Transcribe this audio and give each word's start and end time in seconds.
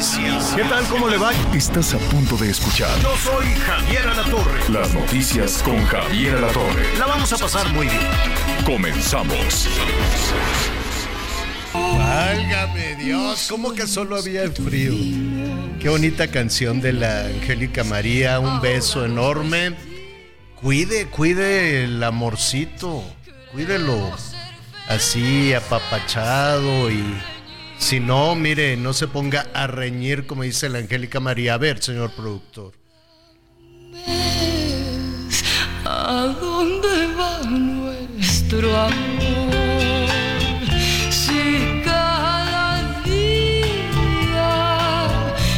Noticias. 0.00 0.54
¿Qué 0.56 0.64
tal? 0.64 0.82
¿Cómo 0.86 1.08
le 1.08 1.18
va? 1.18 1.30
Estás 1.54 1.92
a 1.92 1.98
punto 1.98 2.34
de 2.38 2.48
escuchar 2.50 2.88
Yo 3.02 3.14
soy 3.18 3.44
Javier 3.66 4.08
Alatorre. 4.08 4.60
las 4.70 4.94
noticias 4.94 5.62
con 5.62 5.84
Javier 5.84 6.36
Alatorre. 6.36 6.96
La 6.98 7.04
vamos 7.04 7.30
a 7.34 7.36
pasar 7.36 7.70
muy 7.74 7.86
bien. 7.86 8.00
Comenzamos. 8.64 9.68
Válgame 11.74 12.96
Dios, 12.96 13.46
¿cómo 13.50 13.74
que 13.74 13.86
solo 13.86 14.16
había 14.16 14.50
frío? 14.50 14.94
Qué 15.78 15.90
bonita 15.90 16.28
canción 16.28 16.80
de 16.80 16.94
la 16.94 17.26
Angélica 17.26 17.84
María, 17.84 18.40
un 18.40 18.62
beso 18.62 19.04
enorme. 19.04 19.76
Cuide, 20.62 21.08
cuide 21.08 21.84
el 21.84 22.02
amorcito, 22.02 23.04
cuídelo 23.52 24.10
así 24.88 25.52
apapachado 25.52 26.90
y 26.90 27.04
si 27.80 27.98
no, 27.98 28.36
mire, 28.36 28.76
no 28.76 28.92
se 28.92 29.08
ponga 29.08 29.46
a 29.54 29.66
reñir 29.66 30.26
como 30.26 30.44
dice 30.44 30.68
la 30.68 30.78
Angélica 30.78 31.18
María. 31.18 31.54
A 31.54 31.58
ver, 31.58 31.82
señor 31.82 32.12
productor. 32.12 32.72
¿A 35.84 36.36
dónde 36.40 37.14
va 37.18 37.40
nuestro 37.48 38.78
amor? 38.78 40.08
Si 41.10 41.82
cada 41.84 43.02
día 43.02 45.08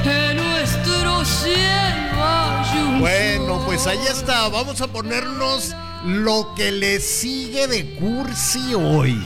en 0.04 0.36
nuestro 0.36 1.24
cielo 1.24 2.24
hay 2.24 2.78
un 2.78 3.00
Bueno, 3.00 3.62
pues 3.66 3.86
ahí 3.86 4.00
está. 4.08 4.48
Vamos 4.48 4.80
a 4.80 4.86
ponernos 4.86 5.74
lo 6.06 6.54
que 6.56 6.72
le 6.72 7.00
sigue 7.00 7.66
de 7.66 7.94
cursi 7.96 8.74
hoy. 8.74 9.22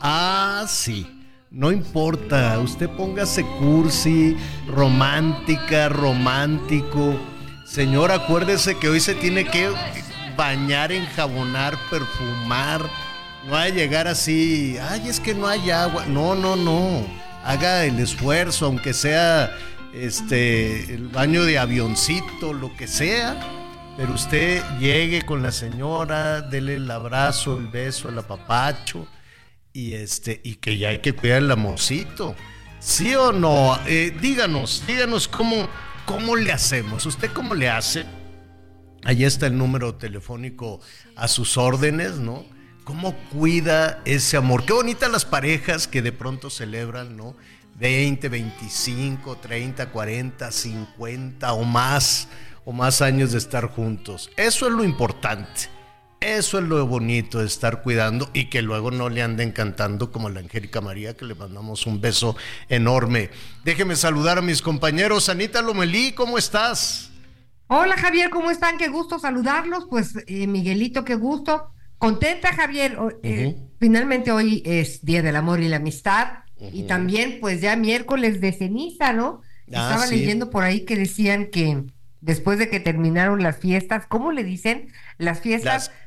Ah, 0.00 0.64
sí. 0.68 1.15
No 1.56 1.72
importa, 1.72 2.58
usted 2.58 2.86
póngase 2.98 3.42
cursi, 3.58 4.36
romántica, 4.66 5.88
romántico. 5.88 7.18
Señor, 7.64 8.12
acuérdese 8.12 8.76
que 8.76 8.90
hoy 8.90 9.00
se 9.00 9.14
tiene 9.14 9.46
que 9.46 9.70
bañar, 10.36 10.92
enjabonar, 10.92 11.78
perfumar. 11.88 12.82
No 13.46 13.52
va 13.52 13.62
a 13.62 13.68
llegar 13.70 14.06
así, 14.06 14.76
ay, 14.90 15.08
es 15.08 15.18
que 15.18 15.34
no 15.34 15.48
hay 15.48 15.70
agua. 15.70 16.04
No, 16.04 16.34
no, 16.34 16.56
no. 16.56 17.06
Haga 17.42 17.86
el 17.86 18.00
esfuerzo, 18.00 18.66
aunque 18.66 18.92
sea 18.92 19.50
este 19.94 20.92
el 20.92 21.08
baño 21.08 21.42
de 21.44 21.58
avioncito, 21.58 22.52
lo 22.52 22.76
que 22.76 22.86
sea. 22.86 23.34
Pero 23.96 24.12
usted 24.12 24.62
llegue 24.78 25.22
con 25.22 25.42
la 25.42 25.52
señora, 25.52 26.42
dele 26.42 26.74
el 26.74 26.90
abrazo, 26.90 27.56
el 27.56 27.68
beso, 27.68 28.10
el 28.10 28.18
apapacho 28.18 29.06
y 29.76 29.92
este 29.92 30.40
y 30.42 30.54
que 30.54 30.78
ya 30.78 30.88
hay 30.88 31.00
que 31.00 31.12
cuidar 31.12 31.42
el 31.42 31.50
amorcito. 31.50 32.34
¿Sí 32.80 33.14
o 33.14 33.30
no? 33.30 33.78
Eh, 33.86 34.16
díganos, 34.22 34.82
díganos 34.86 35.28
cómo, 35.28 35.68
cómo 36.06 36.34
le 36.34 36.50
hacemos. 36.50 37.04
¿Usted 37.04 37.30
cómo 37.32 37.54
le 37.54 37.68
hace? 37.68 38.06
Ahí 39.04 39.24
está 39.24 39.48
el 39.48 39.58
número 39.58 39.94
telefónico 39.94 40.80
a 41.14 41.28
sus 41.28 41.58
órdenes, 41.58 42.12
¿no? 42.14 42.46
¿Cómo 42.84 43.14
cuida 43.30 44.00
ese 44.06 44.38
amor? 44.38 44.64
Qué 44.64 44.72
bonitas 44.72 45.10
las 45.10 45.26
parejas 45.26 45.86
que 45.86 46.00
de 46.00 46.12
pronto 46.12 46.48
celebran, 46.48 47.16
¿no? 47.16 47.36
20, 47.74 48.30
25, 48.30 49.36
30, 49.36 49.90
40, 49.90 50.52
50 50.52 51.52
o 51.52 51.64
más, 51.64 52.28
o 52.64 52.72
más 52.72 53.02
años 53.02 53.32
de 53.32 53.38
estar 53.38 53.68
juntos. 53.68 54.30
Eso 54.36 54.66
es 54.68 54.72
lo 54.72 54.84
importante. 54.84 55.75
Eso 56.26 56.58
es 56.58 56.64
lo 56.64 56.84
bonito 56.88 57.38
de 57.38 57.46
estar 57.46 57.82
cuidando 57.82 58.28
y 58.32 58.46
que 58.46 58.60
luego 58.60 58.90
no 58.90 59.08
le 59.08 59.22
anden 59.22 59.52
cantando 59.52 60.10
como 60.10 60.28
la 60.28 60.40
Angélica 60.40 60.80
María, 60.80 61.16
que 61.16 61.24
le 61.24 61.36
mandamos 61.36 61.86
un 61.86 62.00
beso 62.00 62.36
enorme. 62.68 63.30
Déjeme 63.64 63.94
saludar 63.94 64.36
a 64.36 64.42
mis 64.42 64.60
compañeros. 64.60 65.28
Anita 65.28 65.62
Lomelí, 65.62 66.14
¿cómo 66.14 66.36
estás? 66.36 67.12
Hola 67.68 67.96
Javier, 67.96 68.30
¿cómo 68.30 68.50
están? 68.50 68.76
Qué 68.76 68.88
gusto 68.88 69.20
saludarlos. 69.20 69.86
Pues 69.88 70.14
eh, 70.26 70.48
Miguelito, 70.48 71.04
qué 71.04 71.14
gusto. 71.14 71.70
Contenta 71.96 72.52
Javier. 72.52 72.98
Eh, 73.22 73.56
finalmente 73.78 74.32
hoy 74.32 74.64
es 74.66 75.04
Día 75.04 75.22
del 75.22 75.36
Amor 75.36 75.60
y 75.60 75.68
la 75.68 75.76
Amistad 75.76 76.38
y 76.58 76.88
también 76.88 77.38
pues 77.40 77.60
ya 77.60 77.76
miércoles 77.76 78.40
de 78.40 78.52
ceniza, 78.52 79.12
¿no? 79.12 79.42
Ah, 79.72 79.90
Estaba 79.90 80.06
sí. 80.08 80.16
leyendo 80.16 80.50
por 80.50 80.64
ahí 80.64 80.84
que 80.84 80.96
decían 80.96 81.50
que 81.52 81.84
después 82.20 82.58
de 82.58 82.68
que 82.68 82.80
terminaron 82.80 83.44
las 83.44 83.58
fiestas, 83.58 84.06
¿cómo 84.08 84.32
le 84.32 84.42
dicen? 84.42 84.88
Las 85.18 85.38
fiestas 85.38 85.88
Las 85.88 86.05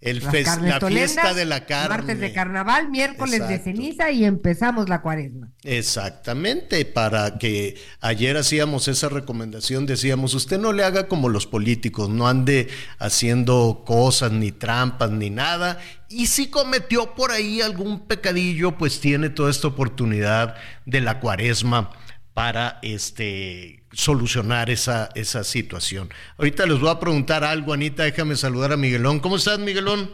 El 0.00 0.20
fes- 0.20 0.60
la 0.60 0.78
fiesta 0.86 1.32
de 1.32 1.46
la 1.46 1.64
carne. 1.64 1.88
Martes 1.96 2.20
de 2.20 2.32
carnaval, 2.34 2.90
miércoles 2.90 3.48
de 3.48 3.58
ceniza 3.58 4.10
y 4.10 4.26
empezamos 4.26 4.90
la 4.90 5.00
cuaresma. 5.00 5.50
Exactamente, 5.62 6.84
para 6.84 7.38
que 7.38 7.76
ayer 8.00 8.36
hacíamos 8.36 8.86
esa 8.88 9.08
recomendación, 9.08 9.86
decíamos, 9.86 10.34
usted 10.34 10.58
no 10.58 10.74
le 10.74 10.84
haga 10.84 11.08
como 11.08 11.30
los 11.30 11.46
políticos, 11.46 12.10
no 12.10 12.28
ande 12.28 12.68
haciendo 12.98 13.82
cosas, 13.86 14.30
ni 14.32 14.52
trampas, 14.52 15.10
ni 15.10 15.30
nada, 15.30 15.78
y 16.10 16.26
si 16.26 16.48
cometió 16.48 17.14
por 17.14 17.30
ahí 17.32 17.62
algún 17.62 18.00
pecadillo, 18.06 18.76
pues 18.76 19.00
tiene 19.00 19.30
toda 19.30 19.50
esta 19.50 19.68
oportunidad 19.68 20.54
de 20.84 21.00
la 21.00 21.18
cuaresma 21.18 21.90
para 22.34 22.80
este 22.82 23.84
solucionar 23.92 24.68
esa, 24.68 25.08
esa 25.14 25.44
situación. 25.44 26.10
Ahorita 26.36 26.66
les 26.66 26.80
voy 26.80 26.90
a 26.90 26.98
preguntar 26.98 27.44
algo, 27.44 27.72
Anita, 27.72 28.02
déjame 28.02 28.34
saludar 28.34 28.72
a 28.72 28.76
Miguelón. 28.76 29.20
¿Cómo 29.20 29.36
estás, 29.36 29.60
Miguelón? 29.60 30.10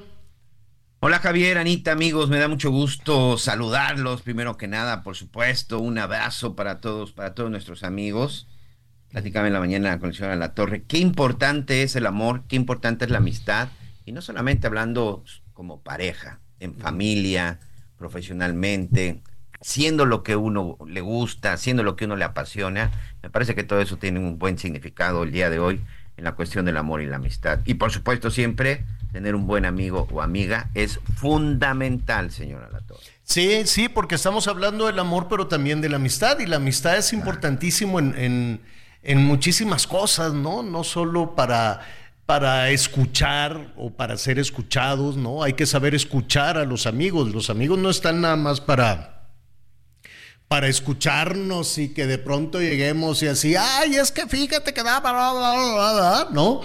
Hola 1.00 1.18
Javier, 1.18 1.56
Anita, 1.56 1.92
amigos, 1.92 2.28
me 2.28 2.38
da 2.38 2.46
mucho 2.46 2.70
gusto 2.70 3.38
saludarlos. 3.38 4.20
Primero 4.20 4.58
que 4.58 4.68
nada, 4.68 5.02
por 5.02 5.16
supuesto, 5.16 5.78
un 5.78 5.96
abrazo 5.96 6.54
para 6.54 6.82
todos, 6.82 7.12
para 7.12 7.34
todos 7.34 7.50
nuestros 7.50 7.84
amigos. 7.84 8.48
Platicaba 9.08 9.46
en 9.46 9.54
la 9.54 9.60
mañana 9.60 9.98
con 9.98 10.10
el 10.10 10.14
señor 10.14 10.36
La 10.36 10.52
Torre. 10.52 10.82
Qué 10.82 10.98
importante 10.98 11.82
es 11.82 11.96
el 11.96 12.04
amor, 12.06 12.42
qué 12.48 12.56
importante 12.56 13.06
es 13.06 13.10
la 13.10 13.18
amistad. 13.18 13.70
Y 14.04 14.12
no 14.12 14.20
solamente 14.20 14.66
hablando 14.66 15.24
como 15.54 15.80
pareja, 15.80 16.40
en 16.60 16.76
familia, 16.76 17.60
profesionalmente, 17.96 19.22
siendo 19.60 20.06
lo 20.06 20.22
que 20.22 20.36
uno 20.36 20.76
le 20.86 21.00
gusta, 21.00 21.56
siendo 21.56 21.82
lo 21.82 21.96
que 21.96 22.04
uno 22.06 22.16
le 22.16 22.24
apasiona. 22.24 22.90
Me 23.22 23.30
parece 23.30 23.54
que 23.54 23.62
todo 23.64 23.80
eso 23.80 23.96
tiene 23.96 24.18
un 24.20 24.38
buen 24.38 24.58
significado 24.58 25.22
el 25.22 25.32
día 25.32 25.50
de 25.50 25.58
hoy 25.58 25.80
en 26.16 26.24
la 26.24 26.32
cuestión 26.32 26.64
del 26.64 26.76
amor 26.76 27.02
y 27.02 27.06
la 27.06 27.16
amistad. 27.16 27.60
Y 27.64 27.74
por 27.74 27.90
supuesto, 27.92 28.30
siempre 28.30 28.84
tener 29.12 29.34
un 29.34 29.46
buen 29.46 29.64
amigo 29.64 30.06
o 30.12 30.22
amiga 30.22 30.68
es 30.74 31.00
fundamental, 31.16 32.30
señora 32.30 32.68
Latorre. 32.72 33.00
Sí, 33.24 33.62
sí, 33.66 33.88
porque 33.88 34.14
estamos 34.16 34.48
hablando 34.48 34.86
del 34.86 34.98
amor, 34.98 35.26
pero 35.28 35.46
también 35.46 35.80
de 35.80 35.88
la 35.88 35.96
amistad. 35.96 36.38
Y 36.40 36.46
la 36.46 36.56
amistad 36.56 36.96
es 36.96 37.12
importantísimo 37.12 37.98
en, 37.98 38.14
en- 38.18 38.60
en 39.02 39.24
muchísimas 39.24 39.86
cosas, 39.86 40.34
¿no? 40.34 40.62
No 40.62 40.84
solo 40.84 41.34
para, 41.34 41.80
para 42.26 42.68
escuchar 42.70 43.72
o 43.76 43.90
para 43.90 44.18
ser 44.18 44.38
escuchados, 44.38 45.16
¿no? 45.16 45.42
Hay 45.42 45.54
que 45.54 45.64
saber 45.64 45.94
escuchar 45.94 46.58
a 46.58 46.66
los 46.66 46.86
amigos. 46.86 47.32
Los 47.32 47.48
amigos 47.48 47.78
no 47.78 47.88
están 47.88 48.20
nada 48.20 48.36
más 48.36 48.60
para, 48.60 49.19
para 50.50 50.66
escucharnos 50.66 51.78
y 51.78 51.90
que 51.90 52.08
de 52.08 52.18
pronto 52.18 52.60
lleguemos 52.60 53.22
y 53.22 53.28
así, 53.28 53.54
ay, 53.54 53.94
es 53.94 54.10
que 54.10 54.26
fíjate 54.26 54.74
que 54.74 54.82
da, 54.82 54.98
bla, 54.98 55.12
bla, 55.12 55.32
bla, 55.32 55.52
bla, 55.52 55.92
bla", 55.92 56.28
¿no? 56.32 56.62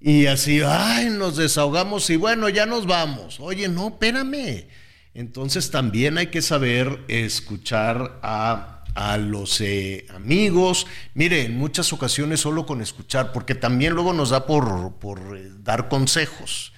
Y 0.00 0.26
así, 0.26 0.60
ay, 0.66 1.08
nos 1.08 1.36
desahogamos 1.36 2.10
y 2.10 2.16
bueno, 2.16 2.48
ya 2.48 2.66
nos 2.66 2.84
vamos. 2.84 3.38
Oye, 3.38 3.68
no, 3.68 3.90
espérame. 3.90 4.66
Entonces 5.14 5.70
también 5.70 6.18
hay 6.18 6.32
que 6.32 6.42
saber 6.42 7.04
escuchar 7.06 8.18
a, 8.24 8.82
a 8.96 9.18
los 9.18 9.60
eh, 9.60 10.04
amigos. 10.12 10.88
Mire, 11.14 11.44
en 11.44 11.56
muchas 11.56 11.92
ocasiones 11.92 12.40
solo 12.40 12.66
con 12.66 12.82
escuchar, 12.82 13.30
porque 13.30 13.54
también 13.54 13.92
luego 13.92 14.12
nos 14.12 14.30
da 14.30 14.46
por, 14.46 14.94
por 14.94 15.38
eh, 15.38 15.48
dar 15.58 15.88
consejos. 15.88 16.72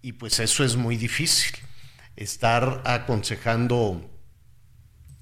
Y 0.00 0.12
pues 0.12 0.40
eso 0.40 0.64
es 0.64 0.74
muy 0.74 0.96
difícil. 0.96 1.52
Estar 2.16 2.80
aconsejando, 2.86 4.08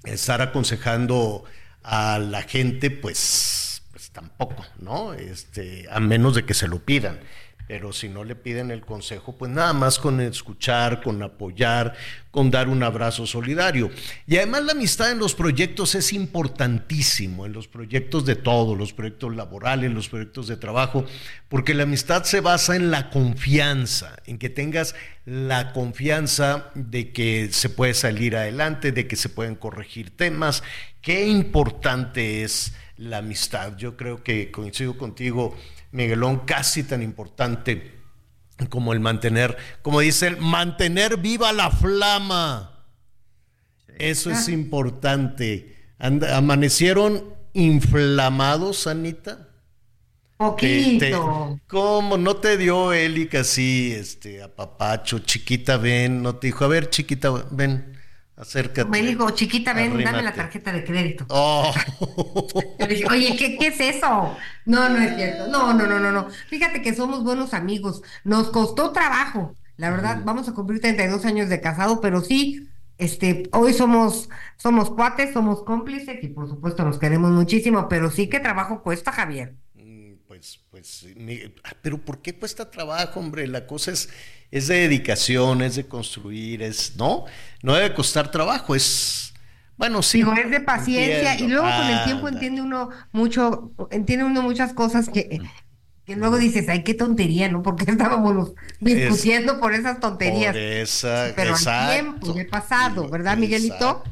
estar 0.03 0.41
aconsejando 0.41 1.43
a 1.83 2.19
la 2.19 2.43
gente, 2.43 2.91
pues, 2.91 3.83
pues 3.91 4.11
tampoco, 4.11 4.65
¿no? 4.79 5.13
Este, 5.13 5.87
a 5.89 5.99
menos 5.99 6.35
de 6.35 6.45
que 6.45 6.53
se 6.53 6.67
lo 6.67 6.79
pidan. 6.79 7.19
Pero 7.71 7.93
si 7.93 8.09
no 8.09 8.25
le 8.25 8.35
piden 8.35 8.69
el 8.69 8.81
consejo, 8.81 9.37
pues 9.37 9.49
nada 9.49 9.71
más 9.71 9.97
con 9.97 10.19
escuchar, 10.19 11.01
con 11.01 11.23
apoyar, 11.23 11.93
con 12.29 12.51
dar 12.51 12.67
un 12.67 12.83
abrazo 12.83 13.25
solidario. 13.25 13.89
Y 14.27 14.35
además 14.35 14.65
la 14.65 14.73
amistad 14.73 15.09
en 15.09 15.19
los 15.19 15.35
proyectos 15.35 15.95
es 15.95 16.11
importantísimo, 16.11 17.45
en 17.45 17.53
los 17.53 17.69
proyectos 17.69 18.25
de 18.25 18.35
todo, 18.35 18.75
los 18.75 18.91
proyectos 18.91 19.33
laborales, 19.33 19.89
los 19.93 20.09
proyectos 20.09 20.49
de 20.49 20.57
trabajo, 20.57 21.05
porque 21.47 21.73
la 21.73 21.83
amistad 21.83 22.25
se 22.25 22.41
basa 22.41 22.75
en 22.75 22.91
la 22.91 23.09
confianza, 23.09 24.17
en 24.25 24.37
que 24.37 24.49
tengas 24.49 24.93
la 25.23 25.71
confianza 25.71 26.71
de 26.75 27.13
que 27.13 27.53
se 27.53 27.69
puede 27.69 27.93
salir 27.93 28.35
adelante, 28.35 28.91
de 28.91 29.07
que 29.07 29.15
se 29.15 29.29
pueden 29.29 29.55
corregir 29.55 30.09
temas. 30.09 30.61
Qué 31.01 31.25
importante 31.25 32.43
es 32.43 32.73
la 32.97 33.19
amistad. 33.19 33.77
Yo 33.77 33.95
creo 33.95 34.25
que 34.25 34.51
coincido 34.51 34.97
contigo 34.97 35.55
Miguelón, 35.91 36.39
casi 36.39 36.83
tan 36.83 37.01
importante 37.01 37.99
como 38.69 38.93
el 38.93 38.99
mantener, 38.99 39.57
como 39.81 39.99
dicen, 39.99 40.37
mantener 40.39 41.17
viva 41.17 41.51
la 41.53 41.71
flama. 41.71 42.85
Eso 43.97 44.31
es 44.31 44.49
importante. 44.49 45.75
amanecieron 45.99 47.35
inflamados, 47.53 48.87
Anita. 48.87 49.49
Poquito. 50.37 51.59
¿Cómo 51.67 52.17
no 52.17 52.37
te 52.37 52.57
dio 52.57 52.93
Eli 52.93 53.27
casi 53.27 53.91
este 53.91 54.41
apapacho, 54.41 55.19
chiquita, 55.19 55.77
ven? 55.77 56.23
No 56.23 56.37
te 56.37 56.47
dijo, 56.47 56.65
a 56.65 56.67
ver, 56.67 56.89
chiquita, 56.89 57.29
ven. 57.51 58.00
Acércate. 58.41 58.89
Me 58.89 59.03
dijo, 59.03 59.29
chiquita, 59.29 59.71
ven, 59.71 60.03
dame 60.03 60.23
la 60.23 60.33
tarjeta 60.33 60.71
de 60.71 60.83
crédito. 60.83 61.25
Oh. 61.29 61.71
dije, 62.89 63.05
oye, 63.07 63.37
¿qué, 63.37 63.55
¿qué, 63.55 63.67
es 63.67 63.79
eso? 63.79 64.35
No, 64.65 64.89
no 64.89 64.97
es 64.97 65.15
cierto. 65.15 65.45
No, 65.45 65.75
no, 65.75 65.85
no, 65.85 65.99
no, 65.99 66.11
no. 66.11 66.27
Fíjate 66.49 66.81
que 66.81 66.95
somos 66.95 67.23
buenos 67.23 67.53
amigos. 67.53 68.01
Nos 68.23 68.49
costó 68.49 68.93
trabajo. 68.93 69.55
La 69.77 69.91
verdad, 69.91 70.21
vamos 70.25 70.49
a 70.49 70.55
cumplir 70.55 70.81
32 70.81 71.23
años 71.25 71.49
de 71.49 71.61
casado, 71.61 72.01
pero 72.01 72.21
sí, 72.21 72.67
este, 72.97 73.47
hoy 73.51 73.73
somos, 73.73 74.27
somos 74.57 74.89
cuates, 74.89 75.33
somos 75.33 75.61
cómplices 75.61 76.23
y 76.23 76.29
por 76.29 76.49
supuesto 76.49 76.83
nos 76.83 76.97
queremos 76.97 77.29
muchísimo, 77.29 77.87
pero 77.89 78.09
sí 78.09 78.27
que 78.27 78.39
trabajo 78.39 78.81
cuesta, 78.81 79.11
Javier. 79.11 79.53
Pues, 80.41 80.59
pues, 80.71 81.05
ah, 81.63 81.75
pero 81.83 81.99
¿por 81.99 82.23
qué 82.23 82.33
cuesta 82.33 82.71
trabajo, 82.71 83.19
hombre? 83.19 83.45
La 83.45 83.67
cosa 83.67 83.91
es 83.91 84.09
es 84.49 84.67
de 84.67 84.75
dedicación, 84.81 85.61
es 85.61 85.75
de 85.75 85.85
construir, 85.85 86.63
es, 86.63 86.95
¿no? 86.97 87.25
No 87.61 87.75
debe 87.75 87.93
costar 87.93 88.31
trabajo, 88.31 88.75
es, 88.75 89.33
bueno, 89.77 90.01
sí. 90.01 90.17
Digo, 90.17 90.33
es 90.33 90.49
de 90.49 90.59
paciencia 90.59 91.39
y 91.39 91.47
luego 91.47 91.67
con 91.67 91.87
el 91.87 92.03
tiempo 92.05 92.27
entiende 92.27 92.61
uno 92.61 92.89
mucho, 93.11 93.71
entiende 93.91 94.25
uno 94.25 94.41
muchas 94.41 94.73
cosas 94.73 95.09
que, 95.09 95.41
que 96.05 96.15
luego 96.15 96.39
dices, 96.39 96.67
ay, 96.69 96.83
qué 96.83 96.95
tontería, 96.95 97.47
¿no? 97.47 97.61
Porque 97.61 97.85
estábamos 97.91 98.53
discutiendo 98.79 99.59
por 99.59 99.75
esas 99.75 99.99
tonterías. 99.99 100.53
Por 100.53 100.61
esa, 100.61 101.33
Pero 101.35 101.55
el 101.55 101.91
tiempo, 101.91 102.35
el 102.35 102.47
pasado, 102.47 103.07
¿verdad, 103.09 103.37
Miguelito? 103.37 104.03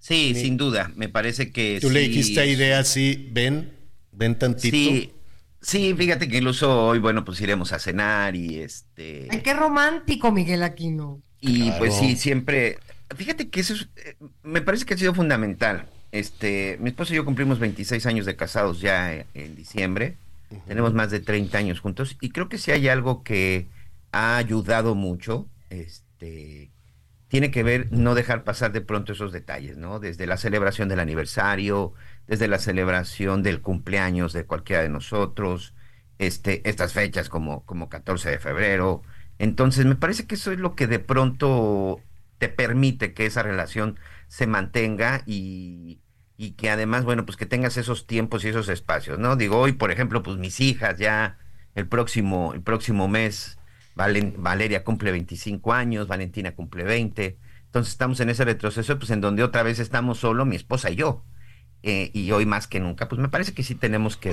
Sí, 0.00 0.34
sin 0.34 0.56
duda, 0.56 0.90
me 0.96 1.08
parece 1.08 1.52
que 1.52 1.78
Tú 1.80 1.88
le 1.88 2.00
dijiste 2.00 2.44
idea 2.44 2.80
así, 2.80 3.28
ven, 3.32 3.72
ven 4.10 4.36
tantito. 4.36 4.76
Sí, 4.76 5.12
Sí, 5.62 5.94
fíjate 5.94 6.28
que 6.28 6.38
incluso 6.38 6.86
hoy, 6.86 6.98
bueno, 6.98 7.24
pues 7.24 7.40
iremos 7.40 7.72
a 7.72 7.78
cenar 7.78 8.34
y 8.34 8.58
este. 8.58 9.28
Ay, 9.30 9.40
qué 9.40 9.54
romántico, 9.54 10.32
Miguel 10.32 10.62
Aquino. 10.64 11.20
Y 11.40 11.70
pues 11.72 11.94
sí, 11.94 12.16
siempre. 12.16 12.78
Fíjate 13.16 13.48
que 13.48 13.60
eso 13.60 13.74
es, 13.74 13.88
eh, 13.96 14.16
me 14.42 14.60
parece 14.60 14.84
que 14.84 14.94
ha 14.94 14.98
sido 14.98 15.14
fundamental. 15.14 15.86
Este, 16.10 16.76
mi 16.80 16.90
esposo 16.90 17.12
y 17.12 17.16
yo 17.16 17.24
cumplimos 17.24 17.58
26 17.58 18.04
años 18.06 18.26
de 18.26 18.36
casados 18.36 18.80
ya 18.80 19.24
en 19.34 19.56
diciembre. 19.56 20.16
Tenemos 20.66 20.92
más 20.92 21.10
de 21.10 21.20
30 21.20 21.56
años 21.56 21.80
juntos 21.80 22.18
y 22.20 22.28
creo 22.30 22.50
que 22.50 22.58
si 22.58 22.72
hay 22.72 22.88
algo 22.88 23.22
que 23.22 23.68
ha 24.12 24.36
ayudado 24.36 24.94
mucho, 24.94 25.46
este, 25.70 26.70
tiene 27.28 27.50
que 27.50 27.62
ver 27.62 27.88
no 27.90 28.14
dejar 28.14 28.44
pasar 28.44 28.72
de 28.72 28.82
pronto 28.82 29.12
esos 29.12 29.32
detalles, 29.32 29.78
¿no? 29.78 29.98
Desde 29.98 30.26
la 30.26 30.36
celebración 30.36 30.90
del 30.90 31.00
aniversario, 31.00 31.94
desde 32.26 32.48
la 32.48 32.58
celebración 32.58 33.42
del 33.42 33.60
cumpleaños 33.60 34.32
de 34.32 34.44
cualquiera 34.44 34.82
de 34.82 34.88
nosotros, 34.88 35.74
este, 36.18 36.68
estas 36.68 36.92
fechas 36.92 37.28
como, 37.28 37.64
como 37.64 37.88
14 37.88 38.30
de 38.30 38.38
febrero. 38.38 39.02
Entonces, 39.38 39.86
me 39.86 39.96
parece 39.96 40.26
que 40.26 40.36
eso 40.36 40.52
es 40.52 40.58
lo 40.58 40.74
que 40.74 40.86
de 40.86 40.98
pronto 40.98 42.00
te 42.38 42.48
permite 42.48 43.14
que 43.14 43.26
esa 43.26 43.42
relación 43.42 43.98
se 44.28 44.46
mantenga 44.46 45.22
y, 45.26 46.00
y 46.36 46.52
que 46.52 46.70
además, 46.70 47.04
bueno, 47.04 47.24
pues 47.26 47.36
que 47.36 47.46
tengas 47.46 47.76
esos 47.76 48.06
tiempos 48.06 48.44
y 48.44 48.48
esos 48.48 48.68
espacios, 48.68 49.18
¿no? 49.18 49.36
Digo, 49.36 49.58
hoy, 49.58 49.72
por 49.72 49.90
ejemplo, 49.90 50.22
pues 50.22 50.38
mis 50.38 50.60
hijas 50.60 50.98
ya 50.98 51.38
el 51.74 51.88
próximo, 51.88 52.52
el 52.54 52.62
próximo 52.62 53.08
mes, 53.08 53.58
Valeria 53.94 54.84
cumple 54.84 55.12
25 55.12 55.72
años, 55.72 56.08
Valentina 56.08 56.54
cumple 56.54 56.84
20. 56.84 57.38
Entonces 57.66 57.92
estamos 57.92 58.20
en 58.20 58.30
ese 58.30 58.44
retroceso, 58.44 58.98
pues 58.98 59.10
en 59.10 59.20
donde 59.20 59.42
otra 59.42 59.62
vez 59.62 59.78
estamos 59.78 60.18
solo 60.18 60.44
mi 60.44 60.56
esposa 60.56 60.90
y 60.90 60.96
yo. 60.96 61.24
Eh, 61.82 62.10
y 62.14 62.30
hoy 62.30 62.46
más 62.46 62.68
que 62.68 62.78
nunca, 62.78 63.08
pues 63.08 63.20
me 63.20 63.28
parece 63.28 63.54
que 63.54 63.64
sí 63.64 63.74
tenemos 63.74 64.16
que 64.16 64.32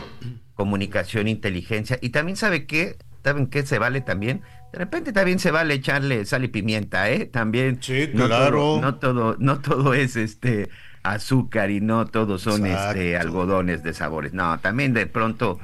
comunicación, 0.54 1.28
inteligencia 1.28 1.98
y 2.00 2.08
también 2.10 2.36
sabe 2.36 2.66
que, 2.66 2.96
¿saben 3.22 3.46
qué 3.46 3.64
se 3.64 3.78
vale 3.78 4.00
también? 4.00 4.42
De 4.72 4.78
repente 4.78 5.12
también 5.12 5.38
se 5.38 5.50
vale 5.50 5.74
echarle 5.74 6.24
sal 6.24 6.44
y 6.44 6.48
pimienta, 6.48 7.08
¿eh? 7.10 7.24
También. 7.26 7.78
Sí, 7.80 8.08
claro. 8.08 8.80
no 8.82 8.96
todo, 8.96 9.36
no 9.38 9.60
todo 9.60 9.94
es 9.94 10.16
este 10.16 10.68
azúcar 11.02 11.70
y 11.70 11.80
no 11.80 12.06
todos 12.06 12.42
son 12.42 12.66
este 12.66 13.16
algodones 13.16 13.82
de 13.82 13.94
sabores. 13.94 14.34
No, 14.34 14.58
también 14.58 14.92
de 14.92 15.06
pronto, 15.06 15.58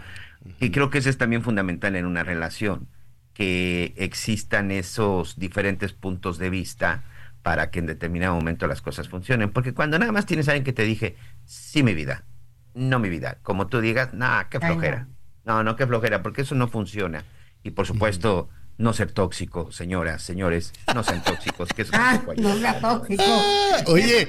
y 0.60 0.70
creo 0.70 0.88
que 0.88 0.98
eso 0.98 1.10
es 1.10 1.18
también 1.18 1.42
fundamental 1.42 1.96
en 1.96 2.06
una 2.06 2.22
relación, 2.22 2.88
que 3.34 3.92
existan 3.96 4.70
esos 4.70 5.38
diferentes 5.38 5.92
puntos 5.92 6.38
de 6.38 6.50
vista 6.50 7.02
para 7.44 7.70
que 7.70 7.78
en 7.78 7.84
determinado 7.86 8.34
momento 8.34 8.66
las 8.66 8.80
cosas 8.80 9.06
funcionen. 9.10 9.52
Porque 9.52 9.74
cuando 9.74 9.98
nada 9.98 10.10
más 10.12 10.24
tienes 10.24 10.48
a 10.48 10.52
alguien 10.52 10.64
que 10.64 10.72
te 10.72 10.82
dije, 10.82 11.16
sí, 11.44 11.82
mi 11.82 11.92
vida, 11.92 12.24
no 12.72 12.98
mi 12.98 13.10
vida, 13.10 13.36
como 13.42 13.66
tú 13.66 13.82
digas, 13.82 14.14
nada, 14.14 14.48
qué 14.48 14.58
flojera. 14.58 15.08
no. 15.44 15.62
no, 15.62 15.76
qué 15.76 15.86
flojera, 15.86 16.22
porque 16.22 16.40
eso 16.40 16.54
no 16.54 16.68
funciona. 16.68 17.22
Y 17.62 17.72
por 17.72 17.86
supuesto, 17.86 18.48
no 18.78 18.94
ser 18.94 19.12
tóxico, 19.12 19.70
señoras, 19.72 20.22
señores, 20.22 20.72
no 20.94 21.04
sean 21.04 21.22
tóxicos, 21.22 21.68
que 21.68 21.82
eso 21.82 21.92
ah, 21.94 22.18
no 22.38 22.56
sea 22.56 22.80
tóxico. 22.80 23.22
Ah, 23.26 23.84
oye, 23.88 24.26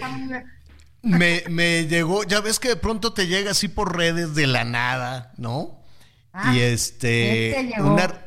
me, 1.02 1.44
me 1.50 1.88
llegó, 1.88 2.26
ya 2.26 2.42
ves 2.42 2.60
que 2.60 2.68
de 2.68 2.76
pronto 2.76 3.14
te 3.14 3.28
llega 3.28 3.52
así 3.52 3.70
por 3.70 3.96
redes 3.96 4.36
de 4.36 4.46
la 4.46 4.66
nada, 4.66 5.32
¿no? 5.38 5.80
Ah, 6.34 6.54
y 6.54 6.60
este, 6.60 7.72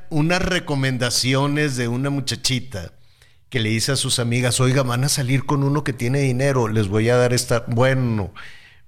unas 0.08 0.42
recomendaciones 0.42 1.76
de 1.76 1.88
una 1.88 2.08
muchachita 2.08 2.92
que 3.50 3.60
le 3.60 3.70
dice 3.70 3.92
a 3.92 3.96
sus 3.96 4.18
amigas, 4.18 4.60
oiga, 4.60 4.82
van 4.82 5.04
a 5.04 5.08
salir 5.08 5.46
con 5.46 5.62
uno 5.62 5.84
que 5.84 5.92
tiene 5.92 6.20
dinero, 6.20 6.68
les 6.68 6.88
voy 6.88 7.08
a 7.08 7.16
dar 7.16 7.32
esta... 7.32 7.64
Bueno, 7.66 8.32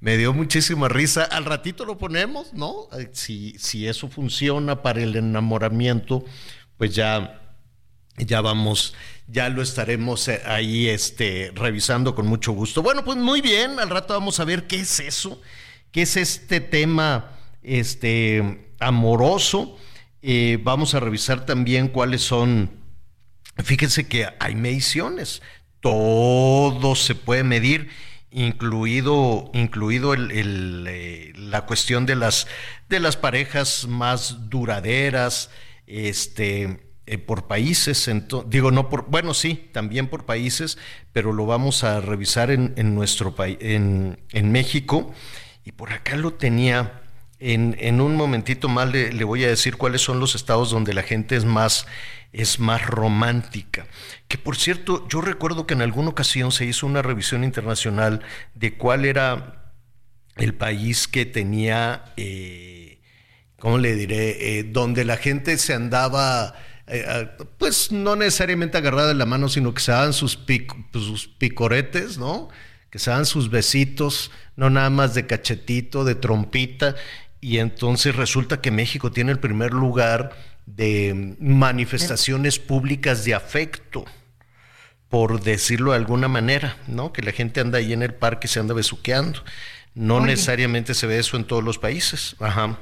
me 0.01 0.17
dio 0.17 0.33
muchísima 0.33 0.89
risa. 0.89 1.25
Al 1.25 1.45
ratito 1.45 1.85
lo 1.85 1.99
ponemos, 1.99 2.55
¿no? 2.55 2.89
Si, 3.13 3.55
si 3.59 3.87
eso 3.87 4.09
funciona 4.09 4.83
para 4.83 5.03
el 5.03 5.15
enamoramiento, 5.15 6.25
pues 6.79 6.95
ya, 6.95 7.41
ya 8.17 8.41
vamos, 8.41 8.95
ya 9.29 9.51
lo 9.51 9.63
estaremos 9.63 10.27
eh, 10.29 10.41
ahí 10.47 10.89
este, 10.89 11.53
revisando 11.55 12.15
con 12.15 12.27
mucho 12.27 12.53
gusto. 12.53 12.83
Bueno, 12.83 13.05
pues 13.05 13.19
muy 13.19 13.43
bien, 13.43 13.79
al 13.79 13.91
rato 13.91 14.15
vamos 14.15 14.41
a 14.41 14.45
ver 14.45 14.67
qué 14.67 14.81
es 14.81 15.01
eso, 15.01 15.41
qué 15.93 16.03
es 16.03 16.17
este 16.17 16.61
tema 16.61 17.33
este, 17.63 18.73
amoroso. 18.79 19.77
Eh, 20.23 20.59
vamos 20.63 20.95
a 20.95 21.01
revisar 21.01 21.45
también 21.45 21.89
cuáles 21.89 22.23
son 22.23 22.80
Fíjense 23.57 24.07
que 24.07 24.29
hay 24.39 24.55
mediciones, 24.55 25.43
todo 25.81 26.95
se 26.95 27.15
puede 27.15 27.45
medir, 27.45 27.91
incluido, 28.31 29.51
incluido 29.55 30.15
eh, 30.15 31.33
la 31.37 31.67
cuestión 31.67 32.07
de 32.07 32.17
las, 32.17 32.47
de 32.89 33.01
las 33.01 33.17
parejas 33.17 33.87
más 33.89 34.49
duraderas, 34.51 35.51
este, 35.87 36.81
eh, 37.07 37.19
por 37.19 37.49
países, 37.49 38.09
digo, 38.47 38.71
no 38.71 38.89
por, 38.89 39.07
bueno, 39.11 39.35
sí, 39.35 39.69
también 39.73 40.07
por 40.07 40.27
países, 40.27 40.79
pero 41.13 41.33
lo 41.33 41.45
vamos 41.45 41.83
a 41.83 42.01
revisar 42.01 42.53
en, 42.53 42.95
nuestro 42.95 43.35
país, 43.35 43.59
en, 43.61 44.53
México, 44.53 45.13
y 45.65 45.73
por 45.73 45.93
acá 45.93 46.17
lo 46.17 46.35
tenía. 46.35 47.03
En, 47.43 48.03
un 48.03 48.17
momentito 48.17 48.69
más 48.69 48.93
le, 48.93 49.25
voy 49.25 49.45
a 49.45 49.49
decir 49.49 49.77
cuáles 49.77 50.03
son 50.03 50.21
los 50.21 50.35
estados 50.35 50.71
donde 50.71 50.93
la 50.93 51.03
gente 51.03 51.37
es 51.37 51.47
más 51.47 51.87
es 52.33 52.61
más 52.61 52.87
romántica. 52.87 53.87
Que 54.29 54.39
por 54.39 54.57
cierto, 54.57 55.09
yo 55.09 55.21
recuerdo 55.21 55.67
que 55.67 55.75
en 55.75 55.83
alguna 55.83 56.11
ocasión 56.11 56.53
se 56.53 56.67
hizo 56.67 56.87
una 56.87 57.03
revisión 57.03 57.43
internacional 57.43 58.21
de 58.55 58.77
cuál 58.77 59.05
era 59.05 59.73
el 60.37 60.55
país 60.55 61.09
que 61.09 61.27
tenía, 61.27 62.05
eh, 62.17 63.01
¿cómo 63.59 63.79
le 63.79 63.95
diré?, 63.97 64.59
eh, 64.59 64.65
donde 64.65 65.05
la 65.05 65.17
gente 65.17 65.57
se 65.59 65.75
andaba... 65.75 66.55
Eh, 66.87 67.29
pues 67.59 67.91
no 67.91 68.17
necesariamente 68.17 68.79
agarrada 68.79 69.09
de 69.09 69.15
la 69.15 69.27
mano, 69.27 69.49
sino 69.49 69.73
que 69.73 69.81
se 69.81 69.93
daban 69.93 70.13
sus, 70.13 70.39
sus 70.93 71.29
picoretes, 71.29 72.19
¿no? 72.19 72.49
Que 72.91 72.99
se 72.99 73.11
daban 73.11 73.27
sus 73.27 73.49
besitos, 73.49 74.31
no 74.57 74.71
nada 74.71 74.91
más 74.91 75.15
de 75.15 75.27
cachetito, 75.27 76.05
de 76.05 76.17
trompita, 76.17 76.97
y 77.41 77.59
entonces 77.59 78.17
resulta 78.17 78.61
que 78.61 78.71
México 78.71 79.11
tiene 79.13 79.33
el 79.33 79.39
primer 79.39 79.73
lugar 79.73 80.31
de 80.67 81.37
manifestaciones 81.41 82.59
públicas 82.59 83.25
de 83.25 83.35
afecto, 83.35 84.05
por 85.09 85.41
decirlo 85.43 85.91
de 85.93 85.97
alguna 85.99 86.29
manera, 86.29 86.77
¿no? 86.87 87.13
Que 87.13 87.23
la 87.23 87.33
gente 87.33 87.61
anda 87.61 87.79
ahí 87.79 87.93
en 87.93 88.03
el 88.03 88.15
parque 88.15 88.47
y 88.47 88.51
se 88.51 88.61
anda 88.61 88.75
besuqueando. 88.75 89.41
No 89.95 90.17
Oye. 90.17 90.27
necesariamente 90.27 90.95
se 90.95 91.07
ve 91.07 91.19
eso 91.19 91.37
en 91.37 91.45
todos 91.45 91.65
los 91.65 91.79
países. 91.79 92.37
Ajá. 92.39 92.79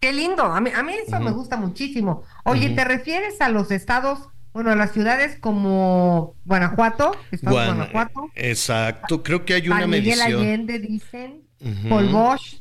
Qué 0.00 0.12
lindo, 0.12 0.42
a 0.44 0.60
mí, 0.60 0.70
a 0.74 0.82
mí 0.82 0.92
eso 1.06 1.18
me 1.20 1.30
gusta 1.30 1.56
muchísimo. 1.56 2.24
Oye, 2.44 2.70
¿te 2.70 2.84
refieres 2.84 3.40
a 3.40 3.48
los 3.48 3.70
estados, 3.70 4.28
bueno, 4.52 4.70
a 4.70 4.76
las 4.76 4.92
ciudades 4.92 5.38
como 5.40 6.34
Guanajuato, 6.44 7.12
Guana- 7.40 7.74
Guanajuato, 7.74 8.30
Exacto, 8.34 9.22
creo 9.22 9.44
que 9.44 9.54
hay 9.54 9.68
una 9.68 9.80
San 9.80 9.90
Miguel 9.90 10.18
medición. 10.18 10.40
Allende, 10.42 10.78
dicen. 10.80 11.42
Holbox, 11.88 12.58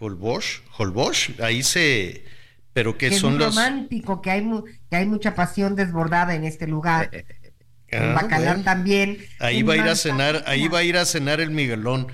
Holbox, 0.00 0.62
Holbox, 0.78 1.40
ahí 1.40 1.62
se. 1.62 2.24
Pero 2.72 2.96
que 2.98 3.08
que 3.10 3.14
es 3.14 3.20
son 3.20 3.34
muy 3.34 3.40
los. 3.40 3.54
romántico, 3.54 4.22
que 4.22 4.30
hay, 4.30 4.42
mu- 4.42 4.64
que 4.64 4.96
hay 4.96 5.06
mucha 5.06 5.34
pasión 5.34 5.76
desbordada 5.76 6.34
en 6.34 6.44
este 6.44 6.66
lugar. 6.66 7.10
en 7.12 8.02
Ah, 8.02 8.12
Bacalar 8.14 8.54
bueno. 8.56 8.62
también. 8.64 9.18
Ahí 9.40 9.58
en 9.60 9.68
va 9.68 9.72
a 9.74 9.76
ir 9.76 9.82
a 9.88 9.96
cenar, 9.96 10.44
ahí 10.46 10.68
va 10.68 10.78
a 10.78 10.82
ir 10.84 10.96
a 10.96 11.04
cenar 11.04 11.40
el 11.40 11.50
Miguelón. 11.50 12.06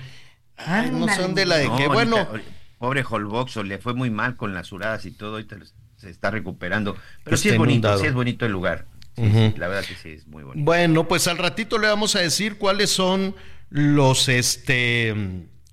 Ay, 0.57 0.89
no 0.91 1.07
son 1.09 1.35
de 1.35 1.45
la 1.45 1.57
de 1.57 1.67
No, 1.67 1.77
que, 1.77 1.87
bueno, 1.87 2.17
ahorita, 2.17 2.49
pobre 2.79 3.03
Holbox, 3.07 3.57
le 3.57 3.77
fue 3.77 3.93
muy 3.93 4.09
mal 4.09 4.35
con 4.37 4.53
las 4.55 4.71
huradas 4.71 5.05
y 5.05 5.11
todo, 5.11 5.33
ahorita 5.33 5.57
se 5.97 6.09
está 6.09 6.31
recuperando. 6.31 6.97
Pero 7.23 7.37
sí 7.37 7.49
Está 7.49 7.55
es 7.55 7.59
bonito, 7.59 7.75
inundado. 7.87 7.99
sí 7.99 8.07
es 8.07 8.13
bonito 8.13 8.45
el 8.47 8.51
lugar. 8.51 8.85
Sí, 9.15 9.23
sí, 9.31 9.53
la 9.57 9.67
verdad 9.67 9.83
que 9.87 9.95
sí 9.95 10.09
es 10.09 10.27
muy 10.27 10.43
bonito. 10.43 10.63
bueno, 10.65 11.07
pues 11.07 11.27
al 11.27 11.37
ratito 11.37 11.77
le 11.77 11.87
vamos 11.87 12.15
a 12.15 12.19
decir 12.19 12.57
cuáles 12.57 12.89
son 12.91 13.35
los, 13.69 14.29
este, 14.29 15.15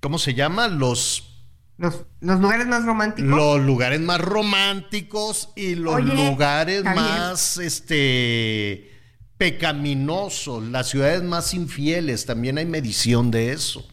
¿cómo 0.01 0.17
se 0.19 0.33
llama? 0.35 0.67
Los, 0.67 1.34
Los, 1.77 2.05
los 2.21 2.39
lugares 2.39 2.67
más 2.67 2.85
románticos. 2.85 3.29
los 3.31 3.59
lugares 3.61 3.99
más 3.99 4.21
románticos 4.21 5.49
y 5.55 5.75
los 5.75 5.95
Oye, 5.95 6.13
lugares 6.29 6.83
más, 6.85 7.57
este, 7.57 8.91
pecaminosos, 9.37 10.63
las 10.63 10.87
ciudades 10.89 11.23
más 11.23 11.53
infieles. 11.53 12.25
También 12.25 12.57
hay 12.57 12.65
medición 12.65 13.31
de 13.31 13.51
eso. 13.51 13.85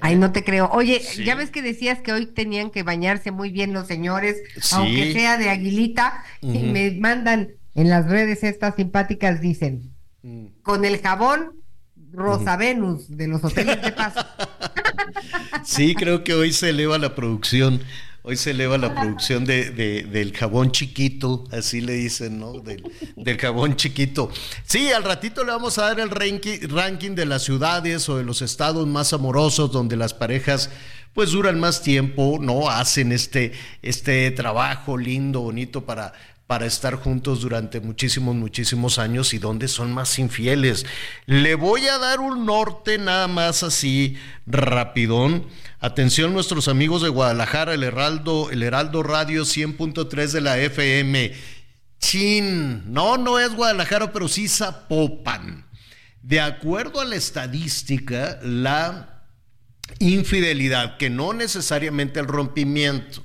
Ay, 0.00 0.16
no 0.16 0.32
te 0.32 0.44
creo. 0.44 0.68
Oye, 0.72 1.00
Sí. 1.00 1.24
ya 1.24 1.34
ves 1.34 1.50
que 1.50 1.62
decías 1.62 2.00
que 2.00 2.12
hoy 2.12 2.26
tenían 2.26 2.70
que 2.70 2.82
bañarse 2.82 3.30
muy 3.30 3.50
bien 3.50 3.72
los 3.72 3.86
señores, 3.86 4.36
Sí. 4.60 4.74
aunque 4.76 5.12
sea 5.12 5.38
de 5.38 5.48
aguilita, 5.48 6.24
y 6.42 6.58
me 6.58 6.90
mandan 6.92 7.52
en 7.74 7.88
las 7.88 8.06
redes 8.08 8.42
estas 8.44 8.74
simpáticas, 8.74 9.40
dicen, 9.40 9.94
Mm. 10.22 10.46
con 10.62 10.84
el 10.84 11.00
jabón 11.00 11.52
Rosa 12.14 12.56
Venus 12.56 13.04
de 13.08 13.28
los 13.28 13.42
hoteles 13.44 13.80
de 13.82 13.92
paz. 13.92 14.14
Sí, 15.64 15.94
creo 15.94 16.24
que 16.24 16.34
hoy 16.34 16.52
se 16.52 16.70
eleva 16.70 16.98
la 16.98 17.14
producción. 17.14 17.80
Hoy 18.22 18.36
se 18.36 18.52
eleva 18.52 18.78
la 18.78 18.94
producción 18.94 19.44
de, 19.44 19.70
de- 19.70 20.02
del 20.04 20.32
jabón 20.34 20.72
chiquito, 20.72 21.44
así 21.52 21.80
le 21.82 21.92
dicen, 21.94 22.38
¿no? 22.38 22.54
Del, 22.54 22.82
del 23.16 23.36
jabón 23.38 23.76
chiquito. 23.76 24.30
Sí, 24.64 24.90
al 24.92 25.04
ratito 25.04 25.44
le 25.44 25.50
vamos 25.52 25.76
a 25.78 25.82
dar 25.88 26.00
el 26.00 26.10
ranking, 26.10 26.58
ranking 26.68 27.14
de 27.14 27.26
las 27.26 27.42
ciudades 27.42 28.08
o 28.08 28.16
de 28.16 28.24
los 28.24 28.40
estados 28.42 28.86
más 28.86 29.12
amorosos 29.12 29.72
donde 29.72 29.96
las 29.96 30.14
parejas 30.14 30.70
pues 31.12 31.30
duran 31.32 31.60
más 31.60 31.82
tiempo, 31.82 32.38
¿no? 32.40 32.68
Hacen 32.70 33.12
este, 33.12 33.52
este 33.82 34.30
trabajo 34.32 34.96
lindo, 34.98 35.42
bonito 35.42 35.84
para, 35.84 36.12
para 36.46 36.66
estar 36.66 36.96
juntos 36.96 37.40
durante 37.40 37.80
muchísimos, 37.80 38.34
muchísimos 38.34 38.98
años 38.98 39.32
y 39.32 39.38
donde 39.38 39.66
son 39.66 39.92
más 39.92 40.18
infieles. 40.18 40.84
Le 41.26 41.54
voy 41.54 41.86
a 41.86 41.98
dar 41.98 42.20
un 42.20 42.44
norte 42.44 42.98
nada 42.98 43.28
más 43.28 43.62
así 43.62 44.16
rapidón. 44.46 45.46
Atención 45.80 46.34
nuestros 46.34 46.68
amigos 46.68 47.02
de 47.02 47.08
Guadalajara, 47.08 47.72
el 47.74 47.82
Heraldo, 47.82 48.50
el 48.50 48.62
Heraldo 48.62 49.02
Radio 49.02 49.42
100.3 49.42 50.32
de 50.32 50.40
la 50.40 50.58
FM. 50.58 51.32
Chin, 51.98 52.92
no, 52.92 53.16
no 53.16 53.38
es 53.38 53.54
Guadalajara, 53.54 54.12
pero 54.12 54.28
sí 54.28 54.46
Zapopan. 54.48 55.66
De 56.22 56.40
acuerdo 56.40 57.00
a 57.00 57.04
la 57.04 57.16
estadística, 57.16 58.38
la 58.42 59.22
infidelidad, 59.98 60.96
que 60.98 61.08
no 61.08 61.32
necesariamente 61.32 62.20
el 62.20 62.26
rompimiento, 62.26 63.22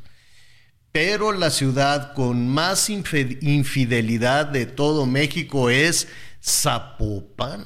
pero 1.01 1.31
la 1.31 1.49
ciudad 1.49 2.11
con 2.13 2.49
más 2.49 2.89
infidelidad 2.89 4.47
de 4.47 4.65
todo 4.65 5.05
México 5.05 5.69
es 5.69 6.09
Zapopan. 6.43 7.65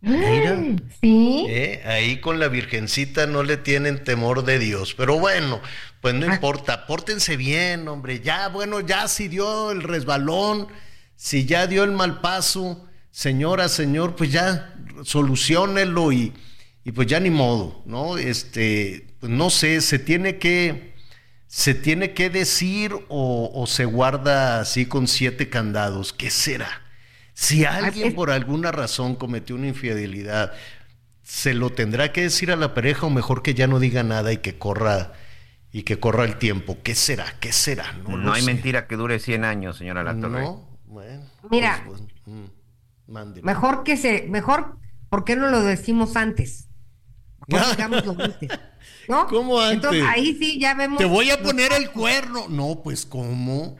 Mira. 0.00 0.58
¿Sí? 1.02 1.44
Eh, 1.50 1.82
Ahí 1.84 2.18
con 2.22 2.38
la 2.40 2.48
Virgencita 2.48 3.26
no 3.26 3.42
le 3.42 3.58
tienen 3.58 4.02
temor 4.04 4.42
de 4.46 4.58
Dios. 4.58 4.94
Pero 4.94 5.18
bueno, 5.18 5.60
pues 6.00 6.14
no 6.14 6.26
Ah. 6.30 6.34
importa, 6.34 6.86
pórtense 6.86 7.36
bien, 7.36 7.88
hombre. 7.88 8.20
Ya, 8.20 8.48
bueno, 8.48 8.80
ya 8.80 9.06
si 9.06 9.28
dio 9.28 9.70
el 9.70 9.82
resbalón, 9.82 10.66
si 11.14 11.44
ya 11.44 11.66
dio 11.66 11.84
el 11.84 11.92
mal 11.92 12.22
paso, 12.22 12.88
señora, 13.10 13.68
señor, 13.68 14.16
pues 14.16 14.32
ya 14.32 14.74
solucionenlo 15.04 16.10
y, 16.10 16.32
y 16.86 16.92
pues 16.92 17.06
ya 17.06 17.20
ni 17.20 17.28
modo, 17.28 17.82
¿no? 17.84 18.16
Este, 18.16 19.08
pues 19.20 19.30
no 19.30 19.50
sé, 19.50 19.82
se 19.82 19.98
tiene 19.98 20.38
que, 20.38 20.95
se 21.46 21.74
tiene 21.74 22.12
que 22.12 22.30
decir 22.30 22.92
o, 23.08 23.50
o 23.54 23.66
se 23.66 23.84
guarda 23.84 24.60
así 24.60 24.86
con 24.86 25.06
siete 25.08 25.48
candados. 25.48 26.12
¿Qué 26.12 26.30
será? 26.30 26.82
Si 27.36 27.66
alguien 27.66 28.14
por 28.14 28.30
alguna 28.30 28.72
razón 28.72 29.14
cometió 29.14 29.56
una 29.56 29.68
infidelidad, 29.68 30.54
¿se 31.22 31.52
lo 31.52 31.70
tendrá 31.70 32.10
que 32.10 32.22
decir 32.22 32.50
a 32.50 32.56
la 32.56 32.72
pareja 32.72 33.06
o 33.06 33.10
mejor 33.10 33.42
que 33.42 33.52
ya 33.52 33.66
no 33.66 33.78
diga 33.78 34.02
nada 34.02 34.32
y 34.32 34.38
que 34.38 34.56
corra 34.56 35.12
y 35.70 35.82
que 35.82 36.00
corra 36.00 36.24
el 36.24 36.36
tiempo? 36.36 36.78
¿Qué 36.82 36.94
será? 36.94 37.26
¿Qué 37.38 37.52
será? 37.52 37.92
No, 38.08 38.32
hay 38.32 38.40
sé. 38.40 38.46
mentira 38.46 38.86
que 38.86 38.96
dure 38.96 39.18
100 39.18 39.44
años, 39.44 39.76
señora 39.76 40.02
La 40.02 40.18
Torre. 40.18 40.40
No, 40.40 40.78
bueno. 40.86 41.24
Mira. 41.50 41.82
pues, 41.86 42.00
pues, 42.00 42.12
mm, 42.24 43.12
mándeme. 43.12 43.44
Mejor 43.44 43.84
que 43.84 43.98
se, 43.98 44.26
mejor, 44.30 44.78
¿por 45.10 45.24
qué 45.24 45.36
no 45.36 45.48
lo 45.48 45.62
decimos 45.62 46.16
antes? 46.16 46.65
Digámoslo 47.70 48.16
antes, 48.18 48.48
¿no? 49.08 49.26
¿Cómo 49.28 49.60
antes? 49.60 49.74
Entonces 49.76 50.04
ahí 50.08 50.36
sí 50.38 50.58
ya 50.58 50.74
vemos. 50.74 50.98
Te 50.98 51.04
voy 51.04 51.30
a 51.30 51.40
poner 51.42 51.72
el 51.72 51.90
cuerno. 51.90 52.48
No, 52.48 52.82
pues 52.82 53.06
¿cómo? 53.06 53.76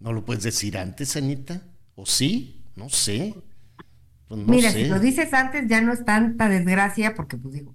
¿No 0.00 0.12
lo 0.12 0.24
puedes 0.24 0.42
decir 0.42 0.76
antes, 0.76 1.16
Anita? 1.16 1.62
¿O 1.94 2.06
sí? 2.06 2.62
No 2.76 2.88
sé. 2.88 3.34
Pues 4.26 4.40
no 4.40 4.46
Mira, 4.52 4.72
sé. 4.72 4.84
si 4.84 4.88
lo 4.88 4.98
dices 4.98 5.32
antes 5.34 5.68
ya 5.68 5.80
no 5.80 5.92
es 5.92 6.04
tanta 6.04 6.48
desgracia, 6.48 7.14
porque 7.14 7.36
pues 7.36 7.54
digo, 7.54 7.70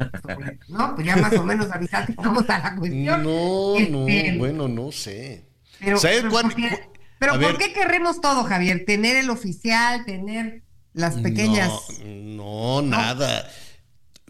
no, 0.68 0.96
pues 0.96 1.06
ya 1.08 1.16
más 1.16 1.34
o 1.34 1.44
menos 1.44 1.72
avisaste 1.72 2.16
cómo 2.16 2.42
está 2.42 2.60
la 2.60 2.76
cuestión. 2.76 3.24
No, 3.24 3.80
no, 3.90 4.08
Este, 4.08 4.38
bueno, 4.38 4.68
no 4.68 4.92
sé. 4.92 5.46
Pero, 5.80 5.98
¿Sabes 6.00 6.18
pero 6.22 6.32
cuán- 6.32 6.46
¿por 6.50 6.56
qué, 6.56 6.70
cu- 6.70 6.92
pero 7.20 7.32
a 7.34 7.40
¿por 7.40 7.44
ver. 7.46 7.58
qué 7.58 7.72
querremos 7.74 8.20
todo, 8.20 8.44
Javier? 8.44 8.84
Tener 8.86 9.16
el 9.18 9.30
oficial, 9.30 10.04
tener 10.06 10.64
las 10.94 11.16
pequeñas. 11.20 11.72
No, 12.04 12.82
no, 12.82 12.88
nada. 12.90 13.48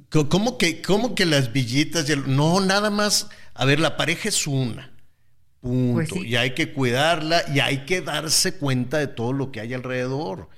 ¿Cómo 0.10 0.58
que, 0.58 0.82
cómo 0.82 1.14
que 1.16 1.26
las 1.26 1.54
villitas? 1.54 2.10
y 2.10 2.14
el- 2.14 2.36
No, 2.36 2.60
nada 2.62 2.90
más. 2.90 3.28
A 3.54 3.66
ver, 3.66 3.80
la 3.80 3.96
pareja 3.98 4.30
es 4.30 4.48
una. 4.48 4.92
Punto. 5.62 5.94
Pues 5.96 6.10
sí. 6.10 6.28
Y 6.30 6.36
hay 6.36 6.54
que 6.56 6.72
cuidarla 6.74 7.44
y 7.54 7.60
hay 7.60 7.86
que 7.86 8.02
darse 8.02 8.56
cuenta 8.56 8.98
de 8.98 9.08
todo 9.08 9.34
lo 9.34 9.52
que 9.52 9.60
hay 9.60 9.74
alrededor. 9.74 10.50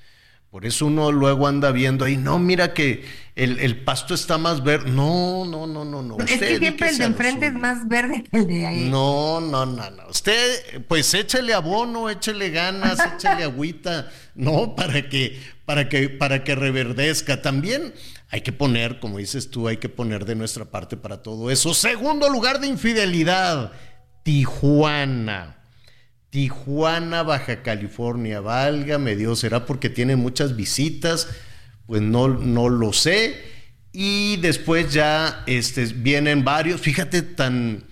Por 0.52 0.66
eso 0.66 0.86
uno 0.86 1.14
luego 1.14 1.48
anda 1.48 1.72
viendo 1.72 2.04
ahí, 2.04 2.18
no, 2.18 2.38
mira 2.38 2.74
que 2.74 3.06
el, 3.36 3.58
el 3.60 3.84
pasto 3.86 4.14
está 4.14 4.38
más 4.38 4.62
verde. 4.62 4.92
No, 4.92 5.46
no, 5.46 5.66
no, 5.66 5.86
no, 5.86 6.02
no. 6.04 6.18
es 6.18 6.34
Usted 6.34 6.40
que 6.40 6.58
siempre 6.60 6.90
el 6.90 6.98
de 6.98 7.04
enfrente 7.06 7.46
es 7.48 7.54
más 7.54 7.88
verde 7.88 8.26
que 8.30 8.38
el 8.38 8.48
de 8.48 8.68
ahí. 8.68 8.90
No, 8.90 9.40
no, 9.40 9.66
no, 9.66 9.90
no. 9.90 10.08
Usted, 10.10 10.84
pues 10.90 11.14
échele 11.14 11.54
abono, 11.54 12.10
échele 12.10 12.50
ganas, 12.50 13.00
échele 13.16 13.46
agüita, 13.46 14.12
¿no? 14.36 14.76
Para 14.76 15.08
que, 15.08 15.40
para 15.66 15.88
que, 15.88 16.10
para 16.10 16.44
que 16.44 16.54
reverdezca. 16.54 17.42
También 17.42 17.94
hay 18.32 18.42
que 18.42 18.54
poner, 18.54 19.02
como 19.02 19.18
dices 19.18 19.52
tú, 19.52 19.68
hay 19.68 19.76
que 19.78 19.90
poner 19.90 20.24
de 20.24 20.36
nuestra 20.36 20.64
parte 20.64 20.96
para 20.96 21.22
todo 21.22 21.52
eso. 21.52 21.74
Segundo 21.74 22.30
lugar 22.30 22.62
de 22.62 22.68
infidelidad, 22.68 23.74
Tijuana. 24.24 25.58
Tijuana, 26.30 27.24
Baja 27.24 27.62
California, 27.62 28.40
válgame 28.40 29.18
Dios, 29.18 29.40
será 29.40 29.66
porque 29.66 29.90
tiene 29.90 30.16
muchas 30.16 30.56
visitas, 30.56 31.28
pues 31.86 32.02
no, 32.02 32.30
no 32.30 32.70
lo 32.70 32.94
sé. 32.94 33.36
Y 33.92 34.38
después 34.38 34.94
ya 34.94 35.44
este, 35.46 35.84
vienen 35.88 36.46
varios, 36.46 36.80
fíjate, 36.80 37.24
tan, 37.24 37.84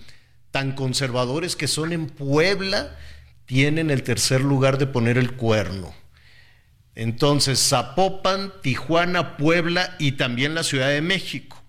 tan 0.50 0.72
conservadores 0.72 1.54
que 1.54 1.68
son 1.68 1.92
en 1.92 2.06
Puebla, 2.06 2.96
tienen 3.44 3.90
el 3.90 4.02
tercer 4.04 4.40
lugar 4.40 4.78
de 4.78 4.86
poner 4.86 5.18
el 5.18 5.32
cuerno. 5.32 5.99
Entonces, 6.94 7.58
Zapopan, 7.60 8.52
Tijuana, 8.62 9.36
Puebla 9.36 9.96
y 9.98 10.12
también 10.12 10.54
la 10.54 10.62
Ciudad 10.62 10.88
de 10.88 11.02
México. 11.02 11.62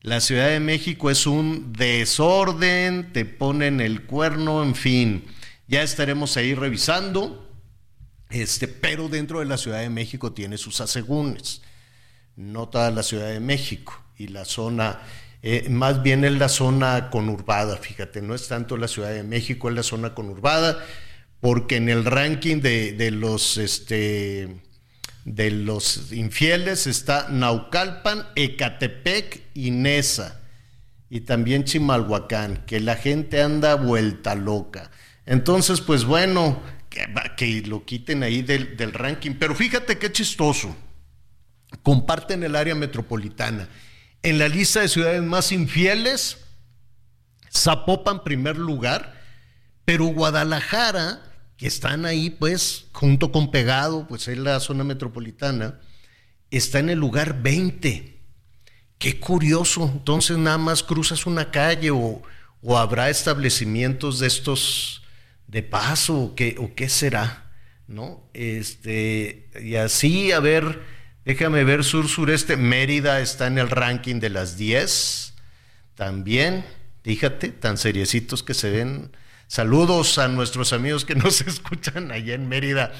La 0.00 0.20
Ciudad 0.20 0.48
de 0.48 0.60
México 0.60 1.10
es 1.10 1.26
un 1.26 1.72
desorden, 1.72 3.12
te 3.12 3.24
ponen 3.24 3.80
el 3.80 4.04
cuerno, 4.04 4.62
en 4.62 4.74
fin. 4.74 5.24
Ya 5.66 5.82
estaremos 5.82 6.36
ahí 6.36 6.54
revisando. 6.54 7.44
Este, 8.30 8.68
pero 8.68 9.08
dentro 9.08 9.40
de 9.40 9.46
la 9.46 9.56
Ciudad 9.56 9.80
de 9.80 9.90
México 9.90 10.32
tiene 10.32 10.58
sus 10.58 10.80
asegúnes. 10.80 11.62
No 12.36 12.68
toda 12.68 12.90
la 12.90 13.02
Ciudad 13.02 13.28
de 13.28 13.40
México 13.40 14.00
y 14.16 14.28
la 14.28 14.44
zona, 14.44 15.00
eh, 15.42 15.68
más 15.70 16.02
bien 16.02 16.24
es 16.24 16.32
la 16.32 16.48
zona 16.48 17.10
conurbada, 17.10 17.76
fíjate, 17.76 18.20
no 18.20 18.34
es 18.34 18.48
tanto 18.48 18.76
la 18.76 18.88
Ciudad 18.88 19.10
de 19.10 19.22
México, 19.22 19.68
es 19.68 19.74
la 19.74 19.82
zona 19.82 20.14
conurbada, 20.14 20.84
porque 21.40 21.76
en 21.76 21.88
el 21.88 22.04
ranking 22.04 22.60
de, 22.60 22.92
de 22.92 23.10
los 23.10 23.56
este 23.58 24.60
de 25.24 25.50
los 25.50 26.12
infieles 26.12 26.86
está 26.86 27.28
Naucalpan, 27.28 28.26
Ecatepec 28.34 29.42
y 29.54 29.70
Nesa. 29.70 30.40
Y 31.10 31.20
también 31.20 31.64
Chimalhuacán, 31.64 32.64
que 32.66 32.80
la 32.80 32.96
gente 32.96 33.42
anda 33.42 33.74
vuelta 33.74 34.34
loca. 34.34 34.90
Entonces, 35.26 35.80
pues 35.80 36.04
bueno, 36.04 36.62
que, 36.88 37.06
que 37.36 37.62
lo 37.62 37.84
quiten 37.84 38.22
ahí 38.22 38.42
del, 38.42 38.76
del 38.76 38.92
ranking. 38.92 39.32
Pero 39.38 39.54
fíjate 39.54 39.98
qué 39.98 40.12
chistoso. 40.12 40.74
Comparten 41.82 42.42
el 42.42 42.56
área 42.56 42.74
metropolitana. 42.74 43.68
En 44.22 44.38
la 44.38 44.48
lista 44.48 44.80
de 44.80 44.88
ciudades 44.88 45.22
más 45.22 45.52
infieles, 45.52 46.38
Zapopan 47.54 48.24
primer 48.24 48.56
lugar, 48.56 49.14
pero 49.84 50.06
Guadalajara 50.06 51.27
que 51.58 51.66
están 51.66 52.06
ahí, 52.06 52.30
pues, 52.30 52.86
junto 52.92 53.32
con 53.32 53.50
Pegado, 53.50 54.06
pues 54.06 54.28
es 54.28 54.38
la 54.38 54.60
zona 54.60 54.84
metropolitana, 54.84 55.80
está 56.50 56.78
en 56.78 56.88
el 56.88 57.00
lugar 57.00 57.42
20. 57.42 58.20
Qué 58.98 59.20
curioso. 59.20 59.90
Entonces 59.92 60.38
nada 60.38 60.56
más 60.56 60.84
cruzas 60.84 61.26
una 61.26 61.50
calle 61.50 61.90
o, 61.90 62.22
o 62.62 62.78
habrá 62.78 63.10
establecimientos 63.10 64.20
de 64.20 64.28
estos 64.28 65.02
de 65.48 65.64
paso 65.64 66.16
o 66.20 66.34
qué, 66.36 66.54
o 66.58 66.74
qué 66.74 66.88
será, 66.88 67.52
¿no? 67.88 68.30
Este, 68.34 69.50
y 69.60 69.74
así, 69.74 70.30
a 70.30 70.38
ver, 70.38 70.82
déjame 71.24 71.64
ver 71.64 71.82
sur-sureste. 71.82 72.56
Mérida 72.56 73.20
está 73.20 73.48
en 73.48 73.58
el 73.58 73.68
ranking 73.68 74.20
de 74.20 74.30
las 74.30 74.56
10 74.56 75.34
también. 75.96 76.64
Fíjate, 77.02 77.48
tan 77.48 77.78
seriecitos 77.78 78.44
que 78.44 78.54
se 78.54 78.70
ven 78.70 79.10
Saludos 79.48 80.18
a 80.18 80.28
nuestros 80.28 80.74
amigos 80.74 81.06
que 81.06 81.14
nos 81.14 81.40
escuchan 81.46 82.12
allá 82.12 82.34
en 82.34 82.48
Mérida. 82.48 82.92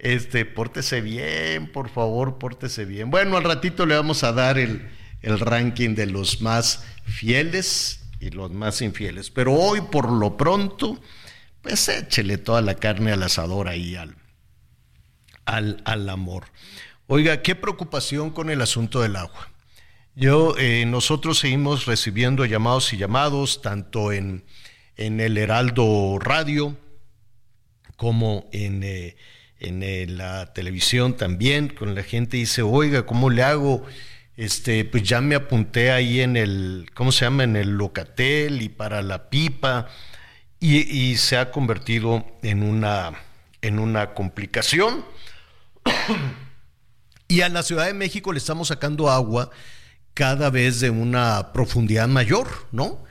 Este, 0.00 0.44
pórtese 0.44 1.00
bien, 1.00 1.70
por 1.70 1.88
favor, 1.88 2.38
pórtese 2.38 2.84
bien. 2.84 3.10
Bueno, 3.10 3.36
al 3.36 3.44
ratito 3.44 3.86
le 3.86 3.94
vamos 3.94 4.24
a 4.24 4.32
dar 4.32 4.58
el, 4.58 4.90
el 5.22 5.38
ranking 5.38 5.94
de 5.94 6.06
los 6.06 6.40
más 6.40 6.84
fieles 7.04 8.00
y 8.18 8.30
los 8.30 8.50
más 8.50 8.82
infieles. 8.82 9.30
Pero 9.30 9.54
hoy, 9.54 9.80
por 9.80 10.10
lo 10.10 10.36
pronto, 10.36 11.00
pues 11.62 11.88
échele 11.88 12.38
toda 12.38 12.60
la 12.60 12.74
carne 12.74 13.12
al 13.12 13.22
asador 13.22 13.68
ahí 13.68 13.94
al, 13.94 14.16
al, 15.44 15.80
al 15.84 16.08
amor. 16.08 16.46
Oiga, 17.06 17.40
qué 17.40 17.54
preocupación 17.54 18.30
con 18.30 18.50
el 18.50 18.60
asunto 18.62 19.00
del 19.00 19.14
agua. 19.14 19.48
Yo, 20.16 20.56
eh, 20.58 20.84
nosotros 20.86 21.38
seguimos 21.38 21.86
recibiendo 21.86 22.44
llamados 22.44 22.92
y 22.92 22.96
llamados, 22.96 23.62
tanto 23.62 24.10
en 24.10 24.44
en 24.98 25.20
el 25.20 25.38
Heraldo 25.38 26.18
Radio, 26.20 26.76
como 27.96 28.48
en, 28.52 28.82
eh, 28.82 29.16
en 29.60 29.82
eh, 29.82 30.06
la 30.06 30.52
televisión 30.52 31.16
también, 31.16 31.68
con 31.68 31.94
la 31.94 32.02
gente 32.02 32.36
dice, 32.36 32.62
oiga, 32.62 33.06
¿cómo 33.06 33.30
le 33.30 33.42
hago? 33.42 33.86
Este, 34.36 34.84
pues 34.84 35.04
ya 35.04 35.20
me 35.20 35.36
apunté 35.36 35.92
ahí 35.92 36.20
en 36.20 36.36
el, 36.36 36.90
¿cómo 36.94 37.12
se 37.12 37.24
llama? 37.24 37.44
En 37.44 37.56
el 37.56 37.70
locatel 37.70 38.60
y 38.60 38.68
para 38.68 39.00
la 39.00 39.30
pipa, 39.30 39.88
y, 40.60 40.78
y 40.78 41.16
se 41.16 41.36
ha 41.36 41.52
convertido 41.52 42.26
en 42.42 42.62
una, 42.62 43.12
en 43.62 43.78
una 43.78 44.14
complicación. 44.14 45.04
y 47.28 47.40
a 47.42 47.48
la 47.48 47.62
Ciudad 47.62 47.86
de 47.86 47.94
México 47.94 48.32
le 48.32 48.38
estamos 48.38 48.68
sacando 48.68 49.10
agua 49.10 49.50
cada 50.14 50.50
vez 50.50 50.80
de 50.80 50.90
una 50.90 51.52
profundidad 51.52 52.08
mayor, 52.08 52.48
¿no? 52.72 53.06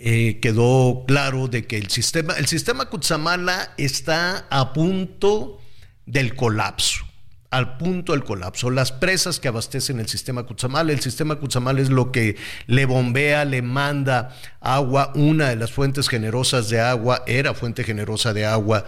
Eh, 0.00 0.38
quedó 0.40 1.04
claro 1.08 1.48
de 1.48 1.66
que 1.66 1.76
el 1.76 1.90
sistema, 1.90 2.34
el 2.34 2.46
sistema 2.46 2.88
Cutzamala 2.88 3.74
está 3.78 4.46
a 4.48 4.72
punto 4.72 5.60
del 6.06 6.36
colapso, 6.36 7.04
al 7.50 7.78
punto 7.78 8.12
del 8.12 8.22
colapso. 8.22 8.70
Las 8.70 8.92
presas 8.92 9.40
que 9.40 9.48
abastecen 9.48 9.98
el 9.98 10.06
sistema 10.06 10.44
Cutzamala, 10.44 10.92
el 10.92 11.00
sistema 11.00 11.40
Cutzamala 11.40 11.80
es 11.80 11.90
lo 11.90 12.12
que 12.12 12.36
le 12.68 12.86
bombea, 12.86 13.44
le 13.44 13.60
manda 13.60 14.36
agua, 14.60 15.10
una 15.16 15.48
de 15.48 15.56
las 15.56 15.72
fuentes 15.72 16.08
generosas 16.08 16.70
de 16.70 16.80
agua, 16.80 17.24
era 17.26 17.52
fuente 17.52 17.82
generosa 17.82 18.32
de 18.32 18.46
agua 18.46 18.84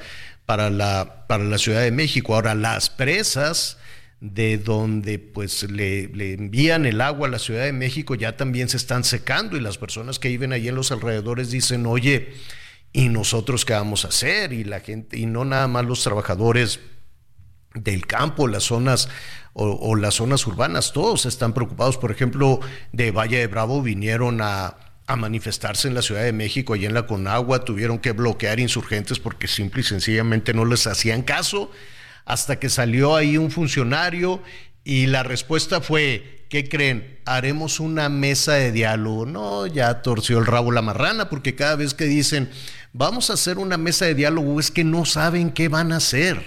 para 0.47 0.71
la, 0.71 1.27
para 1.27 1.43
la 1.43 1.59
Ciudad 1.59 1.81
de 1.81 1.91
México. 1.91 2.37
Ahora, 2.37 2.55
las 2.55 2.89
presas 2.89 3.79
de 4.21 4.59
donde 4.59 5.19
pues 5.19 5.63
le, 5.71 6.09
le, 6.09 6.35
envían 6.35 6.85
el 6.85 7.01
agua 7.01 7.27
a 7.27 7.31
la 7.31 7.39
Ciudad 7.39 7.65
de 7.65 7.73
México 7.73 8.15
ya 8.15 8.37
también 8.37 8.69
se 8.69 8.77
están 8.77 9.03
secando 9.03 9.57
y 9.57 9.61
las 9.61 9.79
personas 9.79 10.19
que 10.19 10.29
viven 10.29 10.53
ahí 10.53 10.69
en 10.69 10.75
los 10.75 10.93
alrededores 10.93 11.51
dicen, 11.51 11.87
oye, 11.87 12.35
¿y 12.93 13.09
nosotros 13.09 13.65
qué 13.65 13.73
vamos 13.73 14.05
a 14.05 14.09
hacer? 14.09 14.53
Y 14.53 14.65
la 14.65 14.81
gente, 14.81 15.19
y 15.19 15.25
no 15.25 15.45
nada 15.47 15.69
más 15.69 15.87
los 15.87 16.03
trabajadores 16.03 16.81
del 17.75 18.07
campo, 18.07 18.47
las 18.47 18.65
zonas 18.65 19.09
o, 19.55 19.71
o 19.71 19.97
las 19.97 20.15
zonas 20.15 20.47
urbanas, 20.47 20.93
todos 20.93 21.25
están 21.25 21.55
preocupados. 21.55 21.97
Por 21.97 22.11
ejemplo, 22.11 22.61
de 22.93 23.13
Valle 23.13 23.39
de 23.39 23.47
Bravo 23.47 23.81
vinieron 23.81 24.43
a, 24.43 24.77
a 25.07 25.17
manifestarse 25.17 25.89
en 25.89 25.95
la 25.95 26.03
Ciudad 26.03 26.25
de 26.25 26.33
México, 26.35 26.75
allí 26.75 26.85
en 26.85 26.95
la 26.95 27.07
Conagua, 27.07 27.65
tuvieron 27.65 27.99
que 27.99 28.13
bloquear 28.13 28.61
insurgentes 28.61 29.19
porque 29.19 29.49
simple 29.49 29.81
y 29.81 29.85
sencillamente 29.85 30.53
no 30.53 30.67
les 30.67 30.87
hacían 30.87 31.23
caso 31.23 31.71
hasta 32.31 32.61
que 32.61 32.71
salió 32.71 33.17
ahí 33.17 33.37
un 33.37 33.51
funcionario 33.51 34.41
y 34.85 35.07
la 35.07 35.25
respuesta 35.25 35.81
fue, 35.81 36.47
¿qué 36.49 36.69
creen? 36.69 37.19
Haremos 37.27 37.81
una 37.81 38.09
mesa 38.09 38.53
de 38.53 38.71
diálogo. 38.71 39.27
No, 39.27 39.67
ya 39.67 40.01
torció 40.03 40.39
el 40.39 40.47
rabo 40.47 40.71
la 40.71 40.81
marrana, 40.81 41.29
porque 41.29 41.57
cada 41.57 41.75
vez 41.75 41.93
que 41.93 42.05
dicen, 42.05 42.49
vamos 42.93 43.31
a 43.31 43.33
hacer 43.33 43.59
una 43.59 43.77
mesa 43.77 44.05
de 44.05 44.15
diálogo, 44.15 44.61
es 44.61 44.71
que 44.71 44.85
no 44.85 45.05
saben 45.07 45.51
qué 45.51 45.67
van 45.67 45.91
a 45.91 45.97
hacer. 45.97 46.41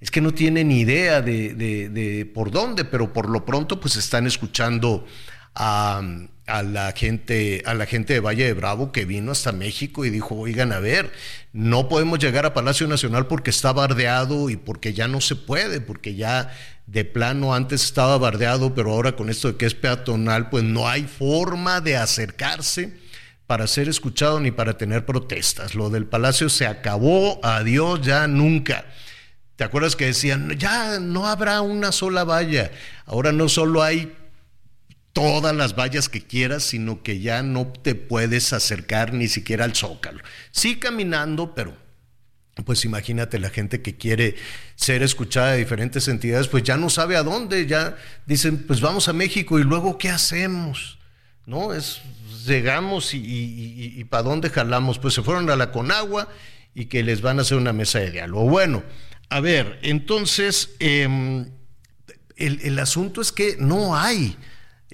Es 0.00 0.10
que 0.10 0.22
no 0.22 0.32
tienen 0.32 0.72
idea 0.72 1.20
de, 1.20 1.52
de, 1.52 1.90
de 1.90 2.24
por 2.24 2.50
dónde, 2.50 2.86
pero 2.86 3.12
por 3.12 3.28
lo 3.28 3.44
pronto 3.44 3.78
pues 3.78 3.96
están 3.96 4.26
escuchando 4.26 5.06
a, 5.54 6.00
a 6.46 6.62
la 6.62 6.92
gente, 6.92 7.62
a 7.66 7.74
la 7.74 7.86
gente 7.86 8.14
de 8.14 8.20
Valle 8.20 8.44
de 8.44 8.52
Bravo 8.52 8.90
que 8.92 9.04
vino 9.04 9.32
hasta 9.32 9.52
México 9.52 10.04
y 10.04 10.10
dijo, 10.10 10.34
oigan, 10.34 10.72
a 10.72 10.80
ver, 10.80 11.12
no 11.52 11.88
podemos 11.88 12.18
llegar 12.18 12.46
a 12.46 12.54
Palacio 12.54 12.88
Nacional 12.88 13.26
porque 13.26 13.50
está 13.50 13.72
bardeado 13.72 14.50
y 14.50 14.56
porque 14.56 14.92
ya 14.92 15.08
no 15.08 15.20
se 15.20 15.36
puede, 15.36 15.80
porque 15.80 16.14
ya 16.14 16.52
de 16.86 17.04
plano 17.04 17.54
antes 17.54 17.84
estaba 17.84 18.18
bardeado, 18.18 18.74
pero 18.74 18.92
ahora 18.92 19.12
con 19.12 19.30
esto 19.30 19.48
de 19.48 19.56
que 19.56 19.66
es 19.66 19.74
peatonal, 19.74 20.50
pues 20.50 20.64
no 20.64 20.88
hay 20.88 21.04
forma 21.04 21.80
de 21.80 21.96
acercarse 21.96 22.92
para 23.46 23.66
ser 23.66 23.88
escuchado 23.88 24.40
ni 24.40 24.50
para 24.50 24.76
tener 24.76 25.06
protestas. 25.06 25.74
Lo 25.74 25.90
del 25.90 26.06
Palacio 26.06 26.48
se 26.48 26.66
acabó, 26.66 27.38
adiós, 27.44 28.00
ya 28.02 28.26
nunca. 28.26 28.86
¿Te 29.56 29.64
acuerdas 29.64 29.94
que 29.94 30.06
decían, 30.06 30.50
ya 30.58 30.98
no 30.98 31.28
habrá 31.28 31.60
una 31.60 31.92
sola 31.92 32.24
valla? 32.24 32.72
Ahora 33.06 33.30
no 33.30 33.48
solo 33.48 33.82
hay 33.82 34.12
todas 35.12 35.54
las 35.54 35.76
vallas 35.76 36.08
que 36.08 36.22
quieras, 36.22 36.62
sino 36.62 37.02
que 37.02 37.20
ya 37.20 37.42
no 37.42 37.66
te 37.66 37.94
puedes 37.94 38.52
acercar 38.52 39.12
ni 39.12 39.28
siquiera 39.28 39.64
al 39.64 39.74
zócalo. 39.74 40.22
Sí 40.50 40.76
caminando, 40.76 41.54
pero 41.54 41.76
pues 42.64 42.84
imagínate 42.84 43.38
la 43.38 43.50
gente 43.50 43.80
que 43.80 43.96
quiere 43.96 44.36
ser 44.74 45.02
escuchada 45.02 45.52
de 45.52 45.58
diferentes 45.58 46.06
entidades, 46.08 46.48
pues 46.48 46.62
ya 46.62 46.76
no 46.76 46.90
sabe 46.90 47.16
a 47.16 47.22
dónde, 47.22 47.66
ya 47.66 47.96
dicen, 48.26 48.66
pues 48.66 48.80
vamos 48.80 49.08
a 49.08 49.12
México 49.12 49.58
y 49.58 49.64
luego 49.64 49.96
¿qué 49.96 50.10
hacemos? 50.10 50.98
¿No? 51.46 51.72
Es, 51.72 52.02
llegamos 52.46 53.14
y, 53.14 53.20
y, 53.96 54.04
para 54.04 54.24
dónde 54.24 54.50
jalamos, 54.50 54.98
pues 54.98 55.14
se 55.14 55.22
fueron 55.22 55.48
a 55.50 55.56
la 55.56 55.72
Conagua 55.72 56.28
y 56.74 56.86
que 56.86 57.02
les 57.02 57.20
van 57.20 57.38
a 57.38 57.42
hacer 57.42 57.56
una 57.56 57.72
mesa 57.72 58.00
de 58.00 58.10
diálogo. 58.10 58.48
Bueno, 58.48 58.82
a 59.28 59.40
ver, 59.40 59.78
entonces, 59.82 60.70
eh, 60.78 61.46
el, 62.36 62.60
el 62.62 62.78
asunto 62.78 63.20
es 63.20 63.32
que 63.32 63.56
no 63.58 63.96
hay 63.96 64.36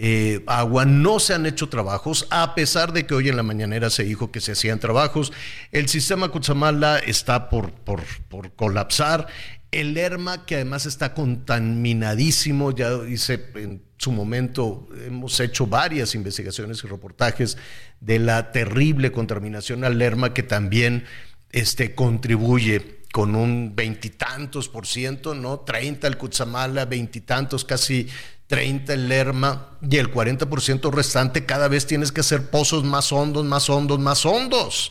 eh, 0.01 0.45
agua, 0.47 0.85
no 0.85 1.19
se 1.19 1.35
han 1.35 1.45
hecho 1.45 1.69
trabajos, 1.69 2.29
a 2.31 2.55
pesar 2.55 2.93
de 2.93 3.05
que 3.05 3.15
hoy 3.15 3.31
en 3.31 3.37
la 3.37 3.43
mañanera 3.43 3.91
se 3.91 4.05
dijo 4.05 4.31
que 4.31 4.41
se 4.41 4.53
hacían 4.53 4.79
trabajos. 4.79 5.33
El 5.73 5.89
sistema 5.89 6.29
Cutzamala 6.29 7.01
está 7.01 7.51
por, 7.51 7.73
por, 7.73 8.05
por 8.29 8.53
colapsar. 8.53 9.27
El 9.73 9.95
Lerma, 9.95 10.47
que 10.47 10.55
además 10.55 10.87
está 10.87 11.15
contaminadísimo, 11.15 12.71
ya 12.71 12.91
hice 13.09 13.45
en 13.57 13.83
su 13.97 14.13
momento, 14.13 14.87
hemos 15.05 15.41
hecho 15.41 15.67
varias 15.67 16.15
investigaciones 16.15 16.85
y 16.85 16.87
reportajes 16.87 17.59
de 18.01 18.21
la 18.21 18.53
terrible 18.53 19.11
contaminación 19.11 19.83
al 19.83 19.99
Lerma, 19.99 20.33
que 20.33 20.45
también 20.45 21.07
este, 21.51 21.97
contribuye 21.97 22.98
con 23.13 23.35
un 23.35 23.75
veintitantos 23.75 24.69
por 24.69 24.87
ciento, 24.87 25.35
¿no? 25.35 25.61
30 25.61 26.07
el 26.07 26.19
Cutzamala, 26.19 26.85
veintitantos, 26.85 27.65
casi 27.65 28.09
30 28.49 28.95
el 28.95 29.09
Lerma 29.09 29.79
y 29.89 29.97
el 29.97 30.13
40% 30.13 30.91
restante 30.91 31.47
cada 31.47 31.69
vez 31.69 31.87
tienes 31.87 32.13
que 32.13 32.21
hacer 32.21 32.51
pozos 32.51 32.85
más 32.85 33.13
hondos, 33.13 33.45
más 33.45 33.69
hondos, 33.71 33.99
más 33.99 34.25
hondos 34.25 34.91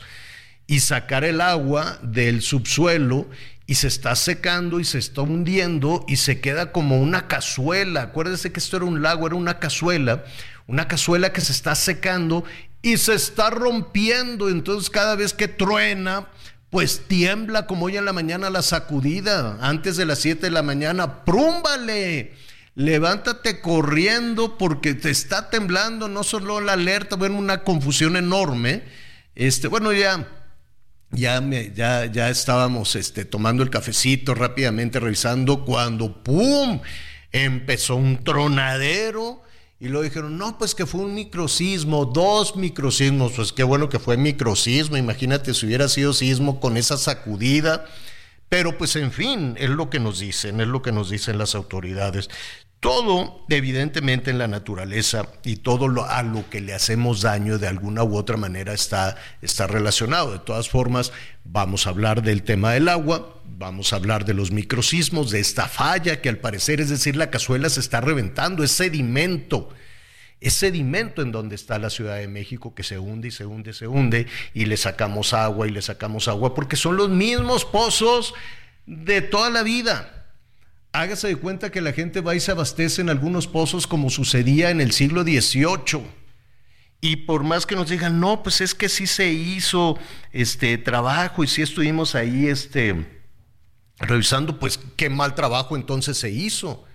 y 0.68 0.82
sacar 0.82 1.24
el 1.24 1.42
agua 1.42 1.98
del 2.04 2.42
subsuelo 2.42 3.28
y 3.66 3.76
se 3.76 3.88
está 3.88 4.16
secando 4.16 4.80
y 4.80 4.86
se 4.86 4.98
está 4.98 5.22
hundiendo 5.22 6.06
y 6.08 6.18
se 6.18 6.40
queda 6.40 6.72
como 6.72 7.00
una 7.02 7.28
cazuela. 7.28 8.04
Acuérdese 8.04 8.52
que 8.52 8.60
esto 8.60 8.78
era 8.78 8.86
un 8.86 9.02
lago, 9.02 9.28
era 9.28 9.36
una 9.36 9.60
cazuela, 9.60 10.24
una 10.68 10.88
cazuela 10.88 11.34
que 11.34 11.42
se 11.42 11.52
está 11.52 11.76
secando 11.76 12.44
y 12.82 12.98
se 12.98 13.14
está 13.14 13.50
rompiendo. 13.50 14.50
Entonces 14.50 14.90
cada 14.90 15.16
vez 15.16 15.34
que 15.34 15.48
truena, 15.48 16.28
pues 16.70 17.04
tiembla 17.08 17.66
como 17.66 17.86
hoy 17.86 17.98
en 17.98 18.06
la 18.06 18.14
mañana 18.14 18.50
la 18.50 18.62
sacudida, 18.62 19.58
antes 19.62 19.98
de 19.98 20.06
las 20.06 20.20
7 20.20 20.42
de 20.42 20.52
la 20.52 20.64
mañana, 20.64 21.24
prúmbale, 21.24 22.34
levántate 22.76 23.62
corriendo 23.62 24.58
porque 24.58 24.94
te 24.94 25.10
está 25.10 25.50
temblando, 25.50 26.08
no 26.08 26.24
solo 26.24 26.60
la 26.62 26.74
alerta, 26.74 27.16
bueno, 27.16 27.38
una 27.38 27.64
confusión 27.64 28.18
enorme. 28.18 28.84
Este, 29.36 29.68
bueno, 29.68 29.94
ya 29.94 30.28
ya, 31.12 31.42
me, 31.42 31.72
ya, 31.74 32.06
ya 32.06 32.30
estábamos 32.30 32.96
este, 32.96 33.26
tomando 33.26 33.64
el 33.64 33.70
cafecito 33.70 34.36
rápidamente, 34.36 35.00
revisando, 35.00 35.64
cuando 35.64 36.22
¡pum! 36.24 36.82
empezó 37.32 37.96
un 37.96 38.24
tronadero. 38.24 39.44
Y 39.80 39.90
luego 39.90 40.04
dijeron, 40.04 40.38
no, 40.38 40.58
pues 40.58 40.74
que 40.74 40.88
fue 40.88 41.02
un 41.02 41.14
microsismo, 41.14 42.06
dos 42.06 42.56
microsismos. 42.56 43.34
Pues 43.36 43.54
qué 43.54 43.64
bueno 43.64 43.90
que 43.90 44.00
fue 44.00 44.18
microsismo. 44.18 44.98
Imagínate 44.98 45.54
si 45.54 45.68
hubiera 45.68 45.88
sido 45.88 46.14
sismo 46.14 46.60
con 46.60 46.78
esa 46.78 46.98
sacudida. 46.98 47.86
Pero 48.50 48.78
pues 48.78 48.96
en 48.96 49.12
fin, 49.12 49.56
es 49.60 49.70
lo 49.70 49.90
que 49.90 50.00
nos 50.00 50.20
dicen, 50.20 50.62
es 50.62 50.68
lo 50.68 50.82
que 50.82 50.92
nos 50.92 51.10
dicen 51.10 51.38
las 51.38 51.54
autoridades. 51.54 52.30
Todo, 52.88 53.44
evidentemente, 53.50 54.32
en 54.32 54.38
la 54.38 54.48
naturaleza 54.48 55.28
y 55.44 55.58
todo 55.58 55.90
lo, 55.90 56.06
a 56.06 56.24
lo 56.24 56.50
que 56.50 56.62
le 56.62 56.74
hacemos 56.74 57.22
daño 57.22 57.58
de 57.58 57.68
alguna 57.68 58.02
u 58.06 58.16
otra 58.16 58.38
manera 58.38 58.72
está, 58.72 59.18
está 59.42 59.68
relacionado. 59.68 60.32
De 60.32 60.40
todas 60.40 60.70
formas, 60.70 61.12
vamos 61.44 61.86
a 61.86 61.90
hablar 61.90 62.22
del 62.22 62.44
tema 62.44 62.72
del 62.72 62.88
agua, 62.88 63.42
vamos 63.44 63.92
a 63.92 63.98
hablar 63.98 64.24
de 64.24 64.34
los 64.34 64.52
microsismos, 64.52 65.32
de 65.32 65.42
esta 65.42 65.68
falla 65.68 66.22
que 66.22 66.30
al 66.30 66.38
parecer, 66.38 66.80
es 66.80 66.88
decir, 66.88 67.18
la 67.18 67.30
cazuela 67.30 67.70
se 67.70 67.82
está 67.82 68.00
reventando, 68.00 68.64
es 68.64 68.72
sedimento. 68.72 69.68
Es 70.40 70.54
sedimento 70.54 71.22
en 71.22 71.34
donde 71.34 71.56
está 71.56 71.80
la 71.80 71.90
Ciudad 71.90 72.16
de 72.16 72.30
México 72.30 72.74
que 72.74 72.84
se 72.84 72.98
hunde 72.98 73.28
y 73.28 73.32
se 73.32 73.46
hunde, 73.46 73.74
se 73.74 73.88
hunde 73.88 74.28
y 74.54 74.64
le 74.64 74.78
sacamos 74.78 75.34
agua 75.34 75.68
y 75.68 75.72
le 75.72 75.82
sacamos 75.82 76.30
agua 76.30 76.56
porque 76.56 76.78
son 76.78 76.96
los 76.96 77.10
mismos 77.10 77.66
pozos 77.66 78.34
de 78.86 79.22
toda 79.22 79.50
la 79.50 79.64
vida 79.64 80.17
hágase 80.92 81.28
de 81.28 81.36
cuenta 81.36 81.72
que 81.72 81.82
la 81.82 81.94
gente 81.94 82.22
va 82.22 82.36
y 82.36 82.40
se 82.40 82.52
abastece 82.52 83.02
en 83.02 83.10
algunos 83.10 83.48
pozos 83.48 83.88
como 83.88 84.10
sucedía 84.10 84.70
en 84.70 84.82
el 84.82 84.92
siglo 84.92 85.24
XVIII. 85.24 86.08
Y 87.00 87.18
por 87.18 87.44
más 87.44 87.66
que 87.66 87.76
nos 87.76 87.90
digan, 87.90 88.20
no, 88.20 88.42
pues 88.42 88.62
es 88.62 88.74
que 88.74 88.90
sí 88.90 89.06
se 89.06 89.32
hizo 89.32 90.00
este 90.32 90.78
trabajo 90.78 91.44
y 91.44 91.48
sí 91.48 91.62
estuvimos 91.62 92.16
ahí 92.16 92.48
este, 92.48 93.22
revisando, 94.00 94.60
pues 94.60 94.80
qué 94.96 95.10
mal 95.10 95.36
trabajo 95.36 95.76
entonces 95.76 96.18
se 96.18 96.32
hizo. 96.32 96.86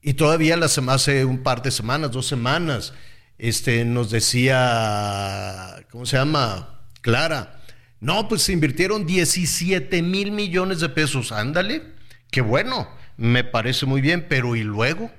Y 0.00 0.14
todavía 0.14 0.56
hace 0.56 1.24
un 1.24 1.42
par 1.42 1.62
de 1.62 1.70
semanas, 1.70 2.12
dos 2.12 2.26
semanas, 2.26 2.92
este, 3.38 3.84
nos 3.84 4.10
decía, 4.10 5.84
¿cómo 5.90 6.06
se 6.06 6.16
llama? 6.16 6.86
Clara, 7.00 7.60
no, 7.98 8.28
pues 8.28 8.42
se 8.42 8.52
invirtieron 8.52 9.06
17 9.06 10.02
mil 10.02 10.30
millones 10.30 10.78
de 10.78 10.90
pesos, 10.90 11.32
ándale, 11.32 11.82
qué 12.30 12.40
bueno 12.40 12.88
me 13.16 13.44
parece 13.44 13.86
muy 13.86 14.00
bien, 14.00 14.26
pero 14.28 14.56
¿y 14.56 14.62
luego? 14.62 15.10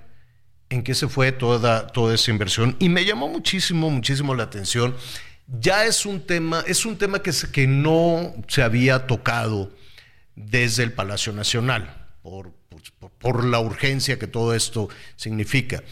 ¿En 0.70 0.84
qué 0.84 0.96
se 0.96 1.08
fue 1.08 1.32
toda, 1.32 1.88
toda 1.88 2.16
esa 2.16 2.32
inversión? 2.32 2.76
Y 2.80 2.90
me 2.90 3.06
llamó 3.06 3.28
muchísimo, 3.28 3.90
muchísimo 3.90 4.36
la 4.36 4.44
atención. 4.44 4.96
Ya 5.60 5.86
es 5.86 6.06
un 6.06 6.26
tema, 6.26 6.64
es 6.68 6.86
un 6.86 6.98
tema 6.98 7.22
que, 7.22 7.32
que 7.52 7.68
no 7.68 8.34
se 8.48 8.64
había 8.64 9.06
tocado 9.08 9.72
desde 10.36 10.84
el 10.84 10.92
Palacio 10.92 11.34
Nacional, 11.34 12.08
por, 12.22 12.52
por, 13.00 13.12
por 13.12 13.46
la 13.46 13.60
urgencia 13.60 14.20
que 14.20 14.28
todo 14.28 14.54
esto 14.56 14.90
significa. 15.16 15.84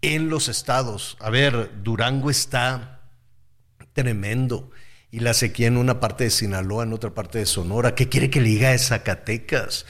En 0.00 0.30
los 0.30 0.48
estados, 0.48 1.16
a 1.20 1.28
ver, 1.28 1.82
Durango 1.82 2.30
está 2.30 3.02
tremendo 3.92 4.70
y 5.10 5.20
la 5.20 5.34
sequía 5.34 5.66
en 5.66 5.76
una 5.76 6.00
parte 6.00 6.24
de 6.24 6.30
Sinaloa, 6.30 6.84
en 6.84 6.92
otra 6.92 7.10
parte 7.10 7.38
de 7.38 7.46
Sonora. 7.46 7.94
¿Qué 7.94 8.08
quiere 8.08 8.30
que 8.30 8.40
le 8.40 8.48
diga 8.48 8.70
a 8.70 8.78
Zacatecas? 8.78 9.86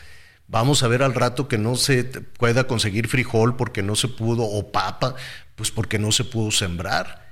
Vamos 0.50 0.82
a 0.82 0.88
ver 0.88 1.04
al 1.04 1.14
rato 1.14 1.46
que 1.46 1.58
no 1.58 1.76
se 1.76 2.02
pueda 2.02 2.66
conseguir 2.66 3.06
frijol 3.06 3.54
porque 3.54 3.84
no 3.84 3.94
se 3.94 4.08
pudo, 4.08 4.42
o 4.42 4.72
papa, 4.72 5.14
pues 5.54 5.70
porque 5.70 6.00
no 6.00 6.10
se 6.10 6.24
pudo 6.24 6.50
sembrar. 6.50 7.30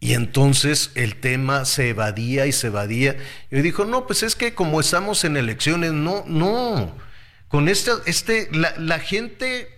Y 0.00 0.14
entonces 0.14 0.90
el 0.96 1.20
tema 1.20 1.64
se 1.64 1.90
evadía 1.90 2.46
y 2.46 2.50
se 2.52 2.66
evadía. 2.66 3.18
Y 3.52 3.60
dijo, 3.60 3.84
no, 3.84 4.08
pues 4.08 4.24
es 4.24 4.34
que 4.34 4.54
como 4.56 4.80
estamos 4.80 5.22
en 5.24 5.36
elecciones, 5.36 5.92
no, 5.92 6.24
no. 6.26 6.96
Con 7.46 7.68
este, 7.68 7.92
este, 8.06 8.48
la, 8.50 8.74
la 8.78 8.98
gente 8.98 9.68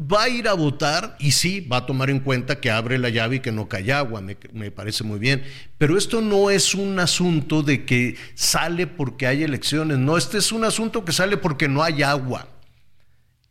va 0.00 0.24
a 0.24 0.28
ir 0.28 0.48
a 0.48 0.54
votar 0.54 1.16
y 1.18 1.32
sí, 1.32 1.60
va 1.60 1.78
a 1.78 1.86
tomar 1.86 2.08
en 2.08 2.20
cuenta 2.20 2.60
que 2.60 2.70
abre 2.70 2.98
la 2.98 3.10
llave 3.10 3.36
y 3.36 3.40
que 3.40 3.52
no 3.52 3.68
cae 3.68 3.92
agua, 3.92 4.22
me, 4.22 4.70
parece 4.70 5.04
muy 5.04 5.18
bien. 5.18 5.44
Pero 5.76 5.98
esto 5.98 6.22
no 6.22 6.50
es 6.50 6.74
un 6.74 6.98
asunto 6.98 7.62
de 7.62 7.84
que 7.84 8.16
sale 8.34 8.86
porque 8.86 9.26
hay 9.26 9.42
elecciones, 9.42 9.98
no, 9.98 10.16
este 10.16 10.38
es 10.38 10.52
un 10.52 10.64
asunto 10.64 11.04
que 11.04 11.12
sale 11.12 11.36
porque 11.36 11.68
no 11.68 11.82
hay 11.82 12.02
agua. 12.02 12.48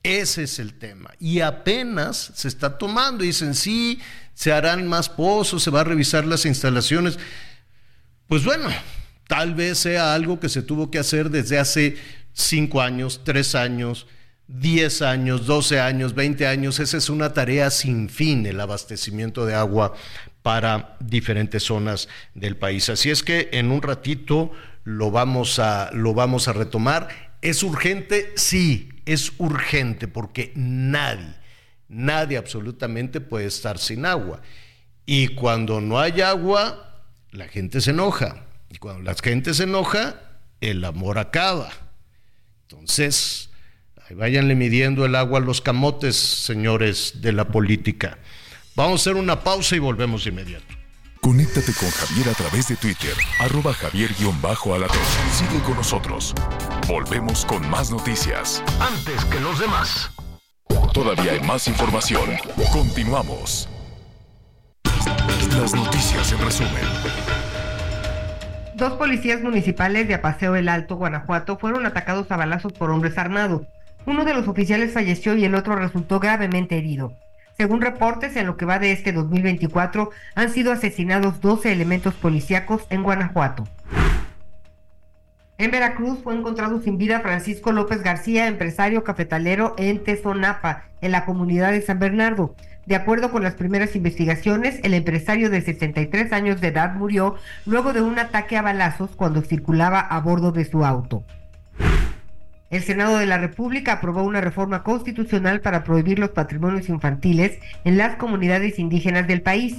Ese 0.02 0.44
es 0.44 0.60
el 0.60 0.74
tema. 0.74 1.12
Y 1.20 1.42
apenas 1.42 2.32
se 2.34 2.48
está 2.48 2.78
tomando, 2.78 3.24
dicen, 3.24 3.54
sí, 3.54 4.00
se 4.34 4.52
harán 4.52 4.88
más 4.88 5.10
pozos, 5.10 5.62
se 5.62 5.70
va 5.70 5.82
a 5.82 5.84
revisar 5.84 6.26
las 6.26 6.46
instalaciones. 6.46 7.20
Pues 8.28 8.44
bueno, 8.44 8.70
tal 9.28 9.54
vez 9.54 9.78
sea 9.78 10.14
algo 10.16 10.40
que 10.40 10.50
se 10.50 10.64
tuvo 10.64 10.90
que 10.90 11.00
hacer 11.00 11.30
desde 11.30 11.60
hace 11.60 11.98
cinco 12.34 12.82
años, 12.82 13.22
tres 13.24 13.54
años 13.54 14.08
10 14.50 15.04
años, 15.04 15.46
12 15.46 15.80
años, 15.80 16.16
20 16.16 16.48
años, 16.48 16.80
esa 16.80 16.98
es 16.98 17.10
una 17.12 17.34
tarea 17.34 17.70
sin 17.70 18.10
fin, 18.10 18.48
el 18.48 18.60
abastecimiento 18.60 19.46
de 19.46 19.54
agua 19.54 19.94
para 20.42 20.98
diferentes 21.00 21.64
zonas 21.64 22.10
del 22.34 22.58
país. 22.58 22.90
Así 22.90 23.12
es 23.12 23.22
que 23.22 23.50
en 23.52 23.72
un 23.72 23.84
ratito 23.84 24.52
lo 24.84 25.12
vamos 25.12 25.60
a, 25.60 25.92
lo 25.94 26.16
vamos 26.16 26.48
a 26.48 26.54
retomar. 26.54 27.38
¿Es 27.44 27.62
urgente? 27.62 28.34
Sí, 28.36 28.90
es 29.06 29.34
urgente 29.38 30.08
porque 30.08 30.52
nadie, 30.56 31.36
nadie 31.88 32.38
absolutamente 32.38 33.22
puede 33.22 33.46
estar 33.46 33.78
sin 33.78 34.04
agua. 34.04 34.42
Y 35.06 35.28
cuando 35.28 35.80
no 35.80 36.00
hay 36.00 36.22
agua, 36.22 37.04
la 37.30 37.48
gente 37.48 37.82
se 37.82 37.92
enoja. 37.92 38.48
Y 38.72 38.80
cuando 38.80 39.04
la 39.04 39.14
gente 39.14 39.54
se 39.54 39.64
enoja, 39.64 40.20
el 40.60 40.84
amor 40.84 41.20
acaba. 41.20 41.70
Entonces, 42.64 43.49
Váyanle 44.16 44.56
midiendo 44.56 45.06
el 45.06 45.16
agua 45.16 45.40
a 45.40 45.42
los 45.42 45.62
camotes, 45.62 46.16
señores 46.16 47.22
de 47.22 47.32
la 47.32 47.48
política. 47.48 48.18
Vamos 48.76 49.02
a 49.02 49.12
hacer 49.12 49.22
una 49.22 49.44
pausa 49.44 49.76
y 49.76 49.80
volvemos 49.80 50.24
de 50.24 50.32
inmediato. 50.32 50.66
Conéctate 51.22 51.74
con 51.74 51.90
Javier 51.90 52.30
a 52.30 52.34
través 52.34 52.70
de 52.70 52.76
Twitter, 52.78 53.14
arroba 53.40 53.74
javier-alatón. 53.74 54.98
Sigue 55.32 55.62
con 55.64 55.76
nosotros. 55.76 56.34
Volvemos 56.88 57.46
con 57.46 57.70
más 57.70 57.92
noticias. 57.92 58.64
Antes 58.80 59.26
que 59.26 59.40
los 59.40 59.60
demás. 59.60 60.12
Todavía 60.94 61.34
hay 61.34 61.42
más 61.42 61.68
información. 61.68 62.30
Continuamos. 62.72 63.70
Las 65.60 65.74
noticias 65.74 66.32
en 66.32 66.40
resumen. 66.40 66.84
Dos 68.76 68.94
policías 68.94 69.42
municipales 69.42 70.08
de 70.08 70.16
Apaseo 70.16 70.56
el 70.56 70.70
Alto, 70.70 70.96
Guanajuato, 70.96 71.58
fueron 71.60 71.86
atacados 71.86 72.32
a 72.32 72.38
balazos 72.38 72.72
por 72.72 72.90
hombres 72.92 73.18
armados. 73.18 73.64
Uno 74.06 74.26
de 74.26 74.34
los 74.34 74.48
oficiales 74.48 74.94
falleció 74.94 75.36
y 75.36 75.46
el 75.46 75.56
otro 75.56 75.76
resultó 75.76 76.20
gravemente 76.20 76.78
herido. 76.78 77.14
Según 77.58 77.82
reportes, 77.82 78.36
en 78.38 78.48
lo 78.48 78.56
que 78.56 78.66
va 78.66 78.80
de 78.80 78.94
este 78.94 79.12
2024, 79.12 80.12
han 80.36 80.50
sido 80.50 80.72
asesinados 80.72 81.42
12 81.42 81.72
elementos 81.72 82.14
policíacos 82.14 82.88
en 82.90 83.04
Guanajuato. 83.04 83.66
En 85.58 85.72
Veracruz 85.72 86.20
fue 86.24 86.34
encontrado 86.36 86.82
sin 86.82 86.98
vida 86.98 87.20
Francisco 87.20 87.74
López 87.74 88.02
García, 88.02 88.48
empresario 88.48 89.04
cafetalero 89.04 89.76
en 89.78 90.02
Tezonapa, 90.02 90.86
en 91.02 91.12
la 91.12 91.26
comunidad 91.26 91.74
de 91.74 91.82
San 91.82 92.00
Bernardo. 92.00 92.56
De 92.86 92.96
acuerdo 92.96 93.30
con 93.30 93.44
las 93.44 93.56
primeras 93.56 93.94
investigaciones, 93.94 94.80
el 94.84 94.94
empresario 94.94 95.50
de 95.50 95.60
63 95.60 96.32
años 96.32 96.62
de 96.62 96.70
edad 96.70 96.94
murió 96.94 97.36
luego 97.66 97.92
de 97.92 98.02
un 98.02 98.18
ataque 98.18 98.56
a 98.56 98.62
balazos 98.62 99.12
cuando 99.18 99.42
circulaba 99.42 100.00
a 100.00 100.22
bordo 100.22 100.54
de 100.54 100.64
su 100.64 100.86
auto. 100.86 101.26
El 102.70 102.84
Senado 102.84 103.18
de 103.18 103.26
la 103.26 103.40
República 103.40 103.94
aprobó 103.94 104.22
una 104.22 104.42
reforma 104.42 104.84
constitucional 104.84 105.60
para 105.60 105.84
prohibir 105.84 106.20
los 106.20 106.30
patrimonios 106.30 106.88
infantiles 106.88 107.58
en 107.84 107.98
las 107.98 108.18
comunidades 108.18 108.78
indígenas 108.78 109.26
del 109.26 109.42
país. 109.42 109.78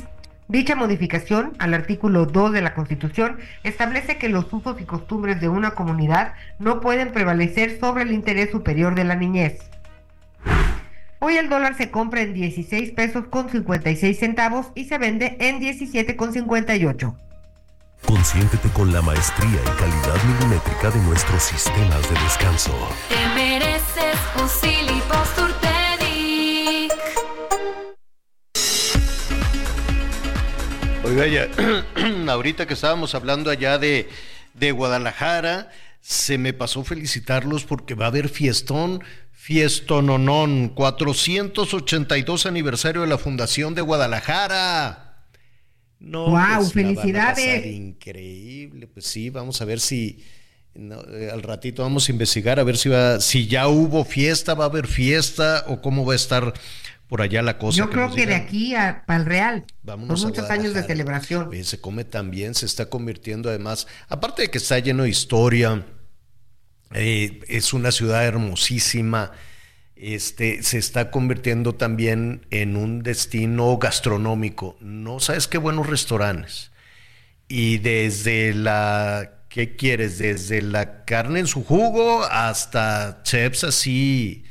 Dicha 0.49 0.75
modificación 0.75 1.53
al 1.61 1.73
artículo 1.75 2.27
2 2.27 2.53
de 2.53 2.63
la 2.63 2.75
Constitución 2.75 3.39
establece 3.63 4.19
que 4.19 4.29
los 4.29 4.53
usos 4.53 4.81
y 4.81 4.85
costumbres 4.85 5.41
de 5.41 5.49
una 5.49 5.71
comunidad 5.71 6.35
no 6.59 6.81
pueden 6.81 7.13
prevalecer 7.13 7.79
sobre 7.79 8.03
el 8.03 8.11
interés 8.11 8.51
superior 8.51 8.97
de 8.97 9.05
la 9.05 9.15
niñez. 9.15 9.61
Hoy 11.21 11.37
el 11.37 11.49
dólar 11.49 11.77
se 11.77 11.93
compra 11.93 12.23
en 12.23 12.35
16 12.35 12.91
pesos 12.91 13.27
con 13.27 13.51
56 13.51 14.19
centavos 14.19 14.73
y 14.75 14.87
se 14.87 14.99
vende 14.99 15.37
en 15.39 15.61
17 15.61 16.17
con 16.17 16.33
58. 16.33 17.15
Consiéntete 18.07 18.69
con 18.71 18.93
la 18.93 19.03
maestría 19.03 19.61
y 19.61 19.79
calidad 19.79 20.23
milimétrica 20.25 20.91
de 20.91 21.01
nuestros 21.01 21.43
sistemas 21.43 22.03
de 22.11 22.21
descanso. 22.21 22.73
Te 23.09 23.35
mereces 23.35 24.19
un 24.37 24.49
Oiga, 31.11 31.27
ya, 31.27 31.49
ahorita 32.31 32.69
que 32.69 32.75
estábamos 32.75 33.17
hablando 33.17 33.51
allá 33.51 33.79
de, 33.79 34.09
de 34.55 34.71
Guadalajara. 34.71 35.69
Se 36.01 36.39
me 36.39 36.53
pasó 36.53 36.85
felicitarlos 36.85 37.65
porque 37.65 37.97
va 37.97 38.05
a 38.05 38.09
haber 38.09 38.29
fiestón, 38.29 39.03
fiestononón, 39.33 40.69
482 40.69 42.47
aniversario 42.47 43.01
de 43.01 43.09
la 43.09 43.19
Fundación 43.19 43.75
de 43.75 43.83
Guadalajara. 43.83 45.10
No, 46.01 46.31
wow, 46.31 46.57
pues, 46.57 46.73
felicidades. 46.73 47.67
increíble, 47.67 48.87
pues 48.87 49.07
sí, 49.07 49.31
vamos 49.31 49.61
a 49.61 49.67
ver 49.67 49.79
si 49.81 50.25
eh, 50.75 51.31
al 51.33 51.43
ratito 51.43 51.83
vamos 51.83 52.09
a 52.09 52.13
investigar 52.13 52.59
a 52.59 52.65
ver 52.65 52.77
si 52.77 52.89
va, 52.89 53.21
si 53.21 53.47
ya 53.47 53.69
hubo 53.69 54.05
fiesta, 54.05 54.55
va 54.55 54.65
a 54.65 54.69
haber 54.69 54.87
fiesta 54.87 55.65
o 55.69 55.83
cómo 55.83 56.07
va 56.07 56.15
a 56.15 56.17
estar 56.17 56.55
por 57.07 57.23
allá 57.23 57.43
la 57.43 57.59
cosa. 57.59 57.77
Yo 57.77 57.91
creo 57.91 58.15
que 58.15 58.25
de 58.25 58.37
aquí 58.37 58.75
a, 58.75 59.03
para 59.05 59.21
el 59.21 59.27
Real, 59.27 59.65
Vámonos 59.83 60.25
muchos 60.25 60.49
años 60.49 60.73
de 60.75 60.85
celebración. 60.85 61.51
se 61.65 61.81
come 61.81 62.05
también, 62.05 62.55
se 62.55 62.67
está 62.67 62.87
convirtiendo 62.87 63.49
además, 63.49 63.89
aparte 64.09 64.43
de 64.43 64.51
que 64.51 64.59
está 64.59 64.79
lleno 64.79 65.03
de 65.03 65.11
historia, 65.11 65.85
eh, 66.95 67.41
es 67.49 67.73
una 67.73 67.91
ciudad 67.91 68.25
hermosísima, 68.25 69.33
este, 70.01 70.63
se 70.63 70.79
está 70.79 71.11
convirtiendo 71.11 71.75
también 71.75 72.47
en 72.51 72.77
un 72.77 73.03
destino 73.03 73.77
gastronómico. 73.77 74.77
No 74.81 75.21
sabes 75.21 75.47
qué 75.47 75.59
buenos 75.59 75.87
restaurantes. 75.87 76.73
Y 77.49 77.79
desde 77.79 78.55
la, 78.55 79.45
¿qué 79.49 79.77
quieres? 79.77 80.19
Desde 80.19 80.63
la 80.63 81.05
carne 81.05 81.41
en 81.41 81.47
su 81.47 81.65
jugo 81.65 82.25
hasta 82.25 83.23
chefs 83.25 83.65
así 83.65 84.45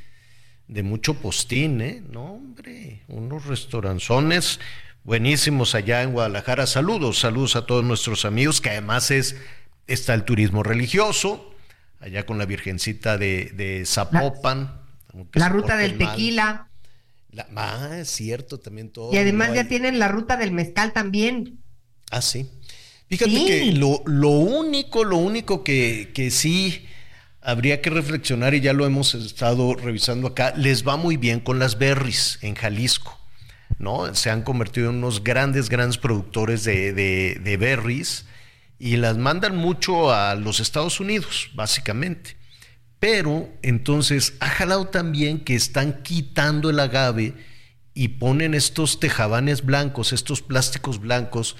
de 0.67 0.83
mucho 0.83 1.15
postín, 1.15 1.81
¿eh? 1.81 2.03
No, 2.11 2.33
hombre, 2.33 3.01
unos 3.07 3.45
restauranzones 3.47 4.59
buenísimos 5.03 5.73
allá 5.73 6.03
en 6.03 6.11
Guadalajara. 6.11 6.67
Saludos, 6.67 7.17
saludos 7.17 7.55
a 7.55 7.65
todos 7.65 7.83
nuestros 7.83 8.25
amigos, 8.25 8.61
que 8.61 8.69
además 8.69 9.09
es, 9.09 9.35
está 9.87 10.13
el 10.13 10.23
turismo 10.23 10.61
religioso, 10.61 11.55
allá 11.99 12.27
con 12.27 12.37
la 12.37 12.45
Virgencita 12.45 13.17
de, 13.17 13.83
Zapopan. 13.87 14.78
La, 15.33 15.49
ruta 15.49 15.77
del 15.77 15.97
tequila. 15.97 16.69
ah, 17.55 17.97
es 17.99 18.09
cierto, 18.09 18.59
también 18.59 18.89
todo. 18.91 19.13
Y 19.13 19.17
además 19.17 19.53
ya 19.53 19.67
tienen 19.67 19.99
la 19.99 20.07
ruta 20.07 20.37
del 20.37 20.51
mezcal 20.51 20.93
también. 20.93 21.59
Ah, 22.11 22.21
sí. 22.21 22.49
Fíjate 23.07 23.31
que 23.31 23.71
lo, 23.73 24.03
lo, 24.05 24.29
único, 24.29 25.03
lo 25.03 25.17
único 25.17 25.63
que, 25.63 26.11
que 26.13 26.29
sí 26.29 26.85
habría 27.41 27.81
que 27.81 27.89
reflexionar 27.89 28.53
y 28.53 28.61
ya 28.61 28.73
lo 28.73 28.85
hemos 28.85 29.15
estado 29.15 29.73
revisando 29.73 30.27
acá, 30.27 30.53
les 30.55 30.87
va 30.87 30.97
muy 30.97 31.17
bien 31.17 31.39
con 31.39 31.59
las 31.59 31.77
berries 31.77 32.37
en 32.41 32.55
Jalisco, 32.55 33.17
¿no? 33.77 34.13
Se 34.13 34.29
han 34.29 34.43
convertido 34.43 34.89
en 34.89 34.97
unos 34.97 35.23
grandes, 35.23 35.69
grandes 35.69 35.97
productores 35.97 36.63
de, 36.63 36.93
de, 36.93 37.57
berries 37.57 38.25
y 38.77 38.97
las 38.97 39.17
mandan 39.17 39.55
mucho 39.55 40.13
a 40.13 40.35
los 40.35 40.59
Estados 40.59 40.99
Unidos, 40.99 41.49
básicamente. 41.53 42.37
Pero 42.99 43.49
entonces 43.61 44.33
ha 44.39 44.49
jalado 44.49 44.87
también 44.87 45.43
que 45.43 45.55
están 45.55 46.03
quitando 46.03 46.69
el 46.69 46.79
agave 46.79 47.33
y 47.93 48.09
ponen 48.09 48.53
estos 48.53 48.99
tejabanes 48.99 49.65
blancos, 49.65 50.13
estos 50.13 50.41
plásticos 50.41 50.99
blancos, 50.99 51.55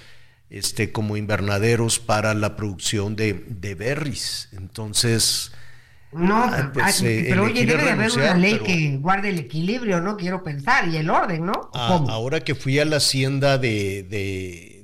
este, 0.50 0.92
como 0.92 1.16
invernaderos 1.16 1.98
para 1.98 2.34
la 2.34 2.56
producción 2.56 3.16
de, 3.16 3.44
de 3.48 3.74
berries. 3.74 4.48
Entonces, 4.52 5.52
no, 6.12 6.42
ah, 6.42 6.70
pues, 6.74 7.02
eh, 7.02 7.26
pero 7.28 7.44
oye, 7.44 7.64
debe 7.64 7.84
de 7.84 7.90
haber 7.90 8.10
una 8.10 8.34
ley 8.34 8.58
que 8.58 8.96
guarde 8.96 9.28
el 9.28 9.38
equilibrio, 9.38 10.00
¿no? 10.00 10.16
Quiero 10.16 10.42
pensar, 10.42 10.88
y 10.88 10.96
el 10.96 11.08
orden, 11.08 11.46
¿no? 11.46 11.70
Ah, 11.72 12.04
ahora 12.08 12.40
que 12.40 12.56
fui 12.56 12.80
a 12.80 12.84
la 12.84 12.96
hacienda 12.96 13.58
de, 13.58 14.02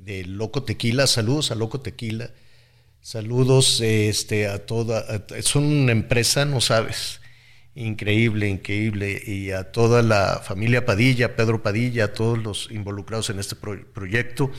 de, 0.04 0.24
Loco 0.24 0.62
Tequila, 0.62 1.06
saludos 1.08 1.50
a 1.50 1.56
Loco 1.56 1.80
Tequila, 1.80 2.30
saludos 3.06 3.80
este, 3.82 4.48
a 4.48 4.66
toda, 4.66 5.04
son 5.42 5.62
una 5.62 5.92
empresa, 5.92 6.44
no 6.44 6.60
sabes, 6.60 7.20
increíble, 7.76 8.48
increíble, 8.48 9.22
y 9.24 9.52
a 9.52 9.70
toda 9.70 10.02
la 10.02 10.40
familia 10.42 10.84
Padilla, 10.84 11.36
Pedro 11.36 11.62
Padilla, 11.62 12.06
a 12.06 12.12
todos 12.12 12.36
los 12.36 12.68
involucrados 12.72 13.30
en 13.30 13.38
este 13.38 13.54
proyecto, 13.54 14.50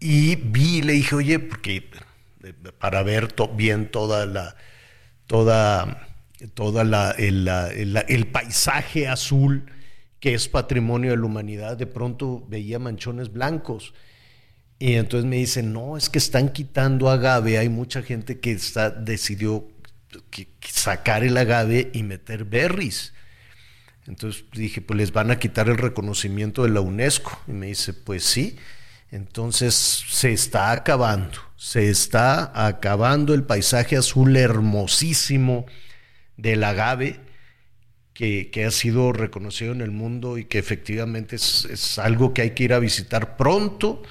y 0.00 0.36
vi, 0.36 0.80
le 0.80 0.94
dije, 0.94 1.16
oye, 1.16 1.38
porque 1.38 1.90
eh, 2.44 2.54
para 2.78 3.02
ver 3.02 3.34
bien 3.54 3.90
toda 3.90 4.24
la 4.24 4.56
toda, 5.26 6.08
toda 6.54 6.82
la, 6.82 7.10
el, 7.10 8.26
paisaje 8.32 9.06
azul 9.06 9.66
que 10.18 10.32
es 10.32 10.48
patrimonio 10.48 11.10
de 11.10 11.18
la 11.18 11.26
humanidad, 11.26 11.76
de 11.76 11.86
pronto 11.86 12.42
veía 12.48 12.78
manchones 12.78 13.30
blancos. 13.30 13.92
Y 14.78 14.94
entonces 14.94 15.28
me 15.28 15.36
dicen, 15.36 15.72
no, 15.72 15.96
es 15.96 16.10
que 16.10 16.18
están 16.18 16.50
quitando 16.50 17.08
agave, 17.08 17.58
hay 17.58 17.68
mucha 17.68 18.02
gente 18.02 18.40
que 18.40 18.52
está, 18.52 18.90
decidió 18.90 19.68
sacar 20.60 21.24
el 21.24 21.36
agave 21.36 21.90
y 21.94 22.02
meter 22.02 22.44
berries. 22.44 23.14
Entonces 24.06 24.44
dije, 24.52 24.80
pues 24.80 24.98
les 24.98 25.12
van 25.12 25.30
a 25.30 25.38
quitar 25.38 25.68
el 25.68 25.78
reconocimiento 25.78 26.62
de 26.62 26.70
la 26.70 26.80
UNESCO. 26.80 27.40
Y 27.48 27.52
me 27.52 27.66
dice, 27.66 27.92
pues 27.92 28.24
sí. 28.24 28.56
Entonces 29.10 29.74
se 29.74 30.32
está 30.32 30.72
acabando, 30.72 31.38
se 31.56 31.88
está 31.88 32.66
acabando 32.66 33.34
el 33.34 33.44
paisaje 33.44 33.96
azul 33.96 34.36
hermosísimo 34.36 35.64
del 36.36 36.64
agave 36.64 37.20
que, 38.12 38.64
ha 38.66 38.70
sido 38.70 39.12
reconocido 39.12 39.72
en 39.72 39.80
el 39.80 39.90
mundo 39.90 40.38
y 40.38 40.46
que 40.46 40.58
efectivamente 40.58 41.36
es, 41.36 41.98
algo 41.98 42.34
que 42.34 42.42
hay 42.42 42.50
que 42.50 42.64
ir 42.64 42.72
a 42.72 42.78
visitar 42.78 43.36
pronto 43.36 44.02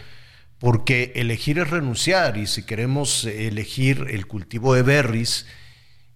porque 0.65 1.12
elegir 1.13 1.60
es 1.60 1.69
renunciar 1.69 2.38
y 2.38 2.47
si 2.47 2.63
queremos 2.63 3.23
elegir 3.25 4.08
el 4.10 4.25
cultivo 4.25 4.73
de 4.73 4.82
berries 4.82 5.45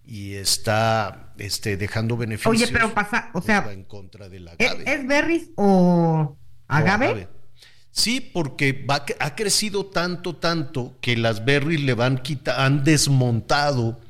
y 0.03 0.33
está 0.33 1.35
este, 1.37 1.77
dejando 1.77 2.17
beneficios. 2.17 2.55
Oye, 2.55 2.67
pero 2.73 2.91
pasa, 2.91 3.29
o 3.35 3.43
sea, 3.43 3.71
en 3.71 3.83
contra 3.83 4.27
del 4.27 4.47
agave. 4.47 4.83
¿es, 4.87 5.05
berries 5.05 5.51
o 5.55 6.35
agave? 6.67 7.27
Sí, 7.91 8.21
porque 8.21 8.87
ha 9.19 9.35
crecido 9.35 9.85
tanto, 9.85 10.37
tanto 10.37 10.97
que 10.99 11.15
las 11.15 11.45
berries 11.45 11.81
le 11.81 11.93
van 11.93 12.17
quita, 12.17 12.65
han 12.65 12.83
desmontado 12.83 14.01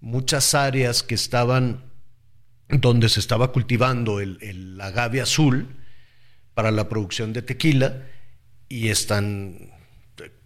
muchas 0.00 0.54
áreas 0.54 1.02
que 1.02 1.14
estaban 1.14 1.82
donde 2.68 3.08
se 3.08 3.20
estaba 3.20 3.52
cultivando 3.52 4.20
el, 4.20 4.78
agave 4.82 5.22
azul 5.22 5.76
para 6.52 6.70
la 6.70 6.90
producción 6.90 7.32
de 7.32 7.40
tequila 7.40 8.02
y 8.72 8.88
están 8.88 9.70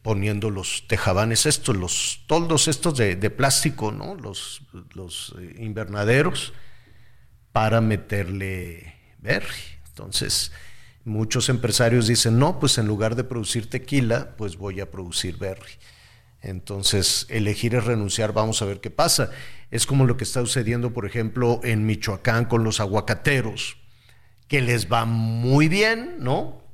poniendo 0.03 0.51
los 0.51 0.87
tejabanes 0.89 1.47
estos, 1.47 1.77
los 1.77 2.25
toldos 2.27 2.69
estos 2.69 2.97
de, 2.97 3.31
plástico, 3.31 3.93
¿no? 3.93 4.15
Los, 4.15 4.63
los 4.95 5.35
eh, 5.39 5.55
invernaderos 5.59 6.53
para 7.53 7.81
meterle 7.81 8.95
berry. 9.19 9.55
Entonces, 9.89 10.53
Muchos 11.07 11.49
empresarios 11.49 12.09
dicen, 12.09 12.37
no, 12.41 12.59
pues 12.59 12.79
en 12.79 12.89
lugar 12.89 13.15
de 13.15 13.23
producir 13.23 13.71
tequila, 13.71 14.35
pues 14.37 14.57
voy 14.57 14.81
a 14.81 14.91
producir 14.91 15.37
berry. 15.37 15.71
Entonces, 16.43 17.27
elegir 17.29 17.77
es 17.77 17.85
renunciar, 17.85 18.33
vamos 18.33 18.61
a 18.61 18.65
ver 18.65 18.81
qué 18.81 18.91
pasa. 18.91 19.31
Es 19.71 19.87
como 19.87 20.05
lo 20.05 20.17
que 20.17 20.25
está 20.25 20.41
sucediendo, 20.41 20.93
por 20.93 21.07
ejemplo, 21.07 21.61
en 21.63 21.87
Michoacán 21.87 22.47
con 22.47 22.65
los 22.65 22.81
aguacateros, 22.81 23.77
que 24.49 24.61
les 24.61 24.91
va 24.91 25.05
muy 25.05 25.69
bien, 25.69 26.17
¿no? 26.19 26.66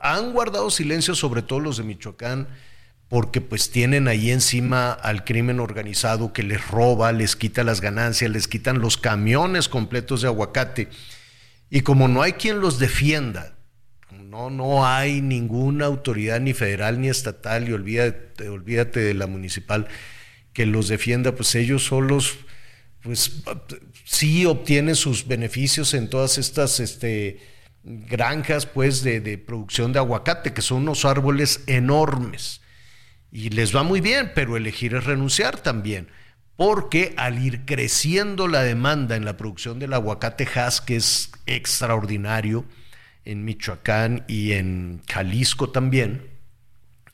Han 0.00 0.32
guardado 0.32 0.70
silencio 0.70 1.14
sobre 1.14 1.42
todo 1.42 1.60
los 1.60 1.76
de 1.76 1.84
Michoacán, 1.84 2.48
porque 3.08 3.40
pues 3.40 3.70
tienen 3.70 4.08
ahí 4.08 4.30
encima 4.30 4.92
al 4.92 5.24
crimen 5.24 5.60
organizado 5.60 6.32
que 6.32 6.42
les 6.42 6.66
roba, 6.68 7.12
les 7.12 7.36
quita 7.36 7.62
las 7.62 7.80
ganancias, 7.82 8.30
les 8.30 8.48
quitan 8.48 8.80
los 8.80 8.96
camiones 8.96 9.68
completos 9.68 10.22
de 10.22 10.28
aguacate. 10.28 10.88
Y 11.68 11.82
como 11.82 12.08
no 12.08 12.22
hay 12.22 12.32
quien 12.32 12.60
los 12.60 12.78
defienda, 12.78 13.54
no, 14.10 14.48
no 14.48 14.86
hay 14.86 15.20
ninguna 15.20 15.84
autoridad 15.84 16.40
ni 16.40 16.54
federal 16.54 17.02
ni 17.02 17.08
estatal, 17.08 17.68
y 17.68 17.72
olvídate, 17.72 18.48
olvídate 18.48 19.00
de 19.00 19.12
la 19.12 19.26
municipal, 19.26 19.88
que 20.54 20.64
los 20.64 20.88
defienda, 20.88 21.34
pues 21.34 21.54
ellos 21.54 21.84
solos, 21.84 22.38
pues 23.02 23.42
sí 24.04 24.46
obtienen 24.46 24.96
sus 24.96 25.26
beneficios 25.26 25.92
en 25.92 26.08
todas 26.08 26.38
estas 26.38 26.80
este, 26.80 27.40
granjas, 27.84 28.66
pues, 28.66 29.02
de, 29.02 29.38
producción 29.38 29.92
de 29.92 29.98
aguacate, 29.98 30.52
que 30.52 30.62
son 30.62 30.82
unos 30.82 31.04
árboles 31.04 31.64
enormes. 31.66 32.60
Y 33.30 33.50
les 33.50 33.74
va 33.74 33.82
muy 33.82 34.00
bien, 34.00 34.32
pero 34.34 34.56
elegir 34.56 34.94
es 34.94 35.04
renunciar 35.04 35.58
también 35.58 36.08
porque 36.56 37.14
al 37.16 37.44
ir 37.44 37.64
creciendo 37.64 38.46
la 38.46 38.62
demanda 38.62 39.16
en 39.16 39.24
la 39.24 39.36
producción 39.36 39.78
del 39.78 39.94
aguacate 39.94 40.46
Hass, 40.54 40.80
que 40.80 40.96
es 40.96 41.32
extraordinario, 41.46 42.66
en 43.24 43.44
Michoacán 43.44 44.24
y 44.28 44.52
en 44.52 45.00
Jalisco 45.08 45.70
también, 45.70 46.28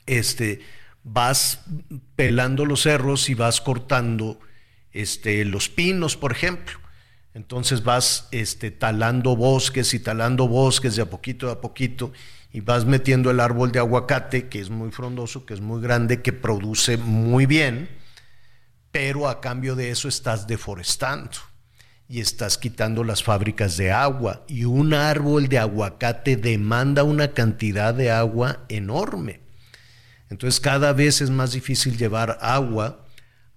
este, 0.05 0.61
vas 1.03 1.61
pelando 2.15 2.65
los 2.65 2.83
cerros 2.83 3.29
y 3.29 3.33
vas 3.33 3.61
cortando 3.61 4.39
este, 4.91 5.45
los 5.45 5.69
pinos, 5.69 6.17
por 6.17 6.31
ejemplo. 6.31 6.79
Entonces 7.33 7.83
vas 7.83 8.27
este, 8.31 8.71
talando 8.71 9.35
bosques 9.35 9.93
y 9.93 9.99
talando 9.99 10.47
bosques 10.47 10.95
de 10.95 11.03
a 11.03 11.09
poquito 11.09 11.49
a 11.49 11.61
poquito 11.61 12.11
y 12.51 12.61
vas 12.61 12.85
metiendo 12.85 13.29
el 13.29 13.39
árbol 13.39 13.71
de 13.71 13.79
aguacate, 13.79 14.47
que 14.47 14.59
es 14.59 14.69
muy 14.69 14.91
frondoso, 14.91 15.45
que 15.45 15.53
es 15.53 15.61
muy 15.61 15.81
grande, 15.81 16.21
que 16.21 16.33
produce 16.33 16.97
muy 16.97 17.45
bien, 17.45 17.89
pero 18.91 19.27
a 19.27 19.39
cambio 19.41 19.75
de 19.75 19.91
eso 19.91 20.07
estás 20.07 20.47
deforestando 20.47 21.37
y 22.07 22.21
estás 22.21 22.57
quitando 22.57 23.03
las 23.03 23.21
fábricas 23.21 23.77
de 23.77 23.91
agua 23.91 24.43
y 24.47 24.65
un 24.65 24.95
árbol 24.95 25.47
de 25.47 25.59
aguacate 25.59 26.37
demanda 26.37 27.03
una 27.03 27.33
cantidad 27.33 27.93
de 27.93 28.09
agua 28.09 28.65
enorme. 28.67 29.41
Entonces 30.31 30.59
cada 30.59 30.91
vez 30.93 31.21
es 31.21 31.29
más 31.29 31.51
difícil 31.51 31.97
llevar 31.97 32.39
agua 32.41 33.05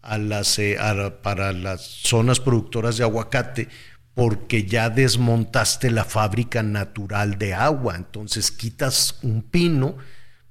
a 0.02 0.18
las, 0.18 0.58
eh, 0.58 0.76
para 1.22 1.52
las 1.52 1.80
zonas 1.80 2.40
productoras 2.40 2.96
de 2.96 3.04
aguacate 3.04 3.68
porque 4.14 4.64
ya 4.64 4.90
desmontaste 4.90 5.90
la 5.90 6.04
fábrica 6.04 6.62
natural 6.62 7.38
de 7.38 7.54
agua. 7.54 7.96
Entonces 7.96 8.50
quitas 8.50 9.18
un 9.22 9.42
pino, 9.42 9.96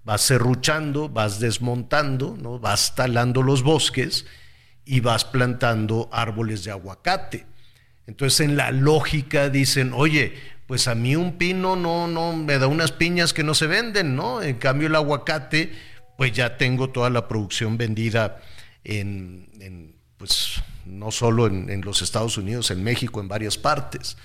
vas 0.04 0.22
serruchando, 0.22 1.10
vas 1.10 1.40
desmontando, 1.40 2.38
¿no? 2.42 2.60
vas 2.60 2.96
talando 2.96 3.44
los 3.44 3.62
bosques 3.62 4.26
y 4.84 5.00
vas 5.00 5.26
plantando 5.26 6.10
árboles 6.12 6.64
de 6.64 6.72
aguacate. 6.72 7.46
Entonces 8.08 8.40
en 8.40 8.58
la 8.58 8.72
lógica 8.72 9.50
dicen, 9.50 9.92
oye, 9.94 10.34
pues 10.66 10.88
a 10.88 10.96
mí 10.96 11.16
un 11.16 11.38
pino 11.38 11.76
no, 11.76 12.08
no 12.08 12.34
me 12.34 12.58
da 12.58 12.68
unas 12.68 12.92
piñas 12.92 13.34
que 13.34 13.44
no 13.44 13.54
se 13.54 13.68
venden, 13.68 14.16
¿no? 14.16 14.42
En 14.42 14.56
cambio 14.56 14.88
el 14.88 14.96
aguacate, 14.96 15.72
pues 16.18 16.32
ya 16.32 16.58
tengo 16.58 16.90
toda 16.90 17.10
la 17.10 17.28
producción 17.28 17.78
vendida 17.78 18.42
en, 18.84 19.96
pues 20.18 20.62
no 20.86 21.12
solo 21.12 21.48
en, 21.48 21.82
los 21.82 22.02
Estados 22.02 22.38
Unidos, 22.38 22.72
en 22.72 22.84
México, 22.84 23.22
en 23.22 23.28
varias 23.28 23.58
partes. 23.58 24.18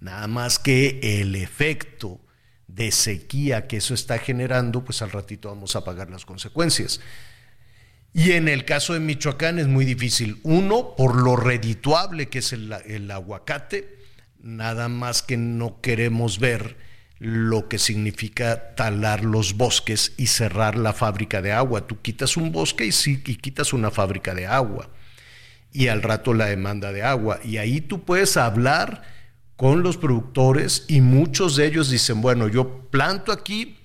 Nada 0.00 0.26
más 0.26 0.58
que 0.58 1.00
el 1.20 1.34
efecto 1.34 2.20
de 2.66 2.90
sequía 2.92 3.66
que 3.66 3.78
eso 3.78 3.94
está 3.94 4.18
generando, 4.18 4.84
pues 4.84 5.02
al 5.02 5.10
ratito 5.10 5.48
vamos 5.48 5.74
a 5.76 5.84
pagar 5.84 6.10
las 6.10 6.24
consecuencias. 6.24 7.00
Y 8.12 8.32
en 8.32 8.48
el 8.48 8.64
caso 8.64 8.94
de 8.94 9.00
Michoacán 9.00 9.58
es 9.58 9.66
muy 9.66 9.84
difícil. 9.84 10.40
Uno, 10.42 10.94
por 10.96 11.22
lo 11.22 11.36
redituable 11.36 12.28
que 12.28 12.38
es 12.38 12.52
el, 12.52 13.10
aguacate, 13.10 13.98
nada 14.40 14.88
más 14.88 15.22
que 15.22 15.36
no 15.36 15.80
queremos 15.80 16.38
ver 16.38 16.76
lo 17.18 17.68
que 17.68 17.78
significa 17.78 18.74
talar 18.76 19.24
los 19.24 19.56
bosques 19.56 20.12
y 20.16 20.28
cerrar 20.28 20.76
la 20.76 20.92
fábrica 20.92 21.42
de 21.42 21.52
agua. 21.52 21.86
Tú 21.86 22.00
quitas 22.00 22.36
un 22.36 22.52
bosque 22.52 22.86
y, 22.86 22.92
sí, 22.92 23.22
quitas 23.22 23.72
una 23.72 23.90
fábrica 23.90 24.34
de 24.34 24.46
agua. 24.46 24.90
Y 25.72 25.88
al 25.88 26.02
rato 26.02 26.32
la 26.32 26.46
demanda 26.46 26.92
de 26.92 27.02
agua. 27.02 27.40
Y 27.44 27.56
ahí 27.56 27.80
tú 27.80 28.04
puedes 28.04 28.36
hablar 28.36 29.02
con 29.56 29.82
los 29.82 29.96
productores 29.96 30.84
y 30.86 31.00
muchos 31.00 31.56
de 31.56 31.66
ellos 31.66 31.90
dicen, 31.90 32.20
bueno, 32.20 32.46
yo 32.46 32.88
planto 32.90 33.32
aquí 33.32 33.76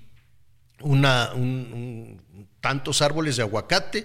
tantos 2.61 3.01
árboles 3.01 3.37
de 3.37 3.43
aguacate, 3.43 4.03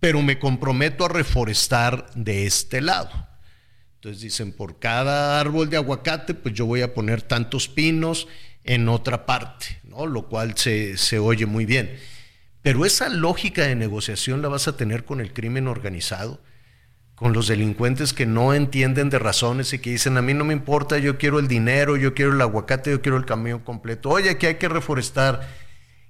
pero 0.00 0.22
me 0.22 0.38
comprometo 0.38 1.04
a 1.04 1.08
reforestar 1.08 2.06
de 2.14 2.46
este 2.46 2.80
lado. 2.80 3.10
Entonces 3.96 4.22
dicen, 4.22 4.52
por 4.52 4.78
cada 4.78 5.38
árbol 5.40 5.68
de 5.68 5.76
aguacate, 5.76 6.32
pues 6.32 6.54
yo 6.54 6.64
voy 6.64 6.80
a 6.80 6.94
poner 6.94 7.22
tantos 7.22 7.68
pinos 7.68 8.28
en 8.66 8.88
otra 8.88 9.26
parte, 9.26 9.80
¿no? 9.84 10.06
Lo 10.06 10.26
cual 10.26 10.56
se, 10.56 10.96
se 10.96 11.18
oye 11.18 11.46
muy 11.46 11.64
bien. 11.64 11.98
Pero 12.62 12.84
esa 12.84 13.08
lógica 13.08 13.62
de 13.62 13.76
negociación 13.76 14.42
la 14.42 14.48
vas 14.48 14.68
a 14.68 14.76
tener 14.76 15.04
con 15.04 15.20
el 15.20 15.32
crimen 15.32 15.68
organizado 15.68 16.40
con 17.16 17.32
los 17.32 17.48
delincuentes 17.48 18.12
que 18.12 18.26
no 18.26 18.52
entienden 18.52 19.08
de 19.08 19.18
razones 19.18 19.72
y 19.72 19.78
que 19.78 19.90
dicen, 19.90 20.18
a 20.18 20.22
mí 20.22 20.34
no 20.34 20.44
me 20.44 20.52
importa, 20.52 20.98
yo 20.98 21.16
quiero 21.16 21.38
el 21.38 21.48
dinero, 21.48 21.96
yo 21.96 22.12
quiero 22.12 22.34
el 22.34 22.40
aguacate, 22.42 22.90
yo 22.90 23.00
quiero 23.00 23.16
el 23.16 23.24
camión 23.24 23.60
completo. 23.60 24.10
Oye, 24.10 24.36
que 24.36 24.48
hay 24.48 24.54
que 24.56 24.68
reforestar. 24.68 25.48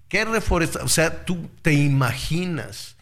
¿Qué 0.09 0.25
reforestar? 0.25 0.83
O 0.83 0.89
sea, 0.89 1.25
tú 1.25 1.49
te 1.63 1.73
imaginas 1.73 2.97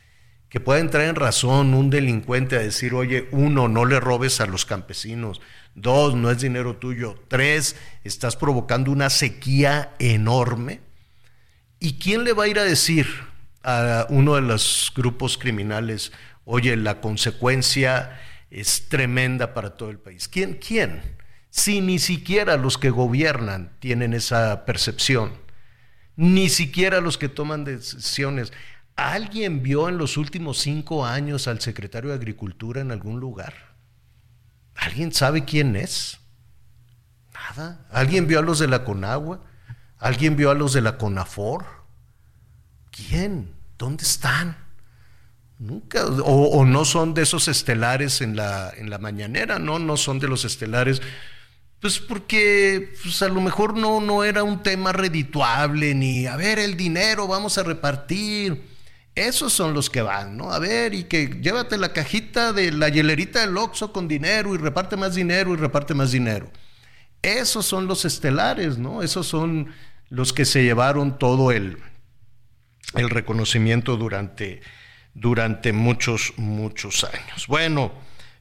que 0.51 0.61
pueda 0.61 0.81
entrar 0.81 1.05
en 1.05 1.15
razón 1.15 1.73
un 1.73 1.89
delincuente 1.89 2.57
a 2.57 2.61
decir, 2.61 2.93
oye, 2.93 3.27
uno, 3.33 3.69
no 3.69 3.87
le 3.87 3.99
robes 4.01 4.39
a 4.43 4.47
los 4.47 4.67
campesinos. 4.67 5.41
Dos, 5.75 6.15
no 6.15 6.31
es 6.31 6.41
dinero 6.41 6.77
tuyo. 6.77 7.17
Tres, 7.29 7.77
estás 8.05 8.37
provocando 8.37 8.91
una 8.91 9.11
sequía 9.11 9.95
enorme. 9.99 10.81
¿Y 11.81 11.99
quién 11.99 12.25
le 12.25 12.33
va 12.33 12.45
a 12.45 12.49
ir 12.49 12.59
a 12.59 12.65
decir 12.65 13.07
a 13.65 14.07
uno 14.11 14.35
de 14.35 14.43
los 14.43 14.93
grupos 14.95 15.39
criminales, 15.39 16.13
oye, 16.45 16.77
la 16.77 17.01
consecuencia 17.01 18.21
es 18.51 18.89
tremenda 18.89 19.55
para 19.55 19.71
todo 19.71 19.91
el 19.91 19.99
país. 19.99 20.29
¿Quién? 20.29 20.55
¿Quién? 20.55 21.03
Si 21.51 21.81
ni 21.81 21.99
siquiera 21.99 22.57
los 22.57 22.79
que 22.79 22.91
gobiernan 22.91 23.73
tienen 23.81 24.13
esa 24.13 24.65
percepción, 24.65 25.33
ni 26.17 26.49
siquiera 26.49 27.01
los 27.01 27.19
que 27.19 27.29
toman 27.29 27.65
decisiones. 27.65 28.53
¿Alguien 28.97 29.63
vio 29.63 29.89
en 29.89 29.99
los 29.99 30.17
últimos 30.17 30.59
cinco 30.59 31.05
años 31.05 31.49
al 31.49 31.61
secretario 31.61 32.11
de 32.11 32.17
Agricultura 32.17 32.81
en 32.81 32.93
algún 32.93 33.19
lugar? 33.19 33.74
¿Alguien 34.75 35.13
sabe 35.13 35.45
quién 35.45 35.77
es? 35.77 36.19
Nada. 37.33 37.87
¿Alguien 37.91 38.27
vio 38.27 38.39
a 38.39 38.43
los 38.43 38.59
de 38.59 38.69
la 38.69 38.85
Conagua? 38.85 39.41
¿Alguien 39.99 40.37
vio 40.37 40.51
a 40.51 40.55
los 40.55 40.73
de 40.73 40.81
la 40.81 40.99
Conafor? 40.99 41.65
¿Quién? 42.91 43.53
¿Dónde 43.79 44.05
están? 44.05 44.57
Nunca, 45.59 46.05
o, 46.07 46.65
no 46.65 46.85
son 46.85 47.15
de 47.15 47.23
esos 47.23 47.49
estelares 47.49 48.21
en 48.21 48.37
la, 48.37 48.73
en 48.77 48.91
la 48.91 48.99
mañanera, 48.99 49.59
¿no? 49.59 49.79
No 49.79 49.97
son 49.97 50.19
de 50.19 50.29
los 50.29 50.45
estelares. 50.45 51.01
Pues 51.81 51.99
porque 51.99 52.93
pues 53.03 53.23
a 53.23 53.29
lo 53.29 53.41
mejor 53.41 53.77
no, 53.77 54.01
no 54.01 54.25
era 54.25 54.43
un 54.43 54.63
tema 54.63 54.93
redituable, 54.93 55.95
ni 55.95 56.27
a 56.27 56.37
ver 56.37 56.59
el 56.59 56.77
dinero, 56.77 57.27
vamos 57.27 57.57
a 57.59 57.63
repartir. 57.63 58.74
Esos 59.15 59.53
son 59.53 59.75
los 59.75 59.91
que 59.91 60.03
van, 60.03 60.37
¿no? 60.37 60.53
A 60.53 60.59
ver, 60.59 60.95
y 60.95 61.05
que 61.05 61.39
llévate 61.41 61.79
la 61.79 61.93
cajita 61.93 62.53
de 62.53 62.73
la 62.73 62.89
hielerita 62.89 63.41
del 63.41 63.57
Oxxo 63.57 63.93
con 63.93 64.09
dinero 64.09 64.55
y 64.55 64.59
reparte 64.59 64.97
más 64.97 65.15
dinero 65.15 65.55
y 65.55 65.57
reparte 65.57 65.95
más 65.95 66.11
dinero. 66.11 66.51
Esos 67.23 67.65
son 67.65 67.87
los 67.87 68.05
estelares, 68.05 68.77
¿no? 68.77 69.03
Esos 69.03 69.27
son 69.27 69.73
los 70.09 70.33
que 70.33 70.45
se 70.45 70.65
llevaron 70.65 71.19
todo 71.19 71.53
el, 71.53 71.79
el 72.95 73.09
reconocimiento 73.09 73.97
durante 73.97 74.61
durante 75.15 75.73
muchos, 75.73 76.35
muchos 76.37 77.05
años. 77.05 77.47
Bueno, 77.47 77.93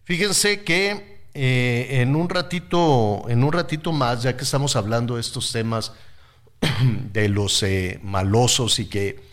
fíjense 0.04 0.64
que 0.64 1.22
eh, 1.34 2.02
en 2.02 2.16
un 2.16 2.30
ratito, 2.30 3.26
en 3.30 3.44
un 3.44 3.54
ratito 3.54 3.92
más, 3.92 4.24
ya 4.24 4.36
que 4.36 4.44
estamos 4.44 4.76
hablando 4.76 5.16
de 5.16 5.22
estos 5.22 5.52
temas 5.52 5.94
de 7.14 7.30
los 7.30 7.62
eh, 7.64 8.00
malosos 8.04 8.80
y 8.80 8.88
que 8.88 9.33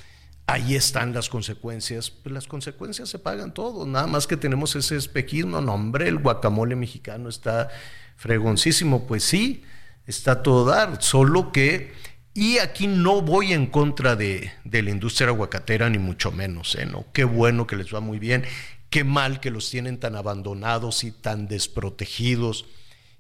ahí 0.53 0.75
están 0.75 1.13
las 1.13 1.29
consecuencias, 1.29 2.11
pues 2.11 2.33
las 2.33 2.47
consecuencias 2.47 3.09
se 3.09 3.19
pagan 3.19 3.55
todos, 3.55 3.87
nada 3.87 4.07
más 4.07 4.27
que 4.27 4.37
tenemos 4.37 4.75
ese 4.77 4.97
espejismo, 4.97 5.61
no 5.61 5.75
hombre, 5.75 6.09
el 6.09 6.19
guacamole 6.19 6.77
mexicano 6.77 7.29
está 7.29 7.69
fregoncísimo, 8.17 9.07
pues 9.07 9.25
sí, 9.25 9.63
está 10.07 10.43
todo 10.43 10.65
dar, 10.65 11.03
solo 11.03 11.53
que 11.53 11.93
y 12.33 12.59
aquí 12.59 12.87
no 12.87 13.23
voy 13.23 13.53
en 13.53 13.67
contra 13.67 14.15
de, 14.15 14.53
la 14.65 14.91
industria 14.91 15.29
aguacatera, 15.29 15.91
ni 15.91 15.99
mucho 15.99 16.31
menos, 16.31 16.77
¿eh? 16.77 16.87
¿no? 16.87 17.07
Qué 17.13 17.25
bueno 17.25 17.67
que 17.67 17.77
les 17.77 17.93
va 17.93 18.01
muy 18.01 18.19
bien, 18.19 18.45
qué 18.89 19.03
mal 19.03 19.41
que 19.41 19.51
los 19.51 19.69
tienen 19.69 19.99
tan 19.99 20.15
abandonados 20.15 21.03
y 21.03 21.11
tan 21.11 21.49
desprotegidos 21.49 22.67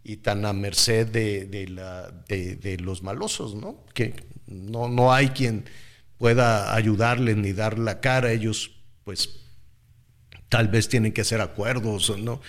y 0.04 0.18
tan 0.18 0.46
a 0.46 0.52
merced 0.52 1.08
de, 1.08 1.44
de, 1.46 2.78
los 2.78 3.02
malosos, 3.02 3.54
¿no? 3.54 3.84
Que 3.94 4.14
no, 4.46 4.88
no 4.88 5.12
hay 5.12 5.30
quien 5.30 5.64
pueda 6.20 6.74
ayudarles 6.74 7.38
ni 7.38 7.54
dar 7.54 7.78
la 7.78 8.00
cara, 8.00 8.30
ellos 8.30 8.72
pues 9.04 9.40
tal 10.50 10.68
vez 10.68 10.87
tienen 10.87 11.12
que 11.12 11.22
hacer 11.22 11.40
acuerdos, 11.40 12.14
¿no? 12.18 12.42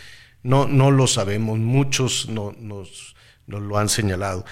No, 0.44 0.68
no 0.68 0.92
lo 0.92 1.08
sabemos, 1.08 1.58
muchos 1.58 2.28
no, 2.28 2.54
nos, 2.60 3.16
lo 3.48 3.78
han 3.78 3.88
señalado. 3.88 4.44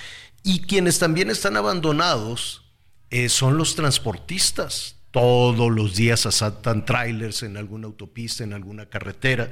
Y 0.41 0.61
quienes 0.61 0.99
también 0.99 1.29
están 1.29 1.57
abandonados 1.57 2.63
eh, 3.09 3.27
son 3.27 3.57
los 3.57 3.75
transportistas. 3.75 4.95
Todos 5.11 5.69
los 5.69 5.97
días 5.97 6.25
asaltan 6.25 6.85
trailers 6.85 7.43
en 7.43 7.57
alguna 7.57 7.87
autopista, 7.87 8.45
en 8.45 8.53
alguna 8.53 8.85
carretera. 8.85 9.51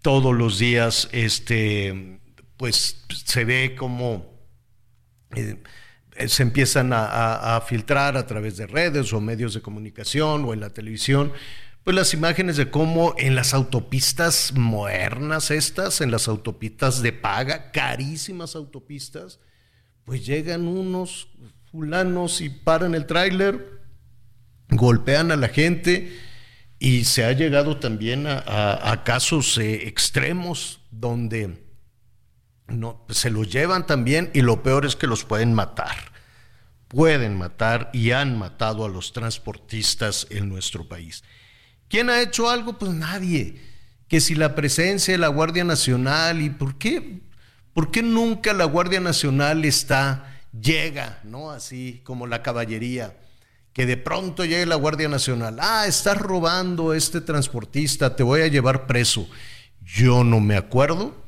Todos 0.00 0.34
los 0.34 0.58
días 0.58 1.10
este, 1.12 2.20
pues, 2.56 3.04
se 3.26 3.44
ve 3.44 3.76
como 3.78 4.32
eh, 5.36 5.62
se 6.26 6.42
empiezan 6.42 6.92
a, 6.92 7.56
a, 7.56 7.60
filtrar 7.60 8.16
a 8.16 8.26
través 8.26 8.56
de 8.56 8.66
redes 8.66 9.12
o 9.12 9.20
medios 9.20 9.54
de 9.54 9.62
comunicación 9.62 10.44
o 10.44 10.52
en 10.52 10.60
la 10.60 10.70
televisión, 10.70 11.32
pues 11.84 11.94
las 11.94 12.12
imágenes 12.12 12.56
de 12.56 12.70
cómo 12.70 13.14
en 13.16 13.34
las 13.34 13.54
autopistas 13.54 14.52
modernas 14.54 15.50
estas, 15.50 16.00
en 16.00 16.10
las 16.10 16.28
autopistas 16.28 17.02
de 17.02 17.12
paga, 17.12 17.70
carísimas 17.70 18.56
autopistas, 18.56 19.40
pues 20.04 20.26
llegan 20.26 20.66
unos 20.66 21.28
fulanos 21.70 22.40
y 22.40 22.50
paran 22.50 22.94
el 22.94 23.06
tráiler, 23.06 23.80
golpean 24.70 25.32
a 25.32 25.36
la 25.36 25.48
gente 25.48 26.18
y 26.78 27.04
se 27.04 27.24
ha 27.24 27.32
llegado 27.32 27.78
también 27.78 28.26
a, 28.26 29.02
casos 29.04 29.58
eh, 29.58 29.88
extremos 29.88 30.80
donde 30.90 31.67
no, 32.68 33.04
se 33.08 33.30
los 33.30 33.50
llevan 33.50 33.86
también 33.86 34.30
y 34.34 34.42
lo 34.42 34.62
peor 34.62 34.84
es 34.84 34.94
que 34.94 35.06
los 35.06 35.24
pueden 35.24 35.54
matar. 35.54 35.96
Pueden 36.86 37.36
matar 37.36 37.90
y 37.92 38.12
han 38.12 38.38
matado 38.38 38.84
a 38.84 38.88
los 38.88 39.12
transportistas 39.12 40.26
en 40.30 40.48
nuestro 40.48 40.88
país. 40.88 41.22
¿Quién 41.88 42.10
ha 42.10 42.20
hecho 42.20 42.48
algo? 42.48 42.78
Pues 42.78 42.92
nadie. 42.92 43.66
que 44.08 44.22
si 44.22 44.34
la 44.34 44.54
presencia 44.54 45.12
de 45.12 45.18
la 45.18 45.28
Guardia 45.28 45.64
Nacional 45.64 46.40
y 46.40 46.48
por 46.48 46.78
qué, 46.78 47.20
por 47.74 47.90
qué 47.90 48.02
nunca 48.02 48.54
la 48.54 48.64
Guardia 48.64 49.00
Nacional 49.00 49.66
está, 49.66 50.40
llega, 50.58 51.20
¿no? 51.24 51.50
Así 51.50 52.00
como 52.04 52.26
la 52.26 52.42
caballería, 52.42 53.18
que 53.74 53.84
de 53.84 53.98
pronto 53.98 54.46
llegue 54.46 54.64
la 54.64 54.76
Guardia 54.76 55.10
Nacional, 55.10 55.58
ah, 55.60 55.84
estás 55.86 56.16
robando 56.16 56.94
este 56.94 57.20
transportista, 57.20 58.16
te 58.16 58.22
voy 58.22 58.40
a 58.40 58.46
llevar 58.46 58.86
preso. 58.86 59.28
Yo 59.82 60.24
no 60.24 60.40
me 60.40 60.56
acuerdo 60.56 61.27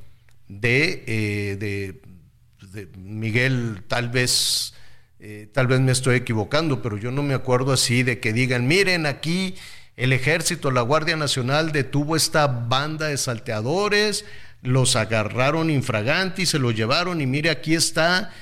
de, 0.50 1.04
eh, 1.06 1.56
de, 1.56 2.88
Miguel, 2.96 3.82
tal 3.86 4.08
vez 4.08 4.74
eh, 5.20 5.48
tal 5.52 5.66
vez 5.66 5.80
me 5.80 5.92
estoy 5.92 6.16
equivocando, 6.16 6.82
pero 6.82 6.96
yo 6.96 7.10
no 7.10 7.22
me 7.22 7.34
acuerdo 7.34 7.72
así 7.72 8.02
de 8.02 8.20
que 8.20 8.32
digan, 8.32 8.66
miren 8.66 9.06
aquí 9.06 9.54
el 9.96 10.12
ejército, 10.12 10.70
la 10.70 10.80
Guardia 10.80 11.16
Nacional 11.16 11.72
detuvo 11.72 12.16
esta 12.16 12.46
banda 12.46 13.08
de 13.08 13.18
salteadores, 13.18 14.24
los 14.62 14.96
agarraron 14.96 15.70
infraganti, 15.70 16.46
se 16.46 16.58
los 16.58 16.74
llevaron 16.74 17.20
y 17.20 17.26
mire 17.26 17.50
aquí 17.50 17.74
está 17.74 18.32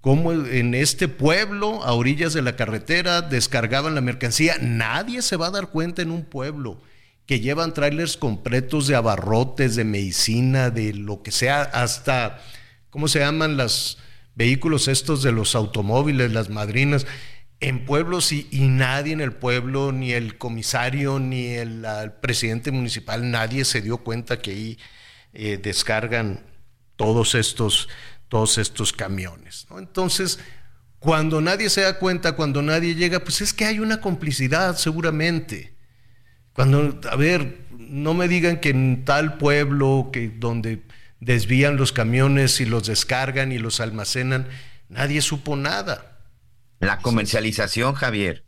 como 0.00 0.32
en 0.32 0.74
este 0.74 1.08
pueblo, 1.08 1.82
a 1.82 1.92
orillas 1.92 2.32
de 2.32 2.42
la 2.42 2.54
carretera, 2.54 3.22
descargaban 3.22 3.96
la 3.96 4.00
mercancía. 4.00 4.56
Nadie 4.60 5.20
se 5.20 5.36
va 5.36 5.48
a 5.48 5.50
dar 5.50 5.68
cuenta 5.70 6.02
en 6.02 6.12
un 6.12 6.24
pueblo 6.24 6.80
que 7.26 7.40
llevan 7.40 7.74
trailers 7.74 8.16
completos 8.16 8.86
de 8.86 8.94
abarrotes, 8.94 9.74
de 9.76 9.84
medicina, 9.84 10.70
de 10.70 10.94
lo 10.94 11.22
que 11.22 11.32
sea, 11.32 11.62
hasta, 11.62 12.40
¿cómo 12.90 13.08
se 13.08 13.18
llaman 13.18 13.56
las 13.56 13.98
vehículos 14.36 14.86
estos 14.86 15.22
de 15.22 15.32
los 15.32 15.54
automóviles, 15.56 16.32
las 16.32 16.50
madrinas, 16.50 17.06
en 17.58 17.84
pueblos 17.84 18.32
y, 18.32 18.46
nadie 18.52 19.12
en 19.12 19.20
el 19.20 19.32
pueblo, 19.32 19.90
ni 19.90 20.12
el 20.12 20.38
comisario, 20.38 21.18
ni 21.18 21.46
el, 21.46 21.84
presidente 22.20 22.70
municipal, 22.70 23.30
nadie 23.30 23.64
se 23.64 23.80
dio 23.80 23.98
cuenta 23.98 24.40
que 24.40 24.50
ahí 24.50 24.78
eh, 25.32 25.58
descargan 25.60 26.44
todos 26.96 27.34
estos, 27.34 27.88
todos 28.28 28.58
estos 28.58 28.92
camiones. 28.92 29.66
Entonces, 29.76 30.38
cuando 30.98 31.40
nadie 31.40 31.70
se 31.70 31.80
da 31.80 31.98
cuenta, 31.98 32.36
cuando 32.36 32.62
nadie 32.62 32.94
llega, 32.94 33.20
pues 33.20 33.40
es 33.40 33.52
que 33.52 33.64
hay 33.64 33.80
una 33.80 34.00
complicidad 34.00 34.76
seguramente. 34.76 35.75
Cuando, 36.56 36.98
a 37.10 37.16
ver, 37.16 37.66
no 37.78 38.14
me 38.14 38.28
digan 38.28 38.60
que 38.60 38.70
en 38.70 39.04
tal 39.04 39.36
pueblo 39.38 40.10
que 40.12 40.28
donde 40.28 40.82
desvían 41.20 41.76
los 41.76 41.92
camiones 41.92 42.60
y 42.60 42.66
los 42.66 42.86
descargan 42.86 43.52
y 43.52 43.58
los 43.58 43.80
almacenan. 43.80 44.48
Nadie 44.88 45.20
supo 45.20 45.56
nada. 45.56 46.18
La 46.80 46.98
comercialización, 46.98 47.94
Javier. 47.94 48.44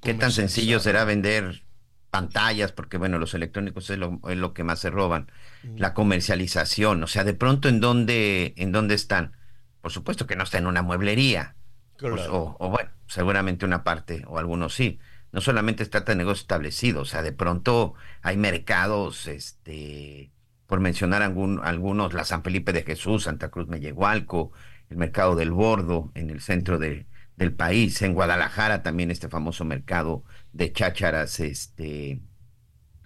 ¿Qué 0.00 0.14
tan 0.14 0.32
sencillo 0.32 0.80
será 0.80 1.04
vender 1.04 1.62
pantallas? 2.10 2.72
Porque, 2.72 2.98
bueno, 2.98 3.18
los 3.18 3.34
electrónicos 3.34 3.90
es 3.90 3.98
lo, 3.98 4.54
que 4.54 4.64
más 4.64 4.78
se 4.78 4.90
roban. 4.90 5.30
Mm. 5.62 5.76
La 5.78 5.94
comercialización, 5.94 7.02
o 7.02 7.06
sea, 7.06 7.24
de 7.24 7.34
pronto, 7.34 7.68
¿en 7.68 7.80
dónde, 7.80 8.54
¿en 8.56 8.72
dónde 8.72 8.94
están? 8.94 9.36
Por 9.80 9.92
supuesto 9.92 10.26
que 10.26 10.36
no 10.36 10.44
está 10.44 10.58
en 10.58 10.66
una 10.66 10.82
mueblería. 10.82 11.56
Pues, 11.98 12.28
o, 12.28 12.56
o, 12.58 12.68
bueno, 12.70 12.90
seguramente 13.06 13.64
una 13.66 13.84
parte, 13.84 14.24
o 14.26 14.38
algunos 14.38 14.74
sí. 14.74 14.98
No 15.32 15.40
solamente 15.40 15.84
se 15.84 15.90
trata 15.90 16.12
de 16.12 16.16
negocios 16.16 16.42
establecidos, 16.42 17.08
o 17.08 17.10
sea, 17.10 17.22
de 17.22 17.32
pronto 17.32 17.94
hay 18.22 18.36
mercados, 18.36 19.26
este, 19.28 20.32
por 20.66 20.80
mencionar 20.80 21.22
algún, 21.22 21.60
algunos, 21.62 22.14
la 22.14 22.24
San 22.24 22.42
Felipe 22.42 22.72
de 22.72 22.82
Jesús, 22.82 23.24
Santa 23.24 23.48
Cruz 23.48 23.68
Mellehualco, 23.68 24.52
el 24.88 24.96
Mercado 24.96 25.36
del 25.36 25.52
Bordo, 25.52 26.10
en 26.14 26.30
el 26.30 26.40
centro 26.40 26.78
de, 26.78 27.06
del 27.40 27.54
país, 27.54 28.02
en 28.02 28.12
Guadalajara 28.12 28.82
también 28.82 29.10
este 29.10 29.28
famoso 29.28 29.64
mercado 29.64 30.24
de 30.52 30.72
chácharas, 30.72 31.40
este, 31.40 32.20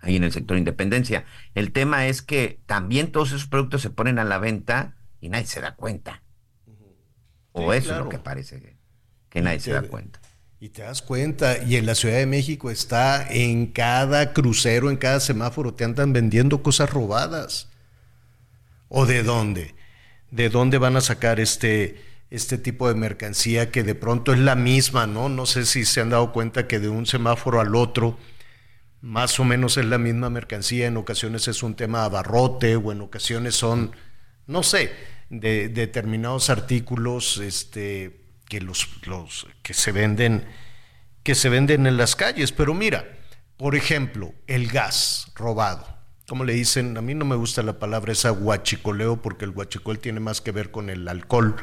ahí 0.01 0.17
en 0.17 0.25
el 0.25 0.33
sector 0.33 0.57
Independencia. 0.57 1.25
El 1.55 1.73
tema 1.73 2.07
es 2.07 2.21
que 2.21 2.61
también 2.67 3.13
todos 3.13 3.29
esos 3.29 3.47
productos 3.47 3.83
se 3.83 3.91
ponen 3.91 4.19
a 4.19 4.25
la 4.25 4.39
venta 4.39 4.97
y 5.21 5.29
nadie 5.29 5.47
se 5.47 5.61
da 5.61 5.77
cuenta. 5.77 6.23
o 7.53 7.73
eso 7.73 7.93
es 7.93 7.99
lo 7.99 8.09
que 8.09 8.19
parece 8.19 8.77
que, 9.31 9.41
nadie 9.41 9.61
se 9.61 9.73
da 9.73 9.83
cuenta. 9.83 10.21
Y 10.65 10.71
te 10.71 10.81
das 10.81 11.03
cuenta, 11.03 11.63
y 11.63 11.77
en 11.77 11.85
la 11.85 11.95
Ciudad 11.95 12.17
de 12.17 12.25
México 12.25 12.71
está 12.71 13.31
en 13.31 13.67
cada 13.67 14.33
crucero, 14.33 14.89
en 14.89 14.97
cada 14.97 15.21
semáforo, 15.21 15.75
te 15.75 15.85
andan 15.85 16.15
vendiendo 16.15 16.63
cosas 16.63 16.89
robadas. 16.89 17.69
¿O 18.89 19.05
de 19.05 19.23
dónde? 19.23 19.75
¿De 20.31 20.49
dónde 20.49 20.79
van 20.79 20.97
a 20.97 21.03
sacar 21.03 21.39
este, 21.39 22.03
este 22.31 22.57
tipo 22.57 22.89
de 22.89 22.95
mercancía 22.95 23.71
que 23.71 23.83
de 23.83 23.95
pronto 23.95 24.33
es 24.33 24.39
la 24.39 24.55
misma, 24.55 25.07
¿no? 25.07 25.29
No 25.29 25.45
sé 25.45 25.67
si 25.67 25.85
se 25.85 26.01
han 26.01 26.09
dado 26.09 26.33
cuenta 26.33 26.67
que 26.67 26.81
de 26.81 26.89
un 26.89 27.05
semáforo 27.05 27.61
al 27.61 27.75
otro, 27.75 28.17
más 29.03 29.39
o 29.39 29.45
menos 29.45 29.77
es 29.77 29.85
la 29.85 29.99
misma 29.99 30.31
mercancía, 30.31 30.87
en 30.87 30.97
ocasiones 30.97 31.47
es 31.47 31.63
un 31.63 31.75
tema 31.75 32.07
abarrote 32.07 32.77
o 32.77 32.91
en 32.91 33.03
ocasiones 33.03 33.55
son, 33.55 33.95
no 34.47 34.63
sé, 34.63 34.91
de, 35.29 35.69
determinados 35.69 36.49
artículos, 36.49 37.37
este, 37.37 38.24
que 38.49 38.61
los, 38.61 38.89
los 39.07 39.47
que 39.63 39.75
se 39.75 39.93
venden 39.93 40.47
que 41.25 41.35
se 41.35 41.49
venden 41.49 41.87
en 41.87 41.97
las 41.97 42.15
calles, 42.15 42.53
pero 42.53 42.75
mira, 42.75 43.19
por 43.57 43.75
ejemplo, 43.75 44.35
el 44.47 44.69
gas 44.69 45.33
robado. 45.35 45.99
Como 46.29 46.45
le 46.45 46.53
dicen, 46.53 46.97
a 46.97 47.03
mí 47.03 47.15
no 47.15 47.25
me 47.25 47.35
gusta 47.35 47.63
la 47.63 47.79
palabra 47.79 48.13
esa 48.13 48.31
guachicoleo 48.31 49.21
porque 49.21 49.47
el 49.47 49.51
guachicol 49.51 49.99
tiene 49.99 50.21
más 50.21 50.43
que 50.43 50.53
ver 50.53 50.71
con 50.71 50.91
el 50.91 51.09
alcohol, 51.09 51.57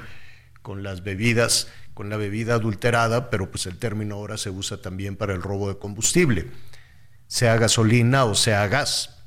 con 0.63 0.81
las 0.83 1.03
bebidas, 1.03 1.67
con 1.93 2.09
la 2.09 2.17
bebida 2.17 2.55
adulterada, 2.55 3.29
pero 3.29 3.51
pues 3.51 3.67
el 3.67 3.77
término 3.77 4.15
ahora 4.15 4.37
se 4.37 4.49
usa 4.49 4.81
también 4.81 5.15
para 5.15 5.33
el 5.33 5.41
robo 5.43 5.69
de 5.69 5.77
combustible, 5.77 6.47
sea 7.27 7.55
gasolina 7.57 8.25
o 8.25 8.33
sea 8.33 8.67
gas. 8.67 9.23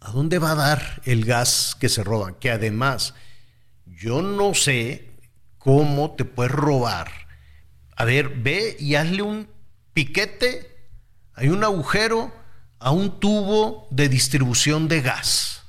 ¿A 0.00 0.10
dónde 0.10 0.38
va 0.38 0.52
a 0.52 0.56
dar 0.56 1.02
el 1.04 1.24
gas 1.24 1.76
que 1.78 1.88
se 1.88 2.04
roban? 2.04 2.34
Que 2.34 2.50
además, 2.50 3.14
yo 3.86 4.22
no 4.22 4.54
sé 4.54 5.11
cómo 5.62 6.12
te 6.12 6.24
puedes 6.24 6.52
robar. 6.52 7.10
A 7.96 8.04
ver, 8.04 8.30
ve 8.30 8.76
y 8.78 8.94
hazle 8.96 9.22
un 9.22 9.48
piquete, 9.92 10.88
hay 11.34 11.48
un 11.48 11.62
agujero 11.62 12.32
a 12.78 12.90
un 12.90 13.20
tubo 13.20 13.86
de 13.90 14.08
distribución 14.08 14.88
de 14.88 15.02
gas. 15.02 15.62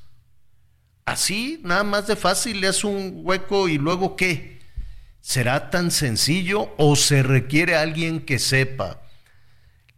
Así, 1.05 1.59
nada 1.63 1.83
más 1.83 2.07
de 2.07 2.15
fácil, 2.15 2.61
le 2.61 2.67
haces 2.67 2.85
un 2.85 3.21
hueco 3.23 3.67
y 3.67 3.77
luego 3.77 4.15
qué. 4.15 4.61
¿Será 5.21 5.69
tan 5.69 5.91
sencillo 5.91 6.73
o 6.77 6.95
se 6.95 7.23
requiere 7.23 7.75
alguien 7.75 8.21
que 8.21 8.39
sepa 8.39 9.01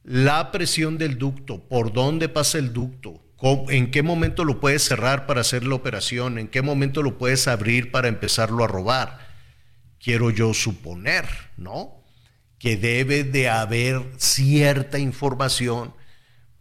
la 0.03 0.51
presión 0.51 0.97
del 0.97 1.17
ducto, 1.17 1.67
por 1.67 1.93
dónde 1.93 2.29
pasa 2.29 2.57
el 2.57 2.73
ducto, 2.73 3.23
en 3.69 3.91
qué 3.91 4.03
momento 4.03 4.43
lo 4.43 4.59
puedes 4.59 4.83
cerrar 4.83 5.25
para 5.25 5.41
hacer 5.41 5.63
la 5.63 5.75
operación, 5.75 6.37
en 6.37 6.47
qué 6.47 6.61
momento 6.61 7.01
lo 7.01 7.17
puedes 7.17 7.47
abrir 7.47 7.91
para 7.91 8.07
empezarlo 8.07 8.63
a 8.63 8.67
robar? 8.67 9.24
Quiero 10.05 10.29
yo 10.29 10.53
suponer, 10.53 11.25
¿no? 11.57 12.03
Que 12.59 12.77
debe 12.77 13.23
de 13.23 13.49
haber 13.49 14.03
cierta 14.17 14.99
información 14.99 15.95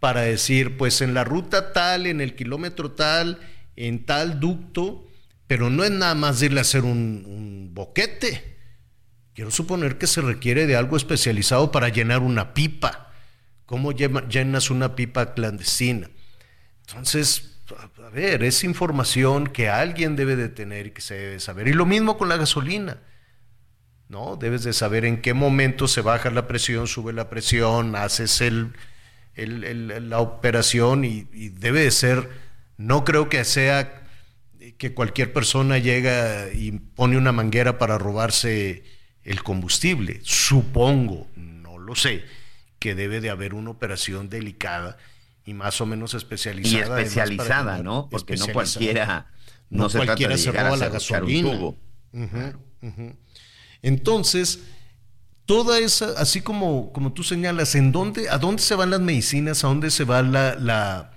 para 0.01 0.22
decir, 0.22 0.78
pues 0.78 1.03
en 1.03 1.12
la 1.12 1.24
ruta 1.24 1.74
tal, 1.74 2.07
en 2.07 2.22
el 2.22 2.36
kilómetro 2.36 2.92
tal, 2.92 3.40
en 3.76 4.07
tal 4.07 4.40
ducto, 4.40 5.07
pero 5.47 5.68
no 5.68 5.84
es 5.84 5.90
nada 5.90 6.14
más 6.14 6.40
irle 6.40 6.61
a 6.61 6.62
hacer 6.62 6.84
un, 6.84 7.68
boquete. 7.74 8.57
Quiero 9.34 9.51
suponer 9.51 9.99
que 9.99 10.07
se 10.07 10.22
requiere 10.22 10.66
de 10.66 10.76
algo 10.76 10.97
especializado 10.97 11.70
para 11.70 11.90
llenar 11.90 12.20
una 12.20 12.55
pipa. 12.55 13.12
¿Cómo 13.66 13.92
llenas 13.92 14.70
una 14.70 14.97
pipa 14.97 15.34
clandestina? 15.34 16.09
Entonces, 16.86 17.59
a 18.03 18.09
ver, 18.09 18.42
es 18.42 18.64
información 18.64 19.49
que 19.49 19.68
alguien 19.68 20.16
debe 20.16 20.34
de 20.34 20.49
tener 20.49 20.86
y 20.86 20.90
que 20.92 21.03
se 21.03 21.14
debe 21.14 21.40
saber. 21.40 21.68
Y 21.68 21.74
lo 21.74 21.84
mismo 21.84 22.16
con 22.16 22.30
la 22.30 22.38
gasolina. 22.38 23.01
¿No? 24.09 24.37
Debes 24.37 24.65
de 24.65 24.73
saber 24.73 25.05
en 25.05 25.21
qué 25.21 25.35
momento 25.35 25.89
se 25.89 26.01
baja 26.01 26.31
la 26.31 26.47
presión, 26.47 26.87
sube 26.87 27.13
la 27.13 27.31
presión, 27.31 27.97
haces 27.97 28.41
el, 28.41 28.73
la 29.37 30.21
operación 30.21 31.05
y, 31.05 31.25
debe 31.33 31.81
de 31.81 31.91
ser, 31.91 32.31
no 32.77 33.05
creo 33.05 33.29
que 33.29 33.45
sea 33.45 34.03
que 34.79 34.95
cualquier 34.95 35.33
persona 35.33 35.79
llega 35.79 36.53
y 36.53 36.73
pone 36.73 37.17
una 37.17 37.33
manguera 37.33 37.79
para 37.79 37.99
robarse 37.99 38.85
el 39.23 39.43
combustible. 39.43 40.21
Supongo, 40.23 41.27
no 41.37 41.79
lo 41.79 41.95
sé, 41.95 42.25
que 42.79 42.95
debe 42.95 43.21
de 43.21 43.31
haber 43.31 43.55
una 43.55 43.71
operación 43.71 44.29
delicada 44.29 44.97
y 45.45 45.55
más 45.55 45.81
o 45.81 45.87
menos 45.87 46.15
especializada. 46.15 47.01
Y 47.01 47.05
especializada, 47.05 47.83
¿no? 47.83 48.09
Porque 48.11 48.37
no 48.37 48.47
cualquiera, 48.49 49.27
no, 49.71 49.89
se 49.89 49.99
cualquiera 49.99 50.37
se 50.39 50.53
roba 50.53 50.77
la 50.77 50.89
gasolina. 50.89 51.75
Entonces, 53.85 54.61
toda 55.47 55.78
esa, 55.78 56.14
así 56.18 56.41
como, 56.41 56.93
como 56.93 57.12
tú 57.12 57.22
señalas, 57.22 57.74
¿en 57.74 57.93
dónde, 57.93 58.28
¿a 58.28 58.39
dónde 58.39 58.62
se 58.62 58.74
van 58.74 58.91
las 58.91 59.01
medicinas? 59.01 59.62
¿A 59.62 59.68
dónde 59.68 59.91
se 59.91 60.05
va 60.05 60.22
la, 60.22 60.57
la, 60.57 61.12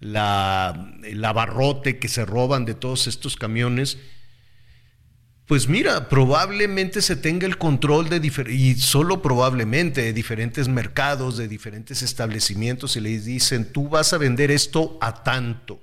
la, 0.00 0.92
el 1.04 1.24
abarrote 1.24 1.98
que 1.98 2.08
se 2.08 2.24
roban 2.24 2.64
de 2.64 2.74
todos 2.74 3.06
estos 3.06 3.36
camiones? 3.36 3.98
pues 5.46 5.68
mira, 5.68 6.08
probablemente 6.08 7.00
se 7.00 7.14
tenga 7.14 7.46
el 7.46 7.56
control 7.56 8.08
de 8.08 8.16
y 8.52 8.74
solo 8.74 9.22
probablemente 9.22 10.02
de 10.02 10.12
diferentes 10.12 10.66
mercados, 10.66 11.36
de 11.36 11.46
diferentes 11.46 12.02
establecimientos 12.02 12.96
y 12.96 13.00
les 13.00 13.24
dicen, 13.24 13.72
tú 13.72 13.88
vas 13.88 14.12
a 14.12 14.18
vender 14.18 14.50
esto 14.50 14.98
a 15.00 15.22
tanto, 15.22 15.80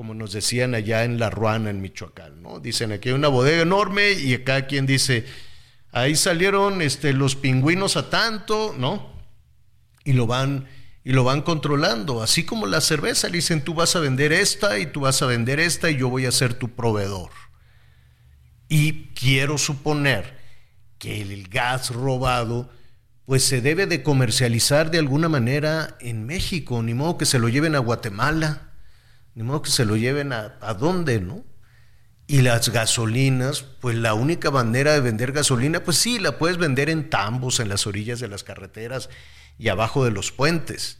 como 0.00 0.14
nos 0.14 0.32
decían 0.32 0.74
allá 0.74 1.04
en 1.04 1.18
La 1.18 1.28
Ruana, 1.28 1.68
en 1.68 1.82
Michoacán, 1.82 2.40
¿no? 2.40 2.58
Dicen, 2.58 2.90
aquí 2.90 3.10
hay 3.10 3.14
una 3.14 3.28
bodega 3.28 3.60
enorme 3.60 4.12
y 4.12 4.32
acá 4.32 4.66
quien 4.66 4.86
dice, 4.86 5.26
ahí 5.92 6.16
salieron 6.16 6.80
este, 6.80 7.12
los 7.12 7.36
pingüinos 7.36 7.98
a 7.98 8.08
tanto, 8.08 8.74
¿no? 8.78 9.12
Y 10.02 10.14
lo 10.14 10.26
van 10.26 10.66
y 11.04 11.12
lo 11.12 11.22
van 11.22 11.42
controlando, 11.42 12.22
así 12.22 12.46
como 12.46 12.66
la 12.66 12.80
cerveza, 12.80 13.28
le 13.28 13.36
dicen, 13.36 13.62
tú 13.62 13.74
vas 13.74 13.94
a 13.94 14.00
vender 14.00 14.32
esta 14.32 14.78
y 14.78 14.86
tú 14.86 15.00
vas 15.00 15.20
a 15.20 15.26
vender 15.26 15.60
esta 15.60 15.90
y 15.90 15.98
yo 15.98 16.08
voy 16.08 16.24
a 16.24 16.32
ser 16.32 16.54
tu 16.54 16.70
proveedor. 16.70 17.28
Y 18.70 19.08
quiero 19.08 19.58
suponer 19.58 20.38
que 20.96 21.20
el 21.20 21.46
gas 21.48 21.90
robado 21.90 22.70
pues 23.26 23.44
se 23.44 23.60
debe 23.60 23.84
de 23.84 24.02
comercializar 24.02 24.90
de 24.90 24.98
alguna 24.98 25.28
manera 25.28 25.98
en 26.00 26.24
México, 26.24 26.82
ni 26.82 26.94
modo 26.94 27.18
que 27.18 27.26
se 27.26 27.38
lo 27.38 27.50
lleven 27.50 27.74
a 27.74 27.80
Guatemala, 27.80 28.69
ni 29.34 29.42
modo 29.42 29.62
que 29.62 29.70
se 29.70 29.84
lo 29.84 29.96
lleven 29.96 30.32
a, 30.32 30.56
a 30.60 30.74
dónde, 30.74 31.20
¿no? 31.20 31.44
Y 32.26 32.42
las 32.42 32.68
gasolinas, 32.68 33.62
pues 33.62 33.96
la 33.96 34.14
única 34.14 34.50
manera 34.50 34.92
de 34.92 35.00
vender 35.00 35.32
gasolina, 35.32 35.82
pues 35.82 35.96
sí, 35.96 36.18
la 36.18 36.38
puedes 36.38 36.58
vender 36.58 36.88
en 36.88 37.10
tambos, 37.10 37.58
en 37.58 37.68
las 37.68 37.86
orillas 37.86 38.20
de 38.20 38.28
las 38.28 38.44
carreteras 38.44 39.08
y 39.58 39.68
abajo 39.68 40.04
de 40.04 40.12
los 40.12 40.30
puentes. 40.30 40.98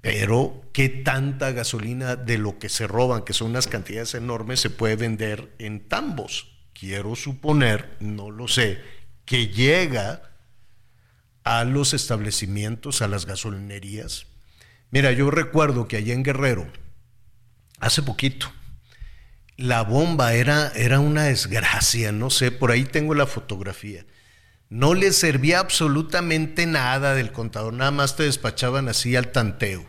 Pero, 0.00 0.62
¿qué 0.72 0.88
tanta 0.88 1.52
gasolina 1.52 2.16
de 2.16 2.38
lo 2.38 2.58
que 2.58 2.68
se 2.68 2.86
roban, 2.86 3.22
que 3.22 3.32
son 3.32 3.50
unas 3.50 3.68
cantidades 3.68 4.14
enormes, 4.14 4.60
se 4.60 4.70
puede 4.70 4.96
vender 4.96 5.54
en 5.58 5.88
tambos? 5.88 6.56
quiero 6.78 7.16
suponer, 7.16 7.96
no 8.00 8.30
lo 8.30 8.48
sé, 8.48 8.80
que 9.24 9.48
llega 9.48 10.22
a 11.44 11.64
los 11.64 11.94
establecimientos, 11.94 13.02
a 13.02 13.08
las 13.08 13.26
gasolinerías. 13.26 14.26
Mira, 14.90 15.12
yo 15.12 15.30
recuerdo 15.30 15.88
que 15.88 15.96
allá 15.96 16.14
en 16.14 16.22
Guerrero, 16.22 16.66
hace 17.80 18.02
poquito, 18.02 18.52
la 19.56 19.82
bomba 19.82 20.34
era, 20.34 20.70
era 20.74 21.00
una 21.00 21.24
desgracia, 21.24 22.12
no 22.12 22.30
sé, 22.30 22.50
por 22.50 22.70
ahí 22.70 22.84
tengo 22.84 23.14
la 23.14 23.26
fotografía. 23.26 24.04
No 24.68 24.94
le 24.94 25.12
servía 25.12 25.60
absolutamente 25.60 26.66
nada 26.66 27.14
del 27.14 27.32
contador, 27.32 27.72
nada 27.72 27.90
más 27.90 28.16
te 28.16 28.24
despachaban 28.24 28.88
así 28.88 29.16
al 29.16 29.32
tanteo. 29.32 29.86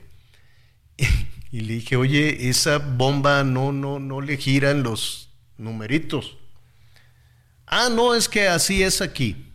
Y, 1.49 1.61
le 1.61 1.75
dije, 1.75 1.95
oye, 1.95 2.49
esa 2.49 2.77
bomba 2.77 3.45
no, 3.45 3.71
no, 3.71 3.99
no 3.99 4.19
le 4.19 4.35
giran 4.35 4.83
los 4.83 5.29
numeritos. 5.57 6.37
Ah, 7.65 7.87
no, 7.89 8.15
es 8.15 8.27
que 8.27 8.49
así 8.49 8.83
es 8.83 9.01
aquí. 9.01 9.47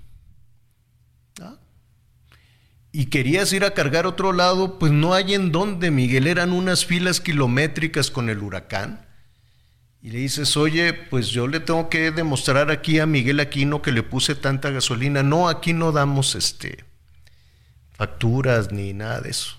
Y 2.92 3.06
querías 3.06 3.52
ir 3.52 3.64
a 3.64 3.72
cargar 3.72 4.06
otro 4.06 4.32
lado, 4.32 4.78
pues 4.78 4.92
no 4.92 5.14
hay 5.14 5.34
en 5.34 5.50
dónde, 5.50 5.90
Miguel. 5.90 6.26
Eran 6.26 6.52
unas 6.52 6.84
filas 6.84 7.20
kilométricas 7.20 8.10
con 8.10 8.28
el 8.28 8.38
huracán. 8.38 9.06
Y 10.02 10.10
le 10.10 10.18
dices, 10.18 10.56
oye, 10.56 10.92
pues 10.92 11.28
yo 11.28 11.48
le 11.48 11.60
tengo 11.60 11.88
que 11.88 12.10
demostrar 12.10 12.70
aquí 12.70 12.98
a 12.98 13.06
Miguel 13.06 13.40
Aquino 13.40 13.80
que 13.80 13.92
le 13.92 14.02
puse 14.02 14.34
tanta 14.34 14.70
gasolina. 14.70 15.22
No, 15.22 15.48
aquí 15.48 15.72
no 15.72 15.92
damos 15.92 16.34
este 16.34 16.84
facturas 18.02 18.72
ni 18.72 18.92
nada 18.92 19.20
de 19.20 19.30
eso. 19.30 19.56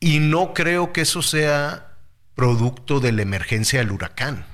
Y 0.00 0.18
no 0.18 0.54
creo 0.54 0.94
que 0.94 1.02
eso 1.02 1.20
sea 1.20 1.98
producto 2.34 3.00
de 3.00 3.12
la 3.12 3.20
emergencia 3.20 3.80
del 3.80 3.92
huracán. 3.92 4.46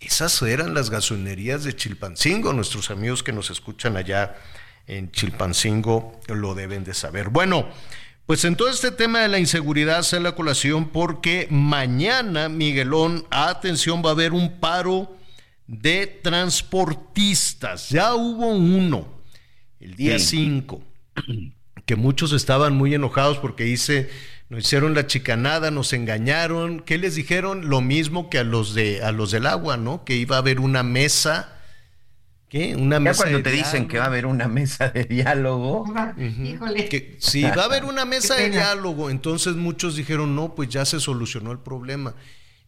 Esas 0.00 0.42
eran 0.42 0.74
las 0.74 0.90
gasolinerías 0.90 1.62
de 1.62 1.76
Chilpancingo. 1.76 2.52
Nuestros 2.52 2.90
amigos 2.90 3.22
que 3.22 3.32
nos 3.32 3.50
escuchan 3.50 3.96
allá 3.96 4.36
en 4.88 5.12
Chilpancingo 5.12 6.20
lo 6.26 6.54
deben 6.54 6.82
de 6.82 6.94
saber. 6.94 7.28
Bueno, 7.28 7.68
pues 8.26 8.44
en 8.44 8.56
todo 8.56 8.68
este 8.68 8.90
tema 8.90 9.20
de 9.20 9.28
la 9.28 9.38
inseguridad 9.38 10.02
se 10.02 10.18
la 10.18 10.34
colación 10.34 10.88
porque 10.88 11.46
mañana, 11.50 12.48
Miguelón, 12.48 13.24
atención, 13.30 14.02
va 14.04 14.10
a 14.10 14.12
haber 14.12 14.32
un 14.32 14.58
paro 14.58 15.16
de 15.66 16.06
transportistas. 16.06 17.90
Ya 17.90 18.14
hubo 18.14 18.48
uno 18.48 19.06
el 19.78 19.94
día 19.94 20.18
5, 20.18 20.82
que 21.86 21.96
muchos 21.96 22.32
estaban 22.32 22.74
muy 22.74 22.94
enojados 22.94 23.38
porque 23.38 23.64
dice 23.64 24.10
nos 24.48 24.60
hicieron 24.60 24.94
la 24.94 25.06
chicanada, 25.06 25.70
nos 25.70 25.92
engañaron. 25.92 26.80
¿Qué 26.80 26.96
les 26.96 27.14
dijeron? 27.14 27.68
Lo 27.68 27.82
mismo 27.82 28.30
que 28.30 28.38
a 28.38 28.44
los 28.44 28.74
de 28.74 29.02
a 29.02 29.12
los 29.12 29.30
del 29.30 29.46
agua, 29.46 29.76
¿no? 29.76 30.04
Que 30.04 30.16
iba 30.16 30.36
a 30.36 30.38
haber 30.38 30.60
una 30.60 30.82
mesa. 30.82 31.57
¿Qué? 32.48 32.74
Una 32.74 32.98
mesa. 32.98 33.24
cuando 33.24 33.42
te 33.42 33.50
dicen 33.50 33.88
que 33.88 33.98
va 33.98 34.04
a 34.04 34.06
haber 34.06 34.24
una 34.24 34.48
mesa 34.48 34.88
de 34.88 35.04
diálogo. 35.04 35.84
Híjole. 36.16 36.88
Que, 36.88 37.16
sí, 37.18 37.42
va 37.42 37.62
a 37.62 37.64
haber 37.66 37.84
una 37.84 38.04
mesa 38.06 38.36
de 38.36 38.50
diálogo. 38.50 39.10
Entonces 39.10 39.54
muchos 39.54 39.96
dijeron, 39.96 40.34
no, 40.34 40.54
pues 40.54 40.68
ya 40.68 40.84
se 40.84 40.98
solucionó 40.98 41.52
el 41.52 41.58
problema. 41.58 42.14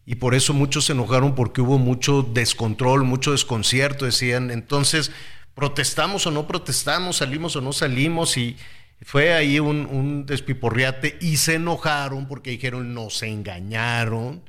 Y 0.05 0.15
por 0.15 0.35
eso 0.35 0.53
muchos 0.53 0.85
se 0.85 0.93
enojaron 0.93 1.35
porque 1.35 1.61
hubo 1.61 1.77
mucho 1.77 2.21
descontrol, 2.21 3.03
mucho 3.03 3.31
desconcierto. 3.31 4.05
Decían, 4.05 4.51
entonces, 4.51 5.11
¿protestamos 5.55 6.27
o 6.27 6.31
no 6.31 6.47
protestamos? 6.47 7.17
¿Salimos 7.17 7.55
o 7.55 7.61
no 7.61 7.73
salimos? 7.73 8.37
Y 8.37 8.57
fue 9.01 9.33
ahí 9.33 9.59
un, 9.59 10.25
despiporriate 10.27 11.17
y 11.21 11.37
se 11.37 11.55
enojaron 11.55 12.27
porque 12.27 12.51
dijeron 12.51 12.93
nos 12.93 13.23
engañaron 13.23 14.43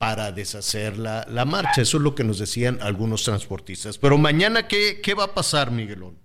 para 0.00 0.32
deshacer 0.32 0.96
la, 0.96 1.26
marcha. 1.44 1.82
Eso 1.82 1.98
es 1.98 2.02
lo 2.02 2.14
que 2.14 2.24
nos 2.24 2.38
decían 2.38 2.78
algunos 2.80 3.22
transportistas. 3.22 3.98
Pero 3.98 4.16
mañana, 4.16 4.66
¿qué, 4.66 5.02
qué 5.02 5.12
va 5.12 5.24
a 5.24 5.34
pasar, 5.34 5.72
Miguelón? 5.72 6.16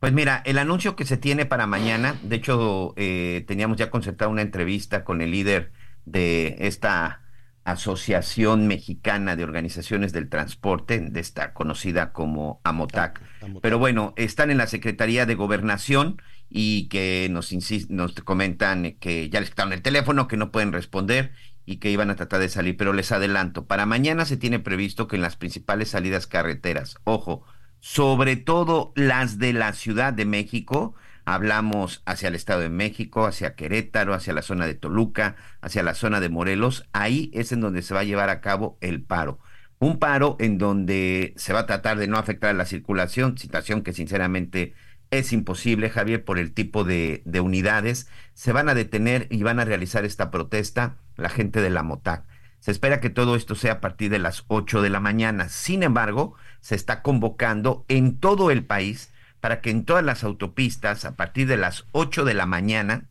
Pues 0.00 0.12
mira, 0.12 0.42
el 0.44 0.58
anuncio 0.58 0.96
que 0.96 1.06
se 1.06 1.16
tiene 1.16 1.46
para 1.46 1.66
mañana, 1.66 2.20
de 2.22 2.36
hecho, 2.36 2.92
eh, 2.98 3.42
teníamos 3.48 3.78
ya 3.78 3.88
concertada 3.88 4.30
una 4.30 4.42
entrevista 4.42 5.02
con 5.02 5.22
el 5.22 5.30
líder 5.30 5.72
de 6.04 6.56
esta 6.60 7.22
Asociación 7.64 8.66
Mexicana 8.66 9.34
de 9.34 9.44
Organizaciones 9.44 10.12
del 10.12 10.28
Transporte, 10.28 11.00
de 11.00 11.20
esta 11.20 11.54
conocida 11.54 12.12
como 12.12 12.60
AMOTAC. 12.64 13.22
Pero 13.62 13.78
bueno, 13.78 14.12
están 14.16 14.50
en 14.50 14.58
la 14.58 14.66
Secretaría 14.66 15.24
de 15.24 15.36
Gobernación 15.36 16.20
y 16.50 16.88
que 16.88 17.28
nos, 17.30 17.50
nos 17.88 18.12
comentan 18.12 18.96
que 19.00 19.30
ya 19.30 19.40
les 19.40 19.48
quitaron 19.48 19.72
el 19.72 19.80
teléfono, 19.80 20.28
que 20.28 20.36
no 20.36 20.50
pueden 20.50 20.72
responder 20.72 21.32
y 21.66 21.76
que 21.76 21.90
iban 21.90 22.10
a 22.10 22.16
tratar 22.16 22.40
de 22.40 22.48
salir, 22.48 22.76
pero 22.76 22.92
les 22.92 23.12
adelanto, 23.12 23.66
para 23.66 23.86
mañana 23.86 24.24
se 24.24 24.36
tiene 24.36 24.58
previsto 24.58 25.06
que 25.06 25.16
en 25.16 25.22
las 25.22 25.36
principales 25.36 25.90
salidas 25.90 26.26
carreteras, 26.26 26.96
ojo, 27.04 27.44
sobre 27.80 28.36
todo 28.36 28.92
las 28.96 29.38
de 29.38 29.52
la 29.52 29.72
Ciudad 29.72 30.12
de 30.12 30.26
México, 30.26 30.94
hablamos 31.24 32.02
hacia 32.06 32.28
el 32.28 32.34
Estado 32.34 32.60
de 32.60 32.70
México, 32.70 33.26
hacia 33.26 33.54
Querétaro, 33.54 34.14
hacia 34.14 34.32
la 34.32 34.42
zona 34.42 34.66
de 34.66 34.74
Toluca, 34.74 35.36
hacia 35.60 35.82
la 35.82 35.94
zona 35.94 36.20
de 36.20 36.28
Morelos, 36.28 36.88
ahí 36.92 37.30
es 37.34 37.52
en 37.52 37.60
donde 37.60 37.82
se 37.82 37.94
va 37.94 38.00
a 38.00 38.04
llevar 38.04 38.30
a 38.30 38.40
cabo 38.40 38.76
el 38.80 39.02
paro. 39.02 39.38
Un 39.78 39.98
paro 39.98 40.36
en 40.40 40.58
donde 40.58 41.32
se 41.36 41.54
va 41.54 41.60
a 41.60 41.66
tratar 41.66 41.98
de 41.98 42.06
no 42.06 42.18
afectar 42.18 42.54
la 42.54 42.66
circulación, 42.66 43.38
situación 43.38 43.82
que 43.82 43.94
sinceramente 43.94 44.74
es 45.10 45.32
imposible, 45.32 45.90
Javier, 45.90 46.24
por 46.24 46.38
el 46.38 46.52
tipo 46.52 46.84
de, 46.84 47.22
unidades. 47.42 48.08
Se 48.34 48.52
van 48.52 48.68
a 48.68 48.74
detener 48.74 49.26
y 49.30 49.42
van 49.42 49.60
a 49.60 49.64
realizar 49.64 50.04
esta 50.04 50.30
protesta 50.30 50.96
la 51.16 51.28
gente 51.28 51.60
de 51.60 51.70
la 51.70 51.82
MOTAC. 51.82 52.24
Se 52.60 52.70
espera 52.70 53.00
que 53.00 53.10
todo 53.10 53.36
esto 53.36 53.54
sea 53.54 53.74
a 53.74 53.80
partir 53.80 54.10
de 54.10 54.18
las 54.18 54.44
8 54.48 54.82
de 54.82 54.90
la 54.90 55.00
mañana. 55.00 55.48
Sin 55.48 55.82
embargo, 55.82 56.34
se 56.60 56.74
está 56.74 57.02
convocando 57.02 57.84
en 57.88 58.18
todo 58.18 58.50
el 58.50 58.64
país 58.64 59.12
para 59.40 59.60
que 59.60 59.70
en 59.70 59.84
todas 59.84 60.04
las 60.04 60.24
autopistas, 60.24 61.04
a 61.04 61.16
partir 61.16 61.46
de 61.48 61.56
las 61.56 61.86
8 61.92 62.24
de 62.24 62.34
la 62.34 62.46
mañana, 62.46 63.08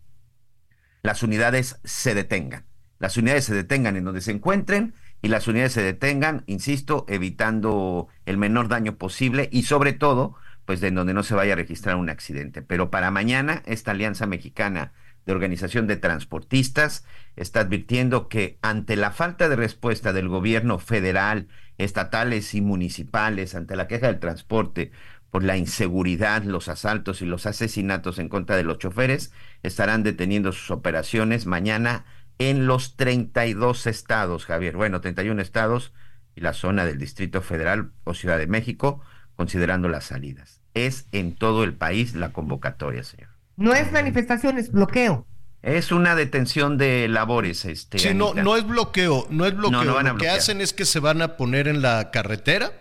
las 1.02 1.24
unidades 1.24 1.80
se 1.84 2.14
detengan. 2.14 2.66
Las 3.00 3.18
unidades 3.18 3.46
se 3.46 3.56
detengan 3.56 3.96
en 3.96 4.04
donde 4.04 4.22
se 4.22 4.32
encuentren 4.32 4.94
y 5.22 5.30
las 5.30 5.48
unidades 5.48 5.74
se 5.74 5.82
detengan, 5.82 6.44
insisto, 6.46 7.06
evitando 7.10 8.08
el 8.26 8.38
menor 8.38 8.68
daño 8.68 8.98
posible 8.98 9.50
y 9.52 9.64
sobre 9.64 9.94
todo 9.94 10.36
pues 10.70 10.82
de 10.82 10.92
donde 10.92 11.16
no 11.16 11.24
se 11.24 11.34
vaya 11.34 11.54
a 11.54 11.56
registrar 11.56 11.96
un 11.96 12.12
accidente. 12.12 12.62
Pero 12.62 12.92
para 12.92 13.10
mañana, 13.10 13.64
esta 13.66 13.90
Alianza 13.90 14.28
Mexicana 14.28 14.94
de 15.26 15.34
Organización 15.34 15.88
de 15.88 15.98
Transportistas 15.98 17.06
está 17.36 17.62
advirtiendo 17.62 18.28
que 18.28 18.60
ante 18.62 18.96
la 18.96 19.10
falta 19.10 19.50
de 19.50 19.56
respuesta 19.56 20.14
del 20.14 20.28
gobierno 20.28 20.78
federal, 20.78 21.48
estatales 21.80 22.54
y 22.54 22.62
municipales, 22.62 23.56
ante 23.56 23.76
la 23.76 23.88
queja 23.88 24.06
del 24.06 24.20
transporte 24.20 24.92
por 25.32 25.44
la 25.44 25.58
inseguridad, 25.58 26.44
los 26.44 26.70
asaltos 26.70 27.24
y 27.24 27.26
los 27.26 27.48
asesinatos 27.48 28.20
en 28.20 28.30
contra 28.30 28.56
de 28.56 28.62
los 28.62 28.78
choferes, 28.78 29.34
estarán 29.64 30.04
deteniendo 30.04 30.52
sus 30.52 30.70
operaciones 30.70 31.48
mañana 31.48 32.06
en 32.38 32.68
los 32.68 32.96
32 32.96 33.88
estados, 33.88 34.46
Javier. 34.46 34.78
Bueno, 34.78 35.02
31 35.02 35.42
estados 35.42 35.94
y 36.36 36.42
la 36.42 36.54
zona 36.54 36.86
del 36.86 37.00
Distrito 37.00 37.42
Federal 37.42 37.92
o 38.04 38.14
Ciudad 38.14 38.38
de 38.38 38.46
México, 38.46 39.02
considerando 39.36 39.90
las 39.90 40.04
salidas 40.06 40.59
es 40.74 41.06
en 41.12 41.36
todo 41.36 41.64
el 41.64 41.74
país 41.74 42.14
la 42.16 42.32
convocatoria, 42.32 43.04
señor. 43.04 43.30
No 43.58 43.74
es 43.74 43.92
manifestación, 43.92 44.58
es 44.58 44.72
bloqueo. 44.72 45.26
Es 45.62 45.92
una 45.92 46.16
detención 46.16 46.78
de 46.78 47.08
labores, 47.10 47.66
este. 47.66 48.00
Sí, 48.00 48.14
no, 48.14 48.28
Anita. 48.28 48.44
no 48.44 48.56
es 48.56 48.66
bloqueo, 48.66 49.28
no 49.30 49.46
es 49.46 49.54
bloqueo. 49.56 49.80
No, 49.80 49.86
no 49.86 49.94
van 49.96 50.08
a 50.08 50.14
Lo 50.14 50.18
que 50.18 50.30
hacen 50.30 50.62
es 50.62 50.72
que 50.72 50.86
se 50.86 51.00
van 51.02 51.22
a 51.22 51.36
poner 51.36 51.68
en 51.68 51.82
la 51.82 52.12
carretera, 52.12 52.72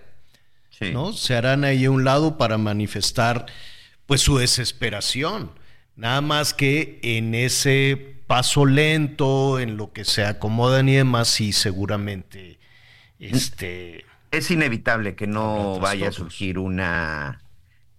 Sí. 0.70 0.92
¿no? 0.92 1.12
Se 1.12 1.34
harán 1.34 1.64
ahí 1.64 1.86
a 1.86 1.90
un 1.90 2.04
lado 2.04 2.38
para 2.38 2.56
manifestar 2.56 3.46
pues 4.06 4.20
su 4.20 4.38
desesperación. 4.38 5.50
Nada 5.96 6.20
más 6.20 6.54
que 6.54 7.00
en 7.02 7.34
ese 7.34 8.14
paso 8.28 8.64
lento, 8.64 9.58
en 9.58 9.76
lo 9.76 9.92
que 9.92 10.04
se 10.04 10.24
acomodan 10.24 10.88
y 10.88 10.94
demás, 10.94 11.26
sí, 11.26 11.52
seguramente 11.52 12.60
este 13.18 14.04
Es 14.30 14.50
inevitable 14.52 15.16
que 15.16 15.26
no 15.26 15.80
vaya 15.80 16.10
a 16.10 16.12
surgir 16.12 16.58
una, 16.58 17.40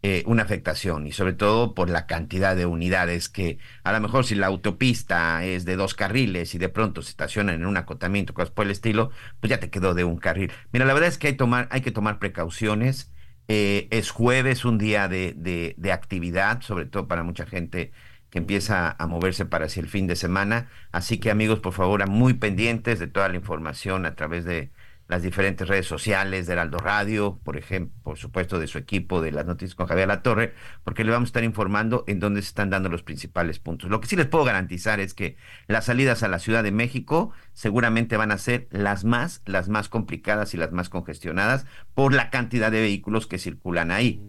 eh, 0.04 0.24
una 0.26 0.44
afectación 0.44 1.08
y 1.08 1.12
sobre 1.12 1.34
todo 1.34 1.74
por 1.74 1.90
la 1.90 2.08
cantidad 2.08 2.56
de 2.56 2.66
unidades 2.66 3.28
que 3.30 3.60
a 3.84 3.92
lo 3.92 4.00
mejor 4.00 4.26
si 4.26 4.36
la 4.36 4.48
autopista 4.48 5.44
es 5.46 5.66
de 5.66 5.76
dos 5.76 5.94
carriles 5.94 6.56
y 6.56 6.58
de 6.58 6.70
pronto 6.70 7.02
se 7.02 7.10
estacionan 7.10 7.56
en 7.56 7.66
un 7.66 7.78
acotamiento, 7.78 8.34
cosas 8.34 8.52
por 8.52 8.66
el 8.66 8.72
estilo, 8.72 9.12
pues 9.40 9.50
ya 9.50 9.60
te 9.60 9.70
quedó 9.70 9.94
de 9.94 10.04
un 10.06 10.18
carril. 10.18 10.52
Mira, 10.72 10.86
la 10.86 10.94
verdad 10.94 11.10
es 11.10 11.18
que 11.18 11.28
hay, 11.28 11.34
tomar, 11.34 11.68
hay 11.72 11.82
que 11.82 11.92
tomar 11.92 12.20
precauciones. 12.20 13.12
Eh, 13.48 13.88
es 13.92 14.12
jueves, 14.12 14.64
un 14.64 14.78
día 14.78 15.08
de, 15.08 15.34
de- 15.36 15.74
de 15.78 15.92
actividad, 15.92 16.62
sobre 16.62 16.86
todo 16.86 17.08
para 17.08 17.24
mucha 17.24 17.46
gente 17.48 17.92
que 18.30 18.38
empieza 18.38 18.96
a 19.00 19.08
moverse 19.08 19.46
para 19.46 19.66
hacia 19.66 19.82
el 19.82 19.88
fin 19.90 20.06
de 20.08 20.16
semana. 20.16 20.70
Así 20.92 21.20
que 21.20 21.32
amigos, 21.32 21.60
por 21.60 21.74
favor, 21.74 22.08
muy 22.08 22.36
pendientes 22.36 23.00
de 23.00 23.08
toda 23.08 23.28
la 23.30 23.36
información 23.36 24.06
a 24.06 24.16
través 24.16 24.46
de 24.46 24.72
las 25.10 25.24
diferentes 25.24 25.68
redes 25.68 25.88
sociales 25.88 26.46
de 26.46 26.54
Heraldo 26.54 26.78
Radio, 26.78 27.40
por 27.44 27.58
ejemplo, 27.58 28.00
por 28.04 28.18
supuesto 28.18 28.60
de 28.60 28.68
su 28.68 28.78
equipo 28.78 29.24
de 29.24 29.32
las 29.32 29.48
noticias 29.48 29.74
con 29.74 29.88
Javier 29.88 30.08
La 30.08 30.22
Torre, 30.22 30.54
porque 30.84 31.04
le 31.04 31.12
vamos 31.12 31.28
a 31.28 31.32
estar 31.32 31.44
informando 31.44 32.04
en 32.08 32.20
dónde 32.20 32.44
se 32.44 32.50
están 32.50 32.70
dando 32.70 32.90
los 32.90 33.02
principales 33.02 33.58
puntos. 33.58 33.90
Lo 33.90 34.02
que 34.02 34.08
sí 34.08 34.16
les 34.16 34.28
puedo 34.28 34.46
garantizar 34.46 35.00
es 35.00 35.16
que 35.16 35.36
las 35.68 35.86
salidas 35.86 36.22
a 36.22 36.28
la 36.28 36.38
Ciudad 36.38 36.62
de 36.62 36.72
México 36.72 37.32
seguramente 37.54 38.18
van 38.18 38.32
a 38.32 38.38
ser 38.38 38.68
las 38.70 39.04
más, 39.04 39.42
las 39.46 39.68
más 39.68 39.90
complicadas 39.90 40.54
y 40.54 40.58
las 40.58 40.72
más 40.72 40.90
congestionadas 40.90 41.66
por 41.96 42.14
la 42.14 42.30
cantidad 42.30 42.72
de 42.72 42.82
vehículos 42.82 43.26
que 43.26 43.40
circulan 43.40 43.90
ahí. 43.90 44.22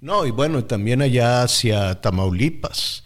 No, 0.00 0.24
y 0.24 0.30
bueno, 0.30 0.66
también 0.66 1.02
allá 1.02 1.42
hacia 1.42 2.00
Tamaulipas, 2.00 3.02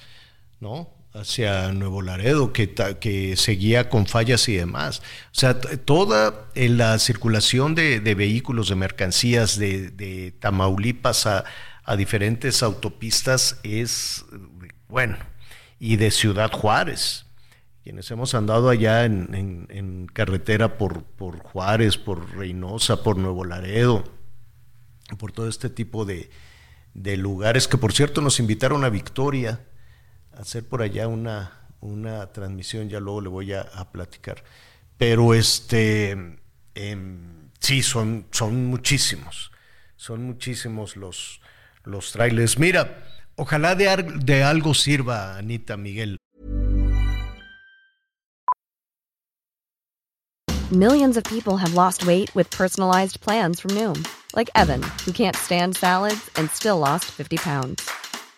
¿no? 0.60 0.90
Hacia 1.14 1.70
Nuevo 1.72 2.00
Laredo, 2.00 2.54
que, 2.54 2.72
que 2.98 3.36
seguía 3.36 3.90
con 3.90 4.06
fallas 4.06 4.48
y 4.48 4.56
demás. 4.56 5.02
O 5.26 5.34
sea, 5.38 5.60
toda 5.60 6.48
eh, 6.54 6.70
la 6.70 6.98
circulación 6.98 7.74
de, 7.74 8.00
de 8.00 8.14
vehículos, 8.14 8.70
de 8.70 8.76
mercancías 8.76 9.58
de, 9.58 9.90
de 9.90 10.32
Tamaulipas 10.32 11.26
a, 11.26 11.44
a 11.84 11.96
diferentes 11.96 12.62
autopistas 12.62 13.58
es, 13.62 14.24
bueno, 14.88 15.18
y 15.78 15.96
de 15.96 16.10
Ciudad 16.10 16.50
Juárez. 16.50 17.26
Quienes 17.84 18.10
hemos 18.10 18.34
andado 18.34 18.70
allá 18.70 19.04
en, 19.04 19.66
en- 19.68 20.06
carretera 20.06 20.78
por, 20.78 21.02
por 21.02 21.40
Juárez, 21.40 21.98
por 21.98 22.36
Reynosa, 22.36 23.02
por 23.02 23.18
Nuevo 23.18 23.44
Laredo, 23.44 24.04
por 25.18 25.32
todo 25.32 25.48
este 25.48 25.68
tipo 25.68 26.04
de, 26.04 26.30
de 26.94 27.16
lugares 27.16 27.68
que 27.68 27.76
por 27.76 27.92
cierto 27.92 28.20
nos 28.20 28.38
invitaron 28.40 28.84
a 28.84 28.88
Victoria 28.88 29.60
hacer 30.36 30.64
por 30.64 30.82
allá 30.82 31.08
una, 31.08 31.52
transmisión, 32.32 32.88
ya 32.88 33.00
luego 33.00 33.20
le 33.20 33.28
voy 33.28 33.52
a, 33.52 33.64
platicar. 33.92 34.42
Pero 34.98 35.34
este 35.34 36.10
em, 36.74 37.50
sí, 37.58 37.82
son, 37.82 38.26
muchísimos, 38.70 39.50
son 39.96 40.24
muchísimos 40.24 40.96
los, 40.96 41.40
los 41.84 42.12
trailers. 42.12 42.58
Mira, 42.58 43.04
ojalá 43.36 43.74
de, 43.74 44.04
de 44.24 44.42
algo 44.42 44.74
sirva, 44.74 45.36
Anita 45.36 45.76
Miguel. 45.76 46.18
Millions 50.72 51.18
of 51.18 51.24
people 51.24 51.58
have 51.58 51.74
lost 51.74 52.06
weight 52.06 52.34
with 52.34 52.48
personalized 52.48 53.20
plans 53.20 53.60
from 53.60 53.72
Noom, 53.72 54.08
like 54.34 54.48
Evan, 54.54 54.82
who 55.04 55.12
can't 55.12 55.36
stand 55.36 55.76
salads 55.76 56.30
and 56.36 56.50
still 56.50 56.78
lost 56.78 57.04
50 57.10 57.36
pounds. 57.36 57.90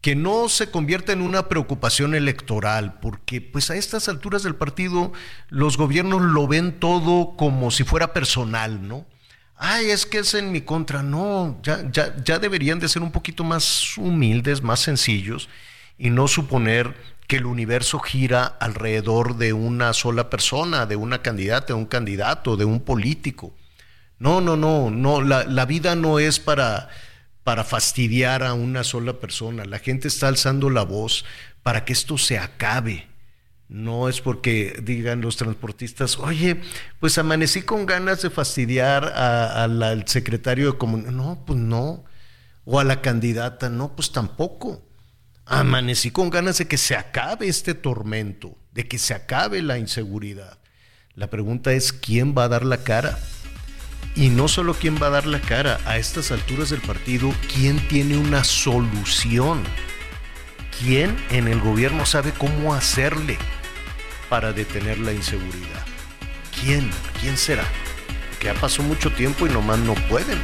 que 0.00 0.14
no 0.14 0.48
se 0.48 0.70
convierta 0.70 1.12
en 1.12 1.22
una 1.22 1.48
preocupación 1.48 2.14
electoral, 2.14 2.98
porque 3.00 3.40
pues 3.40 3.70
a 3.70 3.76
estas 3.76 4.08
alturas 4.08 4.42
del 4.42 4.54
partido 4.54 5.12
los 5.48 5.76
gobiernos 5.76 6.22
lo 6.22 6.46
ven 6.46 6.78
todo 6.78 7.36
como 7.36 7.70
si 7.70 7.84
fuera 7.84 8.12
personal, 8.12 8.86
¿no? 8.86 9.06
Ay, 9.56 9.90
es 9.90 10.06
que 10.06 10.18
es 10.18 10.34
en 10.34 10.52
mi 10.52 10.60
contra. 10.60 11.02
No, 11.02 11.58
ya, 11.64 11.90
ya, 11.90 12.14
ya 12.24 12.38
deberían 12.38 12.78
de 12.78 12.88
ser 12.88 13.02
un 13.02 13.10
poquito 13.10 13.42
más 13.42 13.98
humildes, 13.98 14.62
más 14.62 14.80
sencillos 14.80 15.48
y 15.98 16.10
no 16.10 16.28
suponer 16.28 16.94
que 17.26 17.36
el 17.36 17.46
universo 17.46 17.98
gira 17.98 18.44
alrededor 18.44 19.36
de 19.36 19.52
una 19.52 19.92
sola 19.92 20.30
persona, 20.30 20.86
de 20.86 20.94
una 20.94 21.22
candidata, 21.22 21.68
de 21.68 21.74
un 21.74 21.86
candidato, 21.86 22.56
de 22.56 22.64
un 22.64 22.80
político. 22.80 23.52
No, 24.20 24.40
no, 24.40 24.56
no, 24.56 24.90
no, 24.90 25.20
la, 25.20 25.44
la 25.44 25.66
vida 25.66 25.96
no 25.96 26.20
es 26.20 26.38
para, 26.38 26.88
para 27.48 27.64
fastidiar 27.64 28.42
a 28.42 28.52
una 28.52 28.84
sola 28.84 29.14
persona. 29.20 29.64
La 29.64 29.78
gente 29.78 30.06
está 30.06 30.28
alzando 30.28 30.68
la 30.68 30.82
voz 30.82 31.24
para 31.62 31.86
que 31.86 31.94
esto 31.94 32.18
se 32.18 32.38
acabe. 32.38 33.06
No 33.70 34.10
es 34.10 34.20
porque 34.20 34.78
digan 34.82 35.22
los 35.22 35.38
transportistas, 35.38 36.18
oye, 36.18 36.60
pues 37.00 37.16
amanecí 37.16 37.62
con 37.62 37.86
ganas 37.86 38.20
de 38.20 38.28
fastidiar 38.28 39.02
a- 39.06 39.66
la- 39.66 39.88
al 39.92 40.06
secretario 40.06 40.72
de 40.72 40.76
comunicación. 40.76 41.16
No, 41.16 41.42
pues 41.46 41.58
no. 41.58 42.04
O 42.66 42.78
a 42.80 42.84
la 42.84 43.00
candidata, 43.00 43.70
no, 43.70 43.96
pues 43.96 44.12
tampoco. 44.12 44.86
Amanecí 45.46 46.10
con 46.10 46.28
ganas 46.28 46.58
de 46.58 46.68
que 46.68 46.76
se 46.76 46.96
acabe 46.96 47.48
este 47.48 47.72
tormento, 47.72 48.58
de 48.72 48.86
que 48.86 48.98
se 48.98 49.14
acabe 49.14 49.62
la 49.62 49.78
inseguridad. 49.78 50.58
La 51.14 51.30
pregunta 51.30 51.72
es, 51.72 51.94
¿quién 51.94 52.34
va 52.36 52.44
a 52.44 52.48
dar 52.48 52.66
la 52.66 52.84
cara? 52.84 53.18
Y 54.18 54.30
no 54.30 54.48
solo 54.48 54.74
quién 54.74 55.00
va 55.00 55.06
a 55.06 55.10
dar 55.10 55.26
la 55.26 55.40
cara, 55.40 55.78
a 55.86 55.96
estas 55.96 56.32
alturas 56.32 56.70
del 56.70 56.80
partido, 56.80 57.32
¿quién 57.54 57.78
tiene 57.86 58.16
una 58.16 58.42
solución? 58.42 59.62
¿Quién 60.76 61.16
en 61.30 61.46
el 61.46 61.60
gobierno 61.60 62.04
sabe 62.04 62.32
cómo 62.32 62.74
hacerle 62.74 63.38
para 64.28 64.52
detener 64.52 64.98
la 64.98 65.12
inseguridad? 65.12 65.86
¿Quién? 66.60 66.90
¿Quién 67.20 67.36
será? 67.36 67.62
Que 68.40 68.46
ya 68.46 68.54
pasó 68.54 68.82
mucho 68.82 69.12
tiempo 69.12 69.46
y 69.46 69.50
nomás 69.50 69.78
no 69.78 69.94
pueden. 70.08 70.40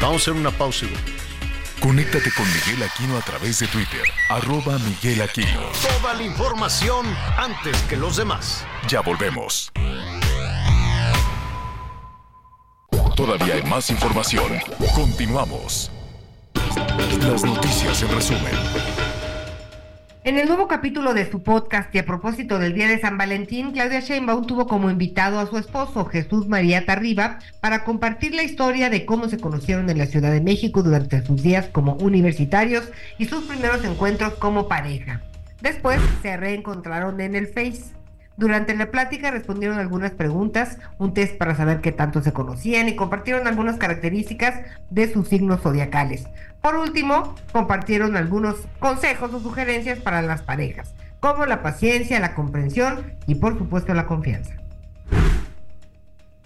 Vamos 0.00 0.22
a 0.22 0.22
hacer 0.22 0.32
una 0.32 0.50
pausa 0.50 0.84
y 0.84 0.88
volvemos. 0.88 1.22
Conéctate 1.78 2.32
con 2.32 2.46
Miguel 2.52 2.82
Aquino 2.82 3.16
a 3.16 3.20
través 3.20 3.60
de 3.60 3.68
Twitter, 3.68 4.02
arroba 4.28 4.78
Miguel 4.80 5.22
Aquino. 5.22 5.70
Toda 6.00 6.14
la 6.14 6.24
información 6.24 7.06
antes 7.36 7.80
que 7.82 7.96
los 7.96 8.16
demás. 8.16 8.64
Ya 8.88 9.02
volvemos. 9.02 9.70
Todavía 13.16 13.54
hay 13.54 13.62
más 13.64 13.90
información. 13.90 14.52
Continuamos. 14.94 15.90
Las 17.20 17.44
noticias 17.44 18.02
en 18.02 18.08
resumen. 18.08 18.52
En 20.24 20.38
el 20.38 20.48
nuevo 20.48 20.66
capítulo 20.66 21.12
de 21.12 21.30
su 21.30 21.42
podcast 21.42 21.94
y 21.94 21.98
a 21.98 22.06
propósito 22.06 22.58
del 22.58 22.74
Día 22.74 22.88
de 22.88 23.00
San 23.00 23.18
Valentín, 23.18 23.72
Claudia 23.72 24.00
Sheinbaum 24.00 24.46
tuvo 24.46 24.66
como 24.66 24.88
invitado 24.88 25.40
a 25.40 25.46
su 25.46 25.58
esposo 25.58 26.06
Jesús 26.06 26.48
María 26.48 26.86
Tarriba 26.86 27.38
para 27.60 27.84
compartir 27.84 28.34
la 28.34 28.44
historia 28.44 28.88
de 28.88 29.04
cómo 29.04 29.28
se 29.28 29.38
conocieron 29.38 29.90
en 29.90 29.98
la 29.98 30.06
Ciudad 30.06 30.32
de 30.32 30.40
México 30.40 30.82
durante 30.82 31.24
sus 31.26 31.42
días 31.42 31.66
como 31.70 31.94
universitarios 31.94 32.84
y 33.18 33.26
sus 33.26 33.44
primeros 33.44 33.84
encuentros 33.84 34.34
como 34.34 34.68
pareja. 34.68 35.22
Después 35.60 36.00
se 36.22 36.36
reencontraron 36.36 37.20
en 37.20 37.36
el 37.36 37.48
Face. 37.48 38.01
Durante 38.36 38.74
la 38.74 38.90
plática 38.90 39.30
respondieron 39.30 39.78
algunas 39.78 40.12
preguntas, 40.12 40.78
un 40.98 41.12
test 41.12 41.36
para 41.36 41.54
saber 41.54 41.80
qué 41.80 41.92
tanto 41.92 42.22
se 42.22 42.32
conocían 42.32 42.88
y 42.88 42.96
compartieron 42.96 43.46
algunas 43.46 43.76
características 43.76 44.60
de 44.90 45.12
sus 45.12 45.28
signos 45.28 45.60
zodiacales. 45.60 46.24
Por 46.62 46.76
último, 46.76 47.34
compartieron 47.52 48.16
algunos 48.16 48.56
consejos 48.78 49.34
o 49.34 49.40
sugerencias 49.40 49.98
para 49.98 50.22
las 50.22 50.42
parejas, 50.42 50.94
como 51.20 51.44
la 51.44 51.62
paciencia, 51.62 52.20
la 52.20 52.34
comprensión 52.34 53.12
y 53.26 53.34
por 53.34 53.58
supuesto 53.58 53.92
la 53.92 54.06
confianza. 54.06 54.54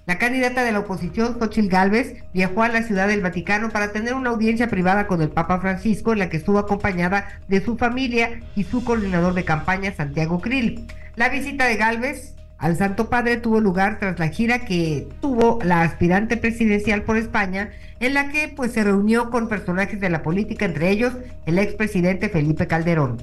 La 0.07 0.19
candidata 0.19 0.63
de 0.63 0.71
la 0.71 0.79
oposición, 0.81 1.37
Xochitl 1.39 1.69
Gálvez, 1.69 2.15
viajó 2.33 2.63
a 2.63 2.69
la 2.69 2.85
Ciudad 2.85 3.09
del 3.09 3.23
Vaticano 3.23 3.71
para 3.71 3.91
tener 3.91 4.15
una 4.15 4.31
audiencia 4.31 4.69
privada 4.69 5.09
con 5.09 5.21
el 5.21 5.31
Papa 5.31 5.61
Francisco, 5.61 6.13
en 6.13 6.21
la 6.21 6.29
que 6.29 6.37
estuvo 6.37 6.61
acompañada 6.61 7.41
de 7.49 7.61
su 7.61 7.77
familia 7.77 8.41
y 8.55 8.63
su 8.63 8.85
coordinador 8.85 9.35
de 9.35 9.45
campaña, 9.45 9.93
Santiago 9.93 10.41
Krill. 10.41 10.87
La 11.17 11.31
visita 11.31 11.65
de 11.65 11.77
Galvez 11.77 12.35
al 12.59 12.77
Santo 12.77 13.09
Padre 13.09 13.39
tuvo 13.39 13.59
lugar 13.61 13.99
tras 13.99 14.19
la 14.19 14.29
gira 14.29 14.67
que 14.67 15.09
tuvo 15.23 15.59
la 15.65 15.81
aspirante 15.81 16.37
presidencial 16.37 17.05
por 17.05 17.17
España, 17.17 17.71
en 18.01 18.13
la 18.13 18.29
que 18.29 18.53
pues 18.55 18.73
se 18.73 18.85
reunió 18.85 19.31
con 19.31 19.49
personajes 19.49 19.99
de 19.99 20.11
la 20.11 20.23
política, 20.23 20.67
entre 20.67 20.91
ellos 20.91 21.15
el 21.47 21.59
expresidente 21.59 22.29
Felipe 22.29 22.67
Calderón. 22.67 23.17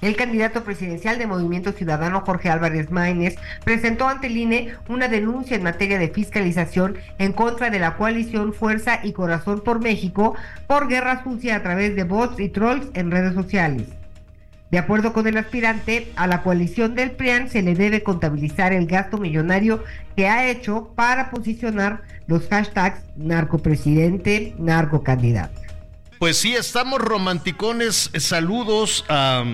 El 0.00 0.16
candidato 0.16 0.64
presidencial 0.64 1.16
de 1.16 1.28
Movimiento 1.28 1.70
Ciudadano 1.70 2.20
Jorge 2.22 2.50
Álvarez 2.50 2.90
Maínez 2.90 3.36
presentó 3.64 4.08
ante 4.08 4.26
el 4.26 4.36
INE 4.36 4.74
una 4.88 5.06
denuncia 5.06 5.56
en 5.56 5.62
materia 5.62 5.96
de 5.96 6.08
fiscalización 6.08 6.96
en 7.18 7.32
contra 7.32 7.70
de 7.70 7.78
la 7.78 7.96
coalición 7.96 8.52
Fuerza 8.52 8.98
y 9.04 9.12
Corazón 9.12 9.62
por 9.62 9.80
México 9.80 10.34
por 10.66 10.88
guerra 10.88 11.22
sucia 11.22 11.54
a 11.54 11.62
través 11.62 11.94
de 11.94 12.02
bots 12.02 12.40
y 12.40 12.48
trolls 12.48 12.88
en 12.94 13.12
redes 13.12 13.34
sociales. 13.34 13.86
De 14.70 14.78
acuerdo 14.78 15.12
con 15.12 15.26
el 15.28 15.36
aspirante, 15.36 16.12
a 16.16 16.26
la 16.26 16.42
coalición 16.42 16.94
del 16.94 17.12
PRIAN 17.12 17.48
se 17.48 17.62
le 17.62 17.74
debe 17.74 18.02
contabilizar 18.02 18.72
el 18.72 18.86
gasto 18.86 19.16
millonario 19.16 19.84
que 20.16 20.26
ha 20.26 20.50
hecho 20.50 20.92
para 20.96 21.30
posicionar 21.30 22.02
los 22.26 22.48
hashtags 22.48 23.00
narcopresidente, 23.16 24.54
narcocandidato. 24.58 25.60
Pues 26.18 26.38
sí, 26.38 26.54
estamos 26.54 27.00
romanticones. 27.00 28.10
Saludos 28.18 29.04
a, 29.08 29.44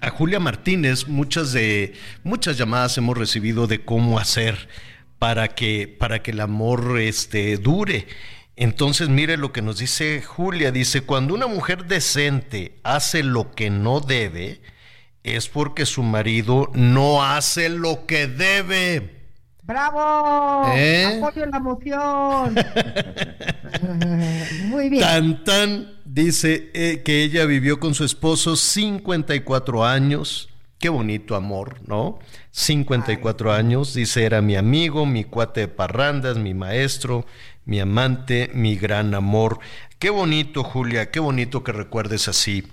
a 0.00 0.10
Julia 0.10 0.40
Martínez. 0.40 1.06
Muchas 1.06 1.52
de 1.52 1.92
muchas 2.24 2.58
llamadas 2.58 2.98
hemos 2.98 3.16
recibido 3.16 3.68
de 3.68 3.84
cómo 3.84 4.18
hacer 4.18 4.68
para 5.20 5.48
que 5.48 5.86
para 5.86 6.22
que 6.22 6.32
el 6.32 6.40
amor 6.40 6.98
este 6.98 7.58
dure. 7.58 8.08
Entonces, 8.60 9.08
mire 9.08 9.38
lo 9.38 9.52
que 9.52 9.62
nos 9.62 9.78
dice 9.78 10.20
Julia. 10.20 10.70
Dice, 10.70 11.00
cuando 11.00 11.32
una 11.32 11.46
mujer 11.46 11.86
decente 11.86 12.78
hace 12.82 13.22
lo 13.22 13.52
que 13.52 13.70
no 13.70 14.00
debe, 14.00 14.60
es 15.22 15.48
porque 15.48 15.86
su 15.86 16.02
marido 16.02 16.70
no 16.74 17.24
hace 17.24 17.70
lo 17.70 18.04
que 18.04 18.26
debe. 18.26 19.30
¡Bravo! 19.62 20.70
¿Eh? 20.74 21.20
¡Apoyo 21.22 21.46
la 21.46 21.58
moción! 21.58 22.54
Muy 24.66 24.90
bien. 24.90 25.04
Tan 25.04 25.44
tan 25.44 25.94
dice 26.04 26.70
eh, 26.74 27.00
que 27.02 27.22
ella 27.22 27.46
vivió 27.46 27.80
con 27.80 27.94
su 27.94 28.04
esposo 28.04 28.56
54 28.56 29.86
años. 29.86 30.50
Qué 30.78 30.90
bonito 30.90 31.34
amor, 31.34 31.76
¿no? 31.86 32.18
54 32.52 33.52
años, 33.52 33.92
dice, 33.92 34.24
era 34.24 34.40
mi 34.40 34.56
amigo, 34.56 35.04
mi 35.04 35.24
cuate 35.24 35.60
de 35.60 35.68
parrandas, 35.68 36.38
mi 36.38 36.54
maestro, 36.54 37.26
mi 37.64 37.80
amante, 37.80 38.50
mi 38.54 38.76
gran 38.76 39.14
amor. 39.14 39.60
Qué 39.98 40.10
bonito, 40.10 40.64
Julia, 40.64 41.10
qué 41.10 41.20
bonito 41.20 41.62
que 41.62 41.72
recuerdes 41.72 42.28
así 42.28 42.66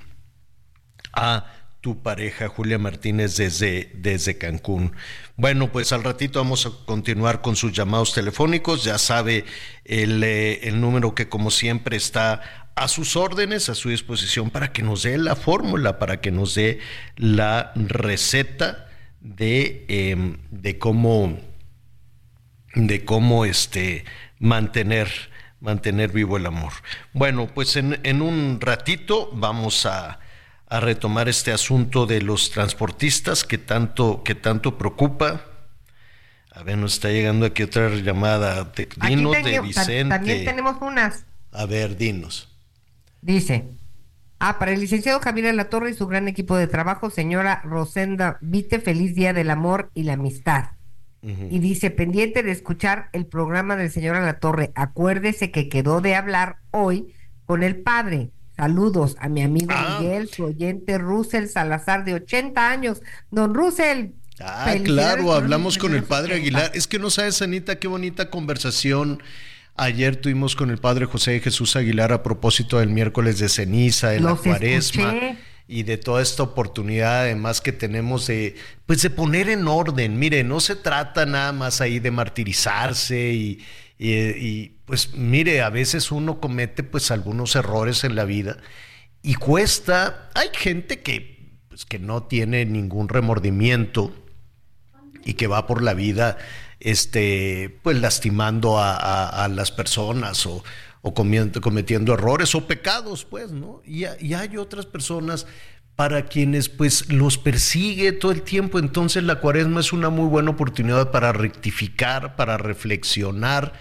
a 1.14 1.54
tu 1.82 2.02
pareja, 2.02 2.48
Julia 2.48 2.78
Martínez, 2.78 3.38
desde, 3.38 3.92
desde 3.96 4.38
Cancún. 4.38 4.94
Bueno, 5.36 5.72
pues 5.72 5.92
al 5.94 6.04
ratito 6.04 6.40
vamos 6.40 6.66
a 6.66 6.72
continuar 6.86 7.42
con 7.42 7.56
sus 7.56 7.72
llamados 7.72 8.14
telefónicos. 8.14 8.84
Ya 8.84 8.98
sabe 8.98 9.46
el, 9.86 10.24
eh, 10.24 10.68
el 10.68 10.82
número 10.82 11.16
que 11.16 11.30
como 11.30 11.52
siempre 11.52 11.98
está 11.98 12.68
a 12.76 12.88
sus 12.88 13.16
órdenes, 13.16 13.70
a 13.70 13.76
su 13.76 13.90
disposición, 13.90 14.50
para 14.50 14.72
que 14.72 14.84
nos 14.84 15.04
dé 15.04 15.18
la 15.18 15.36
fórmula, 15.36 15.98
para 15.98 16.22
que 16.22 16.32
nos 16.32 16.56
dé 16.56 16.80
la 17.16 17.72
receta 17.76 18.88
de, 19.20 19.86
eh, 19.88 20.38
de 20.52 20.78
cómo, 20.78 21.40
de 22.76 23.04
cómo 23.04 23.46
este, 23.46 24.06
mantener, 24.40 25.10
mantener 25.60 26.12
vivo 26.12 26.38
el 26.38 26.46
amor. 26.46 26.74
Bueno, 27.14 27.48
pues 27.48 27.76
en, 27.76 28.00
en 28.04 28.22
un 28.22 28.60
ratito 28.62 29.30
vamos 29.34 29.86
a, 29.86 30.20
a, 30.68 30.80
retomar 30.80 31.30
este 31.30 31.52
asunto 31.52 32.06
de 32.06 32.22
los 32.22 32.52
transportistas 32.52 33.44
que 33.44 33.58
tanto, 33.58 34.24
que 34.24 34.36
tanto 34.36 34.78
preocupa. 34.78 35.42
A 36.52 36.64
ver, 36.64 36.78
nos 36.78 36.94
está 36.94 37.10
llegando 37.10 37.46
aquí 37.46 37.64
otra 37.64 37.90
llamada. 37.90 38.64
De, 38.76 38.88
dinos 39.08 39.36
Aquí 39.36 39.44
de 39.44 39.52
tengo- 39.52 39.64
Vicente. 39.64 40.10
También 40.10 40.46
tenemos 40.46 40.78
unas. 40.82 41.26
A 41.52 41.66
ver, 41.66 41.98
dinos. 41.98 42.50
Dice, 43.22 43.66
ah, 44.40 44.58
para 44.60 44.72
el 44.72 44.80
licenciado 44.80 45.20
Javier 45.20 45.54
La 45.56 45.70
Torre 45.70 45.92
y 45.92 45.94
su 45.94 46.08
gran 46.08 46.28
equipo 46.28 46.56
de 46.56 46.68
trabajo, 46.68 47.10
señora 47.10 47.62
Rosenda 47.64 48.38
Vite, 48.42 48.80
feliz 48.80 49.16
día 49.16 49.34
del 49.34 49.50
amor 49.50 49.90
y 49.94 50.04
la 50.04 50.14
amistad. 50.14 50.77
Y 51.22 51.60
dice, 51.60 51.92
pendiente 51.92 52.42
de 52.44 52.52
escuchar 52.52 53.10
el 53.12 53.26
programa 53.26 53.76
del 53.76 53.92
señor 53.92 54.16
La 54.18 54.40
Torre, 54.40 54.72
acuérdese 54.76 55.52
que 55.52 55.68
quedó 55.68 56.00
de 56.00 56.16
hablar 56.16 56.58
hoy 56.72 57.14
con 57.46 57.64
el 57.64 57.76
padre. 57.78 58.30
Saludos 58.56 59.18
a 59.20 59.28
mi 59.28 59.42
amigo 59.42 59.72
Ah. 59.76 59.98
Miguel, 60.00 60.30
su 60.30 60.46
oyente 60.46 60.98
Russell 60.98 61.48
Salazar 61.48 62.06
de 62.06 62.14
80 62.16 62.70
años. 62.72 63.02
Don 63.30 63.54
Russell. 63.54 64.12
Ah, 64.40 64.74
claro, 64.84 65.34
hablamos 65.34 65.78
con 65.78 65.94
el 65.96 66.04
padre 66.04 66.36
80. 66.36 66.42
Aguilar. 66.42 66.72
Es 66.76 66.88
que 66.88 66.98
no 67.00 67.10
sabes, 67.10 67.42
Anita, 67.42 67.78
qué 67.78 67.88
bonita 67.88 68.30
conversación. 68.30 69.22
Ayer 69.76 70.16
tuvimos 70.16 70.56
con 70.56 70.72
el 70.72 70.78
padre 70.80 71.06
José 71.06 71.40
Jesús 71.40 71.76
Aguilar 71.76 72.12
a 72.12 72.24
propósito 72.24 72.80
del 72.80 72.90
miércoles 72.90 73.38
de 73.38 73.48
ceniza, 73.50 74.10
de 74.10 74.20
la 74.22 74.34
cuaresma 74.36 75.10
escuché. 75.14 75.38
Y 75.68 75.84
de 75.84 75.98
toda 75.98 76.22
esta 76.22 76.44
oportunidad 76.44 77.22
además 77.22 77.60
que 77.62 77.74
tenemos 77.74 78.28
de 78.28 78.56
pues 78.86 79.02
de 79.02 79.10
poner 79.10 79.50
en 79.50 79.68
orden. 79.68 80.18
Mire, 80.18 80.44
no 80.44 80.60
se 80.62 80.76
trata 80.76 81.26
nada 81.26 81.52
más 81.52 81.82
ahí 81.82 82.00
de 82.00 82.12
martirizarse 82.12 83.32
y, 83.34 83.60
y- 84.00 84.72
pues 84.86 85.14
mire, 85.16 85.62
a 85.62 85.70
veces 85.70 86.12
uno 86.14 86.40
comete 86.40 86.82
pues 86.84 87.12
algunos 87.12 87.56
errores 87.58 88.06
en 88.06 88.16
la 88.16 88.24
vida 88.24 88.56
y 89.22 89.34
cuesta, 89.36 90.30
hay 90.34 90.48
gente 90.54 91.02
que 91.02 91.36
pues 91.68 91.84
que 91.86 92.00
no 92.00 92.24
tiene 92.24 92.64
ningún 92.66 93.10
remordimiento 93.10 94.14
y 95.26 95.34
que 95.34 95.48
va 95.48 95.68
por 95.68 95.82
la 95.84 95.94
vida 95.94 96.38
este 96.80 97.78
pues 97.84 98.00
lastimando 98.00 98.78
a, 98.80 98.96
a- 98.96 99.44
a 99.44 99.48
las 99.50 99.72
personas 99.72 100.46
o, 100.46 100.64
o 101.08 101.62
cometiendo 101.62 102.14
errores 102.14 102.54
o 102.56 102.68
pecados 102.68 103.26
pues 103.26 103.52
no 103.52 103.82
y, 103.86 104.06
ha- 104.06 104.18
y 104.20 104.34
hay 104.34 104.58
otras 104.58 104.86
personas 104.86 105.46
para 105.96 106.26
quienes 106.28 106.70
pues 106.70 107.12
los 107.12 107.38
persigue 107.38 108.12
todo 108.12 108.32
el 108.32 108.42
tiempo 108.44 108.80
entonces 108.80 109.24
la 109.24 109.40
cuaresma 109.40 109.80
es 109.80 109.94
una 109.94 110.10
muy 110.10 110.28
buena 110.28 110.52
oportunidad 110.52 111.12
para 111.12 111.32
rectificar 111.34 112.36
para 112.36 112.58
reflexionar 112.58 113.74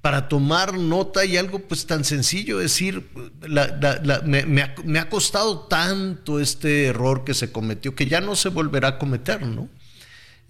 para 0.00 0.28
tomar 0.28 0.76
nota 0.76 1.24
y 1.24 1.38
algo 1.38 1.60
pues 1.60 1.86
tan 1.86 2.04
sencillo, 2.04 2.58
decir, 2.58 3.08
me 3.48 4.62
ha, 4.62 4.74
me 4.84 4.98
ha 4.98 5.08
costado 5.08 5.60
tanto 5.60 6.40
este 6.40 6.86
error 6.88 7.24
que 7.24 7.32
se 7.32 7.50
cometió 7.50 7.94
que 7.94 8.04
ya 8.06 8.20
no 8.20 8.36
se 8.36 8.50
volverá 8.50 8.88
a 8.88 8.98
cometer, 8.98 9.46
¿no? 9.46 9.70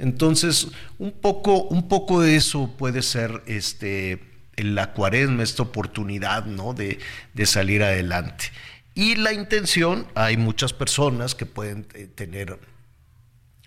Entonces, 0.01 0.67
un 0.99 1.13
poco, 1.13 1.63
un 1.69 1.87
poco 1.87 2.21
de 2.21 2.35
eso 2.35 2.75
puede 2.77 3.01
ser 3.03 3.45
este, 3.47 4.21
la 4.57 4.93
cuaresma, 4.93 5.43
esta 5.43 5.63
oportunidad, 5.63 6.45
¿no? 6.47 6.75
De, 6.75 6.99
de 7.33 7.47
salir 7.47 7.83
adelante. 7.83 8.47
Y 8.95 9.17
la 9.17 9.33
intención, 9.33 10.07
hay 10.15 10.37
muchas 10.37 10.73
personas 10.73 11.35
que 11.35 11.47
pueden 11.47 11.87
eh, 11.95 12.07
tener 12.15 12.59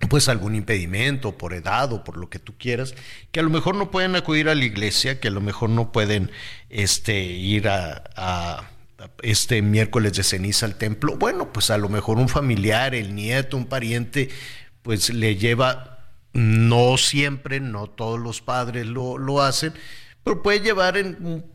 pues 0.10 0.30
algún 0.30 0.56
impedimento 0.56 1.38
por 1.38 1.54
edad 1.54 1.92
o 1.92 2.04
por 2.04 2.18
lo 2.18 2.30
que 2.30 2.40
tú 2.40 2.54
quieras, 2.58 2.94
que 3.32 3.40
a 3.40 3.44
lo 3.44 3.50
mejor 3.50 3.76
no 3.76 3.90
pueden 3.92 4.16
acudir 4.16 4.48
a 4.48 4.56
la 4.56 4.64
iglesia, 4.64 5.20
que 5.20 5.28
a 5.28 5.32
lo 5.32 5.42
mejor 5.42 5.70
no 5.72 5.92
pueden 5.92 6.32
este, 6.70 7.20
ir 7.24 7.68
a- 7.68 8.04
a 8.16 8.70
este 9.24 9.62
miércoles 9.62 10.14
de 10.14 10.24
ceniza 10.24 10.66
al 10.68 10.76
templo. 10.76 11.18
Bueno, 11.18 11.52
pues 11.52 11.72
a 11.72 11.78
lo 11.78 11.90
mejor 11.90 12.18
un 12.20 12.30
familiar, 12.30 12.94
el 12.96 13.16
nieto, 13.16 13.58
un 13.58 13.66
pariente, 13.66 14.30
pues 14.84 15.10
le 15.10 15.36
lleva, 15.36 16.06
no 16.32 16.98
siempre, 16.98 17.60
no 17.60 17.88
todos 17.88 18.20
los 18.20 18.42
padres 18.42 18.86
lo, 18.86 19.18
lo 19.18 19.42
hacen, 19.42 19.74
pero 20.28 20.44
puede 20.44 20.60
llevar 20.60 20.98
en 20.98 21.16
un 21.22 21.46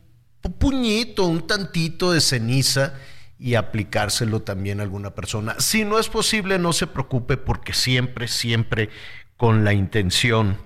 puñito, 0.57 1.25
un 1.25 1.45
tantito 1.45 2.11
de 2.11 2.19
ceniza 2.19 2.95
y 3.37 3.53
aplicárselo 3.53 4.41
también 4.41 4.79
a 4.79 4.83
alguna 4.83 5.13
persona. 5.13 5.55
Si 5.59 5.85
no 5.85 5.99
es 5.99 6.09
posible, 6.09 6.57
no 6.57 6.73
se 6.73 6.87
preocupe 6.87 7.37
porque 7.37 7.75
siempre, 7.75 8.27
siempre 8.27 8.89
con 9.37 9.63
la 9.63 9.73
intención 9.73 10.57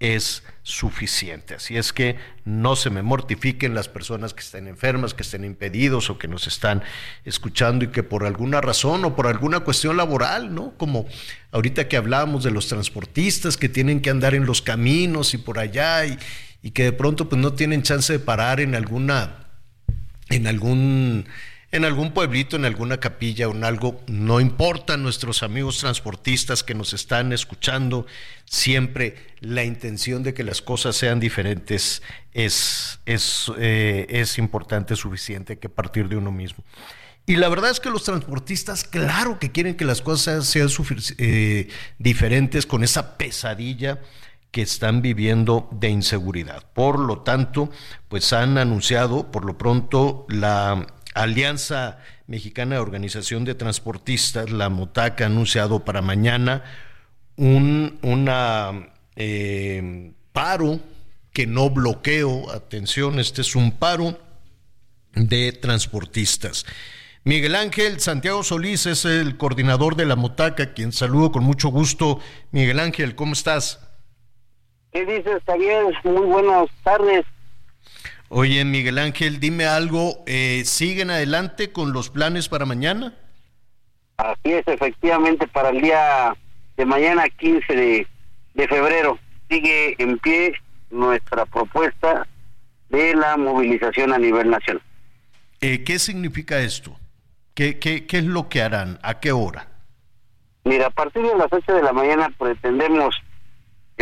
es 0.00 0.42
suficiente. 0.64 1.54
Así 1.54 1.76
es 1.76 1.92
que 1.92 2.16
no 2.44 2.74
se 2.74 2.90
me 2.90 3.02
mortifiquen 3.02 3.76
las 3.76 3.88
personas 3.88 4.34
que 4.34 4.40
estén 4.40 4.66
enfermas, 4.66 5.14
que 5.14 5.22
estén 5.22 5.44
impedidos 5.44 6.10
o 6.10 6.18
que 6.18 6.26
nos 6.26 6.48
están 6.48 6.82
escuchando 7.24 7.84
y 7.84 7.88
que 7.88 8.02
por 8.02 8.24
alguna 8.24 8.60
razón 8.60 9.04
o 9.04 9.14
por 9.14 9.28
alguna 9.28 9.60
cuestión 9.60 9.96
laboral, 9.96 10.52
¿no? 10.52 10.74
Como 10.76 11.06
ahorita 11.52 11.86
que 11.86 11.96
hablábamos 11.96 12.42
de 12.42 12.50
los 12.50 12.66
transportistas 12.66 13.56
que 13.56 13.68
tienen 13.68 14.00
que 14.00 14.10
andar 14.10 14.34
en 14.34 14.46
los 14.46 14.62
caminos 14.62 15.32
y 15.34 15.38
por 15.38 15.60
allá 15.60 16.04
y, 16.06 16.18
y 16.62 16.70
que 16.70 16.84
de 16.84 16.92
pronto 16.92 17.28
pues 17.28 17.40
no 17.40 17.52
tienen 17.52 17.82
chance 17.82 18.12
de 18.12 18.18
parar 18.18 18.60
en 18.60 18.74
alguna 18.74 19.48
en 20.28 20.46
algún 20.46 21.26
en 21.72 21.86
algún 21.86 22.12
pueblito, 22.12 22.56
en 22.56 22.66
alguna 22.66 23.00
capilla 23.00 23.48
o 23.48 23.52
en 23.52 23.64
algo, 23.64 24.02
no 24.06 24.40
importa 24.40 24.98
nuestros 24.98 25.42
amigos 25.42 25.78
transportistas 25.78 26.62
que 26.62 26.74
nos 26.74 26.92
están 26.92 27.32
escuchando, 27.32 28.06
siempre 28.44 29.16
la 29.40 29.64
intención 29.64 30.22
de 30.22 30.34
que 30.34 30.44
las 30.44 30.60
cosas 30.60 30.96
sean 30.96 31.18
diferentes 31.18 32.02
es, 32.32 33.00
es, 33.06 33.50
eh, 33.58 34.06
es 34.10 34.36
importante, 34.36 34.96
suficiente 34.96 35.58
que 35.58 35.70
partir 35.70 36.10
de 36.10 36.16
uno 36.16 36.30
mismo. 36.30 36.62
Y 37.24 37.36
la 37.36 37.48
verdad 37.48 37.70
es 37.70 37.80
que 37.80 37.88
los 37.88 38.04
transportistas, 38.04 38.84
claro 38.84 39.38
que 39.38 39.50
quieren 39.50 39.74
que 39.74 39.86
las 39.86 40.02
cosas 40.02 40.46
sean 40.46 40.68
eh, 41.16 41.68
diferentes 41.98 42.66
con 42.66 42.84
esa 42.84 43.16
pesadilla 43.16 43.98
que 44.52 44.62
están 44.62 45.02
viviendo 45.02 45.68
de 45.72 45.88
inseguridad. 45.88 46.62
Por 46.74 47.00
lo 47.00 47.22
tanto, 47.22 47.70
pues 48.08 48.32
han 48.32 48.58
anunciado 48.58 49.30
por 49.32 49.44
lo 49.44 49.58
pronto 49.58 50.26
la 50.28 50.86
Alianza 51.14 51.98
Mexicana 52.26 52.76
de 52.76 52.80
Organización 52.80 53.44
de 53.44 53.54
Transportistas, 53.54 54.50
la 54.50 54.68
MOTAC, 54.68 55.22
ha 55.22 55.26
anunciado 55.26 55.84
para 55.84 56.02
mañana 56.02 56.62
un 57.36 57.98
eh, 59.16 60.12
paro 60.32 60.80
que 61.32 61.46
no 61.46 61.70
bloqueo, 61.70 62.50
atención, 62.52 63.18
este 63.18 63.40
es 63.40 63.56
un 63.56 63.72
paro 63.72 64.20
de 65.14 65.52
transportistas. 65.52 66.66
Miguel 67.24 67.54
Ángel 67.54 68.00
Santiago 68.00 68.42
Solís 68.42 68.86
es 68.86 69.04
el 69.04 69.36
coordinador 69.36 69.96
de 69.96 70.06
la 70.06 70.16
Motaca, 70.16 70.74
quien 70.74 70.92
saludo 70.92 71.32
con 71.32 71.44
mucho 71.44 71.68
gusto. 71.68 72.20
Miguel 72.50 72.80
Ángel, 72.80 73.14
¿cómo 73.14 73.32
estás? 73.32 73.78
¿Qué 74.92 75.06
dices, 75.06 75.42
Javier? 75.46 75.84
Muy 76.04 76.26
buenas 76.26 76.68
tardes. 76.84 77.24
Oye, 78.28 78.64
Miguel 78.64 78.98
Ángel, 78.98 79.40
dime 79.40 79.66
algo, 79.66 80.22
eh, 80.26 80.62
¿siguen 80.64 81.10
adelante 81.10 81.72
con 81.72 81.92
los 81.92 82.08
planes 82.08 82.48
para 82.48 82.64
mañana? 82.64 83.14
Así 84.16 84.52
es, 84.52 84.66
efectivamente, 84.68 85.46
para 85.48 85.70
el 85.70 85.80
día 85.80 86.34
de 86.76 86.84
mañana 86.86 87.28
15 87.28 87.74
de, 87.74 88.06
de 88.54 88.68
febrero 88.68 89.18
sigue 89.50 89.96
en 90.02 90.18
pie 90.18 90.54
nuestra 90.90 91.44
propuesta 91.46 92.26
de 92.88 93.14
la 93.14 93.36
movilización 93.36 94.12
a 94.12 94.18
nivel 94.18 94.50
nacional. 94.50 94.82
Eh, 95.60 95.84
¿Qué 95.84 95.98
significa 95.98 96.60
esto? 96.60 96.98
¿Qué, 97.54 97.78
¿Qué, 97.78 98.06
qué, 98.06 98.18
es 98.18 98.24
lo 98.24 98.48
que 98.48 98.62
harán? 98.62 98.98
¿A 99.02 99.20
qué 99.20 99.32
hora? 99.32 99.68
Mira, 100.64 100.86
a 100.86 100.90
partir 100.90 101.22
de 101.22 101.36
las 101.36 101.48
8 101.50 101.72
de 101.74 101.82
la 101.82 101.92
mañana 101.92 102.30
pretendemos 102.38 103.14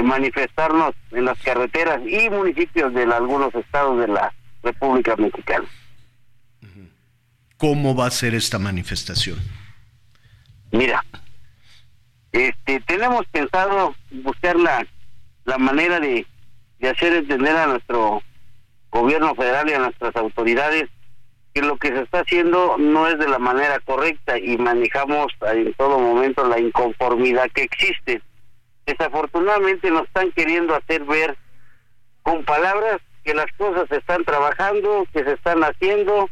manifestarnos 0.03 0.95
en 1.13 1.25
las 1.25 1.39
carreteras 1.43 2.01
y 2.07 2.29
municipios 2.31 2.93
de 2.95 3.03
algunos 3.05 3.55
estados 3.55 4.01
de 4.01 4.09
la 4.09 4.33
República 4.63 5.17
Mexicana. 5.17 5.67
¿Cómo 7.57 7.95
va 7.95 8.07
a 8.07 8.11
ser 8.11 8.35
esta 8.35 8.59
manifestación? 8.59 9.39
Mira, 10.73 11.05
este, 12.33 12.81
tenemos 12.81 13.27
pensado 13.27 13.95
buscar 14.11 14.57
la, 14.57 14.87
la 15.45 15.59
manera 15.59 16.01
de, 16.01 16.27
de 16.79 16.89
hacer 16.89 17.13
entender 17.15 17.57
a 17.57 17.67
nuestro 17.67 18.23
gobierno 18.91 19.35
federal 19.35 19.69
y 19.69 19.75
a 19.75 19.79
nuestras 19.79 20.15
autoridades 20.17 20.89
que 21.53 21.63
lo 21.63 21.77
que 21.77 21.89
se 21.89 22.03
está 22.03 22.21
haciendo 22.21 22.77
no 22.79 23.09
es 23.09 23.19
de 23.19 23.29
la 23.29 23.39
manera 23.39 23.81
correcta 23.81 24.39
y 24.39 24.57
manejamos 24.57 25.27
en 25.53 25.75
todo 25.75 25.99
momento 25.99 26.47
la 26.47 26.61
inconformidad 26.61 27.51
que 27.53 27.63
existe. 27.63 28.23
Desafortunadamente 28.91 29.89
nos 29.89 30.03
están 30.03 30.33
queriendo 30.33 30.75
hacer 30.75 31.05
ver 31.05 31.37
con 32.23 32.45
palabras 32.45 33.01
que 33.23 33.35
las 33.35 33.47
cosas 33.57 33.89
se 33.89 33.99
están 33.99 34.25
trabajando, 34.25 35.07
que 35.13 35.23
se 35.23 35.35
están 35.35 35.63
haciendo, 35.63 36.29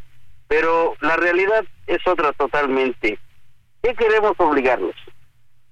pero 0.48 0.96
la 1.00 1.14
realidad 1.14 1.64
es 1.86 2.04
otra 2.04 2.32
totalmente. 2.32 3.16
¿Qué 3.80 3.94
queremos 3.94 4.32
obligarlos? 4.38 4.96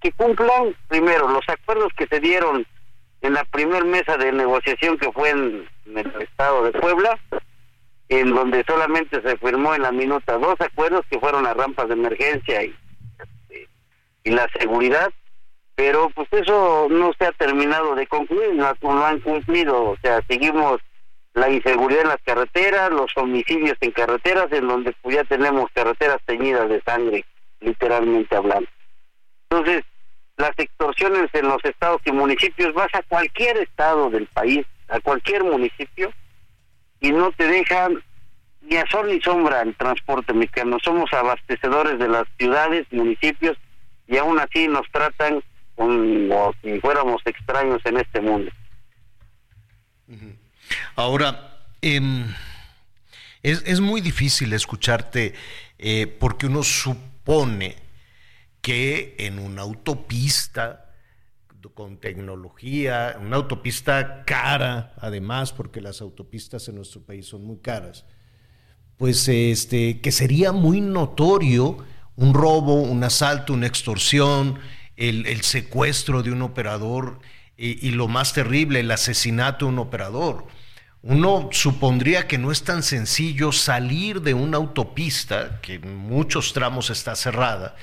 Que 0.01 0.13
cumplan 0.13 0.77
primero 0.87 1.29
los 1.29 1.43
acuerdos 1.49 1.93
que 1.97 2.07
se 2.07 2.21
dieron 2.21 2.65
en 3.21 3.35
la 3.35 3.43
primer 3.47 3.85
mesa 3.85 4.17
de 4.17 4.31
negociación 4.31 4.97
que 4.97 5.11
fue 5.11 5.31
en, 5.31 5.69
el 5.87 6.23
estado 6.23 6.63
de 6.63 6.79
Puebla, 6.79 7.19
en 8.09 8.33
donde 8.33 8.63
solamente 8.65 9.21
se 9.23 9.37
firmó 9.39 9.75
en 9.75 9.83
la 9.83 9.91
minuta 9.91 10.39
dos 10.39 10.55
acuerdos 10.61 11.05
que 11.11 11.19
fueron 11.19 11.43
las 11.43 11.57
rampas 11.57 11.89
de 11.89 11.95
emergencia 11.95 12.63
y, 12.63 12.77
y 14.23 14.31
la 14.31 14.49
seguridad, 14.57 15.11
pero 15.77 16.11
pues 16.15 16.27
eso 16.33 16.89
no 16.91 17.13
se 17.19 17.27
ha 17.27 17.33
terminado 17.33 17.95
de 17.95 18.07
concluir, 18.07 18.55
no, 18.55 18.73
no 18.83 19.05
han 19.05 19.21
cumplido, 19.21 19.91
o 19.91 19.97
sea, 20.03 20.23
seguimos 20.27 20.81
la 21.35 21.51
inseguridad 21.51 22.03
en 22.03 22.09
las 22.09 22.23
carreteras, 22.25 22.91
los 22.91 23.15
homicidios 23.15 23.77
en 23.83 23.91
carreteras, 23.91 24.51
en 24.53 24.67
donde 24.67 24.95
pues 25.03 25.17
ya 25.17 25.25
tenemos 25.25 25.71
carreteras 25.75 26.19
teñidas 26.25 26.67
de 26.71 26.81
sangre, 26.81 27.27
literalmente 27.61 28.35
hablando. 28.35 28.69
Entonces, 29.51 29.85
las 30.39 30.53
extorsiones 30.57 31.29
en 31.35 31.47
los 31.47 31.63
estados 31.63 32.01
y 32.07 32.13
municipios, 32.13 32.73
vas 32.73 32.93
a 32.95 33.03
cualquier 33.03 33.59
estado 33.59 34.09
del 34.09 34.27
país, 34.29 34.65
a 34.89 34.99
cualquier 35.01 35.45
municipio, 35.45 36.11
y 37.01 37.11
no 37.13 37.31
te 37.33 37.47
dejan 37.47 38.03
ni 38.63 38.77
a 38.77 38.87
sol 38.87 39.09
ni 39.09 39.21
sombra 39.21 39.61
el 39.61 39.77
transporte 39.77 40.33
mexicano. 40.33 40.79
Somos 40.83 41.13
abastecedores 41.13 41.99
de 41.99 42.09
las 42.09 42.25
ciudades, 42.39 42.87
municipios, 42.91 43.59
y 44.07 44.17
aún 44.17 44.39
así 44.39 44.69
nos 44.69 44.91
tratan 44.91 45.43
como 45.77 46.53
si 46.63 46.81
fuéramos 46.81 47.23
extraños 47.25 47.81
en 47.85 47.99
este 47.99 48.21
mundo. 48.21 48.51
Ahora, 50.97 51.59
em, 51.81 52.27
es, 53.43 53.63
es, 53.67 53.81
muy 53.81 54.01
difícil 54.01 54.53
escucharte 54.53 55.35
eh, 55.79 56.07
porque 56.07 56.47
uno 56.47 56.63
supone 56.63 57.77
que 58.61 59.15
en 59.19 59.39
una 59.39 59.63
autopista 59.63 60.87
con 61.75 61.99
tecnología, 61.99 63.19
una 63.21 63.37
autopista 63.37 64.25
cara, 64.25 64.95
además, 64.99 65.53
porque 65.53 65.81
las 65.81 66.01
autopistas 66.01 66.69
en 66.69 66.77
nuestro 66.77 67.03
país 67.03 67.27
son 67.27 67.45
muy 67.45 67.59
caras, 67.59 68.05
pues 68.97 69.29
este, 69.29 70.01
que 70.01 70.13
sería 70.13 70.53
muy 70.53 70.81
notorio 70.81 71.79
un 72.17 72.33
robo, 72.33 72.81
un 72.81 73.05
asalto, 73.05 73.53
una 73.53 73.67
extorsión, 73.67 74.59
el, 74.97 75.43
secuestro 75.43 76.23
de 76.23 76.31
un 76.31 76.43
operador 76.43 77.19
y, 77.57 77.91
lo 77.91 78.09
más 78.09 78.33
terrible, 78.33 78.81
el 78.81 78.91
asesinato 78.91 79.67
de 79.67 79.73
un 79.73 79.79
operador. 79.79 80.47
Uno 81.03 81.49
supondría 81.53 82.27
que 82.27 82.39
no 82.39 82.51
es 82.51 82.65
tan 82.65 82.83
sencillo 82.83 83.53
salir 83.53 84.23
de 84.23 84.35
una 84.35 84.57
autopista, 84.57 85.61
que 85.61 85.75
en 85.75 85.97
muchos 85.97 86.53
tramos 86.53 86.91
está 86.91 87.15
cerrada, 87.15 87.77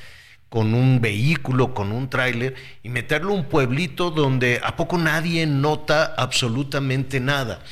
con 0.50 0.74
un 0.76 1.02
vehículo, 1.02 1.74
con 1.74 1.92
un 1.92 2.10
tráiler, 2.10 2.56
y 2.84 2.90
meterlo 2.90 3.32
a 3.32 3.36
un 3.36 3.46
pueblito 3.46 4.12
donde 4.12 4.62
a 4.64 4.76
poco 4.76 4.98
nadie 4.98 5.48
nota 5.48 6.14
absolutamente 6.18 7.20
nada. 7.20 7.64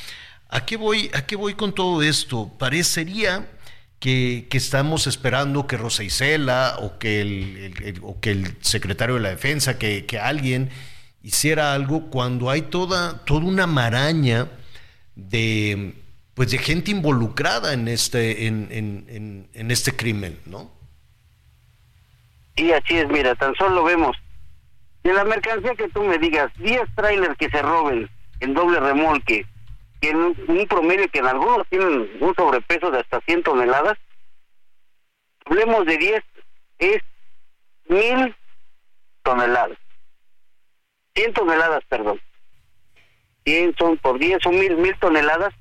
¿A 0.48 0.64
qué 0.64 0.76
voy, 0.76 1.10
a 1.14 1.24
qué 1.24 1.36
voy 1.36 1.54
con 1.54 1.72
todo 1.72 2.02
esto? 2.02 2.50
Parecería 2.58 3.46
que, 4.02 4.48
estamos 4.50 5.06
esperando 5.06 5.68
que 5.68 5.76
Rosa 5.76 6.02
Isela 6.02 6.74
o 6.80 6.98
que 6.98 7.20
el, 7.20 8.00
o 8.02 8.18
que 8.18 8.32
el 8.32 8.56
secretario 8.60 9.14
de 9.14 9.20
la 9.20 9.28
Defensa, 9.28 9.78
que, 9.78 10.06
que, 10.06 10.18
alguien 10.18 10.70
hiciera 11.22 11.72
algo 11.72 12.10
cuando 12.10 12.50
hay 12.50 12.62
toda, 12.62 13.24
toda 13.24 13.46
una 13.46 13.68
maraña 13.68 14.48
de, 15.14 15.94
pues 16.34 16.50
de 16.50 16.58
gente 16.58 16.90
involucrada 16.90 17.74
en 17.74 17.86
este, 17.86 18.48
en, 18.48 18.66
en, 18.72 19.48
en 19.54 19.70
este 19.70 19.94
crimen, 19.94 20.36
¿no? 20.46 20.68
Y 22.56 22.72
así 22.72 22.96
es, 22.96 23.08
mira, 23.08 23.36
tan 23.36 23.54
solo 23.54 23.84
vemos 23.84 24.16
de 25.04 25.12
la 25.12 25.24
mercancía 25.24 25.76
que 25.76 25.88
tú 25.90 26.02
me 26.02 26.18
digas, 26.18 26.50
10 26.58 26.80
trailers 26.96 27.36
que 27.38 27.50
se 27.50 27.62
roben 27.62 28.10
en 28.40 28.54
doble 28.54 28.80
remolque, 28.80 29.46
que 30.02 30.10
en 30.10 30.16
un 30.16 30.66
promedio 30.68 31.08
que 31.08 31.20
en 31.20 31.26
algunos 31.26 31.66
tienen 31.68 32.10
un 32.20 32.34
sobrepeso 32.34 32.90
de 32.90 32.98
hasta 32.98 33.20
100 33.20 33.44
toneladas, 33.44 33.96
hablemos 35.46 35.86
de 35.86 35.96
10, 35.96 36.22
es 36.80 37.02
mil 37.86 38.34
toneladas. 39.22 39.78
100 41.14 41.32
toneladas, 41.34 41.84
perdón. 41.88 42.20
100 43.44 43.76
son 43.78 43.96
por 43.98 44.18
10 44.18 44.42
son 44.42 44.58
mil, 44.58 44.76
mil 44.76 44.98
toneladas 44.98 45.54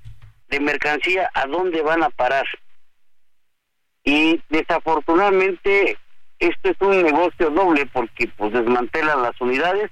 de 0.48 0.60
mercancía, 0.60 1.30
¿a 1.36 1.46
dónde 1.46 1.84
van 1.84 2.02
a 2.02 2.10
parar? 2.10 2.48
Y 4.04 4.42
desafortunadamente 4.50 6.00
esto 6.40 6.70
es 6.70 6.82
un 6.82 7.04
negocio 7.04 7.52
doble 7.52 7.86
porque 7.94 8.28
pues 8.38 8.52
desmantelan 8.54 9.22
las 9.22 9.40
unidades. 9.40 9.92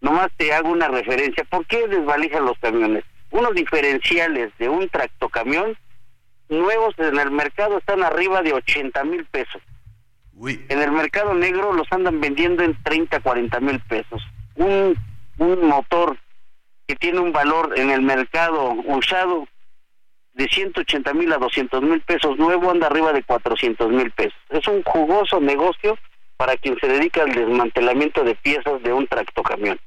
Nomás 0.00 0.32
te 0.36 0.52
hago 0.52 0.70
una 0.70 0.88
referencia. 0.88 1.44
¿Por 1.44 1.64
qué 1.66 1.86
desvalijan 1.86 2.44
los 2.44 2.58
camiones? 2.58 3.04
Unos 3.32 3.54
diferenciales 3.54 4.52
de 4.58 4.68
un 4.68 4.88
tractocamión 4.88 5.76
nuevos 6.48 6.94
en 6.98 7.18
el 7.18 7.30
mercado 7.30 7.78
están 7.78 8.02
arriba 8.02 8.42
de 8.42 8.52
80 8.52 9.04
mil 9.04 9.24
pesos. 9.24 9.60
En 10.44 10.80
el 10.80 10.92
mercado 10.92 11.34
negro 11.34 11.72
los 11.72 11.90
andan 11.92 12.20
vendiendo 12.20 12.62
en 12.62 12.80
30, 12.82 13.20
40 13.20 13.60
mil 13.60 13.80
pesos. 13.80 14.22
Un, 14.56 14.96
un 15.38 15.66
motor 15.66 16.18
que 16.86 16.96
tiene 16.96 17.20
un 17.20 17.32
valor 17.32 17.72
en 17.76 17.90
el 17.90 18.02
mercado 18.02 18.72
usado 18.86 19.46
de 20.34 20.48
180 20.48 21.14
mil 21.14 21.32
a 21.32 21.38
200 21.38 21.82
mil 21.82 22.00
pesos 22.00 22.38
nuevo 22.38 22.70
anda 22.70 22.86
arriba 22.86 23.12
de 23.12 23.22
400 23.22 23.90
mil 23.90 24.10
pesos. 24.10 24.38
Es 24.50 24.66
un 24.68 24.82
jugoso 24.82 25.40
negocio 25.40 25.96
para 26.36 26.56
quien 26.56 26.76
se 26.80 26.88
dedica 26.88 27.22
al 27.22 27.32
desmantelamiento 27.32 28.24
de 28.24 28.34
piezas 28.34 28.82
de 28.82 28.92
un 28.92 29.06
tractocamión. 29.06 29.78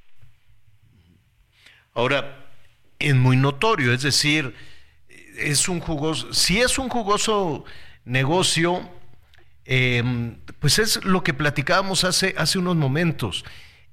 Ahora, 1.93 2.44
es 2.99 3.15
muy 3.15 3.37
notorio, 3.37 3.93
es 3.93 4.01
decir, 4.01 4.53
es 5.37 5.67
un 5.67 5.79
jugoso, 5.79 6.33
si 6.33 6.61
es 6.61 6.77
un 6.77 6.89
jugoso 6.89 7.65
negocio, 8.05 8.89
em, 9.65 10.37
pues 10.59 10.79
es 10.79 11.03
lo 11.03 11.23
que 11.23 11.33
platicábamos 11.33 12.03
hace, 12.03 12.35
hace 12.37 12.59
unos 12.59 12.75
momentos. 12.75 13.43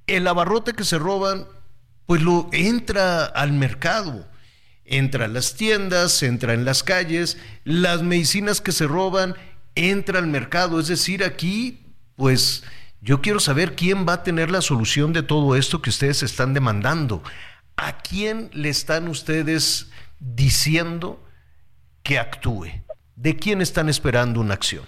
El 0.07 0.27
abarrote 0.27 0.75
que 0.75 0.85
se 0.85 0.99
roban, 0.99 1.47
pues 2.07 2.23
lo 2.23 2.49
entra 2.53 3.25
al 3.25 3.53
mercado, 3.53 4.29
entra 4.85 5.25
a 5.25 5.29
las 5.29 5.55
tiendas, 5.55 6.23
entra 6.23 6.55
en 6.55 6.65
las 6.65 6.83
calles, 6.83 7.39
las 7.65 8.03
medicinas 8.03 8.61
que 8.61 8.73
se 8.73 8.87
roban, 8.87 9.35
entra 9.75 10.19
al 10.19 10.27
mercado. 10.27 10.81
Es 10.81 10.89
decir, 10.89 11.25
aquí, 11.25 11.87
pues 12.17 12.65
yo 13.01 13.21
quiero 13.21 13.41
saber 13.41 13.75
quién 13.75 14.07
va 14.07 14.15
a 14.15 14.23
tener 14.23 14.51
la 14.51 14.61
solución 14.61 15.13
de 15.13 15.23
todo 15.23 15.57
esto 15.57 15.81
que 15.81 15.91
ustedes 15.91 16.23
están 16.23 16.55
demandando. 16.55 17.23
¿A 17.77 17.99
quién 17.99 18.51
le 18.53 18.69
están 18.69 19.09
ustedes 19.09 19.91
diciendo 20.19 21.21
que 22.03 22.19
actúe? 22.19 22.69
¿De 23.17 23.37
quién 23.37 23.61
están 23.61 23.89
esperando 23.89 24.41
una 24.41 24.55
acción? 24.55 24.85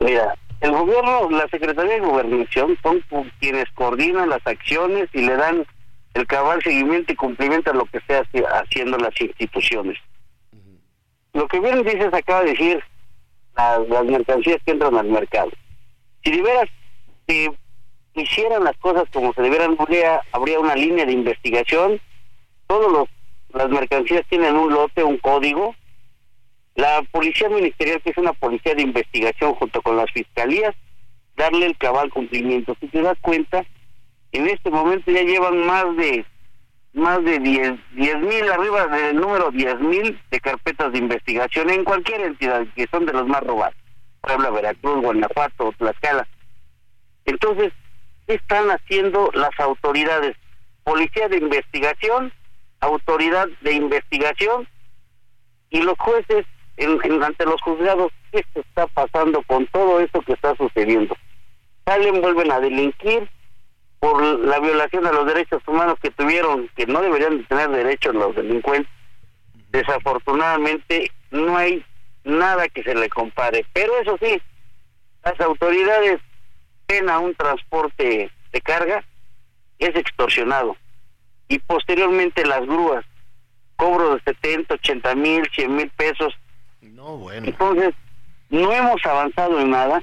Mira, 0.00 0.34
el 0.60 0.72
gobierno, 0.72 1.30
la 1.30 1.48
Secretaría 1.48 1.94
de 1.94 2.00
Gobernación 2.00 2.76
son 2.82 3.02
quienes 3.38 3.70
coordinan 3.74 4.28
las 4.28 4.46
acciones 4.46 5.08
y 5.12 5.22
le 5.22 5.36
dan 5.36 5.66
el 6.14 6.26
cabal 6.26 6.62
seguimiento 6.62 7.12
y 7.12 7.16
cumplimiento 7.16 7.70
a 7.70 7.74
lo 7.74 7.84
que 7.86 7.98
esté 7.98 8.22
haciendo 8.46 8.96
las 8.98 9.20
instituciones. 9.20 9.98
Lo 11.32 11.48
que 11.48 11.60
bien 11.60 11.82
dices 11.82 12.14
acaba 12.14 12.42
de 12.42 12.50
decir 12.50 12.84
las, 13.56 13.88
las 13.88 14.04
mercancías 14.04 14.58
que 14.64 14.72
entran 14.72 14.96
al 14.96 15.08
mercado. 15.08 15.50
Si 16.22 16.30
de 16.30 16.42
veras 16.42 16.68
si 17.26 17.50
hicieran 18.14 18.64
las 18.64 18.76
cosas 18.78 19.04
como 19.12 19.32
se 19.34 19.42
debieran, 19.42 19.76
habría, 19.78 20.20
habría 20.32 20.60
una 20.60 20.74
línea 20.74 21.04
de 21.04 21.12
investigación. 21.12 22.00
Todos 22.66 22.90
los 22.92 23.08
las 23.54 23.68
mercancías 23.68 24.22
tienen 24.28 24.56
un 24.56 24.72
lote, 24.72 25.04
un 25.04 25.18
código. 25.18 25.74
La 26.74 27.02
policía 27.12 27.48
ministerial, 27.48 28.02
que 28.02 28.10
es 28.10 28.18
una 28.18 28.32
policía 28.32 28.74
de 28.74 28.82
investigación 28.82 29.54
junto 29.54 29.80
con 29.80 29.96
las 29.96 30.10
fiscalías, 30.10 30.74
darle 31.36 31.66
el 31.66 31.78
cabal 31.78 32.10
cumplimiento. 32.10 32.76
Si 32.80 32.88
te 32.88 33.00
das 33.00 33.16
cuenta, 33.20 33.64
en 34.32 34.48
este 34.48 34.70
momento 34.70 35.10
ya 35.10 35.22
llevan 35.22 35.64
más 35.64 35.96
de 35.96 36.26
más 36.94 37.24
de 37.24 37.40
10 37.40 37.74
mil, 37.94 38.50
arriba 38.50 38.86
del 38.86 39.16
número 39.16 39.50
10 39.50 39.80
mil 39.80 40.20
de 40.30 40.40
carpetas 40.40 40.92
de 40.92 40.98
investigación 40.98 41.68
en 41.70 41.82
cualquier 41.82 42.20
entidad 42.20 42.64
que 42.76 42.86
son 42.88 43.04
de 43.04 43.12
los 43.12 43.26
más 43.26 43.42
robados. 43.42 43.74
Puebla, 44.20 44.50
Veracruz, 44.50 45.02
Guanajuato, 45.02 45.72
Tlaxcala. 45.76 46.26
Entonces, 47.24 47.72
¿qué 48.26 48.34
están 48.34 48.70
haciendo 48.70 49.30
las 49.34 49.58
autoridades? 49.58 50.36
Policía 50.82 51.28
de 51.28 51.38
investigación, 51.38 52.32
autoridad 52.80 53.48
de 53.62 53.72
investigación 53.72 54.68
y 55.70 55.82
los 55.82 55.98
jueces 55.98 56.46
en, 56.76 57.22
ante 57.22 57.44
los 57.44 57.60
juzgados, 57.62 58.12
¿qué 58.32 58.44
está 58.54 58.86
pasando 58.88 59.42
con 59.42 59.66
todo 59.68 60.00
esto 60.00 60.20
que 60.22 60.32
está 60.32 60.54
sucediendo? 60.56 61.16
Salen, 61.84 62.20
vuelven 62.20 62.50
a 62.50 62.60
delinquir 62.60 63.28
por 64.00 64.22
la 64.22 64.58
violación 64.60 65.06
a 65.06 65.12
los 65.12 65.26
derechos 65.26 65.62
humanos 65.66 65.96
que 66.02 66.10
tuvieron, 66.10 66.68
que 66.76 66.86
no 66.86 67.00
deberían 67.00 67.38
de 67.38 67.44
tener 67.44 67.70
derechos 67.70 68.14
los 68.14 68.34
delincuentes. 68.34 68.90
Desafortunadamente 69.70 71.10
no 71.30 71.56
hay 71.56 71.84
nada 72.24 72.68
que 72.68 72.82
se 72.82 72.94
le 72.94 73.08
compare, 73.08 73.64
pero 73.72 73.96
eso 73.98 74.16
sí, 74.20 74.40
las 75.24 75.40
autoridades 75.40 76.20
ven 76.88 77.08
a 77.08 77.18
un 77.18 77.34
transporte 77.34 78.30
de 78.52 78.60
carga, 78.60 79.04
es 79.78 79.94
extorsionado 79.96 80.76
y 81.48 81.58
posteriormente 81.58 82.44
las 82.46 82.62
grúas, 82.66 83.04
cobro 83.76 84.14
de 84.14 84.22
70, 84.22 84.74
80 84.74 85.14
mil, 85.14 85.48
100 85.54 85.76
mil 85.76 85.90
pesos. 85.90 86.34
No, 86.80 87.18
bueno. 87.18 87.46
Entonces, 87.46 87.94
no 88.50 88.72
hemos 88.72 89.04
avanzado 89.04 89.60
en 89.60 89.70
nada. 89.70 90.02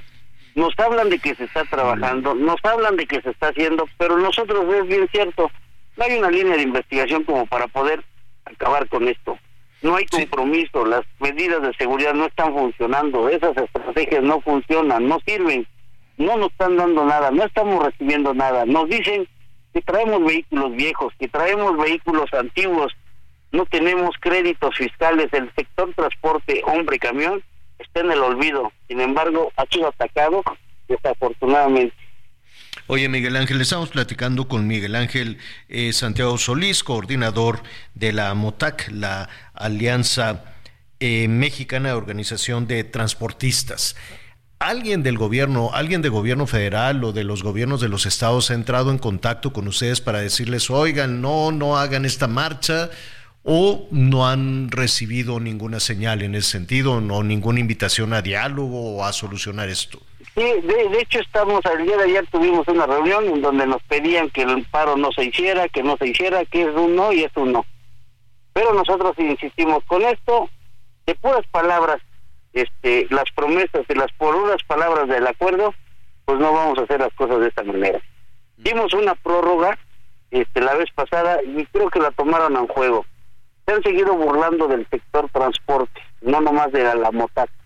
Nos 0.54 0.78
hablan 0.78 1.08
de 1.08 1.18
que 1.18 1.34
se 1.34 1.44
está 1.44 1.64
trabajando, 1.64 2.34
nos 2.34 2.62
hablan 2.62 2.96
de 2.96 3.06
que 3.06 3.22
se 3.22 3.30
está 3.30 3.48
haciendo, 3.48 3.88
pero 3.96 4.18
nosotros 4.18 4.66
es 4.74 4.86
bien 4.86 5.08
cierto, 5.10 5.50
no 5.96 6.04
hay 6.04 6.18
una 6.18 6.30
línea 6.30 6.56
de 6.56 6.62
investigación 6.62 7.24
como 7.24 7.46
para 7.46 7.68
poder 7.68 8.04
acabar 8.44 8.86
con 8.88 9.08
esto. 9.08 9.38
No 9.80 9.96
hay 9.96 10.04
compromiso, 10.04 10.84
las 10.84 11.02
medidas 11.20 11.62
de 11.62 11.72
seguridad 11.74 12.12
no 12.12 12.26
están 12.26 12.52
funcionando, 12.52 13.30
esas 13.30 13.56
estrategias 13.56 14.22
no 14.22 14.42
funcionan, 14.42 15.08
no 15.08 15.18
sirven, 15.26 15.66
no 16.16 16.36
nos 16.36 16.50
están 16.50 16.76
dando 16.76 17.04
nada, 17.04 17.30
no 17.30 17.44
estamos 17.44 17.84
recibiendo 17.84 18.34
nada. 18.34 18.64
Nos 18.66 18.88
dicen 18.88 19.26
que 19.72 19.80
traemos 19.82 20.24
vehículos 20.24 20.72
viejos, 20.72 21.12
que 21.18 21.28
traemos 21.28 21.76
vehículos 21.78 22.32
antiguos, 22.32 22.92
no 23.52 23.66
tenemos 23.66 24.14
créditos 24.20 24.76
fiscales, 24.76 25.28
el 25.32 25.52
sector 25.54 25.92
transporte 25.94 26.62
hombre-camión 26.66 27.42
está 27.78 28.00
en 28.00 28.12
el 28.12 28.20
olvido, 28.20 28.72
sin 28.88 29.00
embargo 29.00 29.52
ha 29.56 29.64
sido 29.70 29.88
atacado 29.88 30.42
desafortunadamente. 30.88 31.94
Oye, 32.86 33.08
Miguel 33.08 33.36
Ángel, 33.36 33.60
estamos 33.60 33.90
platicando 33.90 34.48
con 34.48 34.66
Miguel 34.66 34.96
Ángel 34.96 35.38
eh, 35.68 35.92
Santiago 35.92 36.36
Solís, 36.38 36.82
coordinador 36.82 37.62
de 37.94 38.12
la 38.12 38.34
MOTAC, 38.34 38.88
la 38.90 39.28
Alianza 39.54 40.44
eh, 41.00 41.28
Mexicana 41.28 41.90
de 41.90 41.94
Organización 41.94 42.66
de 42.66 42.84
Transportistas 42.84 43.96
alguien 44.62 45.02
del 45.02 45.18
gobierno, 45.18 45.70
alguien 45.72 46.02
de 46.02 46.08
gobierno 46.08 46.46
federal 46.46 47.02
o 47.04 47.12
de 47.12 47.24
los 47.24 47.42
gobiernos 47.42 47.80
de 47.80 47.88
los 47.88 48.06
estados 48.06 48.50
ha 48.50 48.54
entrado 48.54 48.90
en 48.90 48.98
contacto 48.98 49.52
con 49.52 49.68
ustedes 49.68 50.00
para 50.00 50.20
decirles, 50.20 50.70
oigan, 50.70 51.20
no, 51.20 51.52
no 51.52 51.76
hagan 51.76 52.04
esta 52.04 52.28
marcha 52.28 52.90
o 53.44 53.88
no 53.90 54.28
han 54.28 54.70
recibido 54.70 55.40
ninguna 55.40 55.80
señal 55.80 56.22
en 56.22 56.34
ese 56.34 56.50
sentido, 56.50 57.00
no 57.00 57.22
ninguna 57.22 57.60
invitación 57.60 58.12
a 58.12 58.22
diálogo 58.22 58.96
o 58.96 59.04
a 59.04 59.12
solucionar 59.12 59.68
esto? 59.68 59.98
Sí, 60.34 60.42
de, 60.42 61.00
hecho 61.00 61.18
estamos, 61.18 61.60
el 61.66 61.84
día 61.84 61.96
de 61.96 62.04
ayer 62.04 62.26
tuvimos 62.28 62.66
una 62.68 62.86
reunión 62.86 63.24
en 63.26 63.42
donde 63.42 63.66
nos 63.66 63.82
pedían 63.82 64.30
que 64.30 64.42
el 64.42 64.64
paro 64.66 64.96
no 64.96 65.10
se 65.12 65.24
hiciera, 65.24 65.68
que 65.68 65.82
no 65.82 65.96
se 65.96 66.08
hiciera, 66.08 66.44
que 66.44 66.62
es 66.62 66.74
un 66.74 66.94
no 66.96 67.12
y 67.12 67.24
es 67.24 67.32
un 67.36 67.52
no. 67.52 67.66
Pero 68.52 68.72
nosotros 68.72 69.14
insistimos 69.18 69.82
con 69.86 70.02
esto, 70.02 70.48
de 71.06 71.14
puras 71.16 71.46
palabras 71.50 72.00
este, 72.52 73.06
las 73.10 73.30
promesas 73.34 73.82
y 73.88 73.94
las 73.94 74.12
por 74.12 74.34
unas 74.34 74.62
palabras 74.64 75.08
del 75.08 75.26
acuerdo, 75.26 75.74
pues 76.24 76.38
no 76.38 76.52
vamos 76.52 76.78
a 76.78 76.82
hacer 76.82 77.00
las 77.00 77.12
cosas 77.14 77.40
de 77.40 77.48
esta 77.48 77.62
manera. 77.62 78.00
Dimos 78.58 78.92
una 78.94 79.14
prórroga 79.14 79.78
este, 80.30 80.60
la 80.60 80.74
vez 80.74 80.90
pasada 80.94 81.38
y 81.42 81.64
creo 81.66 81.90
que 81.90 82.00
la 82.00 82.10
tomaron 82.10 82.56
en 82.56 82.66
juego. 82.68 83.06
Se 83.66 83.74
han 83.74 83.82
seguido 83.82 84.14
burlando 84.14 84.68
del 84.68 84.86
sector 84.90 85.28
transporte, 85.30 86.00
no 86.20 86.40
nomás 86.40 86.72
de 86.72 86.82
la, 86.82 86.94
la 86.94 87.10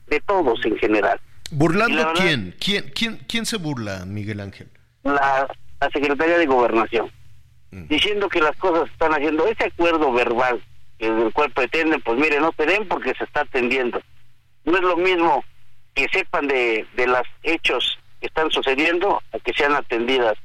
de 0.06 0.20
todos 0.20 0.64
en 0.64 0.76
general. 0.76 1.20
¿Burlando 1.50 2.12
quién? 2.14 2.54
quién? 2.58 2.90
¿Quién 2.94 3.20
quién 3.28 3.46
se 3.46 3.56
burla, 3.56 4.04
Miguel 4.04 4.40
Ángel? 4.40 4.68
La, 5.04 5.48
la 5.80 5.90
Secretaría 5.90 6.38
de 6.38 6.46
Gobernación, 6.46 7.10
mm. 7.70 7.86
diciendo 7.86 8.28
que 8.28 8.40
las 8.40 8.56
cosas 8.56 8.90
están 8.90 9.12
haciendo 9.12 9.46
ese 9.46 9.66
acuerdo 9.66 10.12
verbal, 10.12 10.60
que 10.98 11.06
el 11.06 11.32
cual 11.32 11.50
pretenden, 11.52 12.00
pues 12.02 12.18
mire, 12.18 12.40
no 12.40 12.52
te 12.52 12.66
den 12.66 12.86
porque 12.88 13.14
se 13.16 13.24
está 13.24 13.42
atendiendo 13.42 14.00
no 14.66 14.76
es 14.76 14.82
lo 14.82 14.96
mismo 14.96 15.44
que 15.94 16.06
sepan 16.12 16.46
de, 16.46 16.86
de 16.94 17.06
los 17.06 17.22
hechos 17.42 17.98
que 18.20 18.26
están 18.26 18.50
sucediendo 18.50 19.22
a 19.32 19.38
que 19.38 19.52
sean 19.54 19.74
atendidas. 19.74 20.36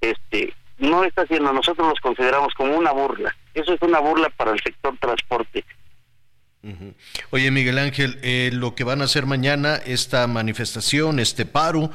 Este, 0.00 0.52
no 0.78 1.04
está 1.04 1.22
haciendo, 1.22 1.52
nosotros 1.52 1.88
los 1.88 2.00
consideramos 2.00 2.52
como 2.54 2.76
una 2.76 2.90
burla. 2.90 3.36
Eso 3.54 3.74
es 3.74 3.82
una 3.82 4.00
burla 4.00 4.30
para 4.30 4.52
el 4.52 4.60
sector 4.60 4.96
transporte. 4.98 5.64
Oye, 7.30 7.50
Miguel 7.50 7.78
Ángel, 7.78 8.18
eh, 8.22 8.50
lo 8.52 8.74
que 8.74 8.84
van 8.84 9.00
a 9.00 9.04
hacer 9.04 9.24
mañana, 9.24 9.76
esta 9.76 10.26
manifestación, 10.26 11.18
este 11.18 11.46
paro, 11.46 11.90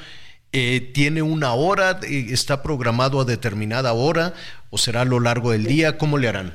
eh, 0.51 0.80
¿tiene 0.93 1.22
una 1.22 1.53
hora? 1.53 1.99
Eh, 2.03 2.28
¿Está 2.30 2.63
programado 2.63 3.22
a 3.22 3.26
determinada 3.26 3.93
hora 3.93 4.34
o 4.72 4.78
será 4.78 5.01
a 5.01 5.05
lo 5.05 5.20
largo 5.20 5.51
del 5.51 5.66
día? 5.66 5.97
¿Cómo 5.97 6.18
le 6.18 6.30
harán? 6.30 6.53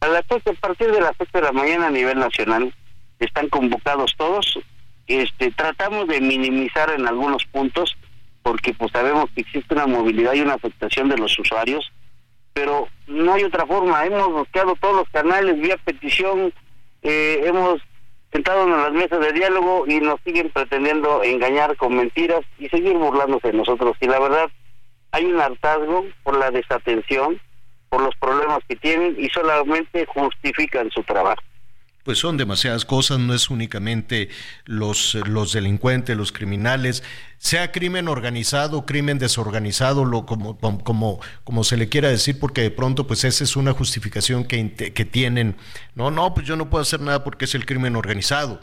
A, 0.00 0.08
las 0.08 0.24
a 0.30 0.52
partir 0.60 0.90
de 0.90 1.00
las 1.00 1.12
8 1.18 1.30
de 1.34 1.42
la 1.42 1.52
mañana 1.52 1.88
a 1.88 1.90
nivel 1.90 2.18
nacional 2.18 2.74
están 3.24 3.48
convocados 3.48 4.14
todos. 4.16 4.58
Este, 5.06 5.50
tratamos 5.50 6.08
de 6.08 6.20
minimizar 6.20 6.90
en 6.90 7.06
algunos 7.06 7.44
puntos 7.46 7.96
porque 8.42 8.74
pues 8.74 8.90
sabemos 8.92 9.30
que 9.34 9.42
existe 9.42 9.74
una 9.74 9.86
movilidad 9.86 10.34
y 10.34 10.40
una 10.40 10.54
afectación 10.54 11.08
de 11.08 11.16
los 11.16 11.38
usuarios, 11.38 11.92
pero 12.52 12.88
no 13.06 13.34
hay 13.34 13.44
otra 13.44 13.66
forma. 13.66 14.04
Hemos 14.04 14.28
buscado 14.32 14.74
todos 14.80 14.96
los 14.96 15.08
canales 15.10 15.60
vía 15.60 15.76
petición, 15.84 16.52
eh, 17.02 17.42
hemos 17.44 17.80
sentado 18.32 18.64
en 18.64 18.70
las 18.70 18.92
mesas 18.92 19.20
de 19.20 19.32
diálogo 19.32 19.84
y 19.86 20.00
nos 20.00 20.20
siguen 20.22 20.50
pretendiendo 20.50 21.22
engañar 21.22 21.76
con 21.76 21.94
mentiras 21.94 22.40
y 22.58 22.68
seguir 22.68 22.94
burlándose 22.94 23.48
de 23.48 23.58
nosotros. 23.58 23.96
Y 24.00 24.06
la 24.06 24.18
verdad, 24.18 24.50
hay 25.12 25.26
un 25.26 25.40
hartazgo 25.40 26.06
por 26.22 26.36
la 26.36 26.50
desatención, 26.50 27.40
por 27.90 28.02
los 28.02 28.16
problemas 28.16 28.60
que 28.66 28.76
tienen 28.76 29.14
y 29.18 29.28
solamente 29.28 30.06
justifican 30.06 30.90
su 30.90 31.02
trabajo 31.02 31.42
pues 32.04 32.18
son 32.18 32.36
demasiadas 32.36 32.84
cosas, 32.84 33.18
no 33.18 33.34
es 33.34 33.50
únicamente 33.50 34.28
los, 34.64 35.14
los 35.26 35.52
delincuentes, 35.52 36.16
los 36.16 36.32
criminales, 36.32 37.02
sea 37.38 37.72
crimen 37.72 38.08
organizado, 38.08 38.86
crimen 38.86 39.18
desorganizado, 39.18 40.04
lo, 40.04 40.26
como, 40.26 40.58
como, 40.58 41.20
como 41.44 41.64
se 41.64 41.76
le 41.76 41.88
quiera 41.88 42.08
decir, 42.08 42.38
porque 42.38 42.62
de 42.62 42.70
pronto 42.70 43.06
pues 43.06 43.24
esa 43.24 43.44
es 43.44 43.56
una 43.56 43.72
justificación 43.72 44.44
que, 44.44 44.72
que 44.72 45.04
tienen, 45.04 45.56
no, 45.94 46.10
no, 46.10 46.34
pues 46.34 46.46
yo 46.46 46.56
no 46.56 46.70
puedo 46.70 46.82
hacer 46.82 47.00
nada 47.00 47.24
porque 47.24 47.44
es 47.44 47.54
el 47.54 47.66
crimen 47.66 47.96
organizado. 47.96 48.60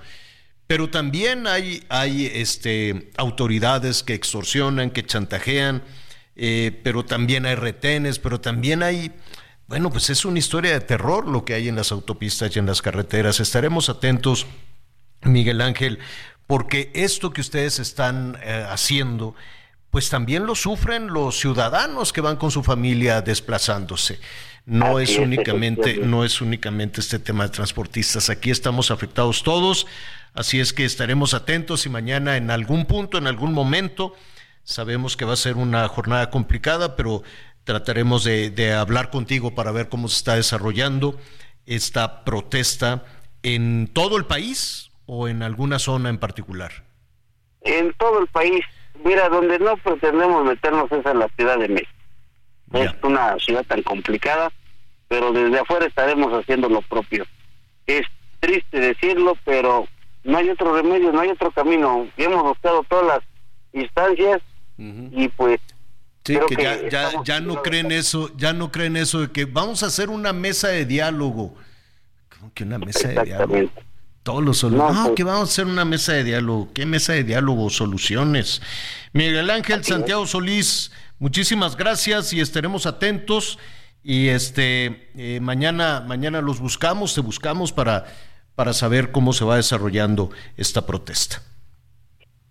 Pero 0.70 0.92
también 0.92 1.48
hay, 1.48 1.84
hay 1.90 2.28
este, 2.28 3.10
autoridades 3.18 4.04
que 4.04 4.14
extorsionan, 4.14 4.92
que 4.92 5.04
chantajean, 5.04 5.82
eh, 6.36 6.80
pero 6.84 7.04
también 7.04 7.48
hay 7.48 7.56
retenes, 7.56 8.20
pero 8.20 8.40
también 8.40 8.84
hay, 8.84 9.12
bueno, 9.70 9.92
pues 9.92 10.10
es 10.10 10.26
una 10.26 10.40
historia 10.40 10.72
de 10.72 10.82
terror 10.82 11.28
lo 11.28 11.46
que 11.46 11.54
hay 11.54 11.68
en 11.68 11.76
las 11.76 11.92
autopistas 11.92 12.56
y 12.56 12.58
en 12.58 12.66
las 12.66 12.82
carreteras. 12.82 13.40
Estaremos 13.40 13.88
atentos, 13.88 14.48
Miguel 15.22 15.62
Ángel, 15.62 16.00
porque 16.48 16.90
esto 16.96 17.32
que 17.32 17.42
ustedes 17.42 17.78
están 17.78 18.40
eh, 18.42 18.66
haciendo, 18.68 19.36
pues 19.92 20.10
también 20.10 20.48
lo 20.48 20.56
sufren 20.56 21.14
los 21.14 21.40
ciudadanos 21.40 22.12
que 22.12 22.22
van 22.22 22.38
con 22.38 22.50
su 22.50 22.64
familia 22.64 23.22
desplazándose. 23.22 24.20
No 24.66 24.98
es 24.98 25.20
únicamente, 25.20 25.98
no 25.98 26.26
es 26.26 26.42
únicamente 26.42 27.00
este 27.00 27.20
tema 27.20 27.44
de 27.44 27.52
transportistas. 27.52 28.32
Aquí 28.32 28.50
estamos 28.50 28.90
afectados 28.90 29.44
todos. 29.44 29.86
Así 30.34 30.60
es 30.60 30.74
que 30.74 30.84
estaremos 30.84 31.36
atentos 31.36 31.86
y 31.86 31.90
mañana 31.90 32.38
en 32.38 32.50
algún 32.50 32.88
punto, 32.88 33.20
en 33.20 33.28
algún 33.28 33.54
momento, 33.54 34.16
sabemos 34.64 35.16
que 35.16 35.26
va 35.26 35.34
a 35.34 35.38
ser 35.38 35.58
una 35.58 35.88
jornada 35.88 36.32
complicada, 36.32 36.96
pero 36.96 37.22
trataremos 37.70 38.24
de, 38.24 38.74
hablar 38.74 39.12
contigo 39.12 39.54
para 39.54 39.72
ver 39.72 39.90
cómo 39.90 40.08
se 40.08 40.18
está 40.18 40.34
desarrollando 40.34 41.20
esta 41.68 42.24
protesta 42.24 43.04
en 43.44 43.88
todo 43.94 44.18
el 44.18 44.26
país 44.26 44.90
o 45.06 45.28
en 45.28 45.44
alguna 45.44 45.78
zona 45.78 46.10
en 46.10 46.18
particular. 46.18 46.72
En 47.62 47.94
todo 47.94 48.22
el 48.22 48.28
país. 48.30 48.66
Mira, 49.06 49.30
donde 49.30 49.60
no 49.60 49.78
pretendemos 49.78 50.46
meternos 50.46 50.92
es 50.92 51.06
en 51.06 51.20
la 51.20 51.28
Ciudad 51.38 51.60
de 51.60 51.68
México. 51.68 51.92
Es 52.74 52.92
una 53.04 53.38
ciudad 53.38 53.64
tan 53.68 53.84
complicada, 53.84 54.52
pero 55.08 55.32
desde 55.32 55.60
afuera 55.60 55.86
estaremos 55.86 56.34
haciendo 56.34 56.70
lo 56.70 56.82
propio. 56.82 57.24
Es 57.86 58.02
triste 58.40 58.80
decirlo, 58.80 59.38
pero 59.46 59.88
no 60.24 60.40
hay 60.40 60.50
otro 60.50 60.76
remedio, 60.76 61.12
no 61.12 61.20
hay 61.20 61.30
otro 61.30 61.52
camino. 61.52 62.08
Hemos 62.18 62.42
buscado 62.42 62.84
todas 62.90 63.06
las 63.06 63.20
instancias 63.74 64.42
y 64.76 65.28
pues 65.28 65.60
Sí, 66.30 66.38
que, 66.48 66.62
ya, 66.62 66.88
ya, 66.90 67.12
ya 67.24 67.40
no 67.40 67.64
creen 67.64 67.92
eso, 67.92 68.30
ya 68.38 68.54
no 68.54 68.72
creen 68.72 68.98
eso 68.98 69.22
de 69.22 69.32
que 69.32 69.46
vamos 69.46 69.82
a 69.82 69.88
hacer 69.88 70.12
una 70.12 70.32
mesa 70.32 70.68
de 70.68 70.86
diálogo. 70.86 71.56
¿Cómo 72.38 72.54
que 72.54 72.64
una 72.64 72.78
mesa 72.78 73.08
de 73.08 73.24
diálogo? 73.24 73.72
Todos 74.22 74.44
los 74.44 74.60
soluciones. 74.60 74.96
No, 74.96 75.04
pues 75.06 75.16
que 75.16 75.24
vamos 75.24 75.50
a 75.50 75.52
hacer 75.52 75.66
una 75.66 75.86
mesa 75.86 76.14
de 76.14 76.24
diálogo. 76.24 76.70
¿Qué 76.72 76.86
mesa 76.86 77.14
de 77.14 77.24
diálogo? 77.24 77.72
Soluciones. 77.72 78.62
Miguel 79.12 79.50
Ángel 79.50 79.84
Santiago 79.84 80.28
Solís, 80.28 80.92
muchísimas 81.18 81.76
gracias 81.76 82.32
y 82.32 82.42
estaremos 82.42 82.86
atentos. 82.86 83.58
Y 84.04 84.28
este 84.28 85.10
eh, 85.16 85.40
mañana, 85.42 86.02
mañana 86.02 86.42
los 86.42 86.60
buscamos, 86.60 87.16
te 87.16 87.22
buscamos 87.22 87.74
para 87.74 88.06
para 88.54 88.74
saber 88.74 89.12
cómo 89.12 89.34
se 89.34 89.46
va 89.46 89.56
desarrollando 89.56 90.30
esta 90.58 90.86
protesta. 90.86 91.42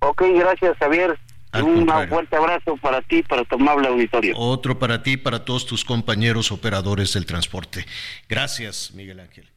Ok, 0.01 0.22
gracias 0.35 0.76
Javier. 0.79 1.16
Un 1.55 1.86
fuerte 2.09 2.36
abrazo 2.36 2.76
para 2.76 3.01
ti, 3.03 3.22
para 3.22 3.44
tu 3.44 3.55
amable 3.55 3.88
auditorio. 3.88 4.36
Otro 4.36 4.78
para 4.78 5.03
ti, 5.03 5.16
para 5.16 5.44
todos 5.44 5.66
tus 5.66 5.84
compañeros 5.84 6.53
operadores 6.53 7.14
del 7.14 7.24
transporte. 7.24 7.86
Gracias, 8.28 8.92
Miguel 8.92 9.20
Ángel. 9.20 9.49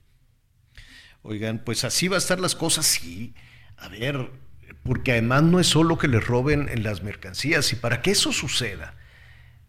Oigan, 1.21 1.59
pues 1.59 1.83
así 1.83 2.07
va 2.07 2.15
a 2.15 2.19
estar 2.19 2.39
las 2.39 2.55
cosas, 2.55 2.85
sí. 2.85 3.33
A 3.77 3.89
ver, 3.89 4.31
porque 4.83 5.11
además 5.11 5.43
no 5.43 5.59
es 5.59 5.67
solo 5.67 5.97
que 5.97 6.07
les 6.07 6.25
roben 6.25 6.69
en 6.69 6.83
las 6.83 7.03
mercancías, 7.03 7.71
y 7.73 7.75
para 7.75 8.01
que 8.01 8.11
eso 8.11 8.31
suceda, 8.31 8.95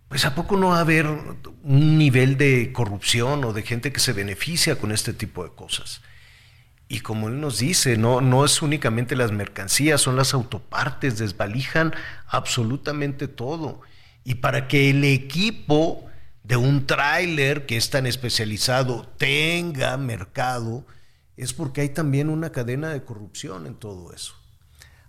pues 0.08 0.24
a 0.24 0.34
poco 0.34 0.56
no 0.56 0.68
va 0.68 0.78
a 0.78 0.82
haber 0.82 1.06
un 1.06 1.98
nivel 1.98 2.36
de 2.36 2.72
corrupción 2.72 3.44
o 3.44 3.52
de 3.52 3.62
gente 3.62 3.92
que 3.92 4.00
se 4.00 4.12
beneficia 4.12 4.76
con 4.76 4.92
este 4.92 5.12
tipo 5.12 5.42
de 5.42 5.50
cosas. 5.54 6.02
Y 6.92 7.00
como 7.00 7.28
él 7.28 7.40
nos 7.40 7.58
dice, 7.58 7.96
no, 7.96 8.20
no 8.20 8.44
es 8.44 8.60
únicamente 8.60 9.16
las 9.16 9.32
mercancías, 9.32 9.98
son 9.98 10.14
las 10.14 10.34
autopartes, 10.34 11.16
desvalijan 11.16 11.94
absolutamente 12.28 13.28
todo. 13.28 13.80
Y 14.24 14.34
para 14.34 14.68
que 14.68 14.90
el 14.90 15.02
equipo 15.02 16.04
de 16.42 16.56
un 16.56 16.86
tráiler 16.86 17.64
que 17.64 17.78
es 17.78 17.88
tan 17.88 18.04
especializado 18.04 19.08
tenga 19.16 19.96
mercado, 19.96 20.84
es 21.38 21.54
porque 21.54 21.80
hay 21.80 21.88
también 21.88 22.28
una 22.28 22.52
cadena 22.52 22.90
de 22.90 23.02
corrupción 23.02 23.66
en 23.66 23.76
todo 23.76 24.12
eso. 24.12 24.34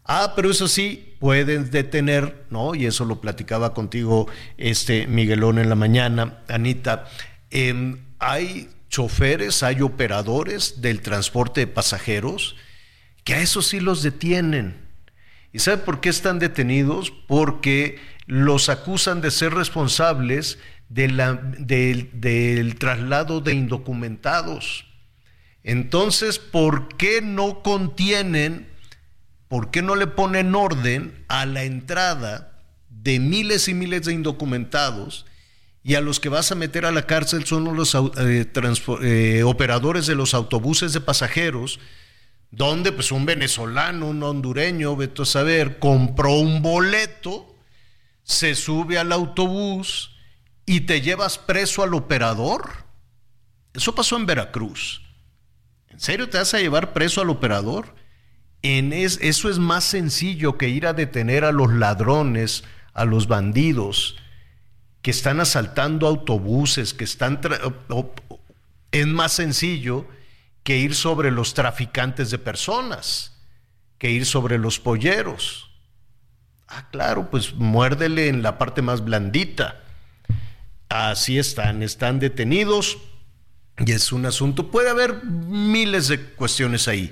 Ah, 0.06 0.32
pero 0.38 0.52
eso 0.52 0.70
sí, 0.70 1.18
pueden 1.20 1.70
detener, 1.70 2.46
¿no? 2.50 2.76
Y 2.76 2.86
eso 2.86 3.04
lo 3.04 3.20
platicaba 3.20 3.74
contigo 3.74 4.30
este 4.56 5.06
Miguelón 5.08 5.60
en 5.60 5.68
la 5.68 5.76
mañana, 5.76 6.44
Anita. 6.48 7.10
Em, 7.50 8.06
hay 8.20 8.70
choferes, 8.94 9.64
hay 9.64 9.82
operadores 9.82 10.80
del 10.82 11.02
transporte 11.02 11.62
de 11.62 11.68
pasajeros 11.68 12.56
que 13.24 13.34
a 13.34 13.42
eso 13.42 13.64
sí 13.64 13.80
los 13.80 14.04
detienen. 14.04 14.76
¿Y 15.52 15.60
sabe 15.60 15.78
por 15.80 16.00
qué 16.00 16.10
están 16.10 16.38
detenidos? 16.38 17.10
Porque 17.10 18.00
los 18.28 18.70
acusan 18.70 19.20
de 19.20 19.32
ser 19.32 19.56
responsables 19.56 20.60
del 20.90 22.76
traslado 22.78 23.42
de 23.42 23.56
indocumentados. 23.56 24.86
Entonces, 25.64 26.38
¿por 26.38 26.96
qué 26.96 27.22
no 27.24 27.64
contienen, 27.64 28.70
por 29.48 29.72
qué 29.72 29.82
no 29.82 29.96
le 29.96 30.06
ponen 30.06 30.54
orden 30.54 31.26
a 31.30 31.48
la 31.48 31.64
entrada 31.64 32.62
de 32.90 33.20
miles 33.20 33.68
y 33.68 33.74
miles 33.74 34.06
de 34.06 34.14
indocumentados 34.14 35.26
y 35.84 35.96
a 35.96 36.02
los 36.02 36.20
que 36.20 36.30
vas 36.30 36.52
a 36.52 36.56
meter 36.56 36.86
a 36.86 36.92
la 36.92 37.06
cárcel 37.06 37.46
son 37.46 37.76
los 37.76 37.94
eh, 37.94 38.50
eh, 39.02 39.44
operadores 39.44 40.08
de 40.08 40.16
los 40.16 40.34
autobuses 40.34 40.94
de 40.94 41.02
pasajeros, 41.02 41.80
donde 42.52 42.94
pues 42.94 43.12
un 43.12 43.26
venezolano, 43.26 44.08
un 44.08 44.24
hondureño, 44.24 44.96
veto 44.96 45.24
a 45.24 45.26
saber, 45.26 45.80
compró 45.80 46.36
un 46.36 46.62
boleto, 46.62 47.54
se 48.24 48.56
sube 48.56 48.98
al 48.98 49.12
autobús 49.12 50.16
y 50.66 50.82
te 50.82 51.02
llevas 51.02 51.38
preso 51.38 51.84
al 51.84 51.94
operador. 51.94 52.86
Eso 53.74 53.94
pasó 53.94 54.16
en 54.16 54.26
Veracruz. 54.26 55.02
¿En 55.90 56.00
serio 56.00 56.30
te 56.30 56.38
vas 56.38 56.54
a 56.54 56.60
llevar 56.60 56.94
preso 56.94 57.22
al 57.22 57.30
operador? 57.30 57.94
En 58.62 58.94
eso 58.94 59.50
es 59.50 59.60
más 59.60 59.84
sencillo 59.84 60.58
que 60.58 60.70
ir 60.70 60.88
a 60.88 60.94
detener 60.94 61.44
a 61.44 61.52
los 61.52 61.74
ladrones, 61.74 62.64
a 62.94 63.04
los 63.04 63.28
bandidos 63.28 64.16
que 65.04 65.12
están 65.12 65.40
asaltando 65.42 66.08
autobuses, 66.08 66.94
que 66.94 67.04
están... 67.04 67.40
es 68.92 69.08
más 69.08 69.34
sencillo 69.34 70.08
que 70.64 70.78
ir 70.78 70.96
sobre 70.96 71.30
los 71.30 71.54
traficantes 71.54 72.32
de 72.32 72.40
personas, 72.40 73.38
que 74.00 74.10
ir 74.10 74.26
sobre 74.26 74.58
los 74.58 74.80
polleros. 74.80 75.70
Ah, 76.70 76.88
claro, 76.90 77.30
pues 77.30 77.54
muérdele 77.54 78.30
en 78.30 78.42
la 78.42 78.58
parte 78.58 78.82
más 78.82 79.04
blandita. 79.04 79.84
Así 80.88 81.38
están, 81.38 81.84
están 81.84 82.20
detenidos 82.20 82.98
y 83.78 83.92
es 83.92 84.14
un 84.14 84.26
asunto, 84.26 84.72
puede 84.72 84.90
haber 84.90 85.26
miles 85.26 86.08
de 86.08 86.22
cuestiones 86.22 86.88
ahí, 86.88 87.12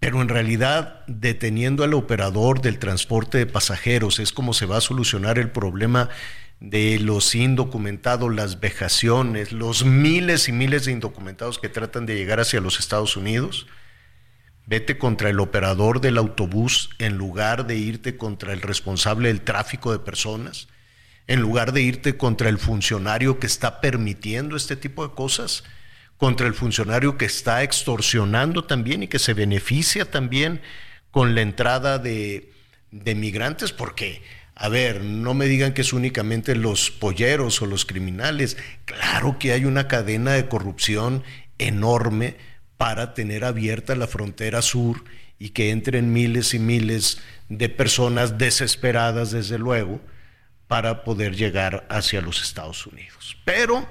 pero 0.00 0.22
en 0.22 0.28
realidad 0.30 1.04
deteniendo 1.06 1.84
al 1.84 1.92
operador 1.92 2.62
del 2.62 2.78
transporte 2.78 3.36
de 3.38 3.46
pasajeros 3.46 4.20
es 4.20 4.32
como 4.32 4.54
se 4.54 4.66
va 4.66 4.78
a 4.78 4.80
solucionar 4.80 5.38
el 5.38 5.50
problema 5.50 6.08
de 6.60 6.98
los 6.98 7.34
indocumentados, 7.34 8.34
las 8.34 8.60
vejaciones, 8.60 9.52
los 9.52 9.84
miles 9.84 10.48
y 10.48 10.52
miles 10.52 10.84
de 10.84 10.92
indocumentados 10.92 11.58
que 11.58 11.68
tratan 11.68 12.06
de 12.06 12.16
llegar 12.16 12.40
hacia 12.40 12.60
los 12.60 12.80
Estados 12.80 13.16
Unidos. 13.16 13.66
Vete 14.66 14.96
contra 14.96 15.28
el 15.28 15.40
operador 15.40 16.00
del 16.00 16.16
autobús 16.16 16.90
en 16.98 17.18
lugar 17.18 17.66
de 17.66 17.76
irte 17.76 18.16
contra 18.16 18.52
el 18.52 18.62
responsable 18.62 19.28
del 19.28 19.42
tráfico 19.42 19.92
de 19.92 19.98
personas, 19.98 20.68
en 21.26 21.40
lugar 21.40 21.72
de 21.72 21.82
irte 21.82 22.16
contra 22.16 22.48
el 22.48 22.58
funcionario 22.58 23.38
que 23.38 23.46
está 23.46 23.80
permitiendo 23.80 24.56
este 24.56 24.76
tipo 24.76 25.06
de 25.06 25.14
cosas, 25.14 25.64
contra 26.16 26.46
el 26.46 26.54
funcionario 26.54 27.18
que 27.18 27.26
está 27.26 27.62
extorsionando 27.62 28.64
también 28.64 29.02
y 29.02 29.08
que 29.08 29.18
se 29.18 29.34
beneficia 29.34 30.10
también 30.10 30.62
con 31.10 31.34
la 31.34 31.42
entrada 31.42 31.98
de, 31.98 32.52
de 32.90 33.14
migrantes, 33.14 33.72
porque 33.72 34.22
a 34.56 34.68
ver, 34.68 35.02
no 35.02 35.34
me 35.34 35.46
digan 35.46 35.74
que 35.74 35.80
es 35.82 35.92
únicamente 35.92 36.54
los 36.54 36.90
polleros 36.90 37.60
o 37.60 37.66
los 37.66 37.84
criminales. 37.84 38.56
Claro 38.84 39.38
que 39.38 39.52
hay 39.52 39.64
una 39.64 39.88
cadena 39.88 40.32
de 40.32 40.48
corrupción 40.48 41.24
enorme 41.58 42.36
para 42.76 43.14
tener 43.14 43.44
abierta 43.44 43.96
la 43.96 44.06
frontera 44.06 44.62
sur 44.62 45.04
y 45.38 45.50
que 45.50 45.70
entren 45.70 46.12
miles 46.12 46.54
y 46.54 46.60
miles 46.60 47.18
de 47.48 47.68
personas 47.68 48.38
desesperadas, 48.38 49.32
desde 49.32 49.58
luego, 49.58 50.00
para 50.68 51.02
poder 51.02 51.34
llegar 51.34 51.86
hacia 51.90 52.20
los 52.20 52.40
Estados 52.42 52.86
Unidos. 52.86 53.36
Pero 53.44 53.86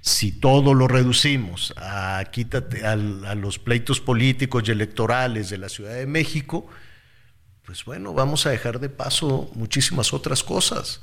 si 0.00 0.30
todo 0.30 0.74
lo 0.74 0.86
reducimos 0.86 1.74
a, 1.76 2.24
quítate, 2.30 2.86
a, 2.86 2.92
a 2.92 3.34
los 3.34 3.58
pleitos 3.58 4.00
políticos 4.00 4.62
y 4.66 4.70
electorales 4.70 5.50
de 5.50 5.58
la 5.58 5.68
Ciudad 5.68 5.94
de 5.94 6.06
México, 6.06 6.68
pues 7.64 7.84
bueno, 7.84 8.12
vamos 8.12 8.46
a 8.46 8.50
dejar 8.50 8.80
de 8.80 8.88
paso 8.88 9.50
muchísimas 9.54 10.12
otras 10.12 10.42
cosas. 10.42 11.00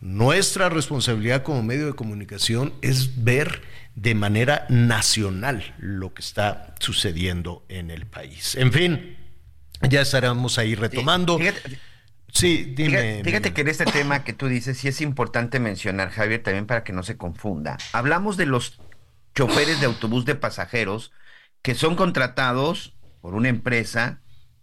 Nuestra 0.00 0.68
responsabilidad 0.68 1.42
como 1.42 1.62
medio 1.62 1.86
de 1.86 1.92
comunicación 1.92 2.72
es 2.80 3.22
ver 3.22 3.62
de 3.94 4.14
manera 4.14 4.66
nacional 4.68 5.74
lo 5.78 6.14
que 6.14 6.22
está 6.22 6.74
sucediendo 6.78 7.64
en 7.68 7.90
el 7.90 8.06
país. 8.06 8.54
En 8.54 8.72
fin, 8.72 9.16
ya 9.88 10.00
estaremos 10.00 10.58
ahí 10.58 10.74
retomando. 10.74 11.38
sí, 12.32 12.72
dime. 12.74 13.22
Fíjate, 13.24 13.52
que 13.52 13.60
en 13.60 13.68
este 13.68 13.84
tema 13.84 14.24
que 14.24 14.32
tú 14.32 14.48
dices, 14.48 14.78
sí 14.78 14.88
es 14.88 15.00
importante 15.00 15.60
mencionar, 15.60 16.10
Javier, 16.10 16.42
también 16.42 16.66
para 16.66 16.82
que 16.82 16.92
no 16.92 17.02
se 17.02 17.16
confunda. 17.16 17.76
Hablamos 17.92 18.36
de 18.36 18.46
los 18.46 18.80
choferes 19.34 19.80
de 19.80 19.86
autobús 19.86 20.24
de 20.24 20.34
pasajeros 20.34 21.12
que 21.62 21.74
son 21.74 21.94
contratados 21.94 22.94
por 23.20 23.34
una 23.34 23.48
empresa. 23.48 24.20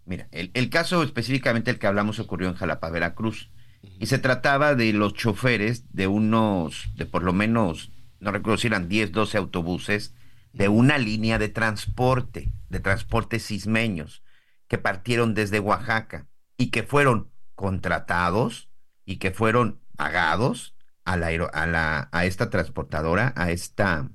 Mira, 0.08 0.26
el, 0.32 0.50
el 0.54 0.70
caso 0.70 1.02
específicamente 1.02 1.70
el 1.70 1.78
que 1.78 1.86
hablamos 1.86 2.18
ocurrió 2.18 2.48
en 2.48 2.54
Jalapa, 2.54 2.88
Veracruz. 2.88 3.50
Y 4.00 4.06
se 4.06 4.18
trataba 4.18 4.74
de 4.74 4.94
los 4.94 5.12
choferes 5.12 5.84
de 5.92 6.06
unos, 6.06 6.90
de 6.96 7.04
por 7.04 7.22
lo 7.22 7.34
menos, 7.34 7.92
no 8.18 8.32
recuerdo 8.32 8.56
si 8.56 8.68
eran 8.68 8.88
10, 8.88 9.12
12 9.12 9.36
autobuses, 9.36 10.14
de 10.54 10.68
una 10.68 10.96
línea 10.96 11.38
de 11.38 11.50
transporte, 11.50 12.50
de 12.70 12.80
transportes 12.80 13.46
cismeños, 13.46 14.22
que 14.66 14.78
partieron 14.78 15.34
desde 15.34 15.60
Oaxaca 15.60 16.26
y 16.56 16.70
que 16.70 16.84
fueron 16.84 17.30
contratados 17.54 18.70
y 19.04 19.16
que 19.16 19.30
fueron 19.30 19.78
pagados 19.94 20.74
a, 21.04 21.18
la, 21.18 21.28
a, 21.52 21.66
la, 21.66 22.08
a 22.12 22.24
esta 22.24 22.48
transportadora, 22.48 23.34
a 23.36 23.50
esta 23.50 24.08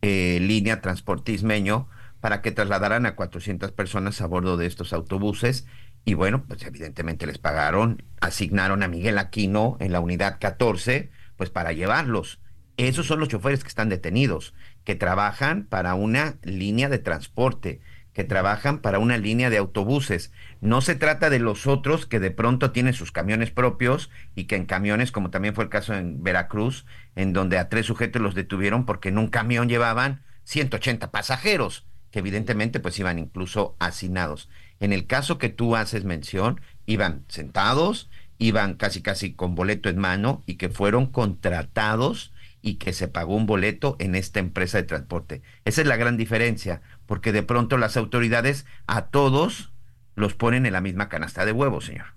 eh, 0.00 0.38
línea 0.40 0.80
transportismeño, 0.80 1.88
para 2.20 2.42
que 2.42 2.52
trasladaran 2.52 3.06
a 3.06 3.14
400 3.14 3.72
personas 3.72 4.20
a 4.20 4.26
bordo 4.26 4.56
de 4.56 4.66
estos 4.66 4.92
autobuses 4.92 5.66
y 6.08 6.14
bueno, 6.14 6.44
pues 6.46 6.62
evidentemente 6.64 7.26
les 7.26 7.38
pagaron, 7.38 8.04
asignaron 8.20 8.84
a 8.84 8.88
Miguel 8.88 9.18
Aquino 9.18 9.76
en 9.80 9.90
la 9.90 9.98
unidad 9.98 10.38
14, 10.40 11.10
pues 11.36 11.50
para 11.50 11.72
llevarlos. 11.72 12.40
Esos 12.76 13.06
son 13.06 13.18
los 13.18 13.28
choferes 13.28 13.64
que 13.64 13.68
están 13.68 13.88
detenidos, 13.88 14.54
que 14.84 14.94
trabajan 14.94 15.64
para 15.64 15.94
una 15.94 16.36
línea 16.44 16.88
de 16.88 17.00
transporte, 17.00 17.80
que 18.12 18.22
trabajan 18.22 18.78
para 18.78 19.00
una 19.00 19.18
línea 19.18 19.50
de 19.50 19.56
autobuses. 19.56 20.30
No 20.60 20.80
se 20.80 20.94
trata 20.94 21.28
de 21.28 21.40
los 21.40 21.66
otros 21.66 22.06
que 22.06 22.20
de 22.20 22.30
pronto 22.30 22.70
tienen 22.70 22.94
sus 22.94 23.10
camiones 23.10 23.50
propios 23.50 24.08
y 24.36 24.44
que 24.44 24.54
en 24.54 24.66
camiones, 24.66 25.10
como 25.10 25.30
también 25.30 25.56
fue 25.56 25.64
el 25.64 25.70
caso 25.70 25.92
en 25.92 26.22
Veracruz, 26.22 26.86
en 27.16 27.32
donde 27.32 27.58
a 27.58 27.68
tres 27.68 27.84
sujetos 27.84 28.22
los 28.22 28.36
detuvieron 28.36 28.86
porque 28.86 29.08
en 29.08 29.18
un 29.18 29.26
camión 29.26 29.68
llevaban 29.68 30.22
180 30.44 31.10
pasajeros, 31.10 31.84
que 32.16 32.20
evidentemente 32.20 32.80
pues 32.80 32.98
iban 32.98 33.18
incluso 33.18 33.76
hacinados. 33.78 34.48
En 34.80 34.94
el 34.94 35.06
caso 35.06 35.36
que 35.36 35.50
tú 35.50 35.76
haces 35.76 36.04
mención, 36.04 36.62
iban 36.86 37.26
sentados, 37.28 38.08
iban 38.38 38.76
casi 38.76 39.02
casi 39.02 39.34
con 39.34 39.54
boleto 39.54 39.90
en 39.90 39.98
mano 39.98 40.42
y 40.46 40.54
que 40.54 40.70
fueron 40.70 41.08
contratados 41.08 42.32
y 42.62 42.76
que 42.76 42.94
se 42.94 43.08
pagó 43.08 43.36
un 43.36 43.44
boleto 43.44 43.96
en 43.98 44.14
esta 44.14 44.40
empresa 44.40 44.78
de 44.78 44.84
transporte. 44.84 45.42
Esa 45.66 45.82
es 45.82 45.86
la 45.86 45.96
gran 45.96 46.16
diferencia, 46.16 46.80
porque 47.04 47.32
de 47.32 47.42
pronto 47.42 47.76
las 47.76 47.98
autoridades 47.98 48.64
a 48.86 49.08
todos 49.08 49.74
los 50.14 50.32
ponen 50.32 50.64
en 50.64 50.72
la 50.72 50.80
misma 50.80 51.10
canasta 51.10 51.44
de 51.44 51.52
huevos, 51.52 51.84
señor. 51.84 52.14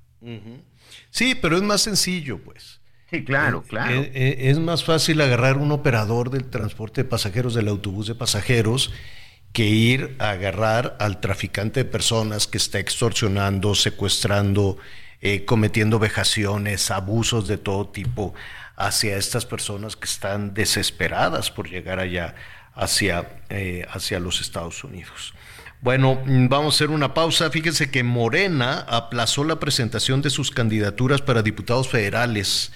Sí, 1.10 1.36
pero 1.36 1.58
es 1.58 1.62
más 1.62 1.82
sencillo, 1.82 2.38
pues. 2.38 2.80
Sí, 3.12 3.26
claro, 3.26 3.64
eh, 3.66 3.68
claro. 3.68 3.96
Eh, 3.96 4.12
eh, 4.14 4.36
es 4.50 4.60
más 4.60 4.86
fácil 4.86 5.20
agarrar 5.20 5.58
un 5.58 5.74
operador 5.74 6.30
del 6.30 6.46
transporte 6.46 7.04
de 7.04 7.10
pasajeros 7.10 7.54
del 7.54 7.68
autobús 7.68 8.08
de 8.08 8.16
pasajeros 8.16 8.94
que 9.54 9.66
ir 9.66 10.16
a 10.20 10.32
agarrar 10.32 10.96
al 11.00 11.20
traficante 11.20 11.84
de 11.84 11.90
personas 11.90 12.48
que 12.48 12.58
está 12.58 12.80
extorsionando, 12.80 13.76
secuestrando, 13.76 14.78
eh, 15.22 15.46
cometiendo 15.46 16.00
vejaciones, 16.00 16.92
abusos 16.92 17.48
de 17.48 17.58
todo 17.58 17.88
tipo 17.88 18.34
hacia 18.76 19.18
estas 19.18 19.46
personas 19.46 19.96
que 19.96 20.06
están 20.06 20.54
desesperadas 20.54 21.52
por 21.52 21.70
llegar 21.70 22.00
allá 22.00 22.36
hacia, 22.74 23.30
eh, 23.50 23.86
hacia 23.92 24.20
los 24.20 24.40
Estados 24.40 24.84
Unidos. 24.84 25.34
Bueno, 25.82 26.22
vamos 26.26 26.76
a 26.76 26.78
hacer 26.78 26.90
una 26.90 27.14
pausa. 27.14 27.50
Fíjense 27.50 27.90
que 27.90 28.04
Morena 28.04 28.86
aplazó 28.88 29.44
la 29.44 29.60
presentación 29.60 30.22
de 30.22 30.30
sus 30.30 30.52
candidaturas 30.52 31.22
para 31.22 31.42
diputados 31.42 31.88
federales 31.88 32.72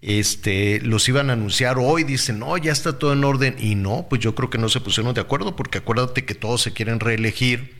este, 0.00 0.80
los 0.80 1.08
iban 1.08 1.30
a 1.30 1.32
anunciar 1.32 1.78
hoy, 1.78 2.04
dicen, 2.04 2.38
no, 2.38 2.56
ya 2.56 2.72
está 2.72 2.98
todo 2.98 3.12
en 3.12 3.24
orden, 3.24 3.56
y 3.58 3.74
no, 3.74 4.06
pues 4.08 4.20
yo 4.20 4.34
creo 4.34 4.50
que 4.50 4.58
no 4.58 4.68
se 4.68 4.80
pusieron 4.80 5.14
de 5.14 5.20
acuerdo, 5.20 5.56
porque 5.56 5.78
acuérdate 5.78 6.24
que 6.24 6.34
todos 6.34 6.62
se 6.62 6.72
quieren 6.72 7.00
reelegir, 7.00 7.76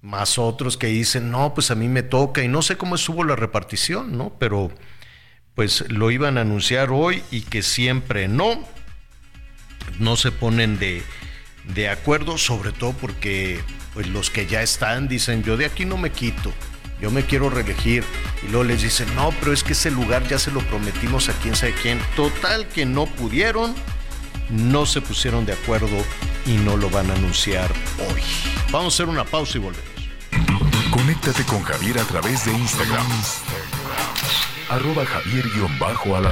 más 0.00 0.38
otros 0.38 0.76
que 0.76 0.88
dicen, 0.88 1.30
no, 1.30 1.54
pues 1.54 1.70
a 1.70 1.74
mí 1.74 1.88
me 1.88 2.02
toca, 2.02 2.42
y 2.42 2.48
no 2.48 2.62
sé 2.62 2.76
cómo 2.76 2.94
estuvo 2.94 3.24
la 3.24 3.36
repartición, 3.36 4.16
¿no? 4.16 4.36
Pero 4.38 4.72
pues 5.54 5.84
lo 5.90 6.10
iban 6.10 6.38
a 6.38 6.42
anunciar 6.42 6.90
hoy 6.90 7.22
y 7.30 7.42
que 7.42 7.62
siempre 7.62 8.26
no, 8.26 8.66
no 9.98 10.16
se 10.16 10.32
ponen 10.32 10.78
de, 10.78 11.02
de 11.74 11.88
acuerdo, 11.88 12.38
sobre 12.38 12.72
todo 12.72 12.92
porque 12.94 13.60
pues 13.94 14.06
los 14.06 14.30
que 14.30 14.46
ya 14.46 14.62
están 14.62 15.08
dicen, 15.08 15.42
yo 15.42 15.56
de 15.56 15.66
aquí 15.66 15.84
no 15.84 15.98
me 15.98 16.10
quito 16.10 16.52
yo 17.02 17.10
me 17.10 17.26
quiero 17.26 17.50
reelegir. 17.50 18.04
Y 18.44 18.46
luego 18.46 18.62
les 18.62 18.80
dicen, 18.80 19.12
no, 19.16 19.30
pero 19.40 19.52
es 19.52 19.64
que 19.64 19.72
ese 19.72 19.90
lugar 19.90 20.26
ya 20.28 20.38
se 20.38 20.52
lo 20.52 20.60
prometimos 20.60 21.28
a 21.28 21.32
quién 21.32 21.56
sabe 21.56 21.74
quién. 21.74 22.00
Total 22.14 22.68
que 22.68 22.86
no 22.86 23.06
pudieron, 23.06 23.74
no 24.48 24.86
se 24.86 25.00
pusieron 25.00 25.44
de 25.44 25.52
acuerdo 25.52 25.96
y 26.46 26.52
no 26.52 26.76
lo 26.76 26.88
van 26.90 27.10
a 27.10 27.14
anunciar 27.14 27.72
hoy. 27.98 28.22
Vamos 28.70 28.94
a 28.94 28.96
hacer 28.96 29.08
una 29.08 29.24
pausa 29.24 29.58
y 29.58 29.60
volvemos. 29.60 29.90
Conéctate 30.92 31.42
con 31.44 31.62
Javier 31.64 31.98
a 31.98 32.04
través 32.04 32.44
de 32.44 32.52
Instagram. 32.52 33.06
Arroba 34.68 35.04
javier 35.04 35.44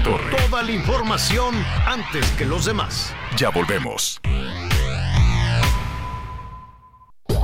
torre. 0.05 0.37
Toda 0.37 0.63
la 0.63 0.71
información 0.71 1.55
antes 1.85 2.25
que 2.39 2.45
los 2.45 2.65
demás. 2.65 3.13
Ya 3.37 3.51
volvemos. 3.51 4.21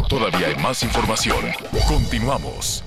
Todavía 0.08 0.46
hay 0.46 0.56
más 0.56 0.84
información. 0.84 1.44
Continuamos. 1.88 2.84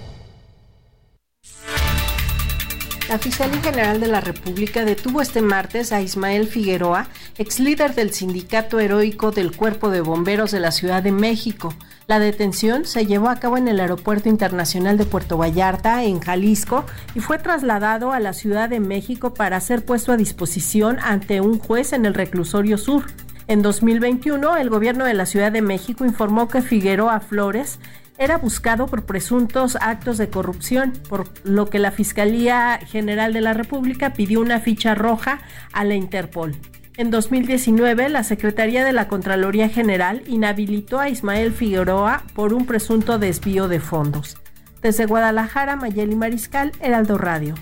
La 3.10 3.18
Fiscalía 3.18 3.60
General 3.60 4.00
de 4.00 4.08
la 4.08 4.22
República 4.22 4.86
detuvo 4.86 5.20
este 5.20 5.42
martes 5.42 5.92
a 5.92 6.00
Ismael 6.00 6.48
Figueroa, 6.48 7.08
ex 7.40 7.60
líder 7.60 7.96
del 7.96 8.14
Sindicato 8.14 8.80
Heroico 8.80 9.32
del 9.32 9.58
Cuerpo 9.58 9.90
de 9.90 10.02
Bomberos 10.02 10.52
de 10.52 10.60
la 10.60 10.70
Ciudad 10.70 11.02
de 11.02 11.12
México. 11.12 11.74
La 12.06 12.20
detención 12.20 12.86
se 12.86 13.08
llevó 13.08 13.30
a 13.30 13.38
cabo 13.38 13.58
en 13.58 13.68
el 13.68 13.80
Aeropuerto 13.80 14.30
Internacional 14.30 14.96
de 15.00 15.06
Puerto 15.06 15.40
Vallarta, 15.40 16.04
en 16.04 16.20
Jalisco, 16.20 16.86
y 17.16 17.20
fue 17.20 17.40
trasladado 17.40 18.12
a 18.12 18.20
la 18.20 18.34
Ciudad 18.34 18.70
de 18.70 18.80
México 18.80 19.34
para 19.34 19.60
ser 19.60 19.84
puesto 19.84 20.12
a 20.12 20.18
disposición 20.18 21.00
ante 21.02 21.42
un 21.42 21.58
juez 21.58 21.94
en 21.94 22.06
el 22.06 22.14
reclusorio 22.14 22.78
sur. 22.78 23.06
En 23.48 23.64
2021, 23.64 24.56
el 24.58 24.70
gobierno 24.70 25.06
de 25.06 25.16
la 25.16 25.26
Ciudad 25.26 25.52
de 25.52 25.64
México 25.64 26.06
informó 26.06 26.48
que 26.48 26.62
Figueroa 26.62 27.22
Flores 27.22 27.80
era 28.20 28.38
buscado 28.38 28.86
por 28.86 29.06
presuntos 29.06 29.78
actos 29.80 30.18
de 30.18 30.30
corrupción, 30.30 30.94
por 31.08 31.30
lo 31.44 31.70
que 31.70 31.80
la 31.80 31.92
Fiscalía 31.92 32.78
General 32.86 33.34
de 33.34 33.42
la 33.42 33.54
República 33.54 34.14
pidió 34.14 34.42
una 34.42 34.60
ficha 34.60 34.94
roja 34.94 35.40
a 35.72 35.86
la 35.86 35.96
Interpol. 35.96 36.56
En 36.98 37.12
2019, 37.12 38.10
la 38.10 38.26
Secretaría 38.26 38.84
de 38.84 38.92
la 38.92 39.08
Contraloría 39.08 39.70
General 39.70 40.22
inhabilitó 40.28 41.00
a 41.00 41.08
Ismael 41.08 41.54
Figueroa 41.54 42.24
por 42.36 42.54
un 42.54 42.66
presunto 42.66 43.20
desvío 43.20 43.70
de 43.70 43.80
fondos. 43.80 44.38
Desde 44.82 45.06
Guadalajara, 45.06 45.78
Mayeli 45.78 46.16
Mariscal, 46.16 46.74
Heraldo 46.82 47.18
Radio. 47.18 47.56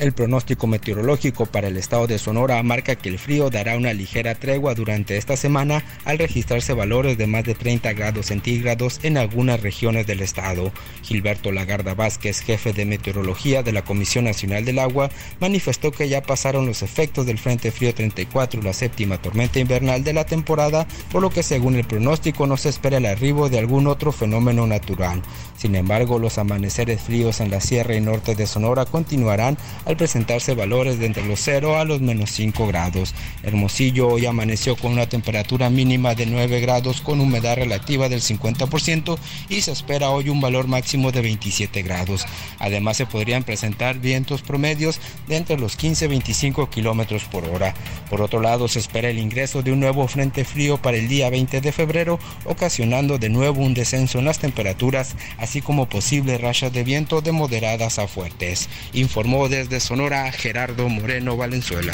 El 0.00 0.12
pronóstico 0.12 0.66
meteorológico 0.66 1.44
para 1.44 1.68
el 1.68 1.76
estado 1.76 2.06
de 2.06 2.18
Sonora 2.18 2.62
marca 2.62 2.96
que 2.96 3.10
el 3.10 3.18
frío 3.18 3.50
dará 3.50 3.76
una 3.76 3.92
ligera 3.92 4.34
tregua 4.34 4.74
durante 4.74 5.18
esta 5.18 5.36
semana 5.36 5.84
al 6.06 6.16
registrarse 6.16 6.72
valores 6.72 7.18
de 7.18 7.26
más 7.26 7.44
de 7.44 7.54
30 7.54 7.92
grados 7.92 8.24
centígrados 8.24 9.00
en 9.02 9.18
algunas 9.18 9.60
regiones 9.60 10.06
del 10.06 10.22
estado. 10.22 10.72
Gilberto 11.02 11.52
Lagarda 11.52 11.92
Vázquez, 11.92 12.40
jefe 12.40 12.72
de 12.72 12.86
meteorología 12.86 13.62
de 13.62 13.72
la 13.72 13.84
Comisión 13.84 14.24
Nacional 14.24 14.64
del 14.64 14.78
Agua, 14.78 15.10
manifestó 15.38 15.92
que 15.92 16.08
ya 16.08 16.22
pasaron 16.22 16.64
los 16.64 16.82
efectos 16.82 17.26
del 17.26 17.36
Frente 17.36 17.70
Frío 17.70 17.92
34, 17.94 18.62
la 18.62 18.72
séptima 18.72 19.20
tormenta 19.20 19.58
invernal 19.58 20.02
de 20.02 20.14
la 20.14 20.24
temporada, 20.24 20.86
por 21.12 21.20
lo 21.20 21.28
que 21.28 21.42
según 21.42 21.74
el 21.74 21.84
pronóstico 21.84 22.46
no 22.46 22.56
se 22.56 22.70
espera 22.70 22.96
el 22.96 23.04
arribo 23.04 23.50
de 23.50 23.58
algún 23.58 23.86
otro 23.86 24.12
fenómeno 24.12 24.66
natural. 24.66 25.20
Sin 25.58 25.76
embargo, 25.76 26.18
los 26.18 26.38
amaneceres 26.38 27.02
fríos 27.02 27.40
en 27.40 27.50
la 27.50 27.60
sierra 27.60 27.94
y 27.94 28.00
norte 28.00 28.34
de 28.34 28.46
Sonora 28.46 28.86
continuarán 28.86 29.58
al 29.90 29.96
presentarse 29.96 30.54
valores 30.54 30.98
de 30.98 31.06
entre 31.06 31.26
los 31.26 31.40
0 31.40 31.78
a 31.78 31.84
los 31.84 32.00
menos 32.00 32.30
5 32.30 32.66
grados. 32.68 33.12
Hermosillo 33.42 34.08
hoy 34.08 34.24
amaneció 34.24 34.76
con 34.76 34.92
una 34.92 35.08
temperatura 35.08 35.68
mínima 35.68 36.14
de 36.14 36.26
9 36.26 36.60
grados 36.60 37.00
con 37.00 37.20
humedad 37.20 37.56
relativa 37.56 38.08
del 38.08 38.20
50% 38.20 39.18
y 39.48 39.62
se 39.62 39.72
espera 39.72 40.10
hoy 40.10 40.28
un 40.28 40.40
valor 40.40 40.68
máximo 40.68 41.10
de 41.10 41.22
27 41.22 41.82
grados. 41.82 42.24
Además 42.60 42.98
se 42.98 43.06
podrían 43.06 43.42
presentar 43.42 43.98
vientos 43.98 44.42
promedios 44.42 45.00
de 45.26 45.36
entre 45.36 45.58
los 45.58 45.74
15 45.74 46.04
y 46.04 46.08
25 46.08 46.70
kilómetros 46.70 47.24
por 47.24 47.44
hora. 47.48 47.74
Por 48.08 48.22
otro 48.22 48.40
lado, 48.40 48.68
se 48.68 48.78
espera 48.78 49.10
el 49.10 49.18
ingreso 49.18 49.62
de 49.62 49.72
un 49.72 49.80
nuevo 49.80 50.06
frente 50.06 50.44
frío 50.44 50.78
para 50.78 50.98
el 50.98 51.08
día 51.08 51.30
20 51.30 51.60
de 51.60 51.72
febrero, 51.72 52.20
ocasionando 52.44 53.18
de 53.18 53.28
nuevo 53.28 53.60
un 53.60 53.74
descenso 53.74 54.20
en 54.20 54.26
las 54.26 54.38
temperaturas 54.38 55.16
así 55.38 55.60
como 55.60 55.88
posibles 55.88 56.40
rachas 56.40 56.72
de 56.72 56.84
viento 56.84 57.20
de 57.20 57.32
moderadas 57.32 57.98
a 57.98 58.06
fuertes. 58.06 58.68
Informó 58.92 59.48
desde 59.48 59.79
Sonora, 59.80 60.30
Gerardo 60.30 60.88
Moreno 60.88 61.36
Valenzuela. 61.36 61.92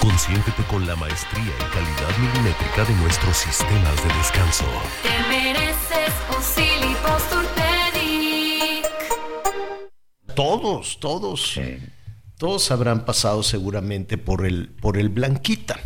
Consiéntete 0.00 0.62
con 0.64 0.86
la 0.86 0.96
maestría 0.96 1.42
y 1.42 1.72
calidad 1.72 2.18
milimétrica 2.18 2.84
de 2.84 2.94
nuestros 2.94 3.36
sistemas 3.36 3.96
de 4.02 4.14
descanso. 4.18 4.64
Te 5.02 5.28
mereces 5.28 6.12
un 6.36 6.42
Todos, 10.34 10.98
todos, 10.98 11.52
sí. 11.52 11.78
todos 12.38 12.70
habrán 12.72 13.04
pasado 13.04 13.44
seguramente 13.44 14.18
por 14.18 14.44
el, 14.44 14.68
por 14.68 14.98
el 14.98 15.08
Blanquita, 15.08 15.78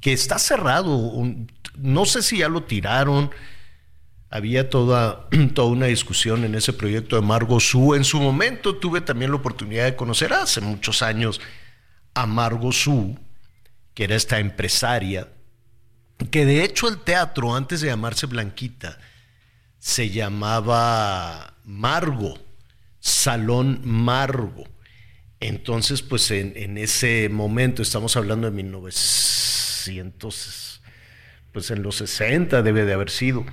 que 0.00 0.12
está 0.12 0.38
cerrado. 0.38 1.12
no 1.76 2.04
sé 2.04 2.22
si 2.22 2.38
ya 2.38 2.48
lo 2.48 2.62
tiraron 2.62 3.30
había 4.30 4.68
toda, 4.68 5.28
toda 5.54 5.68
una 5.68 5.86
discusión 5.86 6.44
en 6.44 6.54
ese 6.54 6.72
proyecto 6.72 7.16
de 7.16 7.22
Margo 7.22 7.60
Su. 7.60 7.94
En 7.94 8.04
su 8.04 8.20
momento 8.20 8.76
tuve 8.76 9.00
también 9.00 9.30
la 9.30 9.38
oportunidad 9.38 9.84
de 9.84 9.96
conocer 9.96 10.32
hace 10.32 10.60
muchos 10.60 11.02
años 11.02 11.40
a 12.14 12.26
Margo 12.26 12.72
Su, 12.72 13.18
que 13.94 14.04
era 14.04 14.16
esta 14.16 14.38
empresaria, 14.38 15.28
que 16.30 16.44
de 16.44 16.64
hecho 16.64 16.88
el 16.88 16.98
teatro, 16.98 17.54
antes 17.54 17.80
de 17.80 17.88
llamarse 17.88 18.26
Blanquita, 18.26 18.98
se 19.78 20.10
llamaba 20.10 21.54
Margo, 21.64 22.38
Salón 22.98 23.80
Margo. 23.84 24.64
Entonces, 25.40 26.02
pues 26.02 26.32
en, 26.32 26.52
en 26.56 26.78
ese 26.78 27.28
momento, 27.28 27.82
estamos 27.82 28.16
hablando 28.16 28.50
de 28.50 28.56
1900, 28.56 30.82
pues 31.52 31.70
en 31.70 31.82
los 31.82 31.96
60 31.96 32.62
debe 32.62 32.84
de 32.84 32.94
haber 32.94 33.10
sido. 33.10 33.46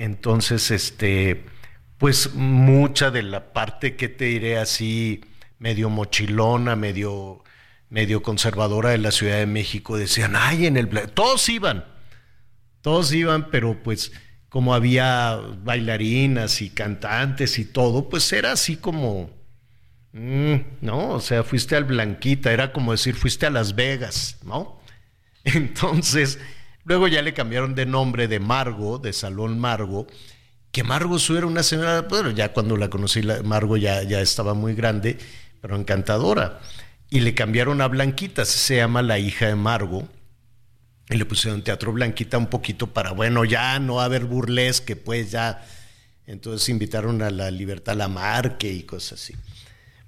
Entonces, 0.00 0.70
este, 0.70 1.44
pues 1.98 2.32
mucha 2.34 3.10
de 3.10 3.22
la 3.22 3.52
parte 3.52 3.96
que 3.96 4.08
te 4.08 4.24
diré 4.24 4.56
así, 4.56 5.20
medio 5.58 5.90
mochilona, 5.90 6.74
medio, 6.74 7.44
medio 7.90 8.22
conservadora 8.22 8.88
de 8.88 8.96
la 8.98 9.10
Ciudad 9.10 9.36
de 9.36 9.44
México, 9.44 9.98
decían, 9.98 10.36
ay, 10.36 10.64
en 10.64 10.78
el... 10.78 10.86
Bla-". 10.86 11.06
Todos 11.06 11.46
iban, 11.50 11.84
todos 12.80 13.12
iban, 13.12 13.50
pero 13.50 13.82
pues 13.82 14.10
como 14.48 14.72
había 14.72 15.36
bailarinas 15.62 16.62
y 16.62 16.70
cantantes 16.70 17.58
y 17.58 17.66
todo, 17.66 18.08
pues 18.08 18.32
era 18.32 18.52
así 18.52 18.76
como, 18.76 19.28
mm, 20.14 20.54
¿no? 20.80 21.10
O 21.10 21.20
sea, 21.20 21.44
fuiste 21.44 21.76
al 21.76 21.84
Blanquita, 21.84 22.50
era 22.50 22.72
como 22.72 22.92
decir, 22.92 23.16
fuiste 23.16 23.44
a 23.44 23.50
Las 23.50 23.74
Vegas, 23.74 24.38
¿no? 24.46 24.80
Entonces, 25.44 26.38
luego 26.84 27.08
ya 27.08 27.22
le 27.22 27.34
cambiaron 27.34 27.74
de 27.74 27.86
nombre 27.86 28.28
de 28.28 28.40
Margo, 28.40 28.98
de 28.98 29.12
Salón 29.12 29.58
Margo, 29.58 30.06
que 30.72 30.84
Margo 30.84 31.18
Su 31.18 31.36
era 31.36 31.46
una 31.46 31.62
señora, 31.62 32.02
bueno, 32.02 32.30
ya 32.30 32.52
cuando 32.52 32.76
la 32.76 32.88
conocí, 32.88 33.22
Margo 33.44 33.76
ya, 33.76 34.02
ya 34.02 34.20
estaba 34.20 34.54
muy 34.54 34.74
grande, 34.74 35.18
pero 35.60 35.76
encantadora. 35.76 36.60
Y 37.10 37.20
le 37.20 37.34
cambiaron 37.34 37.80
a 37.80 37.88
Blanquita, 37.88 38.44
se 38.44 38.76
llama 38.76 39.02
la 39.02 39.18
hija 39.18 39.48
de 39.48 39.56
Margo. 39.56 40.08
Y 41.08 41.16
le 41.16 41.24
pusieron 41.24 41.64
Teatro 41.64 41.92
Blanquita 41.92 42.38
un 42.38 42.46
poquito 42.46 42.86
para, 42.86 43.10
bueno, 43.10 43.44
ya 43.44 43.80
no 43.80 44.00
haber 44.00 44.26
burlesque, 44.26 44.94
pues 44.94 45.32
ya. 45.32 45.66
Entonces 46.26 46.68
invitaron 46.68 47.20
a 47.22 47.30
la 47.30 47.50
Libertad 47.50 47.96
Lamarque 47.96 48.72
y 48.72 48.84
cosas 48.84 49.20
así. 49.20 49.34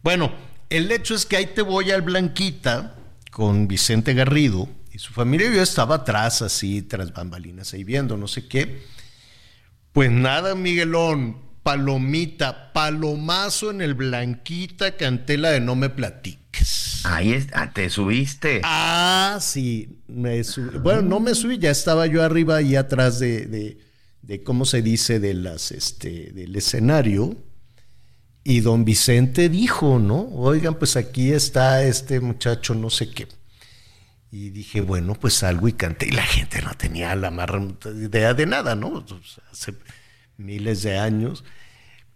Bueno, 0.04 0.32
el 0.70 0.92
hecho 0.92 1.16
es 1.16 1.26
que 1.26 1.36
ahí 1.36 1.46
te 1.46 1.62
voy 1.62 1.90
al 1.90 2.02
Blanquita 2.02 2.94
con 3.32 3.66
Vicente 3.66 4.14
Garrido 4.14 4.68
y 4.92 4.98
su 4.98 5.12
familia. 5.12 5.50
Yo 5.52 5.62
estaba 5.62 5.96
atrás, 5.96 6.42
así, 6.42 6.82
tras 6.82 7.12
bambalinas, 7.12 7.72
ahí 7.72 7.84
viendo, 7.84 8.16
no 8.16 8.28
sé 8.28 8.46
qué. 8.46 8.82
Pues 9.92 10.10
nada, 10.10 10.54
Miguelón, 10.54 11.38
palomita, 11.62 12.72
palomazo 12.72 13.70
en 13.70 13.82
el 13.82 13.94
Blanquita, 13.94 14.96
canté 14.96 15.36
la 15.38 15.50
de 15.50 15.60
No 15.60 15.76
me 15.76 15.90
platiques. 15.90 17.00
Ahí 17.04 17.32
es, 17.32 17.48
ah, 17.52 17.72
te 17.72 17.90
subiste. 17.90 18.60
Ah, 18.64 19.38
sí. 19.40 19.98
me 20.06 20.44
subí. 20.44 20.78
Bueno, 20.78 21.02
no 21.02 21.20
me 21.20 21.34
subí, 21.34 21.58
ya 21.58 21.70
estaba 21.70 22.06
yo 22.06 22.22
arriba 22.22 22.62
y 22.62 22.76
atrás 22.76 23.18
de, 23.18 23.46
de, 23.46 23.78
de, 24.22 24.42
¿cómo 24.42 24.64
se 24.64 24.82
dice? 24.82 25.18
De 25.18 25.34
las, 25.34 25.72
este, 25.72 26.32
del 26.32 26.54
escenario. 26.54 27.36
Y 28.44 28.60
don 28.60 28.84
Vicente 28.84 29.48
dijo, 29.48 29.98
¿no? 30.00 30.22
Oigan, 30.32 30.74
pues 30.74 30.96
aquí 30.96 31.32
está 31.32 31.84
este 31.84 32.18
muchacho, 32.20 32.74
no 32.74 32.90
sé 32.90 33.08
qué. 33.10 33.28
Y 34.32 34.48
dije, 34.50 34.80
bueno, 34.80 35.14
pues 35.14 35.34
salgo 35.34 35.68
y 35.68 35.74
canté. 35.74 36.08
Y 36.08 36.12
la 36.12 36.24
gente 36.24 36.62
no 36.62 36.72
tenía 36.74 37.14
la 37.14 37.30
más 37.30 37.48
idea 37.84 38.32
de 38.32 38.46
nada, 38.46 38.74
¿no? 38.74 39.04
Hace 39.52 39.74
miles 40.38 40.82
de 40.82 40.98
años. 40.98 41.44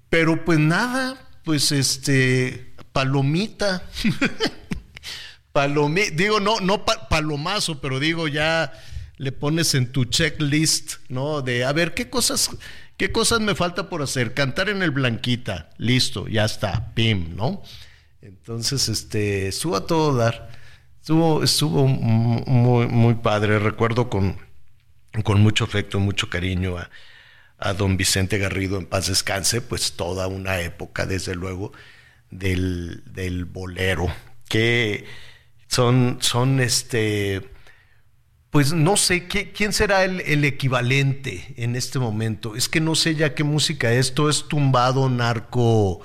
Pero 0.09 0.43
pues 0.45 0.59
nada, 0.59 1.29
pues 1.45 1.71
este, 1.73 2.75
palomita. 2.93 3.83
Palomita, 5.53 6.11
digo, 6.15 6.39
no, 6.41 6.61
no 6.61 6.85
pa- 6.85 7.09
palomazo, 7.09 7.81
pero 7.81 7.99
digo, 7.99 8.29
ya 8.29 8.73
le 9.17 9.33
pones 9.33 9.75
en 9.75 9.91
tu 9.91 10.05
checklist, 10.05 10.97
¿no? 11.09 11.41
De, 11.41 11.65
a 11.65 11.73
ver, 11.73 11.95
¿qué 11.95 12.11
cosas, 12.11 12.51
qué 12.99 13.11
cosas 13.11 13.41
me 13.41 13.55
falta 13.55 13.89
por 13.89 14.03
hacer? 14.03 14.35
Cantar 14.35 14.69
en 14.69 14.83
el 14.83 14.91
Blanquita, 14.91 15.71
listo, 15.79 16.29
ya 16.29 16.45
está, 16.45 16.93
pim, 16.95 17.35
¿no? 17.37 17.63
Entonces, 18.21 18.89
este, 18.91 19.49
estuvo 19.49 19.77
a 19.77 19.87
todo 19.87 20.15
dar. 20.15 20.51
Estuvo, 21.07 21.45
estuvo 21.45 21.87
mu- 21.87 22.43
muy, 22.47 22.89
muy 22.89 23.15
padre. 23.15 23.61
Recuerdo 23.61 24.11
con, 24.11 24.37
con 25.23 25.41
mucho 25.41 25.63
afecto, 25.63 26.01
mucho 26.01 26.29
cariño 26.29 26.79
a, 26.79 26.91
a 27.59 27.75
don 27.75 27.97
Vicente 27.97 28.39
Garrido, 28.39 28.77
en 28.77 28.87
paz 28.87 29.07
descanse, 29.07 29.61
pues 29.61 29.93
toda 29.93 30.27
una 30.27 30.59
época, 30.59 31.07
desde 31.07 31.37
luego, 31.37 31.71
del, 32.33 33.05
del 33.07 33.45
bolero, 33.45 34.13
que 34.49 35.05
son, 35.69 36.19
son 36.23 36.59
este, 36.59 37.51
pues 38.51 38.73
no 38.73 38.97
sé, 38.97 39.29
¿qué- 39.29 39.53
¿quién 39.53 39.73
será 39.73 40.03
el, 40.03 40.23
el 40.23 40.45
equivalente 40.45 41.55
en 41.57 41.77
este 41.77 42.01
momento? 42.01 42.57
Es 42.57 42.69
que 42.69 42.81
no 42.81 42.97
sé 42.97 43.15
ya 43.15 43.33
qué 43.33 43.45
música 43.45 43.93
es, 43.93 44.13
todo 44.13 44.29
es 44.29 44.49
tumbado, 44.49 45.09
narco, 45.09 46.01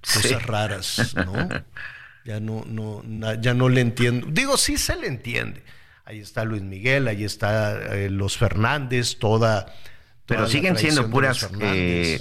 cosas 0.00 0.22
Sí. 0.22 0.34
raras, 0.34 1.14
¿no? 1.14 1.48
Ya 2.24 2.40
no, 2.40 2.64
no, 2.66 3.02
ya 3.40 3.54
no 3.54 3.68
le 3.68 3.80
entiendo. 3.80 4.28
Digo, 4.30 4.56
sí 4.56 4.76
se 4.76 4.96
le 4.96 5.08
entiende. 5.08 5.62
Ahí 6.04 6.20
está 6.20 6.44
Luis 6.44 6.62
Miguel, 6.62 7.08
ahí 7.08 7.24
está 7.24 7.94
eh, 7.94 8.10
los 8.10 8.36
Fernández, 8.36 9.18
toda. 9.18 9.66
Pero 10.26 10.40
toda 10.40 10.40
la 10.42 10.48
siguen 10.48 10.76
siendo 10.76 11.10
puras, 11.10 11.48
eh, 11.60 12.20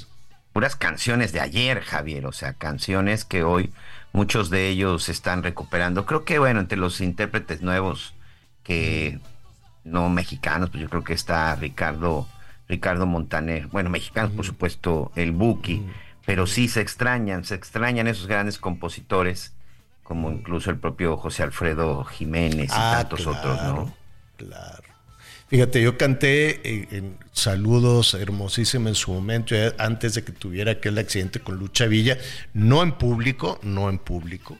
puras 0.53 0.75
canciones 0.75 1.33
de 1.33 1.39
ayer, 1.39 1.81
Javier. 1.81 2.25
O 2.25 2.31
sea, 2.31 2.53
canciones 2.53 3.25
que 3.25 3.43
hoy 3.43 3.71
muchos 4.13 4.49
de 4.49 4.69
ellos 4.69 5.09
están 5.09 5.43
recuperando. 5.43 6.05
Creo 6.05 6.25
que, 6.25 6.39
bueno, 6.39 6.59
entre 6.59 6.77
los 6.77 7.01
intérpretes 7.01 7.61
nuevos 7.61 8.13
que 8.63 9.19
no 9.83 10.09
mexicanos, 10.09 10.69
pues 10.69 10.81
yo 10.81 10.89
creo 10.89 11.03
que 11.03 11.13
está 11.13 11.55
Ricardo, 11.55 12.27
Ricardo 12.67 13.05
Montaner. 13.05 13.67
Bueno, 13.67 13.89
mexicanos, 13.89 14.31
por 14.31 14.45
supuesto, 14.45 15.11
el 15.15 15.31
Buki. 15.31 15.85
Pero 16.25 16.45
sí 16.45 16.67
se 16.67 16.81
extrañan, 16.81 17.43
se 17.45 17.55
extrañan 17.55 18.07
esos 18.07 18.27
grandes 18.27 18.59
compositores, 18.59 19.53
como 20.11 20.29
incluso 20.29 20.69
el 20.69 20.77
propio 20.77 21.15
José 21.15 21.41
Alfredo 21.41 22.03
Jiménez 22.03 22.65
y 22.65 22.73
Ah, 22.73 22.97
tantos 22.97 23.25
otros, 23.25 23.63
¿no? 23.63 23.95
Claro. 24.35 24.83
Fíjate, 25.47 25.81
yo 25.81 25.97
canté 25.97 26.59
en, 26.69 26.87
en 26.91 27.17
saludos 27.31 28.13
hermosísimos 28.15 28.89
en 28.89 28.95
su 28.95 29.13
momento, 29.13 29.55
eh, 29.55 29.73
antes 29.77 30.15
de 30.15 30.25
que 30.25 30.33
tuviera 30.33 30.73
aquel 30.73 30.97
accidente 30.97 31.39
con 31.39 31.55
Lucha 31.55 31.85
Villa, 31.85 32.17
no 32.53 32.83
en 32.83 32.91
público, 32.91 33.57
no 33.63 33.89
en 33.89 33.99
público, 33.99 34.57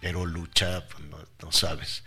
pero 0.00 0.26
Lucha, 0.26 0.84
pues, 0.88 1.08
no, 1.10 1.18
no 1.44 1.52
sabes. 1.52 2.02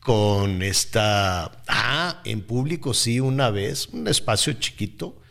Con 0.00 0.60
esta, 0.60 1.52
ah, 1.68 2.20
en 2.24 2.42
público 2.42 2.94
sí, 2.94 3.20
una 3.20 3.50
vez, 3.50 3.86
un 3.92 4.08
espacio 4.08 4.54
chiquito, 4.54 5.22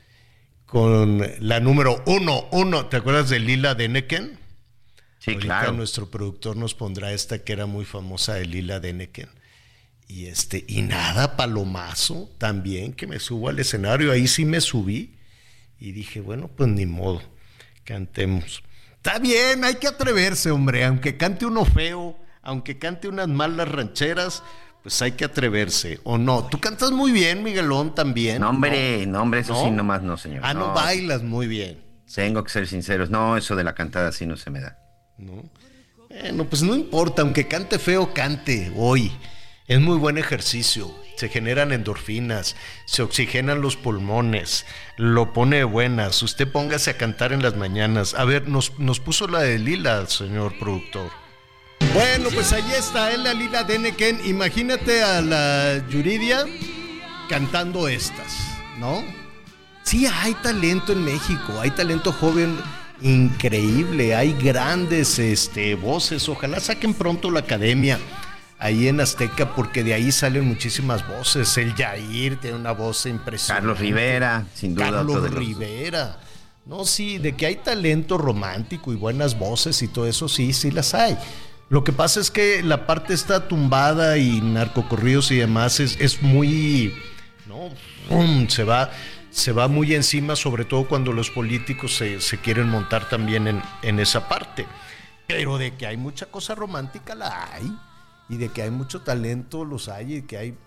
con 0.66 1.22
la 1.40 1.60
número 1.60 2.02
uno, 2.06 2.48
uno, 2.54 2.86
¿te 2.86 2.96
acuerdas 2.96 3.28
de 3.28 3.40
Lila 3.40 3.76
Deneken? 3.76 4.40
Sí, 5.22 5.34
Ahorita 5.34 5.60
claro. 5.60 5.74
nuestro 5.74 6.10
productor 6.10 6.58
nos 6.58 6.74
pondrá 6.74 7.14
esta 7.14 7.44
que 7.44 7.54
era 7.54 7.68
muy 7.68 7.86
famosa 7.86 8.34
de 8.34 8.46
Lila 8.46 8.80
Deneken. 8.80 9.30
Y 10.08 10.26
este, 10.26 10.66
y 10.68 10.82
nada, 10.82 11.38
palomazo 11.38 12.28
también, 12.40 12.94
que 12.94 13.06
me 13.06 13.20
subo 13.20 13.48
al 13.48 13.60
escenario. 13.60 14.12
Ahí 14.12 14.28
sí 14.28 14.46
me 14.46 14.60
subí. 14.60 15.16
Y 15.80 15.92
dije, 15.92 16.22
bueno, 16.22 16.48
pues 16.48 16.70
ni 16.70 16.88
modo, 16.88 17.22
cantemos. 17.84 18.64
Está 18.96 19.20
bien, 19.20 19.64
hay 19.64 19.76
que 19.76 19.88
atreverse, 19.88 20.50
hombre. 20.50 20.84
Aunque 20.86 21.18
cante 21.18 21.46
uno 21.46 21.66
feo, 21.66 22.18
aunque 22.42 22.80
cante 22.80 23.08
unas 23.08 23.28
malas 23.28 23.68
rancheras, 23.68 24.42
pues 24.82 25.00
hay 25.04 25.12
que 25.12 25.26
atreverse. 25.26 26.00
¿O 26.04 26.18
no? 26.18 26.48
Tú 26.48 26.60
cantas 26.60 26.90
muy 26.90 27.12
bien, 27.12 27.44
Miguelón, 27.44 27.94
también. 27.94 28.42
No, 28.42 28.50
hombre, 28.50 29.06
no, 29.06 29.22
hombre, 29.22 29.42
eso 29.42 29.54
¿No? 29.54 29.66
sí, 29.66 29.70
nomás 29.70 30.02
no, 30.02 30.18
señor. 30.18 30.42
Ah, 30.44 30.56
no, 30.56 30.74
bailas 30.74 31.22
muy 31.22 31.46
bien. 31.46 31.80
Tengo 32.14 32.44
que 32.44 32.50
ser 32.50 32.68
sinceros. 32.68 33.12
No, 33.12 33.38
eso 33.38 33.56
de 33.56 33.64
la 33.64 33.76
cantada 33.76 34.12
sí 34.12 34.26
no 34.26 34.36
se 34.36 34.50
me 34.50 34.62
da. 34.62 34.81
¿No? 35.22 35.44
Bueno, 36.10 36.46
pues 36.46 36.62
no 36.62 36.76
importa, 36.76 37.22
aunque 37.22 37.48
cante 37.48 37.80
feo, 37.80 38.14
cante 38.14 38.72
hoy. 38.76 39.12
Es 39.68 39.80
muy 39.80 39.98
buen 39.98 40.18
ejercicio. 40.18 40.94
Se 41.16 41.30
generan 41.30 41.72
endorfinas, 41.72 42.56
se 42.86 43.04
oxigenan 43.04 43.62
los 43.62 43.78
pulmones, 43.78 44.66
lo 44.98 45.34
pone 45.34 45.58
de 45.58 45.64
buenas. 45.64 46.22
Usted 46.24 46.52
póngase 46.52 46.92
a 46.92 46.98
cantar 46.98 47.32
en 47.32 47.44
las 47.44 47.56
mañanas. 47.56 48.16
A 48.16 48.26
ver, 48.26 48.48
nos, 48.48 48.78
nos 48.80 49.00
puso 49.00 49.28
la 49.28 49.42
de 49.42 49.60
Lila, 49.60 50.06
señor 50.08 50.58
productor. 50.60 51.12
Bueno, 51.94 52.30
pues 52.34 52.52
ahí 52.54 52.72
está, 52.78 53.12
es 53.12 53.20
la 53.20 53.34
Lila 53.34 53.64
Deneken. 53.64 54.26
Imagínate 54.26 55.04
a 55.04 55.22
la 55.22 55.86
Yuridia 55.90 56.46
cantando 57.30 57.88
estas, 57.88 58.36
¿no? 58.80 59.04
Sí, 59.84 60.08
hay 60.08 60.34
talento 60.36 60.94
en 60.94 61.04
México, 61.04 61.60
hay 61.60 61.72
talento 61.72 62.12
joven 62.12 62.58
increíble. 63.02 64.16
Hay 64.16 64.34
grandes 64.34 65.20
este, 65.20 65.76
voces. 65.76 66.28
Ojalá 66.30 66.60
saquen 66.60 66.94
pronto 66.94 67.32
la 67.32 67.42
academia 67.42 68.00
ahí 68.60 68.88
en 68.88 69.02
Azteca, 69.02 69.56
porque 69.56 69.84
de 69.84 69.94
ahí 69.94 70.12
salen 70.12 70.48
muchísimas 70.48 71.08
voces. 71.08 71.58
El 71.58 71.74
Jair 71.74 72.40
tiene 72.40 72.58
una 72.58 72.72
voz 72.72 73.06
impresionante. 73.06 73.62
Carlos 73.62 73.80
Rivera, 73.80 74.46
sin 74.54 74.76
duda. 74.76 74.92
Carlos 74.92 75.32
Rivera. 75.32 76.20
No, 76.66 76.86
sí, 76.86 77.18
de 77.18 77.36
que 77.36 77.48
hay 77.48 77.56
talento 77.56 78.20
romántico 78.20 78.94
y 78.94 78.96
buenas 78.96 79.38
voces 79.38 79.82
y 79.82 79.88
todo 79.88 80.06
eso, 80.08 80.30
sí, 80.30 80.54
sí 80.54 80.70
las 80.70 80.94
hay. 80.94 81.18
Lo 81.70 81.84
que 81.84 81.92
pasa 81.92 82.20
es 82.20 82.30
que 82.30 82.62
la 82.62 82.86
parte 82.86 83.14
está 83.14 83.48
tumbada 83.48 84.18
y 84.18 84.42
narcocorridos 84.42 85.32
y 85.32 85.38
demás 85.38 85.80
es, 85.80 85.98
es 86.00 86.22
muy. 86.22 86.94
¿no? 87.48 87.72
Se 88.50 88.64
va 88.64 88.92
se 89.32 89.54
va 89.54 89.68
muy 89.68 89.96
encima, 89.96 90.36
sobre 90.36 90.66
todo 90.66 90.88
cuando 90.88 91.14
los 91.14 91.32
políticos 91.32 91.96
se, 91.96 92.38
quieren 92.40 92.70
montar 92.70 93.08
también 93.10 93.48
en, 93.48 93.62
en, 93.82 94.00
esa 94.00 94.28
parte. 94.28 94.68
Pero 95.28 95.58
de 95.58 95.76
que 95.76 95.88
hay 95.88 95.98
mucha 95.98 96.26
cosa 96.26 96.54
romántica, 96.54 97.16
la 97.16 97.54
hay. 97.54 97.72
Y 98.30 98.38
de 98.38 98.50
que 98.50 98.62
hay 98.62 98.72
mucho 98.72 99.02
talento, 99.02 99.64
los 99.64 99.88
hay. 99.88 100.18
Y 100.18 100.22
que 100.24 100.38
hay 100.38 100.58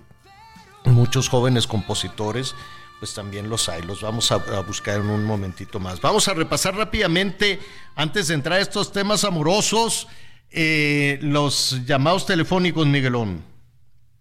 muchos 0.85 1.28
jóvenes 1.28 1.66
compositores, 1.66 2.55
pues 2.99 3.15
también 3.15 3.51
los 3.51 3.69
hay. 3.69 3.82
Los 3.82 4.01
vamos 4.01 4.32
a, 4.32 4.39
buscar 4.62 5.01
en 5.01 5.11
un 5.11 5.24
momentito 5.24 5.78
más. 5.78 6.01
Vamos 6.01 6.27
a 6.28 6.35
repasar 6.35 6.74
rápidamente, 6.74 7.61
antes 7.95 8.28
de 8.28 8.35
entrar 8.35 8.59
a 8.59 8.62
estos 8.62 8.93
temas 8.93 9.24
amorosos, 9.24 10.09
eh, 10.51 11.19
los 11.20 11.85
llamados 11.85 12.24
telefónicos, 12.24 12.86
Miguelón. 12.86 13.43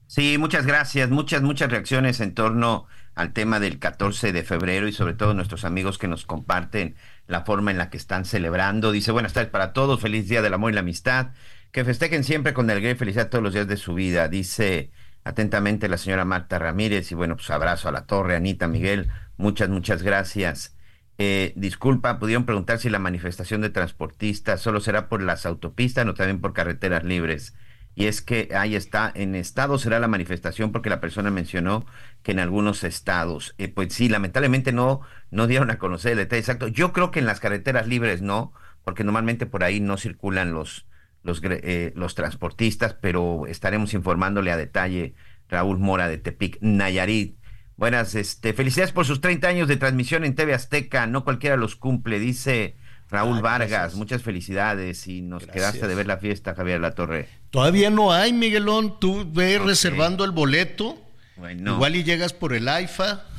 Sí, 0.08 0.38
muchas 0.38 0.66
gracias. 0.66 1.10
Muchas, 1.10 1.42
muchas 1.42 1.72
reacciones 1.72 2.20
en 2.20 2.34
torno 2.34 2.88
al 3.16 3.34
tema 3.34 3.60
del 3.60 3.80
14 3.80 4.32
de 4.32 4.44
febrero 4.44 4.88
y 4.88 4.94
sobre 4.94 5.14
todo 5.14 5.34
nuestros 5.34 5.66
amigos 5.66 5.98
que 5.98 6.08
nos 6.08 6.26
comparten 6.26 6.96
la 7.28 7.46
forma 7.46 7.72
en 7.72 7.78
la 7.78 7.90
que 7.90 7.98
están 7.98 8.26
celebrando. 8.26 8.92
Dice, 8.92 9.12
buenas 9.12 9.34
tardes 9.34 9.52
para 9.52 9.74
todos, 9.74 10.02
feliz 10.02 10.28
día 10.28 10.42
del 10.42 10.54
amor 10.54 10.72
y 10.72 10.76
la 10.76 10.82
amistad, 10.82 11.32
que 11.72 11.86
festejen 11.86 12.24
siempre 12.24 12.54
con 12.54 12.70
alegría 12.70 12.92
y 12.92 12.96
felicidad 12.96 13.30
todos 13.30 13.44
los 13.44 13.54
días 13.54 13.68
de 13.68 13.78
su 13.78 13.94
vida. 13.94 14.28
Dice 14.28 14.92
atentamente 15.24 15.88
la 15.88 15.98
señora 15.98 16.26
Marta 16.26 16.60
Ramírez 16.60 17.12
y 17.12 17.16
bueno, 17.16 17.36
pues 17.36 17.50
abrazo 17.50 17.90
a 17.90 17.92
la 17.92 18.06
torre, 18.06 18.36
Anita, 18.36 18.68
Miguel, 18.68 19.10
muchas, 19.38 19.70
muchas 19.70 20.04
gracias. 20.04 20.76
Eh, 21.20 21.54
disculpa, 21.56 22.20
pudieron 22.20 22.46
preguntar 22.46 22.80
si 22.80 22.90
la 22.90 23.00
manifestación 23.00 23.62
de 23.62 23.70
transportistas 23.70 24.62
solo 24.62 24.80
será 24.80 25.08
por 25.10 25.22
las 25.22 25.46
autopistas 25.46 26.06
o 26.08 26.14
también 26.16 26.42
por 26.42 26.54
carreteras 26.54 27.04
libres 27.04 27.54
y 27.96 28.06
es 28.06 28.22
que 28.22 28.50
ahí 28.56 28.76
está, 28.76 29.12
en 29.14 29.36
estados 29.36 29.82
será 29.84 30.00
la 30.00 30.08
manifestación 30.08 30.72
porque 30.72 30.90
la 30.90 31.00
persona 31.00 31.30
mencionó 31.30 31.86
que 32.24 32.32
en 32.32 32.40
algunos 32.40 32.84
estados, 32.84 33.54
eh, 33.58 33.68
pues 33.68 33.94
sí, 33.94 34.10
lamentablemente 34.10 34.72
no, 34.72 35.02
no 35.30 35.48
dieron 35.48 35.70
a 35.70 35.78
conocer 35.78 36.14
el 36.14 36.18
detalle 36.20 36.40
exacto. 36.40 36.68
Yo 36.68 36.92
creo 36.92 37.12
que 37.12 37.20
en 37.20 37.26
las 37.28 37.40
carreteras 37.40 37.88
libres 37.88 38.22
no, 38.22 38.54
porque 38.84 39.04
normalmente 39.04 39.46
por 39.46 39.64
ahí 39.64 39.80
no 39.80 39.98
circulan 39.98 40.54
los, 40.54 40.88
los, 41.22 41.42
eh, 41.44 41.94
los 41.96 42.16
transportistas, 42.16 42.96
pero 42.96 43.46
estaremos 43.48 43.94
informándole 43.94 44.52
a 44.52 44.58
detalle 44.58 45.14
Raúl 45.48 45.78
Mora 45.80 46.08
de 46.08 46.18
Tepic, 46.18 46.58
Nayarit. 46.62 47.38
Buenas, 47.76 48.16
este, 48.16 48.54
felicidades 48.54 48.92
por 48.92 49.06
sus 49.06 49.22
30 49.22 49.48
años 49.48 49.68
de 49.68 49.78
transmisión 49.78 50.24
en 50.26 50.36
TV 50.36 50.54
Azteca, 50.54 51.06
no 51.06 51.24
cualquiera 51.24 51.58
los 51.58 51.76
cumple, 51.76 52.20
dice 52.20 52.76
Raúl 53.14 53.44
Vargas, 53.44 53.94
muchas 53.94 54.24
felicidades 54.24 55.08
y 55.08 55.22
nos 55.22 55.46
quedaste 55.46 55.88
de 55.88 55.94
ver 55.94 56.08
la 56.08 56.18
fiesta, 56.18 56.56
Javier 56.56 56.82
La 56.82 56.96
Torre. 56.96 57.30
Todavía 57.52 57.92
no 57.92 58.12
hay, 58.12 58.34
Miguelón, 58.34 59.00
tú 59.00 59.30
ve 59.32 59.60
reservando 59.60 60.26
el 60.26 60.32
boleto. 60.32 60.98
Bueno. 61.36 61.76
Igual 61.76 61.96
y 61.96 62.04
llegas 62.04 62.34
por 62.34 62.54
el 62.54 62.68
AIFA. 62.68 63.24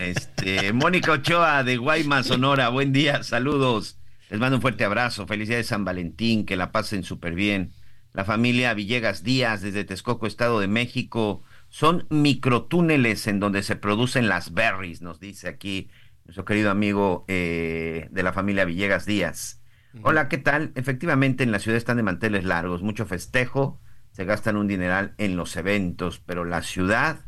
Este, 0.00 0.72
Mónica 0.72 1.12
Ochoa 1.12 1.62
de 1.62 1.76
Guaymas, 1.76 2.26
Sonora, 2.26 2.70
buen 2.70 2.92
día, 2.92 3.22
saludos. 3.22 3.98
Les 4.30 4.40
mando 4.40 4.56
un 4.56 4.60
fuerte 4.60 4.84
abrazo, 4.84 5.28
felicidades 5.28 5.68
San 5.68 5.84
Valentín, 5.84 6.44
que 6.44 6.56
la 6.56 6.72
pasen 6.72 7.04
súper 7.04 7.34
bien. 7.34 7.72
La 8.12 8.24
familia 8.24 8.74
Villegas 8.74 9.22
Díaz 9.22 9.62
desde 9.62 9.84
Texcoco, 9.84 10.26
Estado 10.26 10.58
de 10.58 10.66
México, 10.66 11.44
son 11.68 12.04
microtúneles 12.10 13.28
en 13.28 13.38
donde 13.38 13.62
se 13.62 13.76
producen 13.76 14.28
las 14.28 14.52
berries, 14.52 15.02
nos 15.02 15.20
dice 15.20 15.46
aquí 15.46 15.88
nuestro 16.32 16.46
querido 16.46 16.70
amigo 16.70 17.26
eh, 17.28 18.08
de 18.10 18.22
la 18.22 18.32
familia 18.32 18.64
Villegas 18.64 19.04
Díaz. 19.04 19.60
Hola, 20.02 20.30
¿qué 20.30 20.38
tal? 20.38 20.72
Efectivamente, 20.76 21.44
en 21.44 21.52
la 21.52 21.58
ciudad 21.58 21.76
están 21.76 21.98
de 21.98 22.02
manteles 22.02 22.44
largos, 22.44 22.80
mucho 22.80 23.04
festejo, 23.04 23.82
se 24.12 24.24
gastan 24.24 24.56
un 24.56 24.66
dineral 24.66 25.12
en 25.18 25.36
los 25.36 25.54
eventos, 25.56 26.20
pero 26.24 26.46
la 26.46 26.62
ciudad 26.62 27.26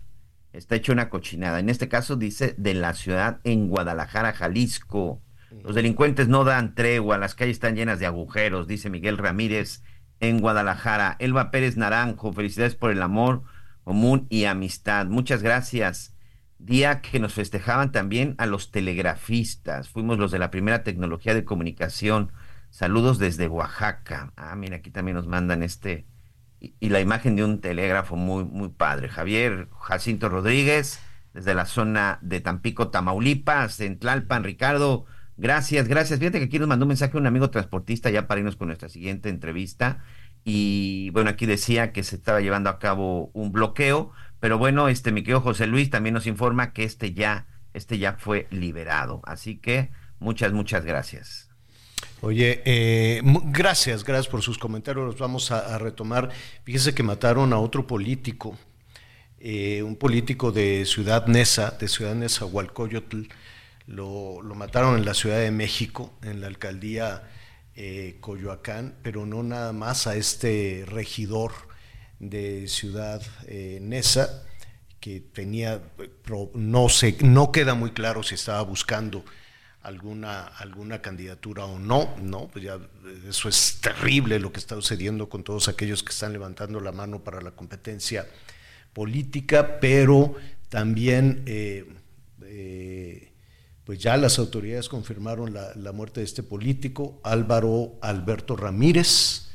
está 0.55 0.77
hecha 0.77 0.95
una 0.95 1.11
cochinada. 1.11 1.61
En 1.61 1.69
este 1.69 1.87
caso 1.87 2.17
dice 2.17 2.55
de 2.57 2.73
la 2.73 2.95
ciudad 2.95 3.41
en 3.45 3.69
Guadalajara, 3.69 4.33
Jalisco. 4.33 5.21
Los 5.63 5.75
delincuentes 5.75 6.29
no 6.29 6.45
dan 6.45 6.75
tregua, 6.75 7.19
las 7.19 7.35
calles 7.35 7.57
están 7.57 7.77
llenas 7.77 7.99
de 7.99 8.07
agujeros, 8.07 8.67
dice 8.67 8.89
Miguel 8.89 9.19
Ramírez 9.19 9.83
en 10.21 10.41
Guadalajara. 10.41 11.17
Elba 11.19 11.51
Pérez 11.51 11.77
Naranjo, 11.77 12.33
felicidades 12.33 12.75
por 12.75 12.91
el 12.91 13.03
amor 13.03 13.43
común 13.83 14.27
y 14.31 14.47
amistad. 14.47 15.05
Muchas 15.05 15.43
gracias 15.43 16.14
día 16.59 17.01
que 17.01 17.21
nos 17.21 17.35
festejaban 17.35 17.93
también 17.93 18.35
a 18.39 18.47
los 18.47 18.71
telegrafistas. 18.71 19.89
Fuimos 19.89 20.19
los 20.19 20.31
de 20.31 20.39
la 20.39 20.51
primera 20.51 20.83
tecnología 20.83 21.35
de 21.35 21.45
comunicación. 21.45 22.33
Saludos 22.71 23.19
desde 23.19 23.49
Oaxaca. 23.49 24.33
Ah, 24.37 24.57
mira, 24.57 24.77
aquí 24.77 24.91
también 24.91 25.17
nos 25.17 25.27
mandan 25.27 25.63
este 25.63 26.07
y, 26.81 26.89
la 26.89 27.01
imagen 27.01 27.37
de 27.37 27.45
un 27.45 27.61
telégrafo 27.61 28.17
muy 28.17 28.45
muy 28.45 28.71
padre. 28.71 29.09
Javier 29.09 29.69
Jacinto 29.81 30.29
Rodríguez 30.29 31.01
desde 31.33 31.55
la 31.55 31.67
zona 31.67 32.19
de 32.23 32.41
Tampico, 32.41 32.89
Tamaulipas, 32.89 33.81
en 33.81 33.99
Tlalpan, 33.99 34.45
Ricardo. 34.45 35.05
Gracias, 35.37 35.89
gracias. 35.89 36.21
Fíjate 36.21 36.39
que 36.39 36.45
aquí 36.45 36.59
nos 36.61 36.69
mandó 36.69 36.85
un 36.85 36.89
mensaje 36.89 37.19
un 37.19 37.27
amigo 37.27 37.51
transportista 37.51 38.09
ya 38.11 38.29
para 38.29 38.39
irnos 38.39 38.57
con 38.57 38.69
nuestra 38.69 38.89
siguiente 38.89 39.29
entrevista. 39.29 40.05
Y 40.45 41.11
bueno, 41.11 41.31
aquí 41.31 41.47
decía 41.47 41.93
que 41.93 42.05
se 42.05 42.17
estaba 42.17 42.41
llevando 42.41 42.71
a 42.71 42.79
cabo 42.79 43.31
un 43.35 43.51
bloqueo 43.51 44.13
pero 44.41 44.59
bueno, 44.59 44.89
este 44.89 45.13
mi 45.13 45.23
querido 45.23 45.41
José 45.41 45.67
Luis 45.67 45.91
también 45.91 46.15
nos 46.15 46.27
informa 46.27 46.73
que 46.73 46.85
este 46.85 47.15
ya, 47.15 47.47
este 47.73 47.99
ya 47.99 48.15
fue 48.15 48.47
liberado. 48.51 49.23
Así 49.25 49.57
que 49.57 49.91
muchas, 50.19 50.53
muchas 50.53 50.85
gracias. 50.85 51.49
Oye, 52.21 52.63
eh, 52.65 53.21
gracias, 53.47 54.05
gracias 54.05 54.29
por 54.29 54.43
sus 54.43 54.59
comentarios. 54.59 55.05
Los 55.05 55.19
vamos 55.19 55.51
a, 55.51 55.79
retomar. 55.79 56.31
Fíjese 56.65 56.95
que 56.95 57.03
mataron 57.03 57.53
a 57.53 57.59
otro 57.59 57.87
político, 57.87 58.57
eh, 59.39 59.83
un 59.83 59.97
político 59.97 60.51
de 60.51 60.87
Ciudad 60.87 61.27
Neza, 61.27 61.73
de 61.73 61.89
Ciudad 61.89 62.15
Neza, 62.15 62.47
Hualcoyotl. 62.47 63.25
Lo, 63.87 64.41
mataron 64.55 64.97
en 64.97 65.05
la 65.05 65.13
Ciudad 65.13 65.39
de 65.39 65.51
México, 65.51 66.15
en 66.23 66.41
la 66.41 66.47
alcaldía 66.47 67.25
eh, 67.77 68.17
Coyoacán, 68.21 68.95
pero 69.03 69.27
no 69.27 69.43
nada 69.43 69.73
más 69.75 70.07
a 70.07 70.17
este 70.17 70.85
regidor 70.87 71.53
de 72.31 72.69
Ciudad 72.69 73.23
eh, 73.47 73.79
Nesa, 73.81 74.45
que 75.01 75.21
tenía, 75.21 75.83
no, 76.55 76.89
sé, 76.89 77.17
no 77.21 77.53
queda 77.53 77.75
muy 77.75 77.93
claro 77.93 78.23
si 78.23 78.35
estaba 78.35 78.63
buscando 78.63 79.25
alguna, 79.83 80.45
alguna 80.47 81.03
candidatura 81.03 81.67
o 81.67 81.79
no, 81.79 82.17
no, 82.23 82.49
pues 82.49 82.65
ya 82.65 82.79
eso 83.29 83.49
es 83.51 83.81
terrible 83.83 84.39
lo 84.39 84.51
que 84.51 84.61
está 84.61 84.75
sucediendo 84.77 85.29
con 85.29 85.45
todos 85.45 85.69
aquellos 85.69 86.03
que 86.03 86.13
están 86.13 86.33
levantando 86.33 86.81
la 86.81 86.91
mano 86.91 87.23
para 87.23 87.43
la 87.43 87.51
competencia 87.51 88.27
política, 88.95 89.79
pero 89.79 90.37
también 90.71 91.43
eh, 91.45 91.85
eh, 92.45 93.33
pues 93.85 93.99
ya 93.99 94.17
las 94.17 94.39
autoridades 94.39 94.89
confirmaron 94.89 95.53
la, 95.53 95.75
la, 95.75 95.93
muerte 95.93 96.21
de 96.21 96.27
este 96.27 96.43
político, 96.43 97.21
Álvaro 97.23 97.99
Alberto 98.01 98.57
Ramírez, 98.57 99.51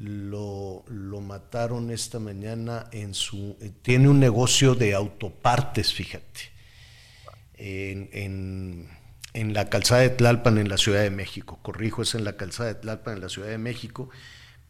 lo, 0.00 0.84
lo, 0.88 1.20
mataron 1.20 1.90
esta 1.90 2.18
mañana 2.18 2.86
en 2.90 3.12
su... 3.12 3.56
Tiene 3.82 4.08
un 4.08 4.18
negocio 4.18 4.74
de 4.74 4.94
autopartes, 4.94 5.92
fíjate, 5.92 6.40
en, 7.54 8.88
en, 9.34 9.52
la 9.52 9.68
calzada 9.68 10.00
de 10.00 10.10
Tlalpan 10.10 10.56
en 10.56 10.70
la 10.70 10.78
Ciudad 10.78 11.02
de 11.02 11.10
México. 11.10 11.58
Corrijo, 11.62 12.02
es 12.02 12.14
en 12.14 12.24
la 12.24 12.36
calzada 12.36 12.70
de 12.70 12.76
Tlalpan 12.76 13.16
en 13.16 13.20
la 13.20 13.28
Ciudad 13.28 13.48
de 13.48 13.58
México, 13.58 14.08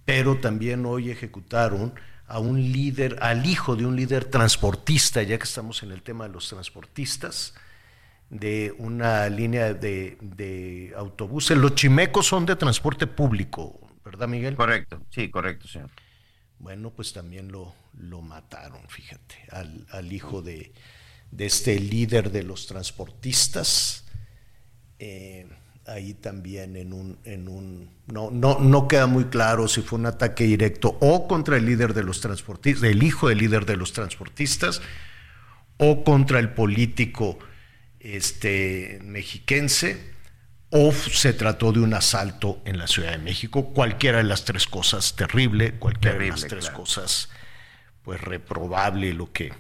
pero 0.05 0.39
también 0.39 0.85
hoy 0.85 1.11
ejecutaron 1.11 1.95
a 2.27 2.41
un 2.41 2.61
líder, 2.61 3.19
al 3.21 3.47
hijo 3.47 3.77
de 3.77 3.87
un 3.87 3.95
líder 3.95 4.25
transportista, 4.25 5.23
ya 5.23 5.39
que 5.39 5.45
estamos 5.45 5.85
en 5.85 5.93
el 5.93 6.03
tema 6.03 6.27
de 6.27 6.33
los 6.33 6.49
transportistas, 6.49 7.55
de 8.31 8.75
una 8.79 9.29
línea 9.29 9.75
de, 9.75 10.19
de 10.21 10.93
autobuses. 10.97 11.57
Los 11.57 11.77
chimecos 11.77 12.27
son 12.27 12.47
de 12.47 12.57
transporte 12.57 13.07
público, 13.07 13.90
¿verdad, 14.11 14.29
Miguel? 14.29 14.57
Correcto, 14.57 15.01
sí, 15.11 15.31
correcto, 15.31 15.69
señor. 15.69 15.91
Bueno, 16.59 16.91
pues 16.91 17.13
también 17.13 17.53
lo, 17.53 17.75
lo 17.95 18.21
mataron, 18.23 18.83
fíjate, 18.89 19.37
al, 19.51 20.13
hijo 20.13 20.43
de, 20.43 20.73
este 21.39 21.79
líder 21.79 22.33
de 22.33 22.43
los 22.43 22.67
transportistas. 22.67 24.05
Eh, 24.99 25.47
ahí 25.87 26.15
también 26.15 26.77
en 26.77 26.93
un, 26.93 27.19
en 27.25 27.49
un 27.49 27.91
no, 28.07 28.31
no, 28.31 28.59
no 28.59 28.87
queda 28.87 29.07
muy 29.07 29.25
claro 29.27 29.67
si 29.67 29.81
fue 29.81 29.99
un 29.99 30.07
ataque 30.07 30.45
directo 30.45 30.99
o 31.01 31.27
contra 31.27 31.57
el 31.57 31.65
líder 31.65 31.95
de 31.95 32.03
los 32.03 32.21
transportistas, 32.21 32.85
el 32.85 33.03
hijo 33.03 33.29
del 33.29 33.39
líder 33.39 33.65
de 33.65 33.77
los 33.77 33.93
transportistas, 33.93 34.83
o 35.79 36.05
contra 36.05 36.39
el 36.41 36.53
político 36.53 37.39
este, 38.01 38.99
mexiquense 39.03 40.10
o 40.71 40.93
se 40.93 41.33
trató 41.33 41.73
de 41.73 41.81
un 41.81 41.95
asalto 41.95 42.61
en 42.65 42.79
la 42.79 42.87
Ciudad 42.87 43.11
de 43.13 43.19
México. 43.19 43.73
Cualquiera 43.75 44.19
de 44.19 44.25
las 44.25 44.45
tres 44.45 44.67
cosas 44.67 45.15
terrible, 45.17 45.73
cualquiera 45.73 46.19
de 46.19 46.29
las 46.29 46.47
tres 46.47 46.71
cosas 46.71 47.29
pues 48.03 48.21
reprobable 48.21 49.13
lo 49.13 49.33
que, 49.33 49.53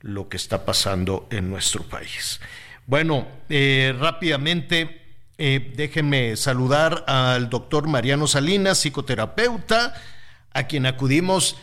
lo 0.00 0.28
que 0.28 0.36
está 0.36 0.64
pasando 0.64 1.28
en 1.30 1.48
nuestro 1.48 1.84
país. 1.84 2.40
Bueno, 2.86 3.26
eh, 3.48 3.94
rápidamente 3.98 5.00
eh, 5.38 5.72
déjenme 5.74 6.36
saludar 6.36 7.04
al 7.06 7.48
doctor 7.48 7.88
Mariano 7.88 8.26
Salinas, 8.26 8.78
psicoterapeuta, 8.78 9.94
a 10.52 10.64
quien 10.64 10.84
acudimos 10.84 11.56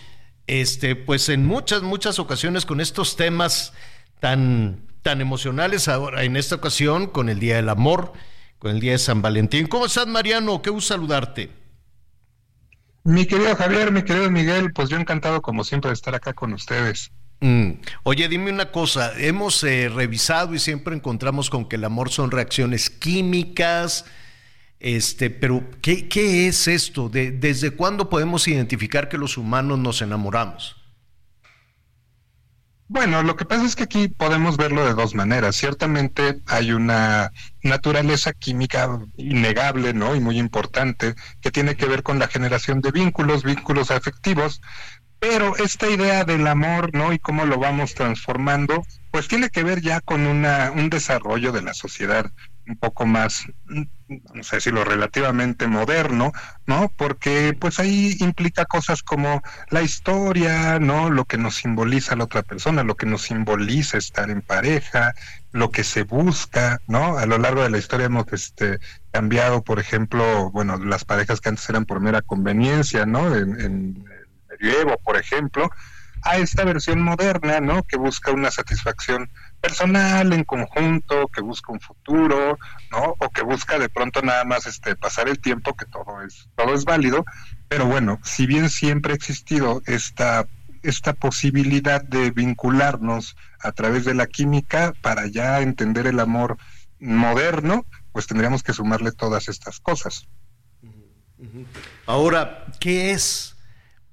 este, 0.48 0.96
pues 0.96 1.30
en 1.30 1.46
muchas, 1.46 1.82
muchas 1.82 2.20
ocasiones 2.20 2.66
con 2.66 2.80
estos 2.80 3.18
temas 3.18 3.74
tan, 4.20 4.82
tan 5.02 5.20
emocionales 5.20 5.90
ahora 5.90 6.24
en 6.24 6.38
esta 6.38 6.56
ocasión 6.56 7.08
con 7.08 7.30
el 7.30 7.40
Día 7.40 7.58
del 7.58 7.70
Amor 7.70 8.14
con 8.60 8.72
el 8.72 8.80
día 8.80 8.94
de 8.94 8.98
San 8.98 9.22
Valentín. 9.22 9.68
¿Cómo 9.68 9.86
estás, 9.86 10.08
Mariano? 10.08 10.62
Qué 10.62 10.70
gusto 10.70 10.94
saludarte. 10.94 11.52
Mi 13.04 13.26
querido 13.26 13.56
Javier, 13.56 13.92
mi 13.92 14.04
querido 14.04 14.30
Miguel, 14.30 14.74
pues 14.74 14.90
yo 14.90 14.98
encantado 14.98 15.42
como 15.42 15.64
siempre 15.64 15.90
de 15.90 15.94
estar 15.94 16.14
acá 16.14 16.34
con 16.34 16.54
ustedes. 16.54 17.12
Mm. 17.40 17.74
Oye, 18.04 18.28
dime 18.28 18.52
una 18.52 18.72
cosa, 18.72 19.14
hemos 19.18 19.64
eh, 19.64 19.90
revisado 19.90 20.56
y 20.56 20.60
siempre 20.60 20.96
encontramos 20.96 21.50
con 21.50 21.70
que 21.70 21.76
el 21.76 21.86
amor 21.86 22.10
son 22.10 22.32
reacciones 22.32 22.90
químicas, 22.90 24.06
este, 24.80 25.30
pero 25.30 25.64
¿qué, 25.82 26.10
qué 26.10 26.48
es 26.48 26.68
esto? 26.68 27.10
De, 27.10 27.32
¿Desde 27.32 27.72
cuándo 27.72 28.10
podemos 28.10 28.48
identificar 28.48 29.08
que 29.08 29.18
los 29.18 29.38
humanos 29.38 29.80
nos 29.80 30.02
enamoramos? 30.02 30.77
Bueno, 32.90 33.22
lo 33.22 33.36
que 33.36 33.44
pasa 33.44 33.66
es 33.66 33.76
que 33.76 33.84
aquí 33.84 34.08
podemos 34.08 34.56
verlo 34.56 34.86
de 34.86 34.94
dos 34.94 35.14
maneras. 35.14 35.58
Ciertamente 35.58 36.42
hay 36.46 36.72
una 36.72 37.34
naturaleza 37.62 38.32
química 38.32 39.00
innegable, 39.18 39.94
¿no? 39.94 40.16
Y 40.16 40.22
muy 40.22 40.40
importante, 40.40 41.16
que 41.42 41.52
tiene 41.52 41.76
que 41.76 41.86
ver 41.86 42.02
con 42.02 42.18
la 42.18 42.30
generación 42.30 42.80
de 42.80 42.92
vínculos, 42.92 43.44
vínculos 43.44 43.92
afectivos, 43.92 44.62
pero 45.20 45.58
esta 45.58 45.90
idea 45.90 46.24
del 46.24 46.48
amor, 46.48 46.94
¿no? 46.94 47.12
Y 47.12 47.20
cómo 47.20 47.46
lo 47.46 47.60
vamos 47.60 47.94
transformando, 47.94 48.84
pues 49.12 49.28
tiene 49.28 49.50
que 49.50 49.64
ver 49.64 49.82
ya 49.82 50.00
con 50.00 50.26
una, 50.26 50.72
un 50.72 50.90
desarrollo 50.90 51.52
de 51.52 51.64
la 51.64 51.74
sociedad 51.74 52.32
un 52.68 52.78
poco 52.78 53.06
más, 53.06 53.46
no 53.68 54.44
sé 54.44 54.62
si 54.62 54.72
lo 54.72 54.84
relativamente 54.84 55.68
moderno, 55.68 56.32
¿no? 56.66 56.92
Porque 56.96 57.56
pues 57.60 57.80
ahí 57.80 58.16
implica 58.20 58.66
cosas 58.66 59.04
como 59.04 59.42
la 59.70 59.82
historia, 59.82 60.80
¿no? 60.80 61.10
Lo 61.10 61.26
que 61.26 61.38
nos 61.38 61.56
simboliza 61.56 62.16
la 62.16 62.26
otra 62.26 62.44
persona, 62.44 62.84
lo 62.84 62.96
que 62.96 63.06
nos 63.06 63.24
simboliza 63.24 63.98
estar 63.98 64.30
en 64.30 64.42
pareja, 64.42 65.14
lo 65.52 65.72
que 65.72 65.84
se 65.84 66.04
busca, 66.04 66.80
¿no? 66.88 67.18
A 67.18 67.26
lo 67.26 67.38
largo 67.38 67.64
de 67.64 67.70
la 67.70 67.78
historia 67.78 68.08
hemos 68.08 68.26
este, 68.32 68.80
cambiado, 69.12 69.64
por 69.64 69.80
ejemplo, 69.80 70.52
bueno, 70.52 70.78
las 70.78 71.06
parejas 71.06 71.42
que 71.42 71.50
antes 71.50 71.70
eran 71.70 71.86
por 71.86 72.00
mera 72.00 72.22
conveniencia, 72.22 73.06
¿no? 73.06 73.34
En, 73.36 73.60
en 73.62 74.06
el 74.10 74.28
medioevo, 74.60 74.98
por 75.04 75.18
ejemplo, 75.18 75.70
a 76.28 76.38
esta 76.38 76.66
versión 76.66 77.02
moderna, 77.02 77.62
¿no? 77.62 77.84
Que 77.84 77.98
busca 77.98 78.32
una 78.32 78.52
satisfacción 78.52 79.30
personal, 79.62 80.34
en 80.34 80.44
conjunto, 80.44 81.28
que 81.28 81.42
busca 81.42 81.72
un 81.72 81.80
futuro, 81.80 82.58
¿no? 82.92 83.16
O 83.20 83.30
que 83.30 83.44
busca 83.44 83.80
de 83.80 83.88
pronto 83.88 84.22
nada 84.22 84.44
más 84.44 84.66
este 84.66 84.96
pasar 84.98 85.30
el 85.30 85.40
tiempo, 85.40 85.76
que 85.76 85.86
todo 85.86 86.22
es, 86.22 86.50
todo 86.56 86.74
es 86.74 86.84
válido, 86.84 87.24
pero 87.70 87.86
bueno, 87.86 88.20
si 88.24 88.46
bien 88.46 88.70
siempre 88.70 89.14
ha 89.14 89.16
existido 89.16 89.82
esta, 89.86 90.48
esta 90.84 91.14
posibilidad 91.14 92.04
de 92.04 92.32
vincularnos 92.32 93.38
a 93.62 93.72
través 93.72 94.04
de 94.04 94.14
la 94.14 94.28
química 94.28 94.94
para 95.02 95.28
ya 95.28 95.62
entender 95.62 96.08
el 96.08 96.20
amor 96.20 96.58
moderno, 97.00 97.86
pues 98.12 98.28
tendríamos 98.28 98.64
que 98.64 98.74
sumarle 98.74 99.14
todas 99.14 99.48
estas 99.48 99.80
cosas. 99.80 100.28
Ahora, 102.06 102.66
¿qué 102.80 103.12
es? 103.12 103.57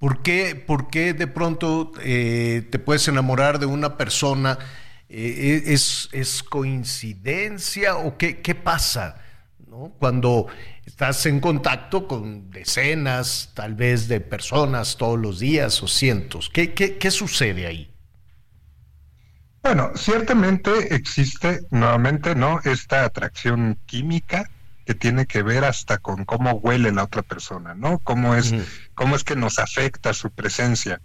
¿Por 0.05 0.21
qué, 0.21 0.53
por 0.53 0.91
qué 0.91 1.15
de 1.15 1.25
pronto 1.25 1.91
eh, 2.03 2.67
te 2.69 2.77
puedes 2.77 3.07
enamorar 3.07 3.57
de 3.57 3.65
una 3.65 3.97
persona? 3.97 4.59
Eh, 5.09 5.63
¿es, 5.65 6.09
¿Es 6.11 6.43
coincidencia 6.43 7.95
o 7.97 8.15
qué, 8.15 8.39
qué 8.39 8.53
pasa? 8.53 9.15
¿no? 9.67 9.95
Cuando 9.97 10.45
estás 10.85 11.25
en 11.25 11.39
contacto 11.39 12.07
con 12.07 12.51
decenas, 12.51 13.49
tal 13.55 13.73
vez, 13.73 14.07
de 14.07 14.19
personas 14.19 14.95
todos 14.97 15.17
los 15.17 15.39
días 15.39 15.81
o 15.81 15.87
cientos, 15.87 16.51
¿qué, 16.53 16.75
qué, 16.75 16.99
qué 16.99 17.09
sucede 17.09 17.65
ahí? 17.65 17.91
Bueno, 19.63 19.89
ciertamente 19.95 20.93
existe 20.93 21.61
nuevamente, 21.71 22.35
¿no? 22.35 22.59
Esta 22.63 23.05
atracción 23.05 23.79
química 23.87 24.51
que 24.85 24.93
tiene 24.93 25.25
que 25.25 25.43
ver 25.43 25.65
hasta 25.65 25.97
con 25.97 26.25
cómo 26.25 26.51
huele 26.53 26.91
la 26.91 27.03
otra 27.03 27.23
persona, 27.23 27.73
¿no? 27.73 27.99
Cómo 27.99 28.35
es, 28.35 28.53
cómo 28.93 29.15
es 29.15 29.23
que 29.23 29.35
nos 29.35 29.59
afecta 29.59 30.13
su 30.13 30.29
presencia. 30.31 31.01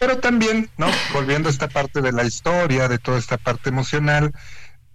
Pero 0.00 0.18
también, 0.18 0.70
¿no? 0.76 0.86
Volviendo 1.12 1.48
a 1.48 1.52
esta 1.52 1.68
parte 1.68 2.00
de 2.00 2.12
la 2.12 2.24
historia, 2.24 2.88
de 2.88 2.98
toda 2.98 3.18
esta 3.18 3.36
parte 3.36 3.68
emocional, 3.68 4.32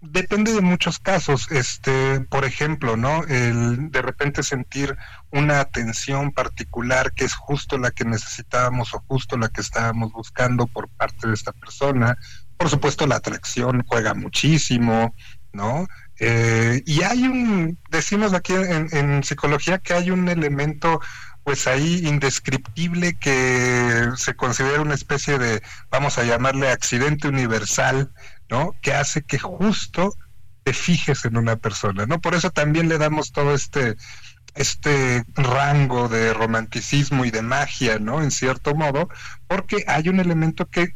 depende 0.02 0.54
de 0.54 0.62
muchos 0.62 1.00
casos. 1.00 1.52
Este, 1.52 2.22
por 2.22 2.46
ejemplo, 2.46 2.98
¿no? 2.98 3.24
El 3.26 3.92
de 3.92 4.02
repente 4.02 4.44
sentir 4.44 4.98
una 5.32 5.60
atención 5.60 6.32
particular 6.32 7.14
que 7.14 7.26
es 7.26 7.34
justo 7.34 7.78
la 7.78 7.92
que 7.92 8.06
necesitábamos 8.06 8.94
o 8.94 9.04
justo 9.08 9.38
la 9.38 9.50
que 9.50 9.62
estábamos 9.62 10.12
buscando 10.12 10.68
por 10.68 10.90
parte 10.90 11.28
de 11.28 11.34
esta 11.34 11.52
persona. 11.52 12.18
Por 12.58 12.70
supuesto, 12.70 13.06
la 13.06 13.16
atracción 13.16 13.84
juega 13.88 14.14
muchísimo, 14.14 15.14
¿no? 15.52 15.88
Eh, 16.20 16.84
y 16.86 17.02
hay 17.02 17.24
un, 17.24 17.78
decimos 17.90 18.34
aquí 18.34 18.54
en, 18.54 18.88
en 18.92 19.24
psicología 19.24 19.80
que 19.80 19.94
hay 19.94 20.12
un 20.12 20.30
elemento 20.30 21.02
pues 21.44 21.68
ahí 21.68 22.08
indescriptible 22.08 23.16
que 23.16 24.10
se 24.16 24.34
considera 24.36 24.82
una 24.82 24.94
especie 24.94 25.38
de, 25.38 25.62
vamos 25.90 26.18
a 26.18 26.24
llamarle 26.24 26.70
accidente 26.70 27.28
universal, 27.28 28.12
¿no? 28.50 28.76
Que 28.82 28.94
hace 28.94 29.24
que 29.24 29.40
justo 29.40 30.16
te 30.64 30.74
fijes 30.74 31.26
en 31.26 31.36
una 31.36 31.58
persona, 31.58 32.06
¿no? 32.06 32.22
Por 32.22 32.34
eso 32.34 32.50
también 32.50 32.88
le 32.88 32.98
damos 32.98 33.34
todo 33.34 33.54
este 33.54 33.98
este 34.56 35.26
rango 35.34 36.08
de 36.10 36.32
romanticismo 36.34 37.26
y 37.26 37.32
de 37.32 37.42
magia, 37.42 37.98
¿no? 38.00 38.22
En 38.22 38.32
cierto 38.32 38.76
modo, 38.76 39.10
porque 39.48 39.84
hay 39.88 40.10
un 40.10 40.20
elemento 40.20 40.70
que, 40.70 40.94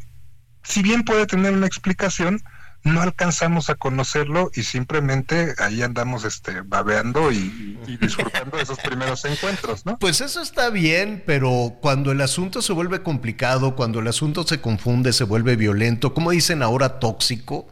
si 0.64 0.84
bien 0.84 1.03
puede 1.03 1.26
tener 1.26 1.53
una 1.53 1.65
explicación, 1.65 2.41
no 2.83 3.01
alcanzamos 3.01 3.69
a 3.69 3.75
conocerlo 3.75 4.49
y 4.53 4.63
simplemente 4.63 5.53
ahí 5.57 5.81
andamos 5.81 6.23
este 6.23 6.61
babeando 6.61 7.31
y, 7.31 7.77
disfrutando 8.01 8.57
de 8.57 8.63
esos 8.63 8.79
primeros 8.79 9.25
encuentros, 9.25 9.85
¿no? 9.85 9.97
Pues 9.99 10.21
eso 10.21 10.41
está 10.41 10.69
bien, 10.69 11.23
pero 11.25 11.77
cuando 11.81 12.11
el 12.11 12.21
asunto 12.21 12.61
se 12.61 12.73
vuelve 12.73 13.03
complicado, 13.03 13.75
cuando 13.75 13.99
el 13.99 14.07
asunto 14.07 14.43
se 14.43 14.61
confunde, 14.61 15.13
se 15.13 15.23
vuelve 15.23 15.55
violento, 15.55 16.13
como 16.13 16.31
dicen 16.31 16.63
ahora 16.63 16.99
tóxico, 16.99 17.67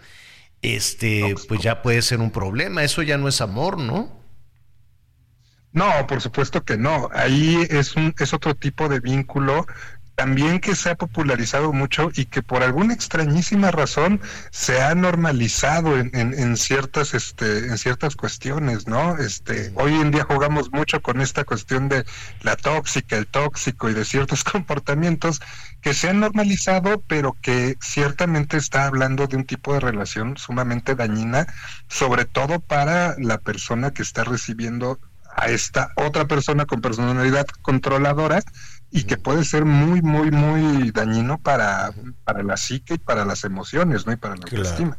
este, 0.61 1.36
pues 1.48 1.61
ya 1.61 1.82
puede 1.82 2.02
ser 2.02 2.19
un 2.19 2.32
problema. 2.32 2.84
Eso 2.84 3.02
ya 3.03 3.18
no 3.18 3.27
es 3.27 3.41
amor, 3.41 3.77
¿no? 3.77 4.26
No, 5.76 6.07
por 6.07 6.22
supuesto 6.22 6.64
que 6.64 6.77
no. 6.77 7.10
Ahí 7.14 7.68
es 7.69 7.98
un 7.98 8.15
es 8.18 8.34
otro 8.34 8.56
tipo 8.56 8.88
de 8.88 9.02
vínculo 9.02 9.68
también 10.16 10.60
que 10.60 10.76
se 10.76 10.90
ha 10.90 10.96
popularizado 10.96 11.74
mucho 11.74 12.10
y 12.16 12.26
que 12.26 12.42
por 12.42 12.64
alguna 12.64 12.94
extrañísima 12.94 13.72
razón 13.72 14.22
se 14.50 14.82
ha 14.82 14.96
normalizado 14.96 15.98
en, 15.98 16.12
en, 16.14 16.58
ciertas 16.58 17.14
este 17.14 17.68
en 17.68 17.78
ciertas 17.78 18.16
cuestiones 18.16 18.88
no 18.88 19.18
este 19.18 19.72
hoy 19.76 19.94
en 19.94 20.12
día 20.12 20.24
jugamos 20.24 20.72
mucho 20.72 21.02
con 21.02 21.20
esta 21.20 21.44
cuestión 21.44 21.90
de 21.90 22.06
la 22.42 22.56
tóxica 22.56 23.18
el 23.18 23.28
tóxico 23.28 23.90
y 23.90 23.94
de 23.94 24.06
ciertos 24.06 24.44
comportamientos 24.56 25.42
que 25.82 25.94
se 25.94 26.10
han 26.10 26.22
normalizado 26.22 27.04
pero 27.08 27.36
que 27.42 27.78
ciertamente 27.82 28.58
está 28.58 28.86
hablando 28.86 29.28
de 29.28 29.36
un 29.36 29.46
tipo 29.46 29.74
de 29.74 29.82
relación 29.82 30.38
sumamente 30.38 30.96
dañina 30.96 31.46
sobre 31.90 32.26
todo 32.26 32.62
para 32.62 33.16
la 33.20 33.38
persona 33.38 33.92
que 33.92 34.02
está 34.02 34.24
recibiendo 34.24 34.98
a 35.36 35.50
esta 35.50 35.92
otra 35.96 36.26
persona 36.26 36.66
con 36.66 36.82
personalidad 36.82 37.46
controladora 37.62 38.42
y 38.91 39.03
que 39.03 39.18
puede 39.18 39.44
ser 39.44 39.66
muy, 39.66 40.02
muy, 40.02 40.32
muy 40.32 40.91
dañino 40.91 41.38
para, 41.38 41.91
para 42.24 42.44
la 42.44 42.57
psique 42.57 42.95
y 42.95 42.98
para 42.98 43.26
las 43.26 43.44
emociones, 43.44 44.06
¿no? 44.06 44.14
Y 44.14 44.16
para 44.16 44.36
la 44.36 44.44
autoestima. 44.44 44.98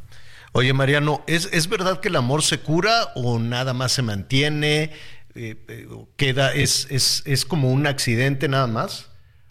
Oye, 0.53 0.73
Mariano, 0.73 1.23
¿es, 1.27 1.51
¿es 1.53 1.69
verdad 1.69 2.01
que 2.01 2.09
el 2.09 2.17
amor 2.17 2.43
se 2.43 2.61
cura 2.61 3.09
o 3.15 3.39
nada 3.39 3.75
más 3.75 3.93
se 3.93 4.03
mantiene? 4.03 4.93
Eh, 5.35 5.63
eh, 5.69 5.89
queda, 6.17 6.53
es, 6.55 6.87
es, 6.91 7.23
¿Es 7.27 7.45
como 7.45 7.71
un 7.71 7.87
accidente 7.87 8.49
nada 8.49 8.67
más? 8.67 9.11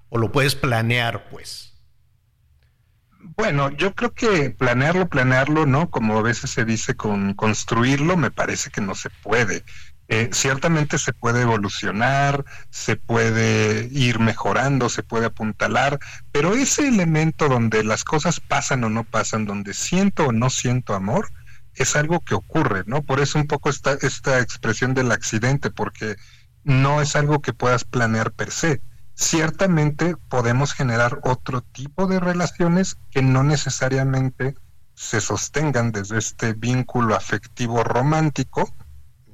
¿O 0.10 0.18
lo 0.18 0.32
puedes 0.32 0.56
planear, 0.56 1.30
pues? 1.30 1.74
Bueno, 3.38 3.70
yo 3.72 3.94
creo 3.94 4.14
que 4.14 4.52
planearlo, 4.52 5.07
planearlo, 5.07 5.66
¿no? 5.66 5.90
Como 5.90 6.18
a 6.18 6.22
veces 6.22 6.52
se 6.52 6.66
dice 6.66 6.95
con 6.95 7.34
construirlo, 7.34 8.18
me 8.18 8.32
parece 8.32 8.70
que 8.70 8.82
no 8.82 8.95
se 8.95 9.10
puede. 9.10 9.64
Eh, 10.07 10.30
ciertamente 10.34 10.99
se 10.99 11.14
puede 11.14 11.41
evolucionar, 11.41 12.45
se 12.69 12.95
puede 12.95 13.90
ir 13.91 14.19
mejorando, 14.19 14.88
se 14.90 15.02
puede 15.02 15.26
apuntalar, 15.26 15.99
pero 16.32 16.53
ese 16.53 16.88
elemento 16.88 17.49
donde 17.49 17.84
las 17.84 18.03
cosas 18.03 18.40
pasan 18.40 18.84
o 18.84 18.90
no 18.90 19.03
pasan, 19.03 19.45
donde 19.45 19.73
siento 19.73 20.27
o 20.27 20.32
no 20.32 20.52
siento 20.52 20.94
amor, 20.94 21.30
es 21.73 21.95
algo 21.95 22.19
que 22.22 22.36
ocurre, 22.36 22.84
¿no? 22.86 23.02
Por 23.02 23.19
eso 23.19 23.40
un 23.40 23.48
poco 23.48 23.69
esta, 23.69 23.94
esta 23.94 24.40
expresión 24.40 24.94
del 24.94 25.11
accidente, 25.11 25.72
porque 25.72 26.15
no 26.64 27.02
es 27.02 27.15
algo 27.15 27.41
que 27.41 27.53
puedas 27.53 27.84
planear 27.84 28.32
per 28.32 28.52
se. 28.52 28.82
Ciertamente 29.15 30.15
podemos 30.30 30.73
generar 30.73 31.19
otro 31.23 31.61
tipo 31.61 32.07
de 32.07 32.19
relaciones 32.19 32.98
que 33.11 33.22
no 33.22 33.44
necesariamente 33.44 34.56
se 34.94 35.19
sostengan 35.19 35.91
desde 35.91 36.18
este 36.18 36.53
vínculo 36.53 37.15
afectivo 37.15 37.84
romántico, 37.84 38.73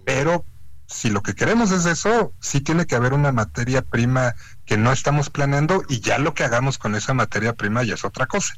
pero 0.05 0.43
si 0.91 1.09
lo 1.09 1.23
que 1.23 1.33
queremos 1.33 1.71
es 1.71 1.85
eso, 1.85 2.33
sí 2.41 2.59
tiene 2.59 2.85
que 2.85 2.95
haber 2.95 3.13
una 3.13 3.31
materia 3.31 3.81
prima 3.81 4.35
que 4.65 4.77
no 4.77 4.91
estamos 4.91 5.29
planeando 5.29 5.83
y 5.87 6.01
ya 6.01 6.17
lo 6.17 6.33
que 6.33 6.43
hagamos 6.43 6.77
con 6.77 6.95
esa 6.95 7.13
materia 7.13 7.53
prima 7.53 7.83
ya 7.83 7.93
es 7.93 8.03
otra 8.03 8.27
cosa. 8.27 8.53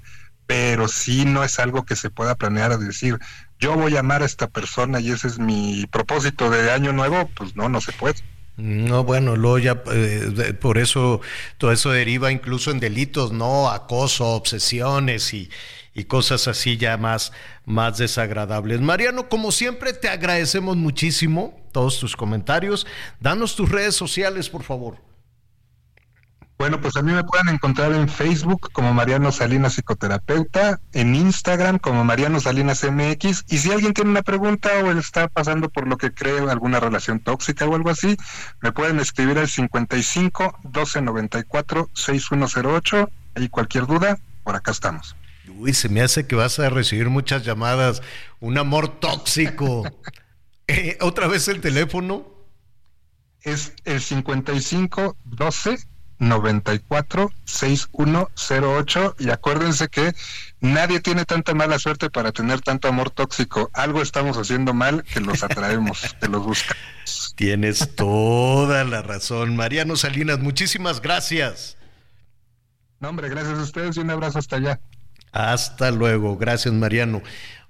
Pero 0.47 0.87
sí 0.87 1.25
no 1.25 1.43
es 1.43 1.59
algo 1.59 1.85
que 1.85 1.95
se 1.95 2.09
pueda 2.09 2.35
planear 2.35 2.71
a 2.71 2.77
decir, 2.77 3.19
yo 3.59 3.75
voy 3.75 3.95
a 3.95 3.99
amar 3.99 4.23
a 4.23 4.25
esta 4.25 4.47
persona 4.47 4.99
y 4.99 5.11
ese 5.11 5.27
es 5.27 5.39
mi 5.39 5.85
propósito 5.85 6.49
de 6.49 6.71
año 6.71 6.91
nuevo, 6.91 7.29
pues 7.35 7.55
no, 7.55 7.69
no 7.69 7.79
se 7.79 7.93
puede. 7.93 8.15
No, 8.57 9.03
bueno, 9.03 9.35
luego 9.35 9.59
ya 9.59 9.83
eh, 9.91 10.53
por 10.59 10.77
eso 10.77 11.21
todo 11.57 11.71
eso 11.71 11.91
deriva 11.91 12.31
incluso 12.31 12.71
en 12.71 12.79
delitos, 12.79 13.31
¿no? 13.31 13.69
Acoso, 13.69 14.27
obsesiones 14.27 15.33
y, 15.33 15.49
y 15.93 16.05
cosas 16.05 16.47
así 16.47 16.77
ya 16.77 16.97
más, 16.97 17.31
más 17.65 17.97
desagradables. 17.97 18.81
Mariano, 18.81 19.29
como 19.29 19.51
siempre, 19.51 19.93
te 19.93 20.09
agradecemos 20.09 20.77
muchísimo 20.77 21.59
todos 21.71 21.99
tus 21.99 22.15
comentarios. 22.15 22.87
Danos 23.19 23.55
tus 23.55 23.69
redes 23.69 23.95
sociales, 23.95 24.49
por 24.49 24.63
favor. 24.63 24.97
Bueno, 26.57 26.79
pues 26.79 26.95
a 26.95 27.01
mí 27.01 27.11
me 27.11 27.23
pueden 27.23 27.49
encontrar 27.49 27.91
en 27.91 28.07
Facebook 28.07 28.71
como 28.71 28.93
Mariano 28.93 29.31
Salinas 29.31 29.73
Psicoterapeuta, 29.73 30.79
en 30.93 31.13
Instagram 31.13 31.77
como 31.77 32.05
Mariano 32.05 32.39
Salinas 32.39 32.85
MX, 32.85 33.43
y 33.49 33.57
si 33.57 33.71
alguien 33.71 33.93
tiene 33.93 34.11
una 34.11 34.21
pregunta 34.21 34.69
o 34.81 34.91
está 34.91 35.27
pasando 35.27 35.67
por 35.69 35.87
lo 35.87 35.97
que 35.97 36.13
cree 36.13 36.39
alguna 36.39 36.79
relación 36.79 37.19
tóxica 37.19 37.65
o 37.65 37.75
algo 37.75 37.89
así, 37.89 38.15
me 38.61 38.71
pueden 38.71 38.99
escribir 38.99 39.39
al 39.39 39.49
55 39.49 40.59
12 40.63 41.01
94 41.01 41.89
6108, 41.93 43.09
y 43.37 43.49
cualquier 43.49 43.85
duda, 43.85 44.17
por 44.43 44.55
acá 44.55 44.71
estamos. 44.71 45.17
Uy, 45.47 45.73
se 45.73 45.89
me 45.89 46.01
hace 46.01 46.25
que 46.25 46.35
vas 46.35 46.59
a 46.59 46.69
recibir 46.69 47.09
muchas 47.09 47.43
llamadas. 47.45 48.01
Un 48.39 48.57
amor 48.57 48.99
tóxico. 48.99 49.83
Eh, 50.65 50.97
Otra 51.01 51.27
vez 51.27 51.49
el 51.49 51.59
teléfono. 51.59 52.25
Es 53.41 53.73
el 53.83 53.99
55 53.99 55.17
12 55.25 55.77
94 56.19 57.29
6108 57.43 59.15
y 59.19 59.29
acuérdense 59.29 59.89
que 59.89 60.15
nadie 60.61 61.01
tiene 61.01 61.25
tanta 61.25 61.53
mala 61.53 61.79
suerte 61.79 62.09
para 62.09 62.31
tener 62.31 62.61
tanto 62.61 62.87
amor 62.87 63.09
tóxico. 63.09 63.69
Algo 63.73 64.01
estamos 64.01 64.37
haciendo 64.37 64.73
mal 64.73 65.03
que 65.03 65.19
los 65.19 65.43
atraemos, 65.43 66.15
que 66.21 66.27
los 66.27 66.43
buscamos. 66.43 67.33
Tienes 67.35 67.95
toda 67.95 68.85
la 68.85 69.01
razón. 69.01 69.55
Mariano 69.55 69.97
Salinas, 69.97 70.39
muchísimas 70.39 71.01
gracias. 71.01 71.77
No, 73.01 73.09
hombre, 73.09 73.27
gracias 73.27 73.59
a 73.59 73.63
ustedes 73.63 73.97
y 73.97 73.99
un 73.99 74.11
abrazo 74.11 74.39
hasta 74.39 74.55
allá. 74.55 74.79
Hasta 75.33 75.91
luego, 75.91 76.37
gracias 76.37 76.73
Mariano. 76.73 77.21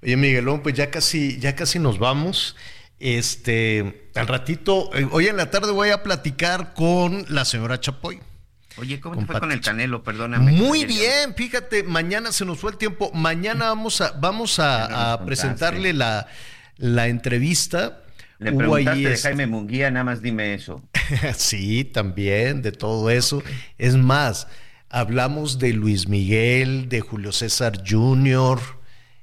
Oye 0.04 0.18
Miguelón, 0.18 0.62
pues 0.62 0.76
ya 0.76 0.92
casi, 0.92 1.40
ya 1.40 1.56
casi 1.56 1.80
nos 1.80 1.98
vamos. 1.98 2.56
Este, 3.00 4.10
al 4.16 4.28
ratito, 4.28 4.90
eh, 4.94 5.08
hoy 5.12 5.28
en 5.28 5.38
la 5.38 5.50
tarde 5.50 5.72
voy 5.72 5.90
a 5.90 6.04
platicar 6.04 6.74
con 6.74 7.26
la 7.30 7.46
señora 7.46 7.80
Chapoy. 7.80 8.20
Oye, 8.78 9.00
¿cómo 9.00 9.18
te 9.18 9.26
fue 9.26 9.40
con 9.40 9.52
el 9.52 9.62
Canelo? 9.62 10.04
Perdóname. 10.04 10.52
Muy 10.52 10.86
bien, 10.86 11.36
fíjate, 11.36 11.84
mañana 11.84 12.32
se 12.32 12.44
nos 12.44 12.60
fue 12.60 12.72
el 12.72 12.78
tiempo. 12.78 13.12
Mañana 13.14 13.66
vamos 13.66 14.02
a, 14.02 14.12
vamos 14.12 14.60
a, 14.60 15.14
a 15.14 15.26
presentarle 15.26 15.94
la, 15.94 16.28
la 16.78 17.08
entrevista. 17.08 18.02
Le 18.40 18.52
preguntaste 18.52 19.10
de 19.10 19.18
Jaime 19.18 19.48
Munguía, 19.48 19.90
nada 19.92 20.04
más 20.04 20.22
dime 20.22 20.54
eso. 20.54 20.82
sí, 21.38 21.86
también, 21.86 22.62
de 22.62 22.72
todo 22.72 23.10
eso. 23.10 23.44
Es 23.78 23.96
más, 23.96 24.48
hablamos 24.94 25.60
de 25.60 25.74
Luis 25.74 26.08
Miguel, 26.08 26.88
de 26.88 27.02
Julio 27.02 27.32
César 27.32 27.84
Jr., 27.86 28.60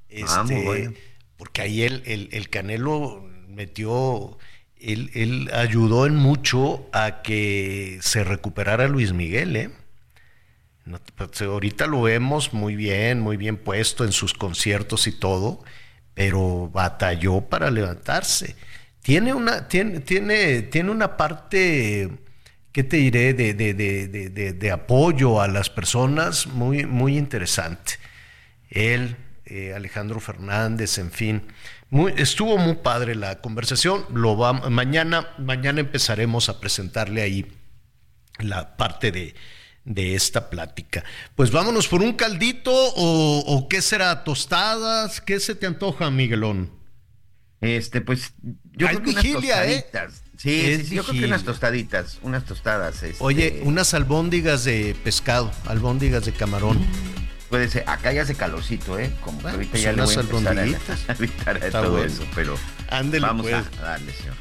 este, 0.09 0.27
Ah, 0.29 0.45
bueno. 0.65 0.93
porque 1.37 1.63
ahí 1.63 1.83
el, 1.83 2.03
el, 2.05 2.29
el 2.33 2.49
Canelo 2.51 3.25
metió, 3.49 4.37
él, 4.81 5.11
él 5.15 5.49
ayudó 5.55 6.07
en 6.07 6.17
mucho 6.17 6.89
a 6.93 7.23
que 7.23 7.99
se 8.03 8.25
recuperara 8.25 8.89
Luis 8.89 9.13
Miguel, 9.13 9.57
¿eh? 9.57 9.71
No 10.85 10.99
pues, 11.15 11.41
ahorita 11.43 11.87
lo 11.87 12.03
vemos 12.03 12.53
muy 12.53 12.75
bien, 12.75 13.21
muy 13.21 13.37
bien 13.37 13.57
puesto 13.57 14.05
en 14.05 14.13
sus 14.13 14.35
conciertos 14.35 15.07
y 15.07 15.13
todo, 15.13 15.63
pero 16.15 16.69
batalló 16.73 17.43
para 17.43 17.71
levantarse. 17.71 18.57
Tiene 19.03 19.33
una, 19.35 19.69
tiene, 19.69 20.01
tiene, 20.01 20.63
tiene 20.63 20.91
una 20.91 21.17
parte, 21.17 22.11
¿qué 22.73 22.85
te 22.85 22.97
diré?, 22.99 23.35
de, 23.35 23.55
de- 23.55 23.75
de- 23.75 24.53
de- 24.53 24.71
apoyo 24.71 25.41
a 25.41 25.49
las 25.49 25.71
personas 25.71 26.47
muy, 26.47 26.87
muy 26.87 27.17
interesante. 27.19 27.95
Él, 28.69 29.17
eh, 29.45 29.73
Alejandro 29.75 30.21
Fernández, 30.21 30.99
en 30.99 31.11
fin. 31.11 31.43
Muy- 31.91 32.15
estuvo 32.17 32.57
muy 32.59 32.77
padre 32.77 33.15
la 33.17 33.41
conversación. 33.41 34.05
Lo 34.15 34.37
va, 34.37 34.53
mañana, 34.53 35.29
mañana 35.39 35.81
empezaremos 35.81 36.49
a 36.49 36.61
presentarle 36.61 37.23
ahí 37.23 37.47
la 38.39 38.77
parte 38.77 39.11
de, 39.11 39.35
de 39.85 40.15
esta 40.15 40.49
plática. 40.51 41.03
Pues 41.35 41.51
vámonos 41.51 41.89
por 41.89 42.01
un 42.03 42.13
caldito 42.13 42.71
o, 42.73 43.41
o 43.45 43.69
qué 43.69 43.83
será, 43.83 44.23
tostadas, 44.23 45.21
¿qué 45.21 45.41
se 45.41 45.57
te 45.57 45.67
antoja, 45.67 46.11
Miguelón? 46.11 46.71
Este, 47.61 48.01
pues 48.01 48.33
yo 48.73 48.87
creo 48.87 49.01
unas 49.01 49.23
vigilia, 49.23 49.67
¿eh? 49.71 49.85
Sí, 50.41 50.77
sí, 50.79 50.87
sí, 50.87 50.95
yo 50.95 51.05
creo 51.05 51.21
que 51.21 51.27
unas 51.27 51.45
tostaditas, 51.45 52.19
unas 52.23 52.47
tostadas. 52.47 53.03
este, 53.03 53.23
Oye, 53.23 53.61
unas 53.65 53.93
albóndigas 53.93 54.65
de 54.65 54.97
pescado, 55.05 55.51
albóndigas 55.67 56.25
de 56.25 56.33
camarón. 56.33 56.79
Puede 57.51 57.69
ser, 57.69 57.85
acá 57.87 58.11
ya 58.11 58.23
hace 58.23 58.35
calorcito, 58.35 58.99
¿eh? 58.99 59.13
Como 59.23 59.37
que 59.37 59.43
Bueno, 59.43 59.57
ahorita 59.57 59.71
pues 59.73 59.83
ya 59.83 59.93
le 59.93 60.03
voy 60.03 60.15
a 60.15 60.21
empezar 60.21 60.59
a, 60.59 60.63
a 61.13 61.15
evitar 61.15 61.57
a 61.63 61.71
todo 61.71 61.91
bueno. 61.91 62.07
eso, 62.07 62.23
pero 62.35 62.57
Ándele, 62.89 63.27
vamos 63.27 63.43
pues. 63.43 63.55
a 63.55 63.83
darle, 63.83 64.15
señor. 64.15 64.35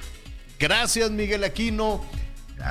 Gracias, 0.57 1.11
Miguel 1.11 1.43
Aquino. 1.43 2.05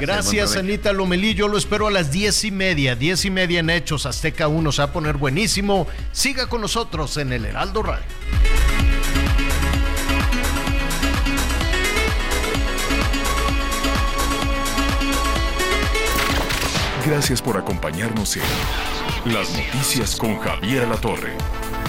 Gracias. 0.01 0.57
Anita 0.57 0.95
Lomelí. 0.95 1.35
Yo 1.35 1.49
lo 1.49 1.59
espero 1.59 1.87
a 1.87 1.91
las 1.91 2.11
diez 2.11 2.45
y 2.45 2.51
media. 2.51 2.95
Diez 2.97 3.27
y 3.27 3.31
media 3.31 3.61
en 3.61 3.69
Hechos. 3.69 4.07
Azteca 4.07 4.49
1 4.49 4.73
se 4.73 4.81
va 4.83 4.89
a 4.89 4.93
poner 4.93 5.19
buenísimo. 5.19 5.87
Siga 6.13 6.47
con 6.49 6.63
nosotros 6.63 7.17
en 7.19 7.33
el 7.33 7.45
Heraldo 7.45 7.83
Radio. 7.83 8.05
Gracias 17.09 17.41
por 17.41 17.57
acompañarnos 17.57 18.37
en 18.37 19.33
Las 19.33 19.49
Noticias 19.57 20.15
con 20.15 20.39
Javier 20.41 20.85
Alatorre. 20.85 21.33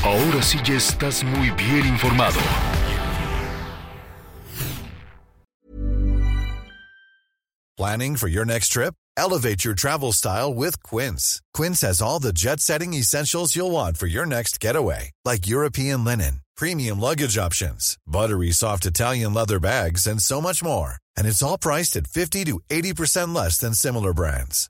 Ahora 0.01 0.41
sí 0.41 0.57
ya 0.63 0.75
estás 0.75 1.25
muy 1.25 1.49
bien 1.51 1.85
informado. 1.85 2.39
Planning 7.75 8.15
for 8.15 8.29
your 8.29 8.45
next 8.45 8.69
trip? 8.71 8.93
Elevate 9.17 9.65
your 9.65 9.75
travel 9.75 10.13
style 10.13 10.53
with 10.53 10.81
Quince. 10.83 11.41
Quince 11.53 11.81
has 11.81 12.01
all 12.01 12.19
the 12.21 12.31
jet 12.31 12.61
setting 12.61 12.93
essentials 12.93 13.57
you'll 13.57 13.71
want 13.71 13.97
for 13.97 14.07
your 14.07 14.25
next 14.25 14.61
getaway, 14.61 15.11
like 15.25 15.47
European 15.49 16.05
linen, 16.05 16.39
premium 16.55 16.97
luggage 16.97 17.37
options, 17.37 17.97
buttery 18.07 18.51
soft 18.51 18.85
Italian 18.85 19.33
leather 19.33 19.59
bags, 19.59 20.07
and 20.07 20.21
so 20.21 20.39
much 20.39 20.63
more. 20.63 20.93
And 21.17 21.27
it's 21.27 21.43
all 21.43 21.57
priced 21.57 21.97
at 21.97 22.07
50 22.07 22.45
to 22.45 22.61
80% 22.69 23.35
less 23.35 23.57
than 23.57 23.73
similar 23.73 24.13
brands. 24.13 24.69